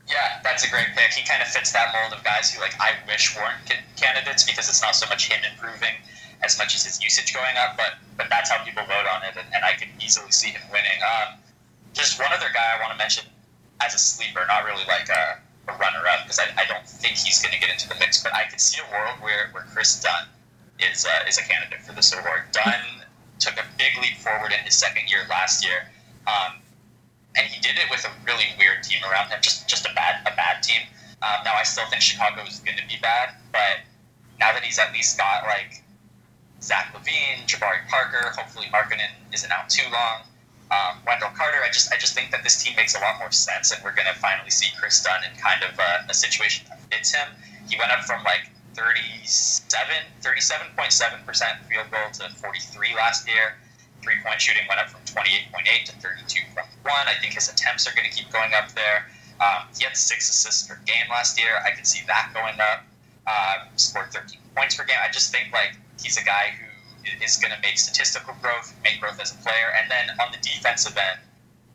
Yeah, 0.08 0.40
that's 0.44 0.64
a 0.64 0.70
great 0.70 0.94
pick. 0.94 1.12
He 1.12 1.26
kind 1.26 1.42
of 1.42 1.48
fits 1.48 1.72
that 1.72 1.92
mold 1.92 2.14
of 2.16 2.22
guys 2.22 2.54
who, 2.54 2.60
like, 2.60 2.74
I 2.78 2.94
wish 3.08 3.34
weren't 3.34 3.58
candidates 3.96 4.44
because 4.44 4.68
it's 4.68 4.80
not 4.80 4.94
so 4.94 5.06
much 5.08 5.28
him 5.28 5.42
improving 5.42 5.98
as 6.44 6.58
much 6.58 6.76
as 6.76 6.84
his 6.84 7.02
usage 7.02 7.34
going 7.34 7.56
up, 7.56 7.76
but 7.76 7.98
but 8.16 8.28
that's 8.30 8.50
how 8.50 8.62
people 8.62 8.84
vote 8.84 9.08
on 9.08 9.24
it, 9.24 9.36
and, 9.36 9.48
and 9.52 9.64
I 9.64 9.72
could 9.72 9.88
easily 10.00 10.30
see 10.30 10.50
him 10.50 10.62
winning. 10.70 11.00
Um, 11.02 11.40
just 11.92 12.20
one 12.20 12.28
other 12.32 12.48
guy 12.52 12.76
I 12.76 12.80
want 12.80 12.92
to 12.92 12.98
mention 12.98 13.24
as 13.80 13.94
a 13.94 13.98
sleeper, 13.98 14.44
not 14.46 14.64
really 14.64 14.84
like 14.86 15.08
a, 15.08 15.40
a 15.68 15.76
runner-up, 15.76 16.24
because 16.24 16.38
I, 16.38 16.48
I 16.56 16.64
don't 16.66 16.86
think 16.86 17.16
he's 17.16 17.42
going 17.42 17.52
to 17.52 17.60
get 17.60 17.70
into 17.70 17.88
the 17.88 17.96
mix, 17.96 18.22
but 18.22 18.32
I 18.34 18.44
could 18.48 18.60
see 18.60 18.80
a 18.80 18.86
world 18.92 19.20
where, 19.20 19.48
where 19.52 19.64
Kris 19.72 20.00
Dunn 20.00 20.28
is 20.78 21.04
uh, 21.04 21.28
is 21.28 21.38
a 21.38 21.42
candidate 21.42 21.80
for 21.82 21.92
this 21.92 22.12
award. 22.12 22.52
Dunn 22.52 23.02
took 23.40 23.56
a 23.56 23.64
big 23.76 23.96
leap 24.00 24.16
forward 24.18 24.52
in 24.52 24.60
his 24.64 24.76
second 24.76 25.10
year 25.10 25.26
last 25.28 25.64
year. 25.64 25.88
Um, 26.26 26.60
and 27.36 27.46
he 27.46 27.60
did 27.60 27.76
it 27.76 27.88
with 27.90 28.04
a 28.04 28.10
really 28.24 28.46
weird 28.58 28.82
team 28.82 28.98
around 29.04 29.28
him, 29.28 29.38
just 29.40 29.68
just 29.68 29.86
a 29.86 29.92
bad 29.94 30.20
a 30.26 30.34
bad 30.34 30.62
team. 30.62 30.82
Um, 31.22 31.44
now 31.44 31.54
I 31.54 31.62
still 31.62 31.86
think 31.86 32.02
Chicago 32.02 32.42
is 32.42 32.60
going 32.60 32.78
to 32.78 32.86
be 32.88 32.96
bad, 33.00 33.34
but 33.52 33.84
now 34.40 34.52
that 34.52 34.62
he's 34.62 34.78
at 34.78 34.92
least 34.92 35.18
got 35.18 35.44
like 35.44 35.82
Zach 36.60 36.92
LaVine, 36.94 37.46
Jabari 37.46 37.86
Parker, 37.88 38.32
hopefully 38.36 38.66
Markkanen 38.72 39.12
isn't 39.32 39.50
out 39.52 39.68
too 39.68 39.86
long. 39.92 40.22
Um, 40.70 40.98
Wendell 41.06 41.30
Carter, 41.36 41.62
I 41.62 41.68
just 41.68 41.92
I 41.92 41.96
just 41.96 42.14
think 42.14 42.30
that 42.32 42.42
this 42.42 42.62
team 42.62 42.74
makes 42.76 42.96
a 42.96 43.00
lot 43.00 43.18
more 43.18 43.30
sense, 43.30 43.72
and 43.72 43.82
we're 43.84 43.94
going 43.94 44.08
to 44.08 44.18
finally 44.18 44.50
see 44.50 44.66
Kris 44.78 45.02
Dunn 45.02 45.22
in 45.24 45.36
kind 45.38 45.62
of 45.62 45.78
a, 45.78 46.10
a 46.10 46.14
situation 46.14 46.66
that 46.68 46.80
fits 46.90 47.14
him. 47.14 47.28
He 47.68 47.78
went 47.78 47.92
up 47.92 48.04
from 48.04 48.24
like 48.24 48.50
37, 48.74 49.94
37.7% 50.22 51.64
field 51.68 51.90
goal 51.90 52.10
to 52.12 52.34
43 52.34 52.94
last 52.94 53.28
year 53.28 53.56
three 54.06 54.22
point 54.22 54.40
shooting 54.40 54.62
went 54.68 54.78
up 54.78 54.88
from 54.88 55.02
28.8 55.02 55.84
to 55.86 55.92
32.1. 55.98 56.62
I 56.86 57.14
think 57.20 57.34
his 57.34 57.50
attempts 57.50 57.90
are 57.90 57.94
going 57.94 58.08
to 58.08 58.14
keep 58.14 58.30
going 58.30 58.54
up 58.54 58.70
there. 58.72 59.10
Um, 59.42 59.66
he 59.76 59.82
had 59.84 59.96
six 59.96 60.30
assists 60.30 60.68
per 60.68 60.78
game 60.86 61.10
last 61.10 61.38
year. 61.38 61.58
I 61.66 61.74
could 61.74 61.86
see 61.86 62.06
that 62.06 62.30
going 62.32 62.54
up. 62.60 62.86
Uh, 63.26 63.66
scored 63.74 64.12
13 64.12 64.38
points 64.54 64.76
per 64.76 64.84
game. 64.84 64.96
I 65.02 65.10
just 65.10 65.32
think 65.32 65.52
like 65.52 65.74
he's 66.00 66.16
a 66.16 66.24
guy 66.24 66.54
who 66.54 67.24
is 67.24 67.36
going 67.36 67.52
to 67.52 67.60
make 67.60 67.78
statistical 67.78 68.34
growth, 68.40 68.72
make 68.84 69.00
growth 69.00 69.20
as 69.20 69.34
a 69.34 69.38
player, 69.42 69.74
and 69.74 69.90
then 69.90 70.14
on 70.22 70.30
the 70.30 70.38
defensive 70.38 70.96
end, 70.96 71.18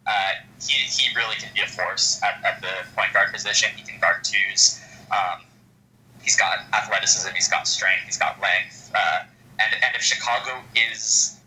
uh, 0.07 0.31
he, 0.65 0.87
he 0.87 1.13
really 1.15 1.35
can 1.35 1.49
be 1.53 1.61
a 1.61 1.67
force 1.67 2.21
at, 2.23 2.43
at, 2.45 2.61
the 2.61 2.71
point 2.95 3.13
guard 3.13 3.31
position. 3.31 3.69
He 3.75 3.83
can 3.83 3.99
guard 3.99 4.23
twos. 4.23 4.81
Um, 5.11 5.43
he's 6.23 6.37
got 6.37 6.59
athleticism. 6.73 7.29
He's 7.35 7.49
got 7.49 7.67
strength. 7.67 8.03
He's 8.05 8.17
got 8.17 8.39
length. 8.41 8.91
Uh, 8.95 9.23
and 9.59 9.83
and 9.83 9.95
if 9.95 10.01
Chicago 10.01 10.61
is 10.75 11.37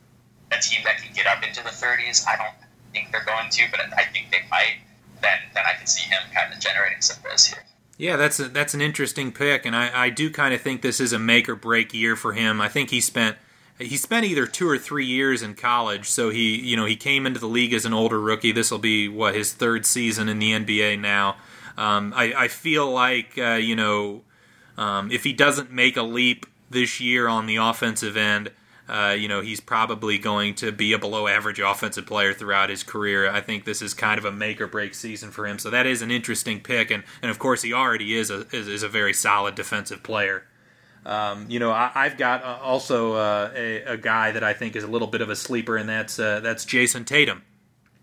a 0.53 0.61
team 0.61 0.81
that 0.85 0.99
can 0.99 1.13
get 1.15 1.27
up 1.27 1.43
into 1.43 1.63
the 1.63 1.71
30s. 1.71 2.27
I 2.27 2.37
don't 2.37 2.55
think 2.93 3.13
they're 3.13 3.25
going 3.25 3.51
to, 3.51 3.63
but 3.71 3.81
I 3.97 4.05
think 4.05 4.31
they 4.31 4.43
might. 4.51 4.79
then 5.23 5.39
then 5.55 5.65
I 5.67 5.77
can 5.77 5.87
see 5.87 6.09
him 6.09 6.23
kind 6.35 6.53
of 6.53 6.61
generating 6.61 7.01
some 7.01 7.17
buzz 7.23 7.47
here. 7.47 7.65
Yeah, 7.97 8.17
that's 8.17 8.41
a, 8.41 8.49
that's 8.49 8.75
an 8.75 8.81
interesting 8.81 9.31
pick, 9.31 9.65
and 9.65 9.77
I, 9.77 10.07
I 10.07 10.11
do 10.11 10.31
kind 10.31 10.53
of 10.53 10.61
think 10.61 10.83
this 10.83 10.99
is 11.01 11.13
a 11.13 11.19
make 11.19 11.49
or 11.49 11.55
break 11.55 11.95
year 11.95 12.17
for 12.17 12.33
him. 12.33 12.61
I 12.61 12.69
think 12.69 12.91
he 12.91 13.01
spent 13.01 13.37
he 13.79 13.97
spent 13.97 14.25
either 14.27 14.47
two 14.47 14.69
or 14.69 14.79
three 14.79 15.07
years 15.07 15.43
in 15.43 15.55
college, 15.55 16.09
so 16.09 16.31
he 16.31 16.57
you 16.61 16.77
know 16.77 16.87
he 16.87 16.97
came 16.97 17.27
into 17.27 17.41
the 17.41 17.47
league 17.47 17.73
as 17.73 17.85
an 17.85 17.93
older 17.93 18.21
rookie. 18.21 18.53
This 18.53 18.71
will 18.71 18.79
be 18.79 19.09
what 19.09 19.35
his 19.35 19.53
third 19.53 19.87
season 19.87 20.29
in 20.29 20.39
the 20.39 20.53
NBA 20.53 21.01
now. 21.01 21.37
Um, 21.77 22.13
I, 22.17 22.35
I 22.37 22.49
feel 22.49 22.91
like 22.91 23.39
uh, 23.39 23.55
you 23.55 23.77
know 23.77 24.23
um, 24.77 25.11
if 25.11 25.25
he 25.25 25.33
doesn't 25.33 25.71
make 25.71 25.97
a 25.97 26.03
leap 26.03 26.47
this 26.71 27.01
year 27.01 27.29
on 27.29 27.47
the 27.47 27.57
offensive 27.57 28.17
end, 28.17 28.51
uh, 28.89 29.17
you 29.19 29.29
know, 29.29 29.41
he's 29.41 29.61
probably 29.61 30.19
going 30.19 30.55
to 30.57 30.71
be 30.71 30.93
a 30.93 30.99
below 30.99 31.27
average 31.27 31.59
offensive 31.59 32.07
player 32.07 32.35
throughout 32.35 32.69
his 32.69 32.83
career. 32.83 33.31
I 33.31 33.41
think 33.41 33.65
this 33.65 33.81
is 33.81 33.95
kind 33.95 34.19
of 34.19 34.27
a 34.27 34.33
make 34.33 34.61
or 34.61 34.67
break 34.67 34.95
season 34.95 35.31
for 35.31 35.47
him. 35.47 35.59
So 35.59 35.71
that 35.71 35.87
is 35.87 36.03
an 36.03 36.11
interesting 36.11 36.61
pick. 36.61 36.91
And, 36.91 37.03
and 37.23 37.31
of 37.31 37.39
course, 37.39 37.63
he 37.63 37.73
already 37.73 38.15
is 38.15 38.31
a, 38.31 38.47
is, 38.53 38.69
is 38.69 38.83
a 38.83 38.89
very 38.89 39.15
solid 39.15 39.55
defensive 39.55 40.03
player. 40.03 40.45
Um, 41.07 41.47
you 41.49 41.59
know, 41.59 41.71
I, 41.71 42.09
have 42.09 42.17
got 42.17 42.43
uh, 42.45 42.59
also 42.63 43.15
uh, 43.15 43.51
a, 43.55 43.83
a, 43.83 43.97
guy 43.99 44.33
that 44.33 44.43
I 44.43 44.55
think 44.55 44.75
is 44.75 44.85
a 44.85 44.87
little 44.87 45.09
bit 45.09 45.21
of 45.21 45.29
a 45.29 45.37
sleeper, 45.37 45.77
and 45.77 45.87
that's 45.87 46.19
uh, 46.19 46.41
that's 46.41 46.65
Jayson 46.65 47.05
Tatum. 47.05 47.43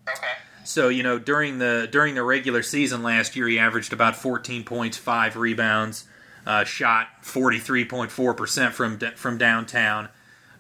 Okay. 0.08 0.28
So 0.64 0.90
you 0.90 1.02
know, 1.02 1.18
during 1.18 1.58
the 1.58 1.88
during 1.92 2.14
the 2.14 2.22
regular 2.22 2.62
season 2.62 3.02
last 3.02 3.36
year, 3.36 3.48
he 3.48 3.58
averaged 3.58 3.92
about 3.92 4.16
14 4.16 4.64
points, 4.64 4.98
five 4.98 5.36
rebounds, 5.36 6.06
uh, 6.46 6.64
shot 6.64 7.08
43.4 7.24 8.38
percent 8.38 8.76
from 8.76 9.00
from 9.16 9.40
downtown. 9.40 10.10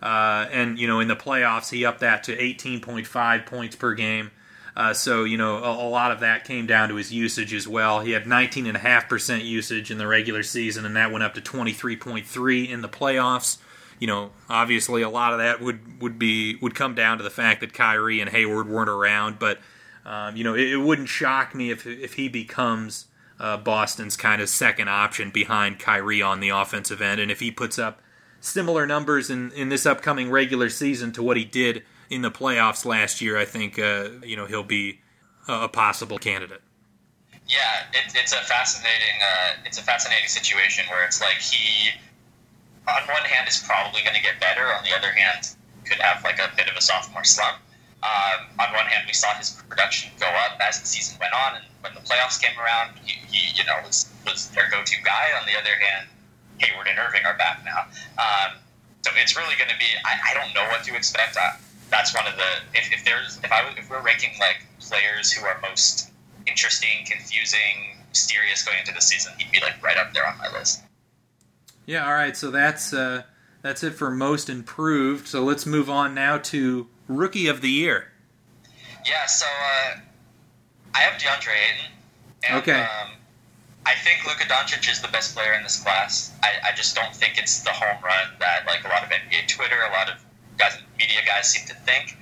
Uh, 0.01 0.47
and 0.51 0.79
you 0.79 0.87
know, 0.87 0.99
in 0.99 1.07
the 1.07 1.15
playoffs, 1.15 1.69
he 1.69 1.85
upped 1.85 1.99
that 1.99 2.23
to 2.23 2.35
18.5 2.35 3.45
points 3.45 3.75
per 3.75 3.93
game. 3.93 4.31
Uh, 4.75 4.93
so 4.93 5.23
you 5.23 5.37
know, 5.37 5.57
a, 5.57 5.87
a, 5.87 5.89
lot 5.89 6.11
of 6.11 6.21
that 6.21 6.45
came 6.45 6.65
down 6.65 6.89
to 6.89 6.95
his 6.95 7.11
usage 7.11 7.53
as 7.53 7.67
well. 7.67 7.99
He 7.99 8.11
had 8.11 8.23
19.5% 8.23 9.45
usage 9.45 9.91
in 9.91 9.97
the 9.97 10.07
regular 10.07 10.43
season, 10.43 10.85
and 10.85 10.95
that 10.95 11.11
went 11.11 11.23
up 11.23 11.33
to 11.35 11.41
23.3 11.41 12.69
in 12.69 12.81
the 12.81 12.89
playoffs. 12.89 13.57
You 13.99 14.07
know, 14.07 14.31
obviously, 14.49 15.01
a 15.01 15.09
lot 15.09 15.33
of 15.33 15.39
that 15.39 15.61
would 15.61 16.01
would 16.01 16.17
be 16.17 16.55
would 16.61 16.73
come 16.73 16.95
down 16.95 17.17
to 17.17 17.23
the 17.23 17.29
fact 17.29 17.59
that 17.61 17.73
Kyrie 17.73 18.21
and 18.21 18.29
Hayward 18.29 18.67
weren't 18.67 18.89
around. 18.89 19.37
But 19.37 19.59
um, 20.05 20.35
you 20.35 20.43
know, 20.43 20.55
it, 20.55 20.69
it, 20.69 20.77
wouldn't 20.77 21.09
shock 21.09 21.53
me 21.53 21.69
if 21.69 21.85
if 21.85 22.13
he 22.13 22.27
becomes 22.27 23.05
uh, 23.39 23.57
Boston's 23.57 24.17
kind 24.17 24.41
of 24.41 24.49
second 24.49 24.87
option 24.87 25.29
behind 25.29 25.79
Kyrie 25.79 26.21
on 26.21 26.39
the 26.39 26.49
offensive 26.49 27.01
end, 27.01 27.19
and 27.19 27.29
if 27.29 27.41
he 27.41 27.51
puts 27.51 27.77
up 27.77 28.01
similar 28.41 28.85
numbers 28.85 29.29
in, 29.29 29.51
in 29.53 29.69
this 29.69 29.85
upcoming 29.85 30.29
regular 30.29 30.69
season 30.69 31.13
to 31.13 31.23
what 31.23 31.37
he 31.37 31.45
did 31.45 31.83
in 32.09 32.21
the 32.23 32.31
playoffs 32.31 32.83
last 32.83 33.21
year, 33.21 33.37
I 33.37 33.45
think 33.45 33.79
uh, 33.79 34.09
you 34.25 34.35
know 34.35 34.45
he'll 34.45 34.67
be 34.67 34.99
a, 35.47 35.69
possible 35.69 36.17
candidate. 36.17 36.61
Yeah, 37.47 37.87
it, 37.93 38.11
it's 38.13 38.33
a 38.33 38.43
fascinating 38.43 39.15
uh, 39.23 39.63
it's 39.65 39.79
a 39.79 39.83
fascinating 39.83 40.27
situation 40.27 40.85
where 40.89 41.05
it's 41.05 41.21
like 41.21 41.39
he, 41.39 41.91
on 42.87 43.01
one 43.07 43.23
hand, 43.23 43.47
is 43.47 43.63
probably 43.65 44.01
going 44.03 44.15
to 44.15 44.21
get 44.21 44.41
better. 44.41 44.73
On 44.73 44.83
the 44.83 44.93
other 44.93 45.11
hand, 45.13 45.55
could 45.85 45.99
have 45.99 46.21
like 46.23 46.39
a 46.39 46.49
bit 46.57 46.67
of 46.67 46.75
a 46.75 46.81
sophomore 46.81 47.23
slump. 47.23 47.57
Um, 48.03 48.49
on 48.59 48.73
one 48.73 48.87
hand, 48.87 49.05
we 49.05 49.13
saw 49.13 49.33
his 49.35 49.51
production 49.69 50.11
go 50.19 50.25
up 50.25 50.59
as 50.59 50.81
the 50.81 50.87
season 50.87 51.17
went 51.21 51.33
on, 51.33 51.61
and 51.61 51.65
when 51.81 51.93
the 51.93 52.01
playoffs 52.01 52.41
came 52.41 52.57
around, 52.59 52.97
he, 53.05 53.13
he 53.31 53.55
you 53.55 53.63
know 53.63 53.79
was 53.85 54.11
was 54.25 54.49
their 54.49 54.69
go-to 54.69 55.01
guy. 55.03 55.31
On 55.39 55.45
the 55.45 55.55
other 55.57 55.75
hand, 55.79 56.10
Hayward 56.61 56.87
and 56.87 56.97
Irving 56.99 57.25
are 57.25 57.37
back 57.37 57.63
now. 57.65 57.85
Um, 58.21 58.57
so 59.01 59.11
it's 59.15 59.35
really 59.35 59.55
going 59.57 59.69
to 59.69 59.77
be. 59.77 59.89
I, 60.05 60.31
I, 60.31 60.33
don't 60.33 60.53
know 60.53 60.63
what 60.69 60.83
to 60.85 60.95
expect. 60.95 61.35
I, 61.37 61.57
that's 61.89 62.15
one 62.15 62.27
of 62.27 62.35
the. 62.35 62.77
If, 62.77 62.93
if 62.93 63.03
there's 63.03 63.39
if 63.43 63.51
I 63.51 63.67
if 63.77 63.89
we're 63.89 64.01
ranking 64.01 64.31
like 64.39 64.57
players 64.79 65.31
who 65.31 65.45
are 65.45 65.59
most 65.61 66.11
interesting, 66.47 67.05
confusing, 67.05 67.97
mysterious 68.09 68.63
going 68.63 68.77
into 68.79 68.93
the 68.93 69.01
season, 69.01 69.33
he'd 69.37 69.51
be 69.51 69.59
like 69.59 69.81
right 69.83 69.97
up 69.97 70.13
there 70.13 70.25
on 70.25 70.37
my 70.37 70.51
list. 70.57 70.83
Yeah. 71.85 72.05
All 72.05 72.13
right. 72.13 72.37
So 72.37 72.51
that's 72.51 72.93
uh, 72.93 73.23
that's 73.63 73.83
it 73.83 73.91
for 73.91 74.11
most 74.11 74.49
improved. 74.49 75.27
So 75.27 75.43
let's 75.43 75.65
move 75.65 75.89
on 75.89 76.13
now 76.13 76.37
to 76.37 76.87
rookie 77.07 77.47
of 77.47 77.61
the 77.61 77.69
year. 77.69 78.11
Yeah. 79.05 79.25
So 79.25 79.47
uh, 79.47 79.99
I 80.93 80.99
have 80.99 81.19
DeAndre 81.19 81.53
Ayton. 81.53 81.91
And, 82.47 82.61
okay. 82.61 82.81
Um, 82.81 83.11
I 83.85 83.95
think 83.95 84.25
Luka 84.25 84.45
Doncic 84.45 84.89
is 84.89 85.01
the 85.01 85.07
best 85.07 85.35
player 85.35 85.53
in 85.53 85.63
this 85.63 85.81
class. 85.81 86.31
I, 86.43 86.69
I 86.69 86.75
just 86.75 86.95
don't 86.95 87.15
think 87.15 87.37
it's 87.37 87.61
the 87.61 87.71
home 87.71 87.97
run 88.03 88.29
that 88.39 88.65
like 88.67 88.85
a 88.85 88.89
lot 88.89 89.03
of 89.03 89.09
NBA 89.09 89.47
Twitter, 89.47 89.75
a 89.81 89.91
lot 89.91 90.09
of 90.09 90.23
guys, 90.57 90.77
media 90.97 91.21
guys 91.25 91.49
seem 91.49 91.67
to 91.67 91.73
think. 91.73 92.17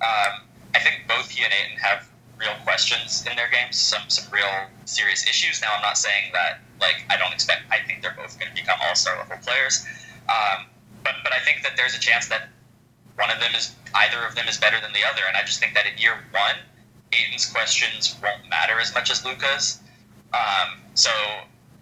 Um, 0.00 0.44
I 0.74 0.80
think 0.80 1.08
both 1.08 1.30
he 1.30 1.44
and 1.44 1.52
Ayton 1.52 1.78
have 1.78 2.08
real 2.38 2.54
questions 2.62 3.24
in 3.28 3.36
their 3.36 3.50
games, 3.50 3.76
some 3.76 4.02
some 4.08 4.30
real 4.32 4.68
serious 4.84 5.26
issues. 5.28 5.60
Now 5.60 5.74
I'm 5.74 5.82
not 5.82 5.98
saying 5.98 6.30
that 6.32 6.60
like 6.80 7.04
I 7.10 7.16
don't 7.16 7.32
expect. 7.32 7.62
I 7.70 7.80
think 7.86 8.02
they're 8.02 8.16
both 8.16 8.38
going 8.38 8.50
to 8.50 8.54
become 8.54 8.78
all 8.82 8.94
star 8.94 9.16
level 9.18 9.36
players, 9.42 9.84
um, 10.28 10.66
but 11.02 11.14
but 11.24 11.32
I 11.32 11.40
think 11.40 11.62
that 11.62 11.76
there's 11.76 11.96
a 11.96 12.00
chance 12.00 12.28
that 12.28 12.48
one 13.16 13.30
of 13.30 13.40
them 13.40 13.54
is 13.56 13.74
either 13.94 14.24
of 14.24 14.34
them 14.34 14.46
is 14.46 14.58
better 14.58 14.80
than 14.80 14.92
the 14.92 15.04
other, 15.04 15.22
and 15.26 15.36
I 15.36 15.42
just 15.42 15.58
think 15.58 15.74
that 15.74 15.86
in 15.86 15.98
year 15.98 16.14
one, 16.30 16.56
Ayton's 17.12 17.46
questions 17.46 18.14
won't 18.22 18.48
matter 18.48 18.78
as 18.78 18.94
much 18.94 19.10
as 19.10 19.24
Luka's. 19.24 19.80
Um, 20.32 20.80
so, 20.94 21.10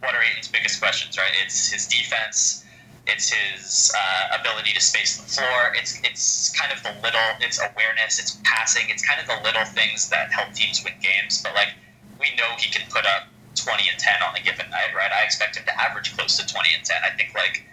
what 0.01 0.15
are 0.15 0.23
Ayton's 0.23 0.49
biggest 0.49 0.81
questions? 0.81 1.19
Right, 1.19 1.33
it's 1.43 1.73
his 1.73 1.87
defense, 1.87 2.65
it's 3.07 3.31
his 3.31 3.93
uh, 3.97 4.39
ability 4.41 4.73
to 4.73 4.81
space 4.81 5.17
the 5.17 5.29
floor, 5.29 5.73
it's 5.75 6.01
it's 6.05 6.55
kind 6.59 6.73
of 6.73 6.83
the 6.83 6.95
little, 7.03 7.29
it's 7.41 7.59
awareness, 7.59 8.19
it's 8.19 8.39
passing, 8.45 8.89
it's 8.89 9.07
kind 9.07 9.21
of 9.21 9.27
the 9.27 9.43
little 9.43 9.65
things 9.65 10.09
that 10.11 10.33
help 10.33 10.53
teams 10.55 10.83
win 10.85 10.95
games. 11.01 11.43
But 11.43 11.55
like 11.55 11.75
we 12.21 12.35
know 12.37 12.55
he 12.59 12.71
can 12.71 12.89
put 12.91 13.05
up 13.07 13.29
20 13.55 13.89
and 13.89 13.99
10 13.99 14.23
on 14.23 14.37
a 14.37 14.43
given 14.43 14.69
night, 14.71 14.95
right? 14.95 15.11
I 15.11 15.25
expect 15.25 15.57
him 15.57 15.65
to 15.65 15.81
average 15.81 16.17
close 16.17 16.37
to 16.37 16.47
20 16.47 16.69
and 16.77 16.85
10. 16.85 16.97
I 17.05 17.17
think 17.17 17.35
like 17.35 17.67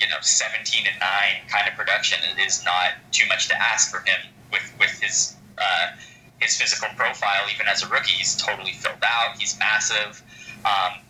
you 0.00 0.08
know 0.08 0.20
17 0.20 0.86
and 0.86 0.98
9 0.98 1.08
kind 1.48 1.68
of 1.68 1.74
production 1.74 2.18
is 2.40 2.64
not 2.64 2.92
too 3.12 3.26
much 3.28 3.48
to 3.48 3.56
ask 3.60 3.90
for 3.90 4.00
him 4.00 4.20
with 4.52 4.64
with 4.78 4.98
his. 5.00 5.34
Uh, 5.58 5.92
his 6.40 6.56
physical 6.56 6.88
profile, 6.96 7.46
even 7.52 7.66
as 7.66 7.82
a 7.82 7.88
rookie, 7.88 8.12
he's 8.12 8.36
totally 8.36 8.72
filled 8.72 9.02
out. 9.02 9.36
He's 9.38 9.58
massive. 9.58 10.22
Um, 10.64 11.00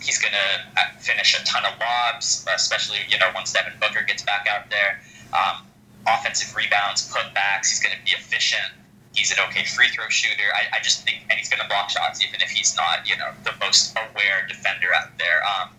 he's 0.00 0.18
going 0.18 0.32
to 0.32 0.80
uh, 0.80 0.98
finish 0.98 1.38
a 1.40 1.44
ton 1.44 1.64
of 1.64 1.78
lobs, 1.78 2.46
especially 2.54 2.98
you 3.08 3.18
know 3.18 3.30
once 3.34 3.52
Devin 3.52 3.74
Booker 3.80 4.02
gets 4.02 4.22
back 4.22 4.46
out 4.48 4.70
there. 4.70 5.00
Um, 5.32 5.66
offensive 6.06 6.54
rebounds, 6.56 7.10
putbacks. 7.12 7.68
He's 7.68 7.80
going 7.80 7.96
to 7.96 8.04
be 8.04 8.12
efficient. 8.12 8.72
He's 9.14 9.32
an 9.32 9.38
okay 9.48 9.64
free 9.64 9.88
throw 9.88 10.08
shooter. 10.08 10.48
I, 10.54 10.78
I 10.78 10.80
just 10.82 11.04
think, 11.04 11.22
and 11.28 11.38
he's 11.38 11.48
going 11.48 11.60
to 11.60 11.68
block 11.68 11.90
shots, 11.90 12.22
even 12.22 12.40
if 12.40 12.50
he's 12.50 12.76
not 12.76 13.08
you 13.08 13.16
know 13.16 13.32
the 13.44 13.52
most 13.60 13.96
aware 13.96 14.46
defender 14.46 14.88
out 14.94 15.16
there. 15.18 15.42
Um, 15.44 15.70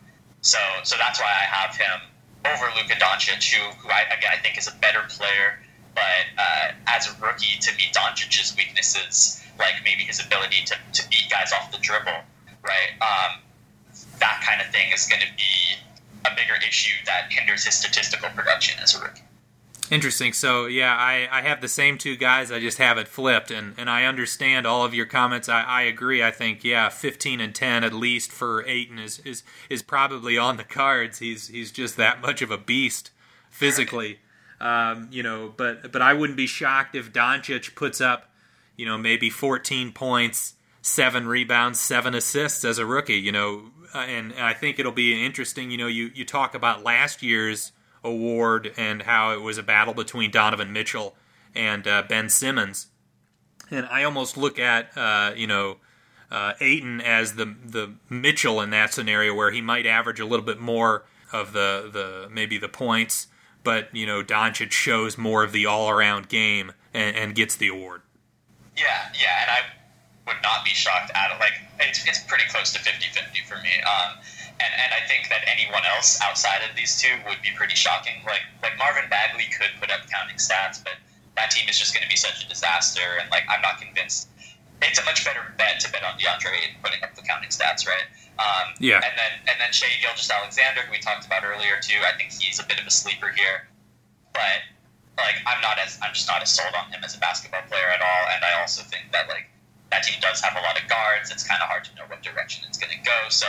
so 0.42 0.60
so 0.84 0.96
that's 0.98 1.20
why 1.20 1.30
I 1.30 1.46
have 1.46 1.76
him 1.76 2.02
over 2.46 2.66
Luka 2.76 2.96
Doncic, 2.96 3.54
who, 3.54 3.62
who 3.78 3.90
I, 3.90 4.02
again 4.18 4.32
I 4.34 4.38
think 4.38 4.58
is 4.58 4.68
a 4.68 4.76
better 4.82 5.02
player 5.10 5.60
but 5.94 6.26
uh, 6.38 6.72
as 6.88 7.08
a 7.08 7.26
rookie, 7.26 7.60
to 7.60 7.72
meet 7.78 7.94
Doncic's 7.94 8.56
weaknesses, 8.56 9.42
like 9.60 9.74
maybe 9.84 10.04
his 10.04 10.24
ability 10.24 10.64
to, 10.66 10.76
to 10.94 11.10
beat 11.10 11.30
guys 11.30 11.52
off 11.54 11.72
the 11.72 11.78
dribble, 11.80 12.12
right? 12.64 12.92
Um, 13.02 13.42
that 14.20 14.44
kind 14.48 14.62
of 14.62 14.72
thing 14.72 14.92
is 14.94 15.08
going 15.08 15.22
to 15.22 15.28
be 15.38 15.78
a 16.26 16.36
bigger 16.36 16.56
issue 16.68 16.94
that 17.06 17.32
hinders 17.32 17.66
his 17.66 17.76
statistical 17.76 18.30
production 18.30 18.80
as 18.82 18.96
a 18.96 19.02
rookie. 19.02 19.22
Interesting. 19.90 20.32
So 20.32 20.68
yeah, 20.68 20.96
I, 20.96 21.28
I 21.30 21.42
have 21.42 21.60
the 21.60 21.68
same 21.68 21.98
two 21.98 22.16
guys. 22.16 22.50
I 22.50 22.62
just 22.62 22.78
have 22.78 22.98
it 22.98 23.10
flipped, 23.10 23.52
and, 23.52 23.74
and 23.78 23.90
I 23.90 24.06
understand 24.06 24.66
all 24.66 24.86
of 24.86 24.94
your 24.94 25.06
comments. 25.06 25.50
I, 25.50 25.64
I 25.64 25.82
agree. 25.82 26.24
I 26.24 26.32
think 26.32 26.64
yeah, 26.64 26.88
fifteen 26.88 27.42
and 27.42 27.54
ten 27.54 27.84
at 27.84 27.94
least 27.94 28.32
for 28.32 28.66
Ayton 28.66 29.00
is, 29.00 29.20
is 29.20 29.44
is 29.70 29.82
probably 29.82 30.38
on 30.38 30.56
the 30.56 30.64
cards. 30.64 31.20
He's 31.20 31.50
he's 31.50 31.74
just 31.74 31.98
that 31.98 32.22
much 32.22 32.42
of 32.42 32.52
a 32.52 32.58
beast 32.58 33.12
physically. 33.50 34.20
Um, 34.62 35.08
you 35.12 35.24
know, 35.24 35.52
but 35.58 35.92
but 35.92 36.04
I 36.04 36.14
wouldn't 36.14 36.38
be 36.38 36.46
shocked 36.46 36.94
if 36.96 37.12
Doncic 37.12 37.74
puts 37.76 38.00
up, 38.00 38.30
you 38.78 38.86
know, 38.86 38.96
maybe 38.96 39.28
14 39.32 39.92
points, 39.92 40.54
seven 40.84 41.28
rebounds, 41.28 41.80
seven 41.80 42.14
assists 42.14 42.64
as 42.64 42.78
a 42.78 42.86
rookie. 42.86 43.16
You 43.16 43.32
know, 43.32 43.72
uh, 43.94 43.98
and, 43.98 44.34
I 44.34 44.54
think 44.54 44.78
it'll 44.78 44.92
be 44.92 45.26
interesting. 45.26 45.72
You 45.72 45.78
know, 45.78 45.88
you 45.88 46.12
you 46.14 46.26
talk 46.26 46.54
about 46.54 46.84
last 46.84 47.24
year's 47.24 47.72
award 48.04 48.72
and 48.78 49.02
how 49.02 49.34
it 49.34 49.42
was 49.42 49.58
a 49.58 49.64
battle 49.64 49.96
between 49.96 50.30
Donovan 50.30 50.72
Mitchell 50.72 51.16
and 51.56 51.88
uh, 51.88 52.04
Ben 52.08 52.30
Simmons, 52.30 52.88
and 53.72 53.88
I 53.88 54.04
almost 54.04 54.38
look 54.38 54.60
at 54.60 54.96
uh, 54.96 55.34
you 55.36 55.48
know. 55.48 55.78
Uh, 56.30 56.54
Ayton 56.62 57.02
as 57.02 57.36
the 57.36 57.58
the 57.66 57.96
Mitchell 58.10 58.62
in 58.62 58.70
that 58.70 58.94
scenario, 58.94 59.36
where 59.36 59.52
he 59.52 59.60
might 59.60 59.86
average 59.86 60.22
a 60.22 60.26
little 60.26 60.46
bit 60.46 60.62
more 60.62 61.04
of 61.34 61.52
the 61.52 61.90
the 61.92 62.30
maybe 62.32 62.58
the 62.58 62.70
points 62.70 63.28
but 63.64 63.94
you 63.96 64.06
know 64.06 64.24
Doncic 64.24 64.72
shows 64.72 65.18
more 65.18 65.44
of 65.44 65.52
the 65.52 65.66
all-around 65.66 66.30
game 66.30 66.74
and, 66.94 67.16
and 67.16 67.36
gets 67.36 67.56
the 67.56 67.68
award. 67.68 68.02
Yeah, 68.78 69.12
yeah, 69.14 69.42
and 69.44 69.52
I 69.52 69.60
would 70.28 70.42
not 70.44 70.64
be 70.64 70.72
shocked 70.72 71.12
at 71.14 71.32
it. 71.32 71.40
Like 71.40 71.54
it's, 71.80 72.08
it's 72.08 72.24
pretty 72.24 72.46
close 72.50 72.72
to 72.74 72.80
50-50 72.80 73.46
for 73.48 73.58
me. 73.62 73.74
Um, 73.84 74.18
and, 74.62 74.72
and 74.78 74.92
I 74.94 75.06
think 75.08 75.30
that 75.30 75.42
anyone 75.50 75.82
else 75.96 76.22
outside 76.22 76.62
of 76.70 76.76
these 76.76 77.02
two 77.02 77.12
would 77.28 77.42
be 77.42 77.50
pretty 77.56 77.76
shocking. 77.76 78.22
Like 78.26 78.46
like 78.62 78.78
Marvin 78.78 79.10
Bagley 79.10 79.50
could 79.58 79.72
put 79.80 79.92
up 79.92 80.08
counting 80.10 80.38
stats, 80.38 80.84
but 80.84 80.94
that 81.36 81.52
team 81.52 81.68
is 81.70 81.80
just 81.80 81.94
going 81.94 82.04
to 82.04 82.10
be 82.10 82.18
such 82.18 82.46
a 82.46 82.48
disaster. 82.48 83.20
And 83.20 83.30
like 83.32 83.44
I'm 83.50 83.62
not 83.62 83.82
convinced 83.82 84.30
it's 84.82 85.00
a 85.00 85.06
much 85.06 85.24
better 85.24 85.42
bet 85.58 85.80
to 85.82 85.92
bet 85.92 86.04
on 86.04 86.18
DeAndre 86.18 86.74
putting 86.84 87.04
up 87.04 87.16
the 87.16 87.22
counting 87.22 87.50
stats, 87.50 87.86
right? 87.88 88.06
Um, 88.42 88.74
Yeah. 88.80 88.96
And 89.06 89.14
then 89.18 89.34
and 89.48 89.58
then 89.62 89.72
Shai 89.72 89.88
Gilgeous-Alexander, 90.02 90.82
who 90.82 90.92
we 90.92 91.00
talked 91.00 91.26
about 91.26 91.44
earlier 91.46 91.78
too. 91.82 92.00
I 92.02 92.18
think 92.18 92.32
he's 92.34 92.60
a 92.60 92.66
bit 92.66 92.80
of 92.80 92.88
a 92.88 92.92
sleeper 92.92 93.30
here, 93.30 93.70
but 94.34 94.66
like 95.18 95.38
I'm 95.46 95.62
not 95.62 95.78
as 95.78 96.00
I'm 96.02 96.14
just 96.14 96.28
not 96.28 96.42
as 96.42 96.50
sold 96.50 96.74
on 96.74 96.90
him 96.92 97.04
as 97.04 97.16
a 97.16 97.20
basketball 97.20 97.62
player 97.70 97.90
at 97.94 98.02
all. 98.02 98.24
And 98.34 98.44
I 98.44 98.60
also 98.60 98.82
think 98.84 99.12
that 99.12 99.28
like 99.30 99.46
that 99.92 100.04
team 100.04 100.18
does 100.22 100.42
have 100.42 100.56
a 100.58 100.64
lot 100.66 100.82
of 100.82 100.88
guards. 100.90 101.30
It's 101.30 101.46
kind 101.46 101.62
of 101.62 101.68
hard 101.68 101.84
to 101.86 101.96
know 101.96 102.08
what 102.08 102.24
direction 102.24 102.66
it's 102.68 102.78
going 102.78 102.96
to 102.96 103.04
go. 103.04 103.30
So 103.30 103.48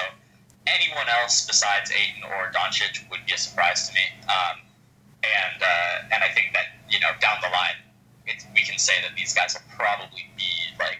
anyone 0.67 1.09
else 1.09 1.47
besides 1.47 1.91
Ayton 1.91 2.25
or 2.29 2.51
Doncic 2.53 3.09
would 3.11 3.25
be 3.27 3.33
a 3.33 3.39
surprise 3.39 3.89
to 3.89 3.95
me. 3.95 4.05
Um, 4.29 4.61
and 5.23 5.63
uh, 5.63 6.15
and 6.15 6.21
I 6.23 6.29
think 6.35 6.53
that 6.53 6.75
you 6.91 6.99
know 7.01 7.15
down 7.21 7.39
the 7.41 7.49
line, 7.49 7.79
it's, 8.27 8.45
we 8.55 8.63
can 8.63 8.79
say 8.79 8.95
that 9.03 9.15
these 9.17 9.33
guys 9.33 9.55
will 9.55 9.67
probably 9.79 10.27
be 10.37 10.51
like 10.79 10.99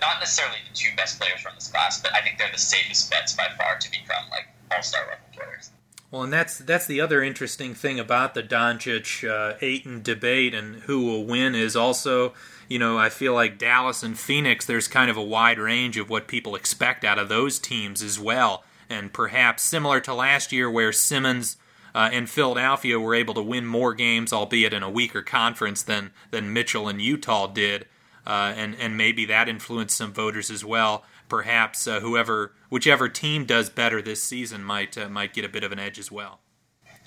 not 0.00 0.20
necessarily 0.20 0.58
the 0.68 0.74
two 0.74 0.94
best 0.96 1.20
players 1.20 1.40
from 1.40 1.54
this 1.54 1.68
class, 1.68 2.00
but 2.00 2.14
I 2.14 2.20
think 2.20 2.38
they're 2.38 2.52
the 2.52 2.58
safest 2.58 3.10
bets 3.10 3.34
by 3.34 3.48
far 3.56 3.78
to 3.78 3.90
become 3.90 4.28
like 4.30 4.48
all 4.72 4.82
star 4.82 5.02
level 5.02 5.24
players. 5.32 5.70
Well, 6.10 6.22
and 6.22 6.32
that's 6.32 6.58
that's 6.58 6.86
the 6.86 7.00
other 7.00 7.22
interesting 7.22 7.74
thing 7.74 8.00
about 8.00 8.32
the 8.32 8.42
Doncic 8.42 9.28
uh, 9.28 9.58
Ayton 9.60 10.02
debate 10.02 10.54
and 10.54 10.76
who 10.82 11.04
will 11.04 11.26
win 11.26 11.54
is 11.54 11.76
also, 11.76 12.32
you 12.66 12.78
know, 12.78 12.96
I 12.96 13.10
feel 13.10 13.34
like 13.34 13.58
Dallas 13.58 14.02
and 14.02 14.18
Phoenix. 14.18 14.64
There's 14.64 14.88
kind 14.88 15.10
of 15.10 15.18
a 15.18 15.22
wide 15.22 15.58
range 15.58 15.98
of 15.98 16.08
what 16.08 16.26
people 16.26 16.54
expect 16.54 17.04
out 17.04 17.18
of 17.18 17.28
those 17.28 17.58
teams 17.58 18.02
as 18.02 18.18
well, 18.18 18.64
and 18.88 19.12
perhaps 19.12 19.62
similar 19.62 20.00
to 20.00 20.14
last 20.14 20.50
year 20.50 20.70
where 20.70 20.92
Simmons 20.92 21.58
uh, 21.94 22.08
and 22.10 22.30
Philadelphia 22.30 22.98
were 22.98 23.14
able 23.14 23.34
to 23.34 23.42
win 23.42 23.66
more 23.66 23.92
games, 23.92 24.32
albeit 24.32 24.72
in 24.72 24.82
a 24.82 24.90
weaker 24.90 25.20
conference 25.20 25.82
than 25.82 26.12
than 26.30 26.54
Mitchell 26.54 26.88
and 26.88 27.02
Utah 27.02 27.48
did, 27.48 27.86
uh, 28.28 28.52
and 28.54 28.76
and 28.78 28.96
maybe 28.96 29.24
that 29.24 29.48
influenced 29.48 29.96
some 29.96 30.12
voters 30.12 30.50
as 30.50 30.62
well. 30.62 31.02
Perhaps 31.28 31.88
uh, 31.88 32.00
whoever, 32.00 32.52
whichever 32.68 33.08
team 33.08 33.46
does 33.46 33.70
better 33.70 34.02
this 34.02 34.22
season 34.22 34.62
might 34.62 34.96
uh, 34.98 35.08
might 35.08 35.32
get 35.32 35.46
a 35.46 35.48
bit 35.48 35.64
of 35.64 35.72
an 35.72 35.78
edge 35.78 35.98
as 35.98 36.12
well. 36.12 36.40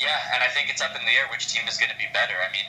Yeah, 0.01 0.17
and 0.33 0.43
I 0.43 0.47
think 0.47 0.69
it's 0.69 0.81
up 0.81 0.97
in 0.97 1.05
the 1.05 1.13
air 1.13 1.29
which 1.31 1.53
team 1.53 1.61
is 1.69 1.77
going 1.77 1.91
to 1.91 1.97
be 1.97 2.09
better. 2.11 2.33
I 2.33 2.51
mean, 2.51 2.65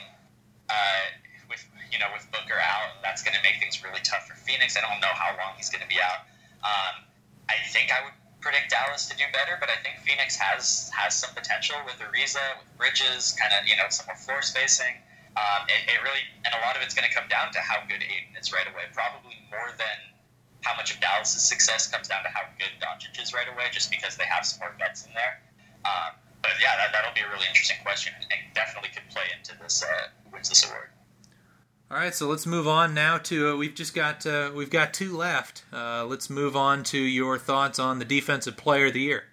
uh, 0.69 1.03
with 1.49 1.65
you 1.91 1.97
know 1.97 2.05
with 2.13 2.29
Booker 2.31 2.61
out, 2.61 3.01
that's 3.01 3.23
going 3.23 3.35
to 3.35 3.41
make 3.41 3.59
things 3.59 3.83
really 3.83 4.01
tough 4.05 4.29
for 4.29 4.35
Phoenix. 4.35 4.77
I 4.77 4.81
don't 4.81 5.01
know 5.01 5.13
how 5.17 5.33
long 5.41 5.57
he's 5.57 5.71
going 5.73 5.81
to 5.81 5.89
be 5.89 5.97
out. 5.97 6.29
Um, 6.61 7.09
I 7.49 7.57
think 7.73 7.89
I 7.91 8.05
would 8.05 8.13
predict 8.39 8.69
Dallas 8.69 9.09
to 9.09 9.17
do 9.17 9.25
better, 9.33 9.57
but 9.59 9.69
I 9.73 9.81
think 9.81 9.97
Phoenix 10.05 10.37
has 10.37 10.93
has 10.93 11.17
some 11.17 11.33
potential 11.33 11.75
with 11.89 11.97
Ariza, 11.97 12.61
with 12.61 12.69
Bridges, 12.77 13.33
kind 13.33 13.49
of 13.57 13.65
you 13.65 13.75
know 13.81 13.89
some 13.89 14.05
more 14.05 14.15
floor 14.15 14.45
spacing. 14.45 14.93
Um, 15.33 15.65
it, 15.65 15.89
it 15.89 15.99
really 16.05 16.21
and 16.45 16.53
a 16.53 16.61
lot 16.61 16.77
of 16.77 16.81
it's 16.85 16.93
going 16.93 17.09
to 17.09 17.13
come 17.13 17.25
down 17.27 17.51
to 17.53 17.59
how 17.59 17.81
good 17.89 18.03
Ayton 18.05 18.37
is 18.39 18.53
right 18.53 18.67
away. 18.67 18.85
Probably 18.93 19.33
more 19.49 19.73
than 19.77 19.97
how 20.61 20.75
much 20.75 20.93
of 20.93 21.01
Dallas's 21.01 21.43
success 21.43 21.87
comes 21.87 22.07
down 22.07 22.23
to 22.23 22.29
how 22.29 22.45
good 22.57 22.71
Doncic 22.79 23.21
is 23.21 23.33
right 23.33 23.47
away, 23.47 23.67
just 23.71 23.91
because 23.91 24.15
they 24.15 24.25
have 24.25 24.45
some 24.45 24.59
more 24.59 24.73
vets 24.79 25.05
in 25.05 25.11
there. 25.13 25.41
Um, 25.85 26.15
but 26.41 26.51
yeah, 26.61 26.77
that, 26.77 26.91
that'll 26.91 27.13
be 27.13 27.21
a 27.21 27.29
really 27.29 27.47
interesting 27.47 27.77
question, 27.83 28.13
and 28.19 28.39
definitely 28.53 28.89
could 28.89 29.09
play 29.09 29.25
into 29.37 29.57
this 29.61 29.83
uh, 29.83 30.07
who 30.23 30.33
wins 30.33 30.49
this 30.49 30.63
award. 30.65 30.89
All 31.91 31.97
right, 31.97 32.13
so 32.13 32.27
let's 32.27 32.45
move 32.45 32.67
on 32.67 32.93
now 32.93 33.17
to 33.19 33.49
uh, 33.49 33.55
we've 33.55 33.75
just 33.75 33.93
got 33.93 34.25
uh, 34.25 34.51
we've 34.55 34.69
got 34.69 34.93
two 34.93 35.15
left. 35.15 35.63
Uh, 35.71 36.05
let's 36.05 36.29
move 36.29 36.55
on 36.55 36.83
to 36.85 36.97
your 36.97 37.37
thoughts 37.37 37.77
on 37.77 37.99
the 37.99 38.05
defensive 38.05 38.57
player 38.57 38.87
of 38.87 38.93
the 38.93 39.01
year. 39.01 39.25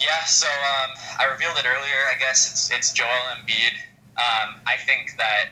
Yeah, 0.00 0.24
so 0.24 0.48
um, 0.48 0.90
I 1.18 1.26
revealed 1.30 1.56
it 1.58 1.66
earlier. 1.66 2.00
I 2.14 2.18
guess 2.18 2.50
it's 2.50 2.70
it's 2.70 2.92
Joel 2.92 3.08
Embiid. 3.36 3.72
Um, 4.20 4.60
I 4.66 4.76
think 4.76 5.16
that 5.16 5.48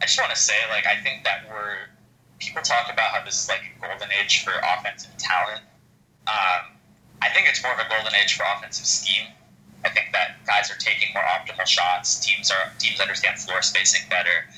I 0.00 0.06
just 0.06 0.18
want 0.18 0.32
to 0.32 0.40
say, 0.40 0.56
like, 0.70 0.86
I 0.86 0.96
think 0.96 1.24
that 1.24 1.44
we're 1.50 1.92
people 2.38 2.62
talk 2.62 2.92
about 2.92 3.10
how 3.14 3.24
this 3.24 3.44
is 3.44 3.48
like 3.48 3.60
a 3.60 3.86
golden 3.86 4.08
age 4.20 4.44
for 4.44 4.52
offensive 4.76 5.16
talent. 5.18 5.62
Um, 6.26 6.76
I 7.22 7.28
think 7.32 7.48
it's 7.48 7.62
more 7.62 7.72
of 7.72 7.78
a 7.78 7.88
golden 7.88 8.14
age 8.14 8.36
for 8.36 8.44
offensive 8.44 8.86
scheme. 8.86 9.28
I 9.84 9.90
think 9.90 10.12
that 10.12 10.44
guys 10.46 10.70
are 10.70 10.78
taking 10.78 11.08
more 11.14 11.22
optimal 11.22 11.66
shots. 11.66 12.20
Teams 12.20 12.50
are 12.50 12.72
teams 12.78 13.00
understand 13.00 13.38
floor 13.38 13.62
spacing 13.62 14.08
better. 14.08 14.48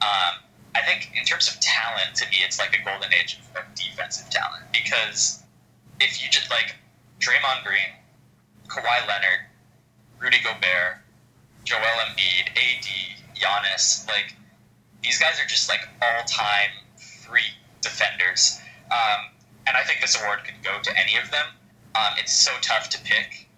Um, 0.00 0.44
I 0.74 0.82
think 0.84 1.12
in 1.16 1.24
terms 1.24 1.48
of 1.48 1.60
talent, 1.60 2.16
to 2.16 2.28
me, 2.30 2.36
it's 2.44 2.58
like 2.58 2.78
a 2.78 2.84
golden 2.84 3.12
age 3.14 3.38
of, 3.40 3.62
of 3.62 3.74
defensive 3.74 4.28
talent 4.30 4.64
because 4.72 5.42
if 6.00 6.22
you 6.22 6.28
just 6.30 6.50
like 6.50 6.74
Draymond 7.20 7.64
Green, 7.64 7.92
Kawhi 8.68 9.06
Leonard, 9.08 9.40
Rudy 10.18 10.38
Gobert, 10.42 11.03
Joel 11.64 11.80
Embiid, 11.80 12.48
AD, 12.50 12.86
Giannis, 13.34 14.06
like 14.08 14.34
these 15.02 15.18
guys 15.18 15.40
are 15.40 15.46
just 15.46 15.68
like 15.68 15.80
all-time 16.00 16.70
three 16.98 17.52
defenders, 17.80 18.60
um, 18.90 19.32
and 19.66 19.76
I 19.76 19.82
think 19.82 20.00
this 20.00 20.20
award 20.20 20.40
could 20.44 20.62
go 20.62 20.78
to 20.82 20.98
any 20.98 21.16
of 21.16 21.30
them. 21.30 21.46
Um, 21.94 22.14
it's 22.18 22.32
so 22.32 22.52
tough 22.60 22.88
to 22.90 22.98
pick 23.02 23.48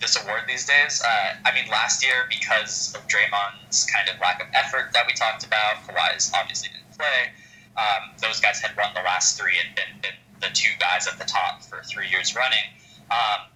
this 0.00 0.16
award 0.22 0.42
these 0.48 0.66
days. 0.66 1.02
Uh, 1.04 1.34
I 1.44 1.54
mean, 1.54 1.70
last 1.70 2.02
year 2.02 2.26
because 2.28 2.94
of 2.94 3.06
Draymond's 3.06 3.84
kind 3.84 4.08
of 4.08 4.20
lack 4.20 4.40
of 4.40 4.48
effort 4.54 4.92
that 4.92 5.06
we 5.06 5.12
talked 5.12 5.44
about, 5.44 5.76
Kawhi's 5.86 6.32
obviously 6.34 6.70
didn't 6.70 6.96
play. 6.96 7.30
Um, 7.76 8.10
those 8.20 8.40
guys 8.40 8.60
had 8.60 8.76
won 8.76 8.92
the 8.94 9.02
last 9.02 9.38
three 9.38 9.58
and 9.58 9.74
been, 9.74 10.00
been 10.02 10.16
the 10.40 10.54
two 10.54 10.72
guys 10.80 11.06
at 11.06 11.18
the 11.18 11.24
top 11.24 11.62
for 11.62 11.82
three 11.84 12.08
years 12.08 12.34
running. 12.34 12.64
Um, 13.10 13.48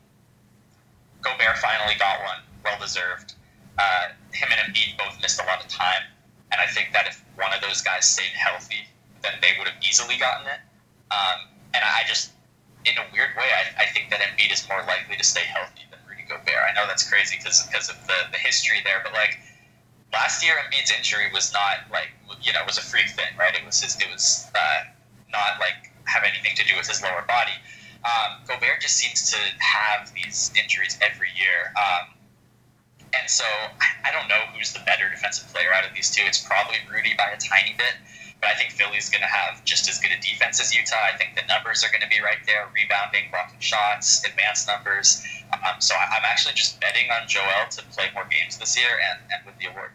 Gobert 1.22 1.58
finally 1.58 1.94
got 1.98 2.20
one, 2.20 2.40
well 2.64 2.78
deserved. 2.78 3.34
Uh, 3.78 4.14
him 4.32 4.48
and 4.50 4.60
Embiid 4.66 4.96
both 4.98 5.20
missed 5.20 5.40
a 5.40 5.46
lot 5.46 5.62
of 5.62 5.68
time, 5.68 6.02
and 6.52 6.60
I 6.60 6.66
think 6.66 6.92
that 6.92 7.06
if 7.06 7.22
one 7.36 7.52
of 7.52 7.60
those 7.60 7.82
guys 7.82 8.06
stayed 8.06 8.34
healthy, 8.34 8.86
then 9.22 9.32
they 9.42 9.58
would 9.58 9.66
have 9.66 9.80
easily 9.82 10.16
gotten 10.16 10.46
it. 10.46 10.60
Um, 11.10 11.50
and 11.74 11.82
I 11.82 12.06
just, 12.06 12.30
in 12.86 12.94
a 12.94 13.06
weird 13.12 13.34
way, 13.36 13.50
I, 13.50 13.82
I 13.82 13.86
think 13.90 14.10
that 14.10 14.20
Embiid 14.20 14.52
is 14.52 14.68
more 14.68 14.82
likely 14.86 15.16
to 15.16 15.24
stay 15.24 15.42
healthy 15.42 15.82
than 15.90 15.98
Rudy 16.06 16.22
Gobert. 16.28 16.54
I 16.54 16.72
know 16.74 16.86
that's 16.86 17.08
crazy 17.08 17.36
because 17.38 17.66
because 17.66 17.90
of 17.90 17.98
the, 18.06 18.30
the 18.30 18.38
history 18.38 18.78
there, 18.84 19.02
but 19.02 19.12
like 19.12 19.38
last 20.12 20.44
year, 20.44 20.54
Embiid's 20.62 20.92
injury 20.94 21.26
was 21.32 21.52
not 21.52 21.90
like 21.90 22.14
you 22.40 22.52
know 22.52 22.60
it 22.60 22.66
was 22.66 22.78
a 22.78 22.86
freak 22.86 23.10
thing, 23.10 23.34
right? 23.38 23.54
It 23.54 23.66
was 23.66 23.82
his, 23.82 23.96
it 23.98 24.06
was 24.12 24.46
uh, 24.54 24.86
not 25.32 25.58
like 25.58 25.90
have 26.06 26.22
anything 26.22 26.54
to 26.56 26.64
do 26.64 26.76
with 26.76 26.86
his 26.86 27.02
lower 27.02 27.24
body. 27.26 27.58
Um, 28.04 28.44
Gobert 28.46 28.80
just 28.80 28.96
seems 28.96 29.30
to 29.32 29.38
have 29.58 30.12
these 30.14 30.52
injuries 30.54 30.98
every 31.02 31.28
year. 31.36 31.72
Um, 31.74 32.13
and 33.20 33.30
so 33.30 33.44
I, 33.44 34.08
I 34.08 34.12
don't 34.12 34.28
know 34.28 34.40
who's 34.54 34.72
the 34.72 34.80
better 34.86 35.08
defensive 35.10 35.52
player 35.52 35.72
out 35.74 35.86
of 35.86 35.94
these 35.94 36.10
two. 36.10 36.22
It's 36.26 36.42
probably 36.42 36.76
Rudy 36.90 37.14
by 37.16 37.30
a 37.30 37.38
tiny 37.38 37.74
bit, 37.76 37.94
but 38.40 38.50
I 38.50 38.54
think 38.54 38.70
Philly's 38.70 39.08
going 39.10 39.22
to 39.22 39.30
have 39.30 39.64
just 39.64 39.88
as 39.88 39.98
good 39.98 40.10
a 40.12 40.20
defense 40.20 40.60
as 40.60 40.74
Utah. 40.74 40.96
I 41.12 41.16
think 41.16 41.36
the 41.36 41.46
numbers 41.48 41.84
are 41.84 41.90
going 41.90 42.02
to 42.02 42.08
be 42.08 42.20
right 42.20 42.42
there 42.46 42.68
rebounding, 42.74 43.30
blocking 43.30 43.60
shots, 43.60 44.24
advanced 44.24 44.68
numbers. 44.68 45.22
Um, 45.52 45.80
so 45.80 45.94
I, 45.94 46.16
I'm 46.16 46.24
actually 46.24 46.54
just 46.54 46.80
betting 46.80 47.10
on 47.10 47.28
Joel 47.28 47.68
to 47.70 47.82
play 47.94 48.06
more 48.14 48.26
games 48.30 48.58
this 48.58 48.76
year 48.76 48.90
and, 49.10 49.20
and 49.32 49.46
with 49.46 49.58
the 49.58 49.66
award. 49.70 49.90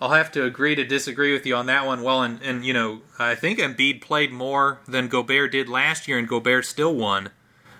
I'll 0.00 0.10
have 0.10 0.30
to 0.32 0.44
agree 0.44 0.74
to 0.74 0.84
disagree 0.84 1.32
with 1.32 1.46
you 1.46 1.56
on 1.56 1.66
that 1.66 1.86
one. 1.86 2.02
Well, 2.02 2.22
and, 2.22 2.42
and 2.42 2.64
you 2.64 2.74
know, 2.74 3.00
I 3.18 3.34
think 3.34 3.58
Embiid 3.58 4.02
played 4.02 4.30
more 4.30 4.80
than 4.86 5.08
Gobert 5.08 5.52
did 5.52 5.68
last 5.68 6.06
year, 6.06 6.18
and 6.18 6.28
Gobert 6.28 6.66
still 6.66 6.94
won. 6.94 7.30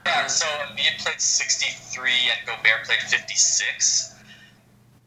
Yeah, 0.06 0.26
so 0.26 0.46
Embiid 0.46 1.02
played 1.04 1.20
63 1.20 2.10
and 2.10 2.46
Gobert 2.46 2.86
played 2.86 3.00
56. 3.00 4.15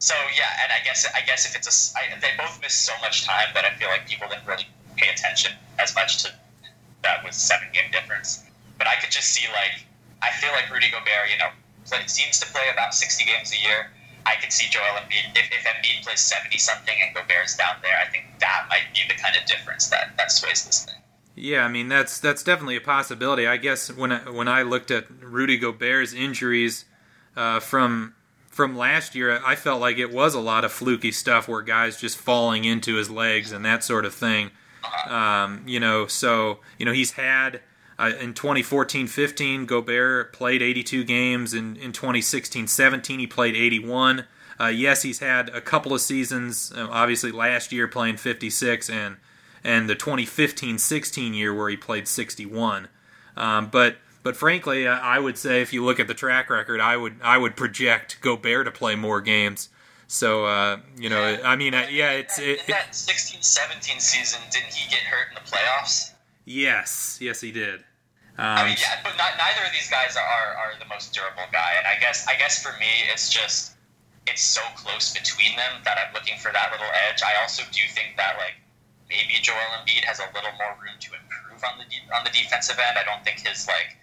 So 0.00 0.14
yeah, 0.34 0.64
and 0.64 0.72
I 0.72 0.82
guess 0.82 1.06
I 1.14 1.20
guess 1.20 1.44
if 1.44 1.54
it's 1.54 1.68
a 1.68 1.98
I, 1.98 2.18
they 2.20 2.32
both 2.38 2.58
missed 2.62 2.86
so 2.86 2.92
much 3.02 3.26
time 3.26 3.48
that 3.52 3.66
I 3.66 3.76
feel 3.76 3.88
like 3.88 4.08
people 4.08 4.28
didn't 4.28 4.46
really 4.46 4.66
pay 4.96 5.12
attention 5.12 5.52
as 5.78 5.94
much 5.94 6.22
to 6.24 6.32
that 7.04 7.22
was 7.22 7.36
seven 7.36 7.68
game 7.72 7.90
difference. 7.92 8.42
But 8.78 8.88
I 8.88 8.96
could 8.96 9.10
just 9.10 9.28
see 9.28 9.46
like 9.52 9.84
I 10.22 10.30
feel 10.40 10.50
like 10.52 10.72
Rudy 10.72 10.90
Gobert, 10.90 11.28
you 11.30 11.36
know, 11.36 11.52
play, 11.84 12.00
seems 12.06 12.40
to 12.40 12.46
play 12.50 12.68
about 12.72 12.94
60 12.94 13.24
games 13.24 13.52
a 13.52 13.60
year. 13.60 13.90
I 14.24 14.36
could 14.40 14.52
see 14.52 14.68
Joel 14.70 15.00
Embiid 15.04 15.36
if, 15.36 15.52
if 15.52 15.64
Embiid 15.64 16.04
plays 16.04 16.20
70 16.20 16.56
something 16.58 16.94
and 17.04 17.14
Gobert's 17.14 17.56
down 17.56 17.76
there. 17.82 17.96
I 18.00 18.08
think 18.08 18.24
that 18.40 18.66
might 18.68 18.88
be 18.94 19.00
the 19.06 19.20
kind 19.20 19.36
of 19.36 19.44
difference 19.44 19.88
that 19.88 20.16
that 20.16 20.32
sways 20.32 20.64
this 20.64 20.86
thing. 20.86 20.94
Yeah, 21.36 21.64
I 21.64 21.68
mean 21.68 21.88
that's 21.88 22.18
that's 22.18 22.42
definitely 22.42 22.76
a 22.76 22.80
possibility. 22.80 23.46
I 23.46 23.58
guess 23.58 23.92
when 23.92 24.12
I, 24.12 24.30
when 24.30 24.48
I 24.48 24.62
looked 24.62 24.90
at 24.90 25.04
Rudy 25.22 25.58
Gobert's 25.58 26.14
injuries 26.14 26.86
uh, 27.36 27.60
from 27.60 28.14
from 28.60 28.76
last 28.76 29.14
year, 29.14 29.40
I 29.42 29.56
felt 29.56 29.80
like 29.80 29.96
it 29.96 30.12
was 30.12 30.34
a 30.34 30.38
lot 30.38 30.66
of 30.66 30.70
fluky 30.70 31.12
stuff 31.12 31.48
where 31.48 31.62
guys 31.62 31.98
just 31.98 32.18
falling 32.18 32.64
into 32.66 32.96
his 32.96 33.08
legs 33.08 33.52
and 33.52 33.64
that 33.64 33.82
sort 33.82 34.04
of 34.04 34.12
thing. 34.12 34.50
Um, 35.08 35.62
you 35.64 35.80
know, 35.80 36.06
so 36.06 36.58
you 36.76 36.84
know 36.84 36.92
he's 36.92 37.12
had 37.12 37.62
uh, 37.98 38.12
in 38.20 38.34
2014-15, 38.34 39.66
Gobert 39.66 40.34
played 40.34 40.60
82 40.60 41.04
games. 41.04 41.54
In 41.54 41.74
in 41.76 41.92
2016-17, 41.92 43.20
he 43.20 43.26
played 43.26 43.56
81. 43.56 44.26
Uh, 44.60 44.66
yes, 44.66 45.00
he's 45.00 45.20
had 45.20 45.48
a 45.48 45.62
couple 45.62 45.94
of 45.94 46.02
seasons. 46.02 46.70
Uh, 46.76 46.86
obviously, 46.90 47.32
last 47.32 47.72
year 47.72 47.88
playing 47.88 48.18
56 48.18 48.90
and 48.90 49.16
and 49.64 49.88
the 49.88 49.96
2015-16 49.96 51.34
year 51.34 51.54
where 51.54 51.70
he 51.70 51.78
played 51.78 52.06
61. 52.06 52.88
Um, 53.38 53.68
but 53.70 53.96
but 54.22 54.36
frankly, 54.36 54.86
I 54.86 55.18
would 55.18 55.38
say 55.38 55.62
if 55.62 55.72
you 55.72 55.84
look 55.84 55.98
at 56.00 56.08
the 56.08 56.14
track 56.14 56.50
record, 56.50 56.80
I 56.80 56.96
would 56.96 57.16
I 57.22 57.38
would 57.38 57.56
project 57.56 58.20
Gobert 58.20 58.66
to 58.66 58.70
play 58.72 58.94
more 58.96 59.20
games. 59.20 59.68
So 60.06 60.44
uh, 60.44 60.78
you 60.98 61.08
know, 61.08 61.38
I 61.44 61.56
mean, 61.56 61.74
uh, 61.74 61.86
yeah, 61.90 62.12
it's 62.12 62.38
it, 62.38 62.60
in 62.60 62.64
that 62.68 62.92
16-17 62.92 64.00
season. 64.00 64.40
Didn't 64.50 64.72
he 64.74 64.88
get 64.90 65.00
hurt 65.02 65.28
in 65.30 65.34
the 65.36 65.48
playoffs? 65.50 66.12
Yes, 66.44 67.18
yes, 67.20 67.40
he 67.40 67.52
did. 67.52 67.84
I 68.38 68.62
Um, 68.62 68.68
mean, 68.68 68.76
yeah, 68.80 68.98
but 69.04 69.16
not, 69.18 69.36
neither 69.36 69.66
of 69.66 69.72
these 69.72 69.90
guys 69.90 70.16
are, 70.16 70.56
are 70.56 70.72
the 70.80 70.86
most 70.86 71.12
durable 71.12 71.44
guy. 71.52 71.74
And 71.78 71.86
I 71.86 72.00
guess 72.00 72.26
I 72.26 72.36
guess 72.36 72.62
for 72.62 72.72
me, 72.80 72.90
it's 73.12 73.28
just 73.32 73.76
it's 74.26 74.42
so 74.42 74.62
close 74.76 75.12
between 75.14 75.56
them 75.56 75.80
that 75.84 75.98
I'm 75.98 76.12
looking 76.14 76.38
for 76.38 76.50
that 76.52 76.72
little 76.72 76.90
edge. 77.08 77.22
I 77.22 77.40
also 77.42 77.62
do 77.70 77.80
think 77.94 78.16
that 78.16 78.36
like 78.36 78.54
maybe 79.08 79.38
Joel 79.42 79.56
Embiid 79.78 80.04
has 80.04 80.18
a 80.18 80.26
little 80.34 80.52
more 80.58 80.74
room 80.82 80.96
to 80.98 81.10
improve 81.14 81.62
on 81.64 81.78
the 81.78 81.84
de- 81.86 82.10
on 82.14 82.24
the 82.24 82.30
defensive 82.30 82.78
end. 82.78 82.98
I 82.98 83.04
don't 83.04 83.22
think 83.24 83.46
his 83.46 83.66
like 83.68 83.96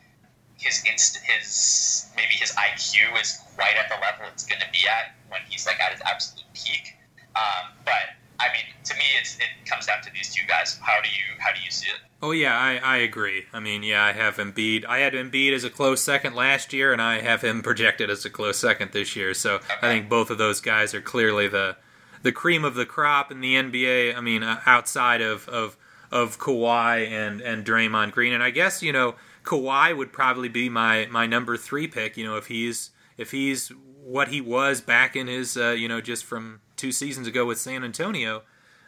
his 0.57 0.83
inst- 0.89 1.17
his 1.23 2.09
maybe 2.15 2.33
his 2.33 2.51
IQ 2.51 3.19
is 3.21 3.39
quite 3.55 3.75
at 3.75 3.89
the 3.89 3.95
level 3.95 4.25
it's 4.31 4.45
going 4.45 4.61
to 4.61 4.67
be 4.71 4.87
at 4.87 5.15
when 5.29 5.41
he's 5.49 5.65
like 5.65 5.79
at 5.79 5.91
his 5.91 6.01
absolute 6.01 6.45
peak. 6.53 6.95
Um, 7.35 7.71
but 7.85 8.17
I 8.39 8.51
mean, 8.53 8.63
to 8.85 8.93
me, 8.95 9.03
it's 9.19 9.37
it 9.37 9.69
comes 9.69 9.85
down 9.85 10.01
to 10.03 10.11
these 10.13 10.33
two 10.33 10.45
guys. 10.47 10.79
How 10.81 11.01
do 11.01 11.09
you 11.09 11.39
how 11.39 11.53
do 11.53 11.59
you 11.63 11.71
see 11.71 11.89
it? 11.89 11.99
Oh 12.21 12.31
yeah, 12.31 12.57
I, 12.57 12.77
I 12.77 12.97
agree. 12.97 13.45
I 13.53 13.59
mean, 13.59 13.83
yeah, 13.83 14.03
I 14.03 14.11
have 14.11 14.37
Embiid. 14.37 14.85
I 14.85 14.99
had 14.99 15.13
Embiid 15.13 15.53
as 15.53 15.63
a 15.63 15.69
close 15.69 16.01
second 16.01 16.33
last 16.33 16.73
year, 16.73 16.91
and 16.91 17.01
I 17.01 17.21
have 17.21 17.41
him 17.41 17.61
projected 17.63 18.09
as 18.09 18.25
a 18.25 18.29
close 18.29 18.57
second 18.57 18.91
this 18.91 19.15
year. 19.15 19.33
So 19.33 19.59
I 19.81 19.87
think 19.87 20.09
both 20.09 20.29
of 20.29 20.37
those 20.37 20.61
guys 20.61 20.93
are 20.93 21.01
clearly 21.01 21.47
the 21.47 21.77
the 22.23 22.31
cream 22.31 22.65
of 22.65 22.75
the 22.75 22.85
crop 22.85 23.31
in 23.31 23.41
the 23.41 23.55
NBA. 23.55 24.15
I 24.15 24.21
mean, 24.21 24.43
uh, 24.43 24.61
outside 24.65 25.21
of 25.21 25.47
of 25.49 25.77
of 26.11 26.39
Kawhi 26.39 27.07
and 27.07 27.41
and 27.41 27.65
Draymond 27.65 28.11
Green, 28.11 28.33
and 28.33 28.43
I 28.43 28.49
guess 28.49 28.81
you 28.81 28.91
know 28.91 29.15
Kawhi 29.47 29.95
would 29.95 30.11
probably 30.13 30.49
be 30.49 30.69
my 30.69 31.07
my 31.09 31.25
number 31.25 31.57
three 31.57 31.87
pick. 31.87 32.17
You 32.17 32.25
know, 32.25 32.35
if 32.35 32.47
he's 32.47 32.91
if 33.17 33.31
he's 33.31 33.69
what 34.03 34.27
he 34.27 34.41
was 34.41 34.81
back 34.81 35.15
in 35.15 35.27
his 35.27 35.57
uh, 35.57 35.69
you 35.69 35.87
know 35.87 36.01
just 36.01 36.25
from 36.25 36.61
two 36.75 36.91
seasons 36.91 37.27
ago 37.27 37.45
with 37.45 37.59
San 37.59 37.83
Antonio 37.83 38.43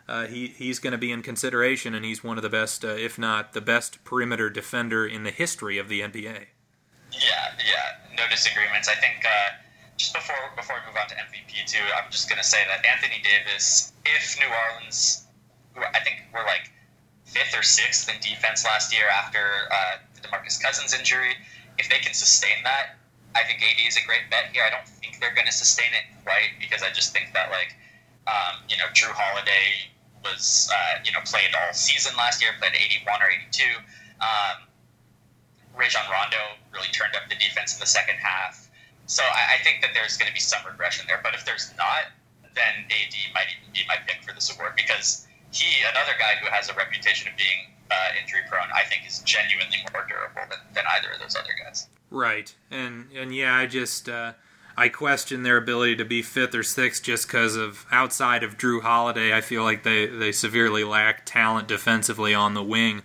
uh, 0.10 0.26
he 0.26 0.48
he's 0.48 0.80
going 0.80 0.92
to 0.92 0.98
be 0.98 1.12
in 1.12 1.22
consideration, 1.22 1.94
and 1.94 2.04
he's 2.04 2.24
one 2.24 2.36
of 2.36 2.42
the 2.42 2.50
best, 2.50 2.84
uh, 2.84 2.88
if 2.88 3.20
not 3.20 3.54
the 3.54 3.62
best, 3.62 4.04
perimeter 4.04 4.50
defender 4.50 5.06
in 5.06 5.22
the 5.22 5.30
history 5.30 5.78
of 5.78 5.88
the 5.88 6.02
NBA. 6.02 6.50
Yeah, 7.14 7.54
yeah, 7.62 8.18
no 8.18 8.24
disagreements. 8.28 8.90
I 8.90 8.96
think 8.96 9.24
uh, 9.24 9.54
just 9.98 10.16
before 10.16 10.36
before 10.56 10.78
we 10.82 10.88
move 10.88 10.98
on 11.00 11.08
to 11.10 11.16
MVP 11.16 11.64
too, 11.68 11.86
I'm 11.96 12.10
just 12.10 12.28
gonna 12.28 12.44
say 12.44 12.58
that 12.68 12.84
Anthony 12.84 13.22
Davis, 13.22 13.94
if 14.04 14.36
New 14.40 14.50
Orleans, 14.50 15.28
I 15.78 16.00
think 16.00 16.26
were 16.34 16.44
like 16.44 16.72
fifth 17.26 17.56
or 17.56 17.62
sixth 17.62 18.10
in 18.10 18.20
defense 18.20 18.66
last 18.66 18.92
year 18.92 19.06
after 19.14 19.70
uh, 19.72 19.98
the 20.22 20.28
Demarcus 20.28 20.62
Cousins 20.62 20.94
injury, 20.94 21.36
if 21.78 21.90
they 21.90 22.00
can 22.00 22.14
sustain 22.14 22.64
that, 22.64 23.00
I 23.36 23.44
think 23.44 23.62
AD 23.62 23.88
is 23.88 23.98
a 23.98 24.06
great 24.06 24.30
bet 24.30 24.52
here. 24.52 24.64
I 24.64 24.70
don't 24.70 24.88
think 24.88 25.20
they're 25.20 25.36
gonna 25.36 25.52
sustain 25.52 25.90
it 25.94 26.06
quite 26.24 26.58
because 26.60 26.84
I 26.84 26.92
just 26.92 27.14
think 27.14 27.34
that 27.34 27.52
like 27.52 27.76
um, 28.28 28.62
you 28.68 28.78
know 28.78 28.86
Jrue 28.94 29.14
Holiday 29.14 29.90
was 30.24 30.70
uh, 30.74 31.00
you 31.06 31.12
know 31.12 31.20
played 31.26 31.54
all 31.56 31.74
season 31.74 32.16
last 32.18 32.42
year, 32.42 32.52
played 32.60 32.74
81 32.76 33.22
or 33.22 33.30
82. 33.30 33.64
Um, 34.20 34.70
Rajon 35.76 36.04
Rondo 36.12 36.60
really 36.74 36.92
turned 36.92 37.16
up 37.16 37.30
the 37.30 37.36
defense 37.36 37.74
in 37.74 37.80
the 37.80 37.88
second 37.88 38.20
half. 38.20 38.70
So 39.06 39.24
I, 39.24 39.56
I 39.56 39.64
think 39.64 39.82
that 39.82 39.92
there's 39.94 40.18
going 40.18 40.28
to 40.28 40.34
be 40.34 40.44
some 40.44 40.60
regression 40.68 41.06
there. 41.08 41.20
But 41.24 41.34
if 41.34 41.46
there's 41.46 41.72
not, 41.78 42.12
then 42.54 42.86
AD 42.92 43.16
might 43.34 43.48
even 43.50 43.72
be 43.74 43.82
my 43.88 43.96
pick 44.06 44.22
for 44.22 44.34
this 44.36 44.54
award 44.54 44.74
because 44.76 45.26
he, 45.52 45.66
another 45.88 46.14
guy 46.20 46.36
who 46.44 46.52
has 46.52 46.70
a 46.70 46.76
reputation 46.76 47.32
of 47.32 47.38
being 47.38 47.74
uh, 47.92 47.96
injury 48.22 48.42
prone, 48.50 48.68
I 48.74 48.84
think 48.84 49.08
is 49.08 49.20
genuinely 49.20 49.78
more 49.92 50.06
durable 50.08 50.42
than, 50.50 50.60
than 50.74 50.84
either 50.98 51.14
of 51.14 51.20
those 51.20 51.36
other 51.36 51.56
guys. 51.64 51.88
Right, 52.12 52.54
and 52.72 53.08
and 53.16 53.36
yeah, 53.36 53.56
I 53.56 53.66
just 53.66 54.10
uh, 54.10 54.34
I 54.76 54.90
question 54.90 55.44
their 55.44 55.58
ability 55.58 55.98
to 55.98 56.06
be 56.06 56.22
fifth 56.22 56.56
or 56.56 56.64
sixth 56.64 57.04
just 57.04 57.28
because 57.28 57.56
of 57.56 57.86
outside 57.92 58.44
of 58.44 58.58
Jrue 58.58 58.82
Holiday. 58.82 59.36
I 59.36 59.42
feel 59.42 59.64
like 59.64 59.84
they 59.84 60.06
they 60.06 60.32
severely 60.32 60.84
lack 60.84 61.26
talent 61.26 61.68
defensively 61.68 62.34
on 62.34 62.54
the 62.54 62.64
wing. 62.64 63.04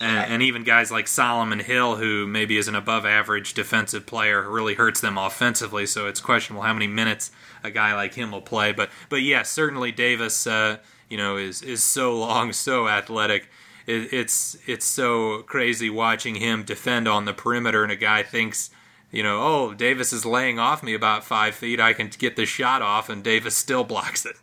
And, 0.00 0.32
and 0.32 0.42
even 0.42 0.64
guys 0.64 0.90
like 0.90 1.06
Solomon 1.06 1.60
Hill, 1.60 1.96
who 1.96 2.26
maybe 2.26 2.58
is 2.58 2.66
an 2.68 2.74
above 2.74 3.06
average 3.06 3.54
defensive 3.54 4.06
player, 4.06 4.42
really 4.50 4.74
hurts 4.74 5.00
them 5.00 5.16
offensively. 5.16 5.86
So 5.86 6.08
it's 6.08 6.20
questionable 6.20 6.64
how 6.64 6.72
many 6.72 6.88
minutes 6.88 7.30
a 7.62 7.70
guy 7.70 7.94
like 7.94 8.14
him 8.14 8.32
will 8.32 8.42
play. 8.42 8.72
But 8.72 8.90
but 9.08 9.22
yes, 9.22 9.50
certainly 9.50 9.92
Davis, 9.92 10.46
uh, 10.46 10.78
you 11.08 11.16
know, 11.16 11.36
is 11.36 11.62
is 11.62 11.82
so 11.82 12.18
long, 12.18 12.52
so 12.52 12.88
athletic. 12.88 13.48
It, 13.86 14.12
it's 14.12 14.56
it's 14.66 14.86
so 14.86 15.42
crazy 15.42 15.90
watching 15.90 16.36
him 16.36 16.62
defend 16.64 17.06
on 17.08 17.24
the 17.24 17.34
perimeter, 17.34 17.82
and 17.82 17.92
a 17.92 17.96
guy 17.96 18.22
thinks, 18.22 18.70
you 19.10 19.22
know, 19.22 19.40
oh, 19.42 19.74
Davis 19.74 20.12
is 20.12 20.24
laying 20.24 20.58
off 20.58 20.82
me 20.82 20.94
about 20.94 21.24
five 21.24 21.54
feet. 21.54 21.80
I 21.80 21.92
can 21.92 22.08
get 22.18 22.36
the 22.36 22.46
shot 22.46 22.82
off, 22.82 23.08
and 23.08 23.22
Davis 23.22 23.56
still 23.56 23.84
blocks 23.84 24.24
it. 24.24 24.36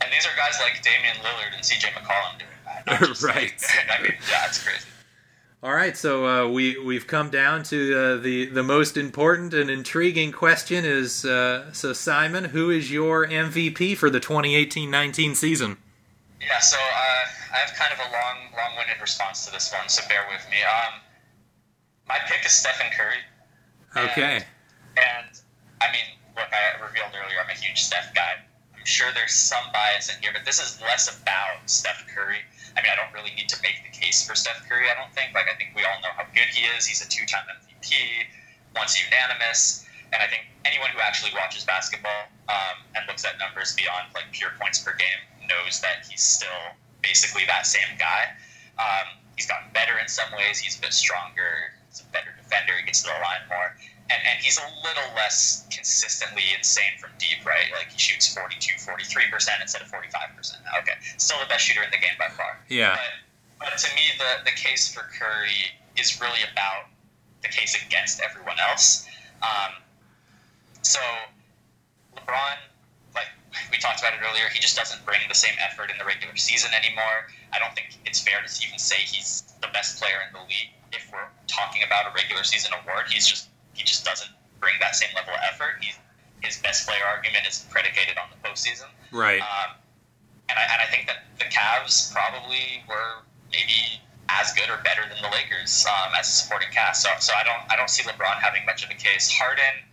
And 0.00 0.10
these 0.12 0.26
are 0.26 0.36
guys 0.36 0.58
like 0.60 0.82
Damian 0.82 1.16
Lillard 1.16 1.54
and 1.54 1.62
CJ 1.62 1.92
McCollum 1.92 2.38
doing 2.38 2.50
that. 2.64 3.22
Right. 3.22 3.52
like- 3.52 3.60
I 3.98 4.02
mean, 4.02 4.12
yeah, 4.30 4.46
it's 4.46 4.62
crazy. 4.62 4.86
All 5.62 5.72
right, 5.74 5.96
so 5.96 6.26
uh, 6.26 6.48
we 6.48 6.78
we've 6.78 7.06
come 7.06 7.28
down 7.30 7.62
to 7.64 7.98
uh, 7.98 8.16
the 8.18 8.46
the 8.46 8.62
most 8.62 8.96
important 8.96 9.52
and 9.54 9.68
intriguing 9.70 10.30
question 10.30 10.84
is 10.84 11.24
uh, 11.24 11.72
so 11.72 11.92
Simon, 11.92 12.44
who 12.44 12.70
is 12.70 12.92
your 12.92 13.26
MVP 13.26 13.96
for 13.96 14.08
the 14.10 14.20
2018-19 14.20 15.34
season? 15.34 15.78
Yeah, 16.40 16.60
so 16.60 16.76
uh, 16.76 17.24
I 17.54 17.58
have 17.64 17.72
kind 17.74 17.92
of 17.92 17.98
a 17.98 18.08
long, 18.12 18.52
long-winded 18.52 19.00
response 19.00 19.46
to 19.46 19.52
this 19.52 19.72
one, 19.72 19.88
so 19.88 20.04
bear 20.08 20.26
with 20.28 20.44
me. 20.50 20.60
Um, 20.62 21.00
my 22.08 22.18
pick 22.28 22.44
is 22.44 22.52
Stephen 22.52 22.92
Curry. 22.92 23.22
Okay. 23.96 24.44
And 24.96 25.32
I 25.80 25.88
mean, 25.92 26.06
look, 26.36 26.48
I 26.52 26.80
revealed 26.84 27.16
earlier 27.16 27.40
I'm 27.40 27.50
a 27.50 27.58
huge 27.58 27.80
Steph 27.80 28.14
guy. 28.14 28.44
I'm 28.76 28.84
sure 28.84 29.08
there's 29.12 29.32
some 29.32 29.64
bias 29.72 30.12
in 30.12 30.20
here, 30.20 30.30
but 30.32 30.44
this 30.44 30.60
is 30.60 30.80
less 30.82 31.08
about 31.08 31.64
Steph 31.66 32.04
Curry. 32.12 32.44
I 32.76 32.84
mean, 32.84 32.92
I 32.92 32.96
don't 32.96 33.12
really 33.16 33.32
need 33.34 33.48
to 33.48 33.58
make 33.64 33.80
the 33.80 33.92
case 33.96 34.28
for 34.28 34.36
Steph 34.36 34.60
Curry. 34.68 34.92
I 34.92 34.94
don't 34.94 35.12
think. 35.16 35.32
Like, 35.32 35.48
I 35.48 35.56
think 35.56 35.72
we 35.74 35.82
all 35.82 35.96
know 36.04 36.12
how 36.12 36.28
good 36.36 36.48
he 36.52 36.68
is. 36.76 36.84
He's 36.84 37.00
a 37.00 37.08
two-time 37.08 37.48
MVP, 37.48 37.96
once 38.76 39.00
unanimous, 39.00 39.88
and 40.12 40.20
I 40.22 40.28
think 40.28 40.44
anyone 40.68 40.90
who 40.92 41.00
actually 41.00 41.32
watches 41.32 41.64
basketball 41.64 42.28
um, 42.48 42.76
and 42.94 43.08
looks 43.08 43.24
at 43.24 43.40
numbers 43.40 43.72
beyond 43.74 44.12
like 44.14 44.28
pure 44.32 44.52
points 44.60 44.78
per 44.78 44.92
game 44.94 45.20
knows 45.48 45.80
that 45.80 46.06
he's 46.08 46.22
still 46.22 46.74
basically 47.02 47.44
that 47.46 47.66
same 47.66 47.96
guy. 47.98 48.34
Um, 48.78 49.22
he's 49.36 49.46
gotten 49.46 49.70
better 49.72 49.98
in 49.98 50.08
some 50.08 50.30
ways. 50.36 50.58
He's 50.58 50.78
a 50.78 50.80
bit 50.80 50.92
stronger. 50.92 51.74
He's 51.88 52.00
a 52.00 52.08
better 52.12 52.34
defender. 52.36 52.74
He 52.78 52.84
gets 52.84 53.02
to 53.02 53.08
the 53.08 53.18
line 53.20 53.44
more. 53.48 53.76
And, 54.08 54.20
and 54.22 54.38
he's 54.38 54.58
a 54.58 54.66
little 54.86 55.10
less 55.16 55.66
consistently 55.70 56.44
insane 56.56 56.94
from 57.00 57.10
deep, 57.18 57.44
right? 57.44 57.66
Like 57.72 57.90
he 57.90 57.98
shoots 57.98 58.32
42, 58.32 58.78
43% 58.78 59.60
instead 59.60 59.82
of 59.82 59.88
45%. 59.90 60.62
Okay. 60.82 60.94
Still 61.18 61.38
the 61.40 61.46
best 61.46 61.64
shooter 61.64 61.82
in 61.82 61.90
the 61.90 61.98
game 61.98 62.14
by 62.18 62.28
far. 62.28 62.58
Yeah. 62.68 62.96
But, 63.58 63.70
but 63.70 63.78
to 63.78 63.88
me, 63.96 64.02
the, 64.18 64.50
the 64.50 64.56
case 64.56 64.92
for 64.92 65.02
Curry 65.18 65.74
is 65.96 66.20
really 66.20 66.44
about 66.52 66.86
the 67.42 67.48
case 67.48 67.74
against 67.86 68.20
everyone 68.20 68.56
else. 68.70 69.06
Um, 69.42 69.72
so 70.82 71.00
LeBron, 72.16 72.56
we 73.70 73.78
talked 73.78 74.00
about 74.00 74.14
it 74.14 74.20
earlier, 74.24 74.48
he 74.52 74.60
just 74.60 74.76
doesn't 74.76 75.04
bring 75.04 75.20
the 75.28 75.34
same 75.34 75.54
effort 75.60 75.90
in 75.90 75.98
the 75.98 76.04
regular 76.04 76.36
season 76.36 76.70
anymore. 76.74 77.28
I 77.52 77.58
don't 77.58 77.74
think 77.74 77.98
it's 78.04 78.20
fair 78.20 78.40
to 78.40 78.48
even 78.66 78.78
say 78.78 78.96
he's 78.96 79.54
the 79.60 79.68
best 79.72 80.00
player 80.00 80.22
in 80.26 80.32
the 80.32 80.44
league 80.44 80.72
if 80.92 81.10
we're 81.12 81.28
talking 81.46 81.82
about 81.82 82.06
a 82.06 82.14
regular 82.14 82.44
season 82.44 82.72
award. 82.82 83.06
He's 83.08 83.26
just 83.26 83.48
he 83.74 83.84
just 83.84 84.04
doesn't 84.04 84.30
bring 84.60 84.74
that 84.80 84.96
same 84.96 85.10
level 85.14 85.34
of 85.34 85.40
effort. 85.52 85.80
He's, 85.80 85.98
his 86.42 86.58
best 86.62 86.86
player 86.86 87.04
argument 87.04 87.46
is 87.48 87.66
predicated 87.70 88.16
on 88.18 88.28
the 88.30 88.38
postseason. 88.48 88.88
Right. 89.12 89.40
Um, 89.40 89.76
and, 90.48 90.58
I, 90.58 90.62
and 90.62 90.80
I 90.80 90.86
think 90.86 91.06
that 91.08 91.24
the 91.38 91.44
Cavs 91.46 92.12
probably 92.12 92.84
were 92.88 93.24
maybe 93.50 94.00
as 94.28 94.52
good 94.52 94.68
or 94.70 94.78
better 94.82 95.02
than 95.08 95.22
the 95.22 95.28
Lakers 95.28 95.86
um, 95.86 96.12
as 96.18 96.28
a 96.28 96.32
supporting 96.32 96.68
cast. 96.72 97.02
So, 97.02 97.10
so 97.20 97.32
I 97.34 97.44
don't 97.44 97.62
I 97.70 97.76
don't 97.76 97.90
see 97.90 98.02
LeBron 98.02 98.40
having 98.40 98.64
much 98.66 98.84
of 98.84 98.90
a 98.90 98.94
case. 98.94 99.30
Harden, 99.30 99.86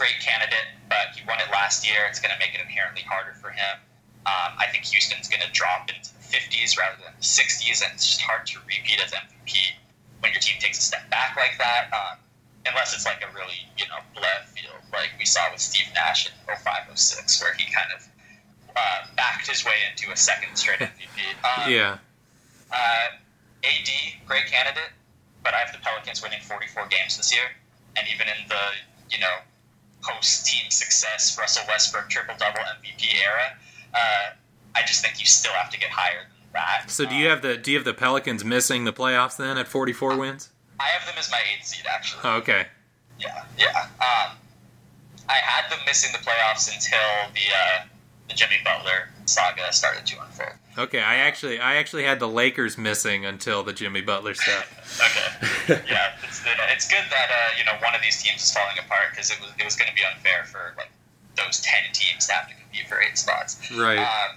great 0.00 0.16
candidate, 0.24 0.64
but 0.88 1.12
he 1.12 1.20
won 1.28 1.36
it 1.44 1.52
last 1.52 1.84
year. 1.84 2.08
It's 2.08 2.24
going 2.24 2.32
to 2.32 2.40
make 2.40 2.56
it 2.56 2.64
inherently 2.64 3.04
harder 3.04 3.36
for 3.36 3.52
him. 3.52 3.76
Um, 4.24 4.56
I 4.56 4.64
think 4.72 4.88
Houston's 4.88 5.28
going 5.28 5.44
to 5.44 5.52
drop 5.52 5.92
into 5.92 6.08
the 6.08 6.24
50s 6.24 6.80
rather 6.80 6.96
than 7.04 7.12
the 7.12 7.28
60s, 7.28 7.84
and 7.84 7.92
it's 7.92 8.08
just 8.08 8.24
hard 8.24 8.48
to 8.48 8.58
repeat 8.64 8.96
as 9.04 9.12
MVP 9.12 9.76
when 10.24 10.32
your 10.32 10.40
team 10.40 10.56
takes 10.56 10.80
a 10.80 10.84
step 10.88 11.04
back 11.12 11.36
like 11.36 11.60
that. 11.60 11.92
Um, 11.92 12.16
unless 12.64 12.96
it's 12.96 13.04
like 13.04 13.20
a 13.20 13.28
really, 13.36 13.60
you 13.76 13.84
know, 13.92 14.00
left 14.16 14.56
field 14.56 14.80
like 14.92 15.12
we 15.20 15.28
saw 15.28 15.44
with 15.52 15.60
Steve 15.60 15.86
Nash 15.94 16.26
in 16.26 16.32
05, 16.48 16.64
06, 16.96 17.42
where 17.44 17.52
he 17.54 17.68
kind 17.68 17.92
of 17.92 18.00
uh, 18.76 19.00
backed 19.16 19.48
his 19.48 19.64
way 19.64 19.76
into 19.92 20.10
a 20.12 20.16
second 20.16 20.56
straight 20.56 20.78
MVP. 20.88 21.20
Um, 21.44 21.70
yeah. 21.70 21.98
uh, 22.72 23.08
AD, 23.64 23.88
great 24.26 24.46
candidate, 24.48 24.96
but 25.44 25.52
I 25.52 25.58
have 25.60 25.72
the 25.72 25.78
Pelicans 25.84 26.22
winning 26.22 26.40
44 26.40 26.88
games 26.88 27.16
this 27.16 27.32
year, 27.32 27.44
and 27.96 28.08
even 28.08 28.28
in 28.28 28.48
the 28.48 28.64
you 29.12 29.20
know 29.20 29.36
post 30.02 30.46
team 30.46 30.70
success 30.70 31.36
Russell 31.38 31.64
Westbrook 31.68 32.08
triple 32.08 32.34
double 32.38 32.60
MVP 32.60 33.14
era, 33.22 33.52
uh, 33.94 34.30
I 34.74 34.82
just 34.86 35.02
think 35.04 35.20
you 35.20 35.26
still 35.26 35.52
have 35.52 35.70
to 35.70 35.78
get 35.78 35.90
higher 35.90 36.20
than 36.20 36.52
that. 36.54 36.90
So 36.90 37.04
do 37.04 37.14
you 37.14 37.28
have 37.28 37.42
the 37.42 37.56
do 37.56 37.70
you 37.70 37.76
have 37.76 37.84
the 37.84 37.94
Pelicans 37.94 38.44
missing 38.44 38.84
the 38.84 38.92
playoffs 38.92 39.36
then 39.36 39.58
at 39.58 39.68
44 39.68 40.16
wins? 40.16 40.50
I 40.78 40.86
have 40.88 41.06
them 41.06 41.16
as 41.18 41.30
my 41.30 41.40
eighth 41.52 41.66
seed 41.66 41.84
actually. 41.88 42.22
Oh, 42.24 42.36
okay. 42.36 42.66
Yeah, 43.18 43.44
yeah. 43.58 43.88
Um, 44.00 44.36
I 45.28 45.34
had 45.34 45.70
them 45.70 45.80
missing 45.84 46.10
the 46.12 46.18
playoffs 46.18 46.72
until 46.72 47.30
the 47.34 47.40
uh, 47.54 47.84
the 48.28 48.34
Jimmy 48.34 48.56
Butler 48.64 49.09
saga 49.30 49.72
started 49.72 50.06
to 50.06 50.20
unfold. 50.20 50.52
Okay, 50.78 51.00
I 51.00 51.16
actually 51.16 51.60
I 51.60 51.76
actually 51.76 52.04
had 52.04 52.20
the 52.20 52.28
Lakers 52.28 52.78
missing 52.78 53.24
until 53.24 53.62
the 53.62 53.72
Jimmy 53.72 54.00
Butler 54.00 54.34
stuff. 54.34 54.66
okay, 55.70 55.82
yeah, 55.88 56.12
it's, 56.22 56.42
it's 56.46 56.88
good 56.88 57.04
that 57.10 57.28
uh, 57.30 57.58
you 57.58 57.64
know 57.64 57.78
one 57.82 57.94
of 57.94 58.02
these 58.02 58.22
teams 58.22 58.42
is 58.42 58.52
falling 58.52 58.78
apart 58.78 59.10
because 59.10 59.30
it 59.30 59.40
was 59.40 59.50
it 59.58 59.64
was 59.64 59.76
going 59.76 59.88
to 59.88 59.94
be 59.94 60.02
unfair 60.04 60.44
for 60.44 60.74
like 60.76 60.90
those 61.36 61.60
ten 61.60 61.84
teams 61.92 62.26
to 62.26 62.32
have 62.32 62.48
to 62.48 62.54
compete 62.54 62.88
for 62.88 63.00
eight 63.00 63.18
spots. 63.18 63.58
Right. 63.76 63.98
Um, 63.98 64.36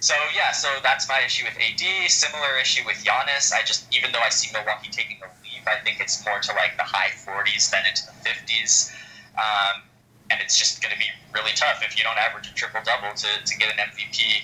so 0.00 0.14
yeah, 0.34 0.52
so 0.52 0.68
that's 0.82 1.08
my 1.08 1.20
issue 1.24 1.44
with 1.44 1.56
AD. 1.60 2.10
Similar 2.10 2.58
issue 2.60 2.82
with 2.86 3.04
Giannis. 3.04 3.52
I 3.52 3.62
just 3.62 3.84
even 3.94 4.12
though 4.12 4.20
I 4.24 4.30
see 4.30 4.52
Milwaukee 4.52 4.88
taking 4.90 5.18
a 5.22 5.28
leap, 5.44 5.66
I 5.66 5.82
think 5.84 6.00
it's 6.00 6.24
more 6.24 6.40
to 6.40 6.52
like 6.54 6.76
the 6.76 6.84
high 6.84 7.10
40s 7.12 7.70
than 7.70 7.84
into 7.86 8.06
the 8.06 8.16
50s. 8.28 8.92
Um, 9.36 9.82
and 10.30 10.40
it's 10.40 10.56
just 10.56 10.82
going 10.82 10.92
to 10.92 10.98
be 10.98 11.10
really 11.34 11.52
tough 11.54 11.82
if 11.82 11.98
you 11.98 12.04
don't 12.04 12.18
average 12.18 12.48
a 12.48 12.54
triple 12.54 12.80
double 12.84 13.14
to, 13.14 13.28
to 13.44 13.56
get 13.58 13.70
an 13.70 13.78
MVP 13.78 14.42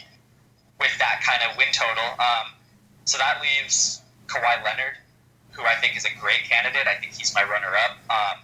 with 0.79 0.93
that 0.99 1.23
kind 1.25 1.43
of 1.49 1.57
win 1.57 1.69
total. 1.73 2.05
Um, 2.21 2.53
so 3.05 3.19
that 3.19 3.41
leaves 3.41 4.03
Kawhi 4.27 4.63
Leonard, 4.65 4.99
who 5.53 5.63
I 5.63 5.75
think 5.77 5.97
is 5.97 6.05
a 6.05 6.15
great 6.21 6.45
candidate. 6.45 6.87
I 6.87 6.97
think 6.97 7.15
he's 7.15 7.35
my 7.35 7.45
runner 7.45 7.73
up. 7.75 7.97
Um, 8.11 8.43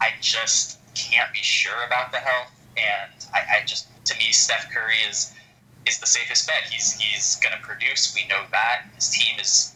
I 0.00 0.10
just 0.20 0.78
can't 0.94 1.32
be 1.32 1.38
sure 1.40 1.86
about 1.86 2.12
the 2.12 2.18
health, 2.18 2.50
and 2.76 3.12
I, 3.32 3.62
I 3.62 3.64
just 3.64 3.86
to 4.06 4.18
me 4.18 4.32
Steph 4.32 4.70
Curry 4.72 4.98
is 5.08 5.32
is 5.86 5.98
the 5.98 6.06
safest 6.06 6.46
bet. 6.46 6.64
He's 6.68 6.98
he's 6.98 7.36
going 7.36 7.54
to 7.56 7.62
produce. 7.62 8.14
We 8.14 8.26
know 8.28 8.42
that 8.50 8.82
his 8.96 9.08
team 9.08 9.38
is 9.40 9.74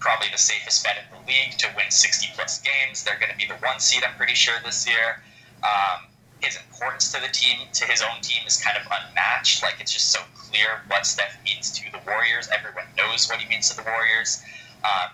probably 0.00 0.28
the 0.30 0.38
safest 0.38 0.84
bet 0.84 0.96
in 0.98 1.04
the 1.10 1.26
league 1.26 1.58
to 1.58 1.68
win 1.76 1.90
60 1.90 2.28
plus 2.34 2.60
games. 2.60 3.02
They're 3.02 3.18
going 3.18 3.32
to 3.32 3.36
be 3.36 3.46
the 3.46 3.58
one 3.66 3.80
seed, 3.80 4.04
I'm 4.04 4.14
pretty 4.14 4.34
sure, 4.34 4.54
this 4.64 4.86
year. 4.86 5.22
Um, 5.62 6.06
his 6.40 6.56
importance 6.56 7.12
to 7.12 7.20
the 7.20 7.28
team, 7.28 7.66
to 7.72 7.84
his 7.84 8.02
own 8.02 8.20
team, 8.22 8.42
is 8.46 8.62
kind 8.62 8.76
of 8.76 8.84
unmatched. 8.86 9.62
Like 9.62 9.76
it's 9.80 9.92
just 9.92 10.12
so 10.12 10.20
clear 10.36 10.82
what 10.88 11.06
Steph 11.06 11.36
means 11.44 11.70
to 11.72 11.90
the 11.92 11.98
Warriors. 12.06 12.48
Everyone 12.54 12.86
knows 12.96 13.28
what 13.28 13.40
he 13.40 13.48
means 13.48 13.68
to 13.70 13.76
the 13.76 13.82
Warriors. 13.82 14.42
Um, 14.84 15.10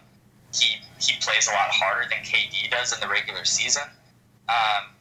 he 0.53 0.79
he 1.01 1.19
plays 1.21 1.49
a 1.49 1.53
lot 1.53 1.71
harder 1.71 2.09
than 2.09 2.21
KD 2.21 2.71
does 2.71 2.93
in 2.93 3.01
the 3.01 3.09
regular 3.09 3.45
season, 3.45 3.85
um, 4.49 4.95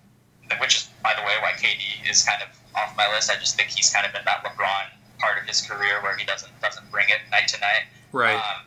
which 0.59 0.75
is, 0.75 0.89
by 1.03 1.13
the 1.15 1.21
way, 1.21 1.35
why 1.41 1.51
KD 1.53 2.09
is 2.09 2.23
kind 2.23 2.41
of 2.41 2.49
off 2.75 2.95
my 2.97 3.07
list. 3.13 3.29
I 3.29 3.35
just 3.35 3.55
think 3.55 3.69
he's 3.69 3.93
kind 3.93 4.05
of 4.05 4.15
in 4.15 4.25
that 4.25 4.43
LeBron 4.43 4.89
part 5.19 5.39
of 5.39 5.47
his 5.47 5.61
career 5.61 6.01
where 6.01 6.17
he 6.17 6.25
doesn't 6.25 6.51
doesn't 6.61 6.89
bring 6.91 7.07
it 7.09 7.19
night 7.31 7.47
to 7.49 7.59
night. 7.59 7.85
Right. 8.11 8.35
Um, 8.35 8.65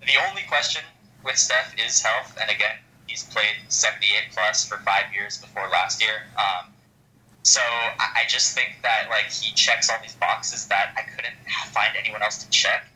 the 0.00 0.16
only 0.28 0.42
question 0.48 0.82
with 1.24 1.36
Steph 1.36 1.74
is 1.78 2.02
health, 2.02 2.36
and 2.40 2.50
again, 2.50 2.76
he's 3.06 3.24
played 3.24 3.56
78 3.68 4.32
plus 4.32 4.66
for 4.66 4.78
five 4.78 5.12
years 5.12 5.38
before 5.38 5.68
last 5.68 6.02
year. 6.02 6.26
Um, 6.38 6.72
so 7.48 7.60
I, 7.98 8.24
just 8.28 8.54
think 8.54 8.76
that 8.82 9.08
like 9.08 9.30
he 9.30 9.54
checks 9.54 9.88
all 9.88 9.96
these 10.02 10.14
boxes 10.16 10.66
that 10.66 10.92
I 10.98 11.02
couldn't 11.02 11.34
find 11.72 11.96
anyone 11.96 12.22
else 12.22 12.44
to 12.44 12.50
check, 12.50 12.86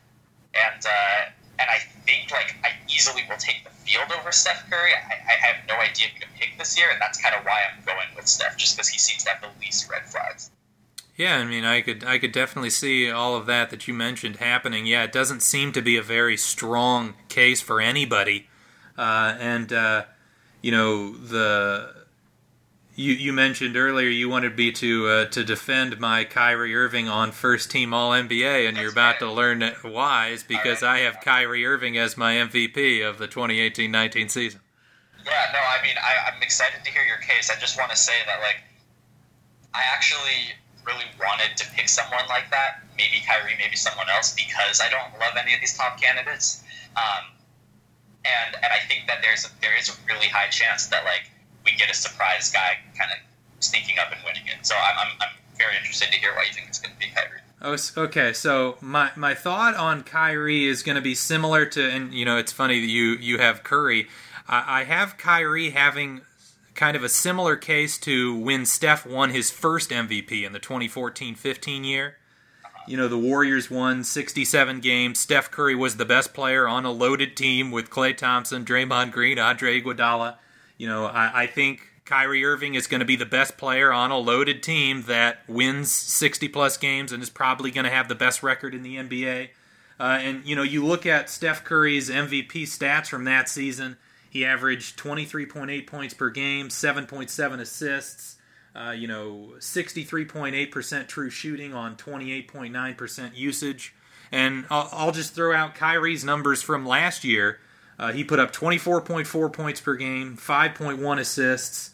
and 0.53 0.85
uh, 0.85 1.31
and 1.57 1.69
I 1.71 1.79
think 2.05 2.29
like 2.29 2.55
I 2.63 2.69
easily 2.87 3.23
will 3.27 3.37
take 3.37 3.63
the 3.63 3.71
field 3.71 4.11
over 4.17 4.31
Steph 4.31 4.69
Curry. 4.69 4.91
I, 4.93 5.13
I 5.27 5.33
have 5.41 5.55
no 5.67 5.73
idea 5.75 6.07
who 6.13 6.19
to 6.19 6.27
pick 6.37 6.55
this 6.59 6.77
year, 6.77 6.91
and 6.91 7.01
that's 7.01 7.19
kind 7.19 7.33
of 7.33 7.43
why 7.43 7.61
I'm 7.65 7.83
going 7.83 8.05
with 8.15 8.27
Steph, 8.27 8.55
just 8.55 8.75
because 8.75 8.89
he 8.89 8.99
seems 8.99 9.23
to 9.23 9.31
have 9.31 9.41
the 9.41 9.49
least 9.59 9.89
red 9.89 10.05
flags. 10.05 10.51
Yeah, 11.17 11.37
I 11.37 11.45
mean, 11.45 11.65
I 11.65 11.81
could 11.81 12.03
I 12.03 12.19
could 12.19 12.31
definitely 12.31 12.69
see 12.69 13.09
all 13.09 13.35
of 13.35 13.47
that 13.47 13.71
that 13.71 13.87
you 13.87 13.95
mentioned 13.95 14.35
happening. 14.35 14.85
Yeah, 14.85 15.03
it 15.03 15.11
doesn't 15.11 15.41
seem 15.41 15.71
to 15.71 15.81
be 15.81 15.97
a 15.97 16.03
very 16.03 16.37
strong 16.37 17.15
case 17.27 17.59
for 17.59 17.81
anybody, 17.81 18.49
uh, 18.99 19.35
and 19.39 19.73
uh, 19.73 20.05
you 20.61 20.71
know 20.71 21.17
the 21.17 22.02
you 22.95 23.13
you 23.13 23.33
mentioned 23.33 23.75
earlier 23.75 24.09
you 24.09 24.29
wanted 24.29 24.57
me 24.57 24.71
to 24.71 25.07
uh, 25.07 25.25
to 25.25 25.43
defend 25.43 25.99
my 25.99 26.23
Kyrie 26.23 26.75
Irving 26.75 27.07
on 27.07 27.31
first 27.31 27.71
team 27.71 27.93
All 27.93 28.11
NBA, 28.11 28.67
and 28.67 28.77
you're 28.77 28.91
about 28.91 29.19
to 29.19 29.31
learn 29.31 29.63
why 29.81 30.29
is 30.29 30.43
because 30.43 30.83
I 30.83 30.99
have 30.99 31.19
Kyrie 31.21 31.65
Irving 31.65 31.97
as 31.97 32.17
my 32.17 32.35
MVP 32.35 33.07
of 33.07 33.17
the 33.17 33.27
2018-19 33.27 34.29
season. 34.29 34.59
Yeah, 35.25 35.31
no, 35.53 35.59
I 35.59 35.81
mean, 35.81 35.95
I, 35.97 36.31
I'm 36.31 36.41
excited 36.43 36.83
to 36.83 36.91
hear 36.91 37.03
your 37.03 37.17
case. 37.17 37.49
I 37.49 37.59
just 37.59 37.77
want 37.77 37.91
to 37.91 37.97
say 37.97 38.13
that 38.27 38.39
like 38.41 38.61
I 39.73 39.81
actually 39.91 40.53
really 40.85 41.05
wanted 41.19 41.57
to 41.57 41.71
pick 41.71 41.87
someone 41.89 42.27
like 42.29 42.51
that, 42.51 42.83
maybe 42.97 43.23
Kyrie, 43.25 43.55
maybe 43.57 43.75
someone 43.75 44.07
else, 44.09 44.35
because 44.35 44.81
I 44.81 44.89
don't 44.89 45.17
love 45.19 45.33
any 45.41 45.53
of 45.53 45.61
these 45.61 45.77
top 45.77 45.99
candidates. 45.99 46.63
Um, 46.95 47.33
and 48.25 48.55
and 48.55 48.71
I 48.71 48.79
think 48.87 49.07
that 49.07 49.19
there's 49.21 49.45
a, 49.45 49.49
there 49.61 49.75
is 49.77 49.89
a 49.89 49.93
really 50.07 50.27
high 50.27 50.47
chance 50.47 50.87
that 50.87 51.03
like 51.05 51.32
we 51.65 51.75
get 51.75 51.89
a 51.89 51.93
surprise 51.93 52.51
guy 52.51 52.77
kind 52.97 53.11
of 53.11 53.17
sneaking 53.63 53.97
up 53.99 54.11
and 54.11 54.21
winning 54.25 54.43
it. 54.47 54.65
So 54.65 54.75
I'm, 54.75 54.97
I'm, 54.97 55.13
I'm 55.21 55.57
very 55.57 55.77
interested 55.77 56.11
to 56.11 56.19
hear 56.19 56.33
why 56.35 56.43
you 56.43 56.53
think 56.53 56.67
it's 56.67 56.79
going 56.79 56.93
to 56.93 56.99
be 56.99 57.07
Kyrie. 57.07 57.39
Oh, 57.61 57.77
okay. 58.03 58.33
So 58.33 58.77
my 58.81 59.11
my 59.15 59.33
thought 59.33 59.75
on 59.75 60.03
Kyrie 60.03 60.65
is 60.65 60.83
going 60.83 60.97
to 60.97 61.01
be 61.01 61.15
similar 61.15 61.65
to, 61.67 61.89
and 61.89 62.13
you 62.13 62.25
know, 62.25 62.37
it's 62.37 62.51
funny 62.51 62.81
that 62.81 62.87
you 62.87 63.15
you 63.15 63.37
have 63.39 63.63
Curry. 63.63 64.07
I, 64.47 64.81
I 64.81 64.83
have 64.83 65.17
Kyrie 65.17 65.69
having 65.69 66.21
kind 66.75 66.97
of 66.97 67.03
a 67.03 67.09
similar 67.09 67.55
case 67.55 67.97
to 67.99 68.37
when 68.37 68.65
Steph 68.65 69.05
won 69.05 69.29
his 69.29 69.51
first 69.51 69.91
MVP 69.91 70.43
in 70.43 70.53
the 70.53 70.59
2014-15 70.59 71.85
year. 71.85 72.17
You 72.87 72.97
know, 72.97 73.07
the 73.07 73.17
Warriors 73.17 73.71
won 73.71 74.03
67 74.03 74.81
games. 74.81 75.19
Steph 75.19 75.51
Curry 75.51 75.75
was 75.75 75.95
the 75.95 76.03
best 76.03 76.33
player 76.33 76.67
on 76.67 76.83
a 76.83 76.91
loaded 76.91 77.37
team 77.37 77.71
with 77.71 77.89
Klay 77.89 78.17
Thompson, 78.17 78.65
Draymond 78.65 79.11
Green, 79.11 79.39
Andre 79.39 79.79
Iguodala. 79.79 80.35
You 80.77 80.87
know, 80.87 81.05
I, 81.05 81.43
I 81.43 81.47
think 81.47 81.81
Kyrie 82.05 82.43
Irving 82.43 82.75
is 82.75 82.87
going 82.87 82.99
to 82.99 83.05
be 83.05 83.15
the 83.15 83.25
best 83.25 83.57
player 83.57 83.91
on 83.91 84.11
a 84.11 84.17
loaded 84.17 84.61
team 84.61 85.03
that 85.03 85.39
wins 85.47 85.91
60 85.91 86.47
plus 86.49 86.77
games 86.77 87.11
and 87.11 87.23
is 87.23 87.29
probably 87.29 87.71
going 87.71 87.85
to 87.85 87.91
have 87.91 88.07
the 88.07 88.15
best 88.15 88.43
record 88.43 88.73
in 88.73 88.83
the 88.83 88.97
NBA. 88.97 89.49
Uh, 89.99 90.19
and, 90.21 90.45
you 90.45 90.55
know, 90.55 90.63
you 90.63 90.85
look 90.85 91.05
at 91.05 91.29
Steph 91.29 91.63
Curry's 91.63 92.09
MVP 92.09 92.63
stats 92.63 93.07
from 93.07 93.23
that 93.25 93.47
season. 93.47 93.97
He 94.29 94.43
averaged 94.43 94.97
23.8 94.97 95.87
points 95.87 96.13
per 96.13 96.29
game, 96.29 96.69
7.7 96.69 97.59
assists, 97.59 98.37
uh, 98.75 98.91
you 98.91 99.07
know, 99.07 99.53
63.8% 99.59 101.07
true 101.07 101.29
shooting 101.29 101.73
on 101.73 101.95
28.9% 101.95 103.37
usage. 103.37 103.93
And 104.31 104.65
I'll, 104.71 104.89
I'll, 104.91 105.11
just 105.11 105.35
throw 105.35 105.55
out 105.55 105.75
Kyrie's 105.75 106.25
numbers 106.25 106.63
from 106.63 106.85
last 106.85 107.23
year. 107.23 107.59
Uh, 107.99 108.11
he 108.11 108.23
put 108.23 108.39
up 108.39 108.51
24.4 108.51 109.53
points 109.53 109.81
per 109.81 109.95
game, 109.95 110.37
5.1 110.37 111.19
assists 111.19 111.91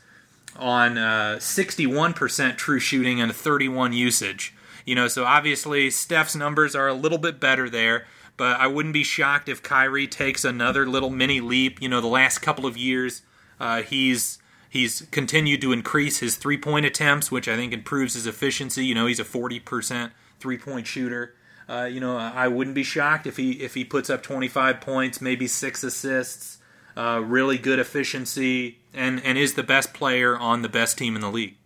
on 0.56 0.98
uh, 0.98 1.38
61% 1.40 2.58
true 2.58 2.80
shooting 2.80 3.22
and 3.22 3.34
31 3.34 3.94
usage. 3.94 4.54
You 4.86 4.96
know, 4.96 5.08
so 5.08 5.26
obviously 5.26 5.90
Steph's 5.90 6.36
numbers 6.36 6.76
are 6.76 6.88
a 6.88 6.94
little 6.94 7.18
bit 7.18 7.40
better 7.40 7.70
there, 7.70 8.06
but 8.38 8.60
I 8.60 8.68
wouldn't 8.68 8.94
be 8.94 9.04
shocked 9.04 9.50
if 9.50 9.62
Kyrie 9.62 10.08
takes 10.08 10.44
another 10.44 10.88
little 10.88 11.10
mini 11.10 11.42
leap. 11.42 11.82
You 11.82 11.90
know, 11.90 12.02
the 12.02 12.08
last 12.08 12.40
couple 12.40 12.66
of 12.66 12.78
years, 12.78 13.22
uh, 13.60 13.82
he's 13.82 14.40
he's 14.70 15.08
continued 15.12 15.62
to 15.62 15.74
increase 15.74 16.20
his 16.20 16.38
three 16.38 16.58
point 16.58 16.86
attempts, 16.86 17.32
which 17.32 17.48
I 17.48 17.56
think 17.56 17.74
improves 17.74 18.14
his 18.14 18.26
efficiency. 18.26 18.86
You 18.86 18.96
know, 18.96 19.06
he's 19.06 19.20
a 19.20 19.26
40% 19.26 20.12
three 20.40 20.58
point 20.58 20.88
shooter. 20.88 21.36
Uh, 21.70 21.86
you 21.86 22.00
know, 22.00 22.18
I 22.18 22.48
wouldn't 22.48 22.74
be 22.74 22.82
shocked 22.82 23.28
if 23.28 23.38
he 23.38 23.52
if 23.62 23.76
he 23.76 23.84
puts 23.84 24.10
up 24.10 24.24
25 24.24 24.82
points, 24.82 25.22
maybe 25.22 25.46
six 25.46 25.84
assists, 25.84 26.58
uh, 26.98 27.22
really 27.24 27.60
good 27.60 27.78
efficiency, 27.78 28.80
and 28.92 29.24
and 29.24 29.38
is 29.38 29.54
the 29.54 29.62
best 29.62 29.94
player 29.94 30.36
on 30.36 30.64
the 30.64 30.70
best 30.70 30.98
team 30.98 31.14
in 31.14 31.22
the 31.22 31.30
league. 31.30 31.58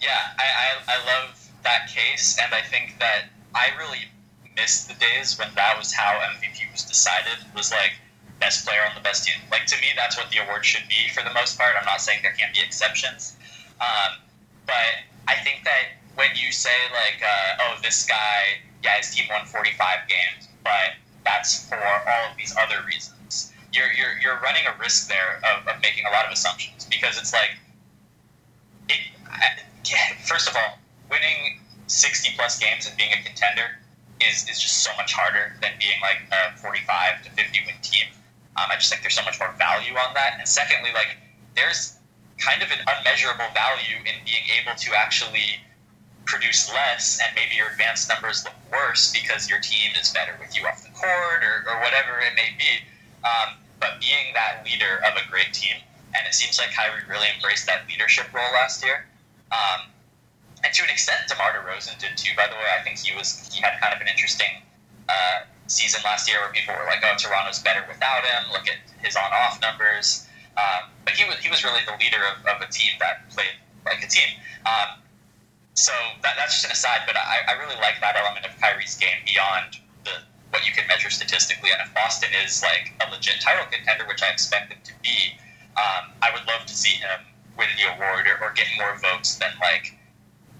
Yeah, 0.00 0.20
I, 0.38 0.44
I, 0.44 0.94
I 0.94 0.96
love 1.06 1.50
that 1.64 1.88
case, 1.88 2.38
and 2.40 2.54
I 2.54 2.60
think 2.60 2.96
that 3.00 3.30
I 3.52 3.70
really 3.78 4.06
missed 4.54 4.86
the 4.86 4.94
days 4.94 5.36
when 5.40 5.48
that 5.56 5.76
was 5.76 5.92
how 5.92 6.20
MVP 6.38 6.70
was 6.70 6.84
decided. 6.84 7.44
Was 7.56 7.72
like 7.72 7.94
best 8.38 8.64
player 8.64 8.82
on 8.88 8.94
the 8.94 9.00
best 9.00 9.26
team. 9.26 9.42
Like 9.50 9.66
to 9.66 9.76
me, 9.80 9.88
that's 9.96 10.16
what 10.16 10.30
the 10.30 10.38
award 10.38 10.64
should 10.64 10.86
be 10.88 11.08
for 11.12 11.24
the 11.24 11.34
most 11.34 11.58
part. 11.58 11.74
I'm 11.76 11.84
not 11.84 12.00
saying 12.00 12.20
there 12.22 12.34
can't 12.38 12.54
be 12.54 12.60
exceptions, 12.60 13.36
um, 13.80 14.22
but 14.66 15.02
I 15.26 15.34
think 15.42 15.64
that 15.64 15.98
when 16.14 16.28
you 16.36 16.52
say 16.52 16.70
like, 16.92 17.20
uh, 17.20 17.62
oh, 17.62 17.78
this 17.82 18.06
guy 18.06 18.62
yeah, 18.84 18.98
his 18.98 19.14
team 19.14 19.24
won 19.30 19.46
45 19.46 19.74
games, 20.06 20.48
but 20.62 21.00
that's 21.24 21.66
for 21.68 21.80
all 21.80 22.30
of 22.30 22.36
these 22.36 22.54
other 22.56 22.84
reasons. 22.86 23.52
You're, 23.72 23.90
you're, 23.92 24.14
you're 24.22 24.38
running 24.40 24.62
a 24.68 24.78
risk 24.78 25.08
there 25.08 25.40
of, 25.42 25.66
of 25.66 25.80
making 25.82 26.04
a 26.06 26.10
lot 26.10 26.26
of 26.26 26.32
assumptions 26.32 26.84
because 26.84 27.18
it's 27.18 27.32
like, 27.32 27.56
it, 28.88 29.00
first 30.28 30.48
of 30.48 30.54
all, 30.54 30.78
winning 31.10 31.60
60 31.86 32.36
plus 32.36 32.58
games 32.58 32.86
and 32.86 32.96
being 32.96 33.10
a 33.12 33.22
contender 33.24 33.80
is, 34.20 34.48
is 34.48 34.60
just 34.60 34.84
so 34.84 34.90
much 34.96 35.12
harder 35.12 35.56
than 35.60 35.72
being 35.80 35.98
like 36.00 36.20
a 36.30 36.56
45 36.58 37.24
to 37.24 37.30
50 37.30 37.60
win 37.66 37.74
team. 37.82 38.06
Um, 38.56 38.70
I 38.70 38.76
just 38.76 38.90
think 38.90 39.02
there's 39.02 39.16
so 39.16 39.24
much 39.24 39.40
more 39.40 39.52
value 39.58 39.96
on 39.96 40.14
that. 40.14 40.36
And 40.38 40.46
secondly, 40.46 40.90
like, 40.94 41.16
there's 41.56 41.96
kind 42.38 42.62
of 42.62 42.70
an 42.70 42.78
unmeasurable 42.86 43.50
value 43.54 43.98
in 44.06 44.14
being 44.24 44.46
able 44.60 44.76
to 44.76 44.94
actually 44.94 45.58
produce 46.24 46.72
less 46.72 47.20
and 47.22 47.30
maybe 47.34 47.56
your 47.56 47.68
advanced 47.68 48.08
numbers 48.08 48.44
look 48.44 48.54
worse 48.72 49.12
because 49.12 49.48
your 49.48 49.60
team 49.60 49.92
is 50.00 50.10
better 50.10 50.36
with 50.40 50.56
you 50.56 50.66
off 50.66 50.82
the 50.82 50.92
court 50.92 51.44
or, 51.44 51.68
or 51.68 51.80
whatever 51.80 52.20
it 52.20 52.32
may 52.34 52.52
be. 52.58 52.80
Um, 53.24 53.56
but 53.80 54.00
being 54.00 54.32
that 54.34 54.64
leader 54.64 55.00
of 55.04 55.16
a 55.16 55.24
great 55.30 55.52
team, 55.52 55.76
and 56.16 56.26
it 56.26 56.34
seems 56.34 56.58
like 56.58 56.72
Kyrie 56.72 57.04
really 57.08 57.28
embraced 57.34 57.66
that 57.66 57.84
leadership 57.88 58.32
role 58.32 58.52
last 58.52 58.84
year. 58.84 59.04
Um, 59.52 59.90
and 60.64 60.72
to 60.72 60.82
an 60.82 60.90
extent, 60.90 61.28
DeMar 61.28 61.52
DeRozan 61.52 61.98
did 62.00 62.16
too. 62.16 62.32
By 62.36 62.48
the 62.48 62.56
way, 62.56 62.68
I 62.72 62.82
think 62.82 62.98
he 62.98 63.14
was 63.14 63.52
he 63.52 63.60
had 63.60 63.80
kind 63.80 63.92
of 63.92 64.00
an 64.00 64.08
interesting 64.08 64.64
uh, 65.08 65.44
season 65.66 66.00
last 66.04 66.28
year 66.28 66.40
where 66.40 66.52
people 66.52 66.72
were 66.72 66.88
like, 66.88 67.04
"Oh, 67.04 67.12
Toronto's 67.18 67.60
better 67.60 67.84
without 67.86 68.24
him. 68.24 68.48
Look 68.52 68.64
at 68.64 68.80
his 69.04 69.16
on-off 69.16 69.60
numbers." 69.60 70.26
Um, 70.56 70.88
but 71.04 71.12
he 71.14 71.28
was 71.28 71.36
he 71.44 71.50
was 71.50 71.62
really 71.64 71.84
the 71.84 71.96
leader 72.00 72.24
of, 72.24 72.40
of 72.48 72.62
a 72.64 72.70
team 72.72 72.96
that 73.00 73.28
played 73.28 73.52
like 73.84 74.02
a 74.02 74.08
team. 74.08 74.40
Um, 74.64 75.03
so 75.74 75.92
that, 76.22 76.34
that's 76.36 76.54
just 76.54 76.64
an 76.66 76.72
aside, 76.72 77.02
but 77.06 77.16
I, 77.16 77.42
I 77.48 77.52
really 77.58 77.76
like 77.76 78.00
that 78.00 78.16
element 78.16 78.46
of 78.46 78.58
Kyrie's 78.60 78.96
game 78.96 79.18
beyond 79.26 79.78
the 80.04 80.22
what 80.50 80.64
you 80.64 80.72
can 80.72 80.86
measure 80.86 81.10
statistically. 81.10 81.70
And 81.70 81.80
if 81.82 81.92
Boston 81.92 82.30
is 82.44 82.62
like 82.62 82.94
a 83.04 83.10
legit 83.10 83.40
title 83.40 83.66
contender, 83.70 84.06
which 84.06 84.22
I 84.22 84.30
expect 84.30 84.70
them 84.70 84.78
to 84.84 84.92
be, 85.02 85.34
um, 85.76 86.14
I 86.22 86.30
would 86.32 86.46
love 86.46 86.64
to 86.66 86.74
see 86.74 86.96
him 86.96 87.20
win 87.58 87.66
the 87.76 87.92
award 87.94 88.26
or, 88.26 88.38
or 88.44 88.52
get 88.52 88.66
more 88.78 88.96
votes 88.98 89.36
than 89.36 89.50
like 89.60 89.98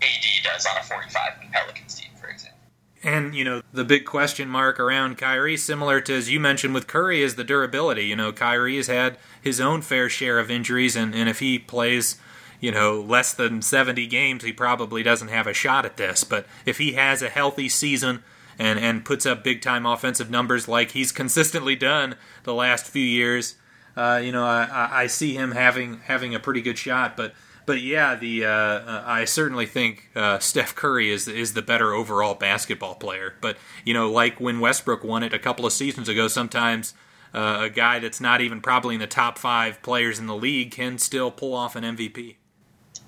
AD 0.03 0.25
does 0.43 0.67
on 0.67 0.77
a 0.77 0.83
45 0.83 1.33
in 1.43 1.51
Pelicans 1.51 1.95
team, 1.95 2.11
for 2.21 2.29
example. 2.29 2.59
And, 3.05 3.35
you 3.35 3.45
know, 3.45 3.63
the 3.73 3.85
big 3.85 4.07
question 4.07 4.49
mark 4.49 4.81
around 4.81 5.19
Kyrie, 5.19 5.57
similar 5.57 6.01
to 6.01 6.15
as 6.15 6.31
you 6.31 6.41
mentioned 6.41 6.75
with 6.75 6.89
Curry, 6.89 7.23
is 7.23 7.37
the 7.37 7.45
durability. 7.45 8.07
You 8.07 8.17
know, 8.17 8.33
Kyrie 8.33 8.77
has 8.79 8.89
had 8.89 9.19
his 9.41 9.61
own 9.61 9.83
fair 9.83 10.09
share 10.09 10.39
of 10.41 10.51
injuries, 10.51 10.97
and, 10.97 11.15
and 11.15 11.29
if 11.29 11.39
he 11.39 11.59
plays, 11.59 12.17
you 12.61 12.71
know, 12.71 13.01
less 13.01 13.33
than 13.35 13.63
70 13.63 14.07
games, 14.07 14.45
he 14.45 14.53
probably 14.53 15.03
doesn't 15.03 15.29
have 15.29 15.47
a 15.47 15.55
shot 15.55 15.85
at 15.85 15.97
this. 15.97 16.25
But 16.25 16.47
if 16.65 16.79
he 16.79 16.93
has 16.93 17.23
a 17.23 17.29
healthy 17.29 17.69
season 17.69 18.23
and, 18.59 18.79
and 18.79 19.05
puts 19.05 19.27
up 19.27 19.45
big 19.45 19.63
time 19.63 19.87
offensive 19.87 20.31
numbers 20.31 20.69
like 20.69 20.93
he's 20.93 21.13
consistently 21.13 21.77
done 21.77 22.17
the 22.45 22.55
last 22.55 22.87
few 22.87 23.05
years, 23.05 23.57
uh, 23.97 24.21
you 24.23 24.33
know, 24.33 24.45
I, 24.45 25.03
I 25.03 25.07
see 25.07 25.35
him 25.35 25.53
having 25.53 26.01
having 26.05 26.35
a 26.35 26.41
pretty 26.41 26.63
good 26.63 26.79
shot. 26.79 27.17
But 27.17 27.35
but 27.67 27.81
yeah, 27.81 28.15
the 28.15 28.45
uh, 28.45 28.51
uh, 28.51 29.05
I 29.07 29.25
certainly 29.25 29.67
think 29.67 30.11
uh, 30.15 30.39
Steph 30.39 30.75
Curry 30.75 31.11
is 31.11 31.29
is 31.29 31.55
the 31.55 31.63
better 31.63 31.93
overall 31.93 32.35
basketball 32.35 32.95
player. 32.95 33.35
But 33.41 33.57
you 33.85 33.95
know, 33.95 34.11
like 34.11 34.41
when 34.41 34.61
Westbrook 34.61 35.05
won 35.05 35.23
it 35.23 35.33
a 35.33 35.39
couple 35.39 35.65
of 35.65 35.73
seasons 35.73 36.09
ago, 36.09 36.29
sometimes 36.29 36.95
uh, 37.33 37.59
a 37.63 37.71
guy 37.71 37.99
that's 37.99 38.21
not 38.21 38.41
even 38.41 38.61
probably 38.61 38.95
in 38.95 39.01
the 39.01 39.07
top 39.07 39.39
five 39.39 39.83
players 39.83 40.19
in 40.19 40.27
the 40.27 40.37
league 40.37 40.73
can 40.73 40.99
still 40.99 41.31
pull 41.31 41.55
off 41.55 41.77
an 41.77 41.85
MVP. 41.85 42.37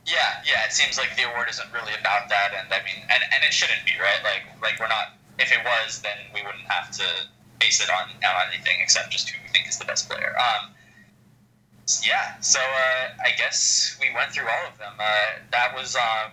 Yeah, 0.07 0.39
yeah. 0.47 0.65
It 0.65 0.73
seems 0.73 0.97
like 0.97 1.17
the 1.17 1.27
award 1.27 1.51
isn't 1.51 1.73
really 1.75 1.93
about 1.99 2.29
that, 2.31 2.55
and 2.55 2.73
I 2.73 2.79
mean, 2.87 3.03
and, 3.11 3.23
and 3.35 3.43
it 3.43 3.53
shouldn't 3.53 3.85
be, 3.85 3.93
right? 4.01 4.23
Like 4.23 4.47
like 4.63 4.79
we're 4.79 4.89
not. 4.89 5.19
If 5.39 5.53
it 5.53 5.61
was, 5.67 6.01
then 6.01 6.17
we 6.33 6.41
wouldn't 6.43 6.65
have 6.65 6.91
to 6.97 7.05
base 7.59 7.83
it 7.83 7.91
on 7.91 8.09
on 8.25 8.47
anything 8.55 8.79
except 8.81 9.11
just 9.11 9.29
who 9.29 9.37
we 9.43 9.49
think 9.53 9.69
is 9.69 9.79
the 9.79 9.85
best 9.85 10.09
player. 10.09 10.33
Um, 10.39 10.73
yeah, 12.07 12.39
so 12.41 12.59
uh, 12.59 13.15
I 13.23 13.31
guess 13.37 13.97
we 14.01 14.15
went 14.15 14.31
through 14.33 14.49
all 14.49 14.67
of 14.71 14.79
them. 14.79 14.95
Uh, 14.99 15.43
that 15.53 15.75
was 15.75 15.97
um, 15.97 16.33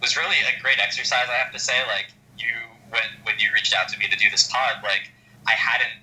was 0.00 0.16
really 0.16 0.36
a 0.42 0.60
great 0.60 0.78
exercise. 0.78 1.26
I 1.30 1.34
have 1.34 1.52
to 1.52 1.58
say, 1.58 1.78
like 1.86 2.12
you 2.38 2.54
when 2.90 3.06
when 3.22 3.38
you 3.38 3.50
reached 3.54 3.74
out 3.74 3.88
to 3.90 3.98
me 3.98 4.08
to 4.08 4.16
do 4.16 4.30
this 4.30 4.50
pod, 4.50 4.82
like 4.82 5.10
I 5.46 5.52
hadn't 5.52 6.02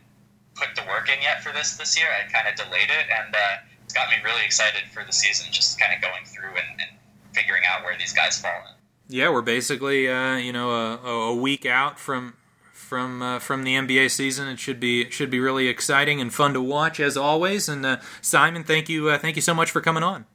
put 0.56 0.76
the 0.76 0.84
work 0.88 1.10
in 1.10 1.22
yet 1.22 1.44
for 1.44 1.52
this 1.52 1.78
this 1.78 1.98
year. 1.98 2.08
I 2.08 2.32
kind 2.32 2.48
of 2.48 2.56
delayed 2.56 2.90
it, 2.90 3.08
and 3.12 3.36
uh, 3.36 3.56
it's 3.90 3.96
got 3.96 4.08
me 4.10 4.18
really 4.24 4.46
excited 4.46 4.84
for 4.92 5.04
the 5.04 5.12
season. 5.12 5.48
Just 5.52 5.80
kind 5.80 5.92
of 5.96 6.00
going 6.00 6.24
through 6.24 6.50
and, 6.50 6.80
and 6.80 6.92
figuring 7.34 7.64
out 7.68 7.84
where 7.84 7.98
these 7.98 8.14
guys 8.14 8.40
fall 8.40 8.52
in. 8.52 8.76
Yeah, 9.16 9.32
we're 9.32 9.42
basically 9.42 10.08
uh, 10.08 10.36
you 10.36 10.54
know 10.54 10.70
a, 10.70 10.98
a 11.32 11.36
week 11.36 11.66
out 11.66 12.00
from 12.00 12.36
from 12.72 13.24
uh, 13.24 13.40
from 13.40 13.64
the 13.64 13.74
NBA 13.74 14.12
season. 14.12 14.48
It 14.48 14.60
should 14.60 14.80
be 14.80 15.02
it 15.02 15.12
should 15.12 15.32
be 15.32 15.40
really 15.40 15.68
exciting 15.68 16.22
and 16.22 16.32
fun 16.32 16.54
to 16.54 16.62
watch 16.62 17.00
as 17.00 17.18
always. 17.18 17.68
And 17.68 17.84
uh, 17.84 17.98
Simon, 18.22 18.64
thank 18.64 18.90
you 18.90 19.10
uh, 19.10 19.18
thank 19.18 19.36
you 19.36 19.42
so 19.42 19.56
much 19.56 19.72
for 19.72 19.82
coming 19.82 20.04
on. 20.04 20.26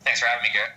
Thanks 0.00 0.20
for 0.20 0.26
having 0.26 0.44
me, 0.44 0.48
Garrett. 0.54 0.72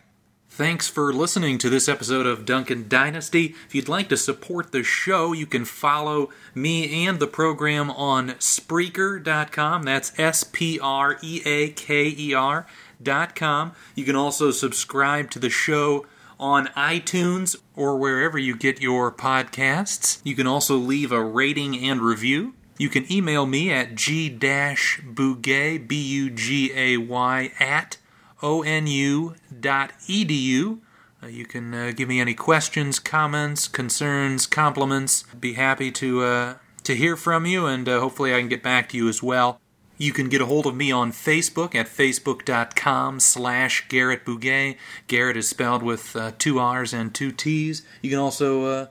Thanks 0.61 0.87
for 0.87 1.11
listening 1.11 1.57
to 1.57 1.71
this 1.71 1.89
episode 1.89 2.27
of 2.27 2.45
Duncan 2.45 2.87
Dynasty. 2.87 3.55
If 3.65 3.73
you'd 3.73 3.89
like 3.89 4.09
to 4.09 4.15
support 4.15 4.71
the 4.71 4.83
show, 4.83 5.33
you 5.33 5.47
can 5.47 5.65
follow 5.65 6.29
me 6.53 7.07
and 7.07 7.19
the 7.19 7.25
program 7.25 7.89
on 7.89 8.33
Spreaker.com. 8.33 9.81
That's 9.81 10.19
S 10.19 10.43
P 10.43 10.79
R 10.79 11.17
E 11.23 11.41
A 11.47 11.69
K 11.69 12.13
E 12.15 12.35
R.com. 12.35 13.71
You 13.95 14.05
can 14.05 14.15
also 14.15 14.51
subscribe 14.51 15.31
to 15.31 15.39
the 15.39 15.49
show 15.49 16.05
on 16.39 16.67
iTunes 16.77 17.55
or 17.75 17.97
wherever 17.97 18.37
you 18.37 18.55
get 18.55 18.83
your 18.83 19.11
podcasts. 19.11 20.21
You 20.23 20.35
can 20.35 20.45
also 20.45 20.75
leave 20.75 21.11
a 21.11 21.23
rating 21.23 21.75
and 21.75 22.01
review. 22.01 22.53
You 22.77 22.89
can 22.89 23.11
email 23.11 23.47
me 23.47 23.71
at 23.71 23.95
g-bugay, 23.95 24.37
B-U-G-A-Y, 25.87 27.51
at 27.59 27.97
onu.edu. 28.41 29.31
Uh, 31.23 31.27
you 31.27 31.45
can 31.45 31.73
uh, 31.73 31.91
give 31.95 32.09
me 32.09 32.19
any 32.19 32.33
questions, 32.33 32.97
comments, 32.99 33.67
concerns, 33.67 34.47
compliments. 34.47 35.23
Be 35.39 35.53
happy 35.53 35.91
to 35.91 36.23
uh, 36.23 36.55
to 36.83 36.95
hear 36.95 37.15
from 37.15 37.45
you, 37.45 37.67
and 37.67 37.87
uh, 37.87 37.99
hopefully 37.99 38.33
I 38.33 38.39
can 38.39 38.49
get 38.49 38.63
back 38.63 38.89
to 38.89 38.97
you 38.97 39.07
as 39.07 39.21
well. 39.21 39.61
You 39.97 40.13
can 40.13 40.29
get 40.29 40.41
a 40.41 40.47
hold 40.47 40.65
of 40.65 40.75
me 40.75 40.91
on 40.91 41.11
Facebook 41.11 41.75
at 41.75 41.85
facebook.com 41.85 43.19
slash 43.19 43.87
Garrett 43.87 44.25
Bugay. 44.25 44.77
Garrett 45.05 45.37
is 45.37 45.47
spelled 45.47 45.83
with 45.83 46.15
uh, 46.15 46.31
two 46.39 46.57
R's 46.57 46.91
and 46.91 47.13
two 47.13 47.31
T's. 47.31 47.83
You 48.01 48.09
can 48.09 48.17
also 48.17 48.65
uh, 48.65 48.87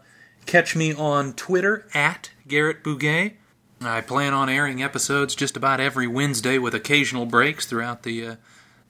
catch 0.47 0.77
me 0.77 0.95
on 0.95 1.33
Twitter 1.33 1.89
at 1.95 2.31
Garrett 2.47 2.85
Bugay. 2.85 3.33
I 3.81 4.03
plan 4.03 4.35
on 4.35 4.49
airing 4.49 4.85
episodes 4.85 5.35
just 5.35 5.57
about 5.57 5.81
every 5.81 6.07
Wednesday 6.07 6.59
with 6.59 6.75
occasional 6.75 7.27
breaks 7.27 7.67
throughout 7.67 8.05
the 8.05 8.37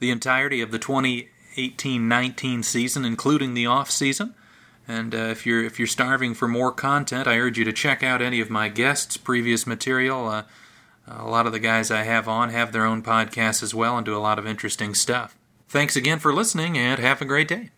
the 0.01 0.10
entirety 0.10 0.60
of 0.60 0.72
the 0.72 0.78
2018-19 0.78 2.64
season, 2.64 3.05
including 3.05 3.55
the 3.55 3.66
off 3.66 3.90
season. 3.90 4.35
And 4.89 5.14
uh, 5.14 5.18
if 5.18 5.47
you're 5.47 5.62
if 5.62 5.78
you're 5.78 5.86
starving 5.86 6.35
for 6.35 6.48
more 6.48 6.72
content, 6.72 7.28
I 7.28 7.39
urge 7.39 7.59
you 7.59 7.64
to 7.64 7.72
check 7.72 8.02
out 8.02 8.20
any 8.20 8.40
of 8.40 8.51
my 8.51 8.68
guests' 8.68 9.16
previous 9.16 9.64
material. 9.64 10.28
Uh, 10.28 10.43
a 11.06 11.28
lot 11.28 11.47
of 11.47 11.52
the 11.52 11.60
guys 11.60 11.90
I 11.90 12.02
have 12.02 12.27
on 12.27 12.51
have 12.51 12.72
their 12.72 12.85
own 12.85 13.02
podcasts 13.02 13.62
as 13.62 13.74
well 13.74 13.97
and 13.97 14.05
do 14.05 14.16
a 14.16 14.18
lot 14.18 14.39
of 14.39 14.47
interesting 14.47 14.94
stuff. 14.94 15.36
Thanks 15.68 15.94
again 15.94 16.18
for 16.18 16.35
listening, 16.35 16.77
and 16.77 16.98
have 16.98 17.22
a 17.22 17.24
great 17.24 17.47
day. 17.47 17.70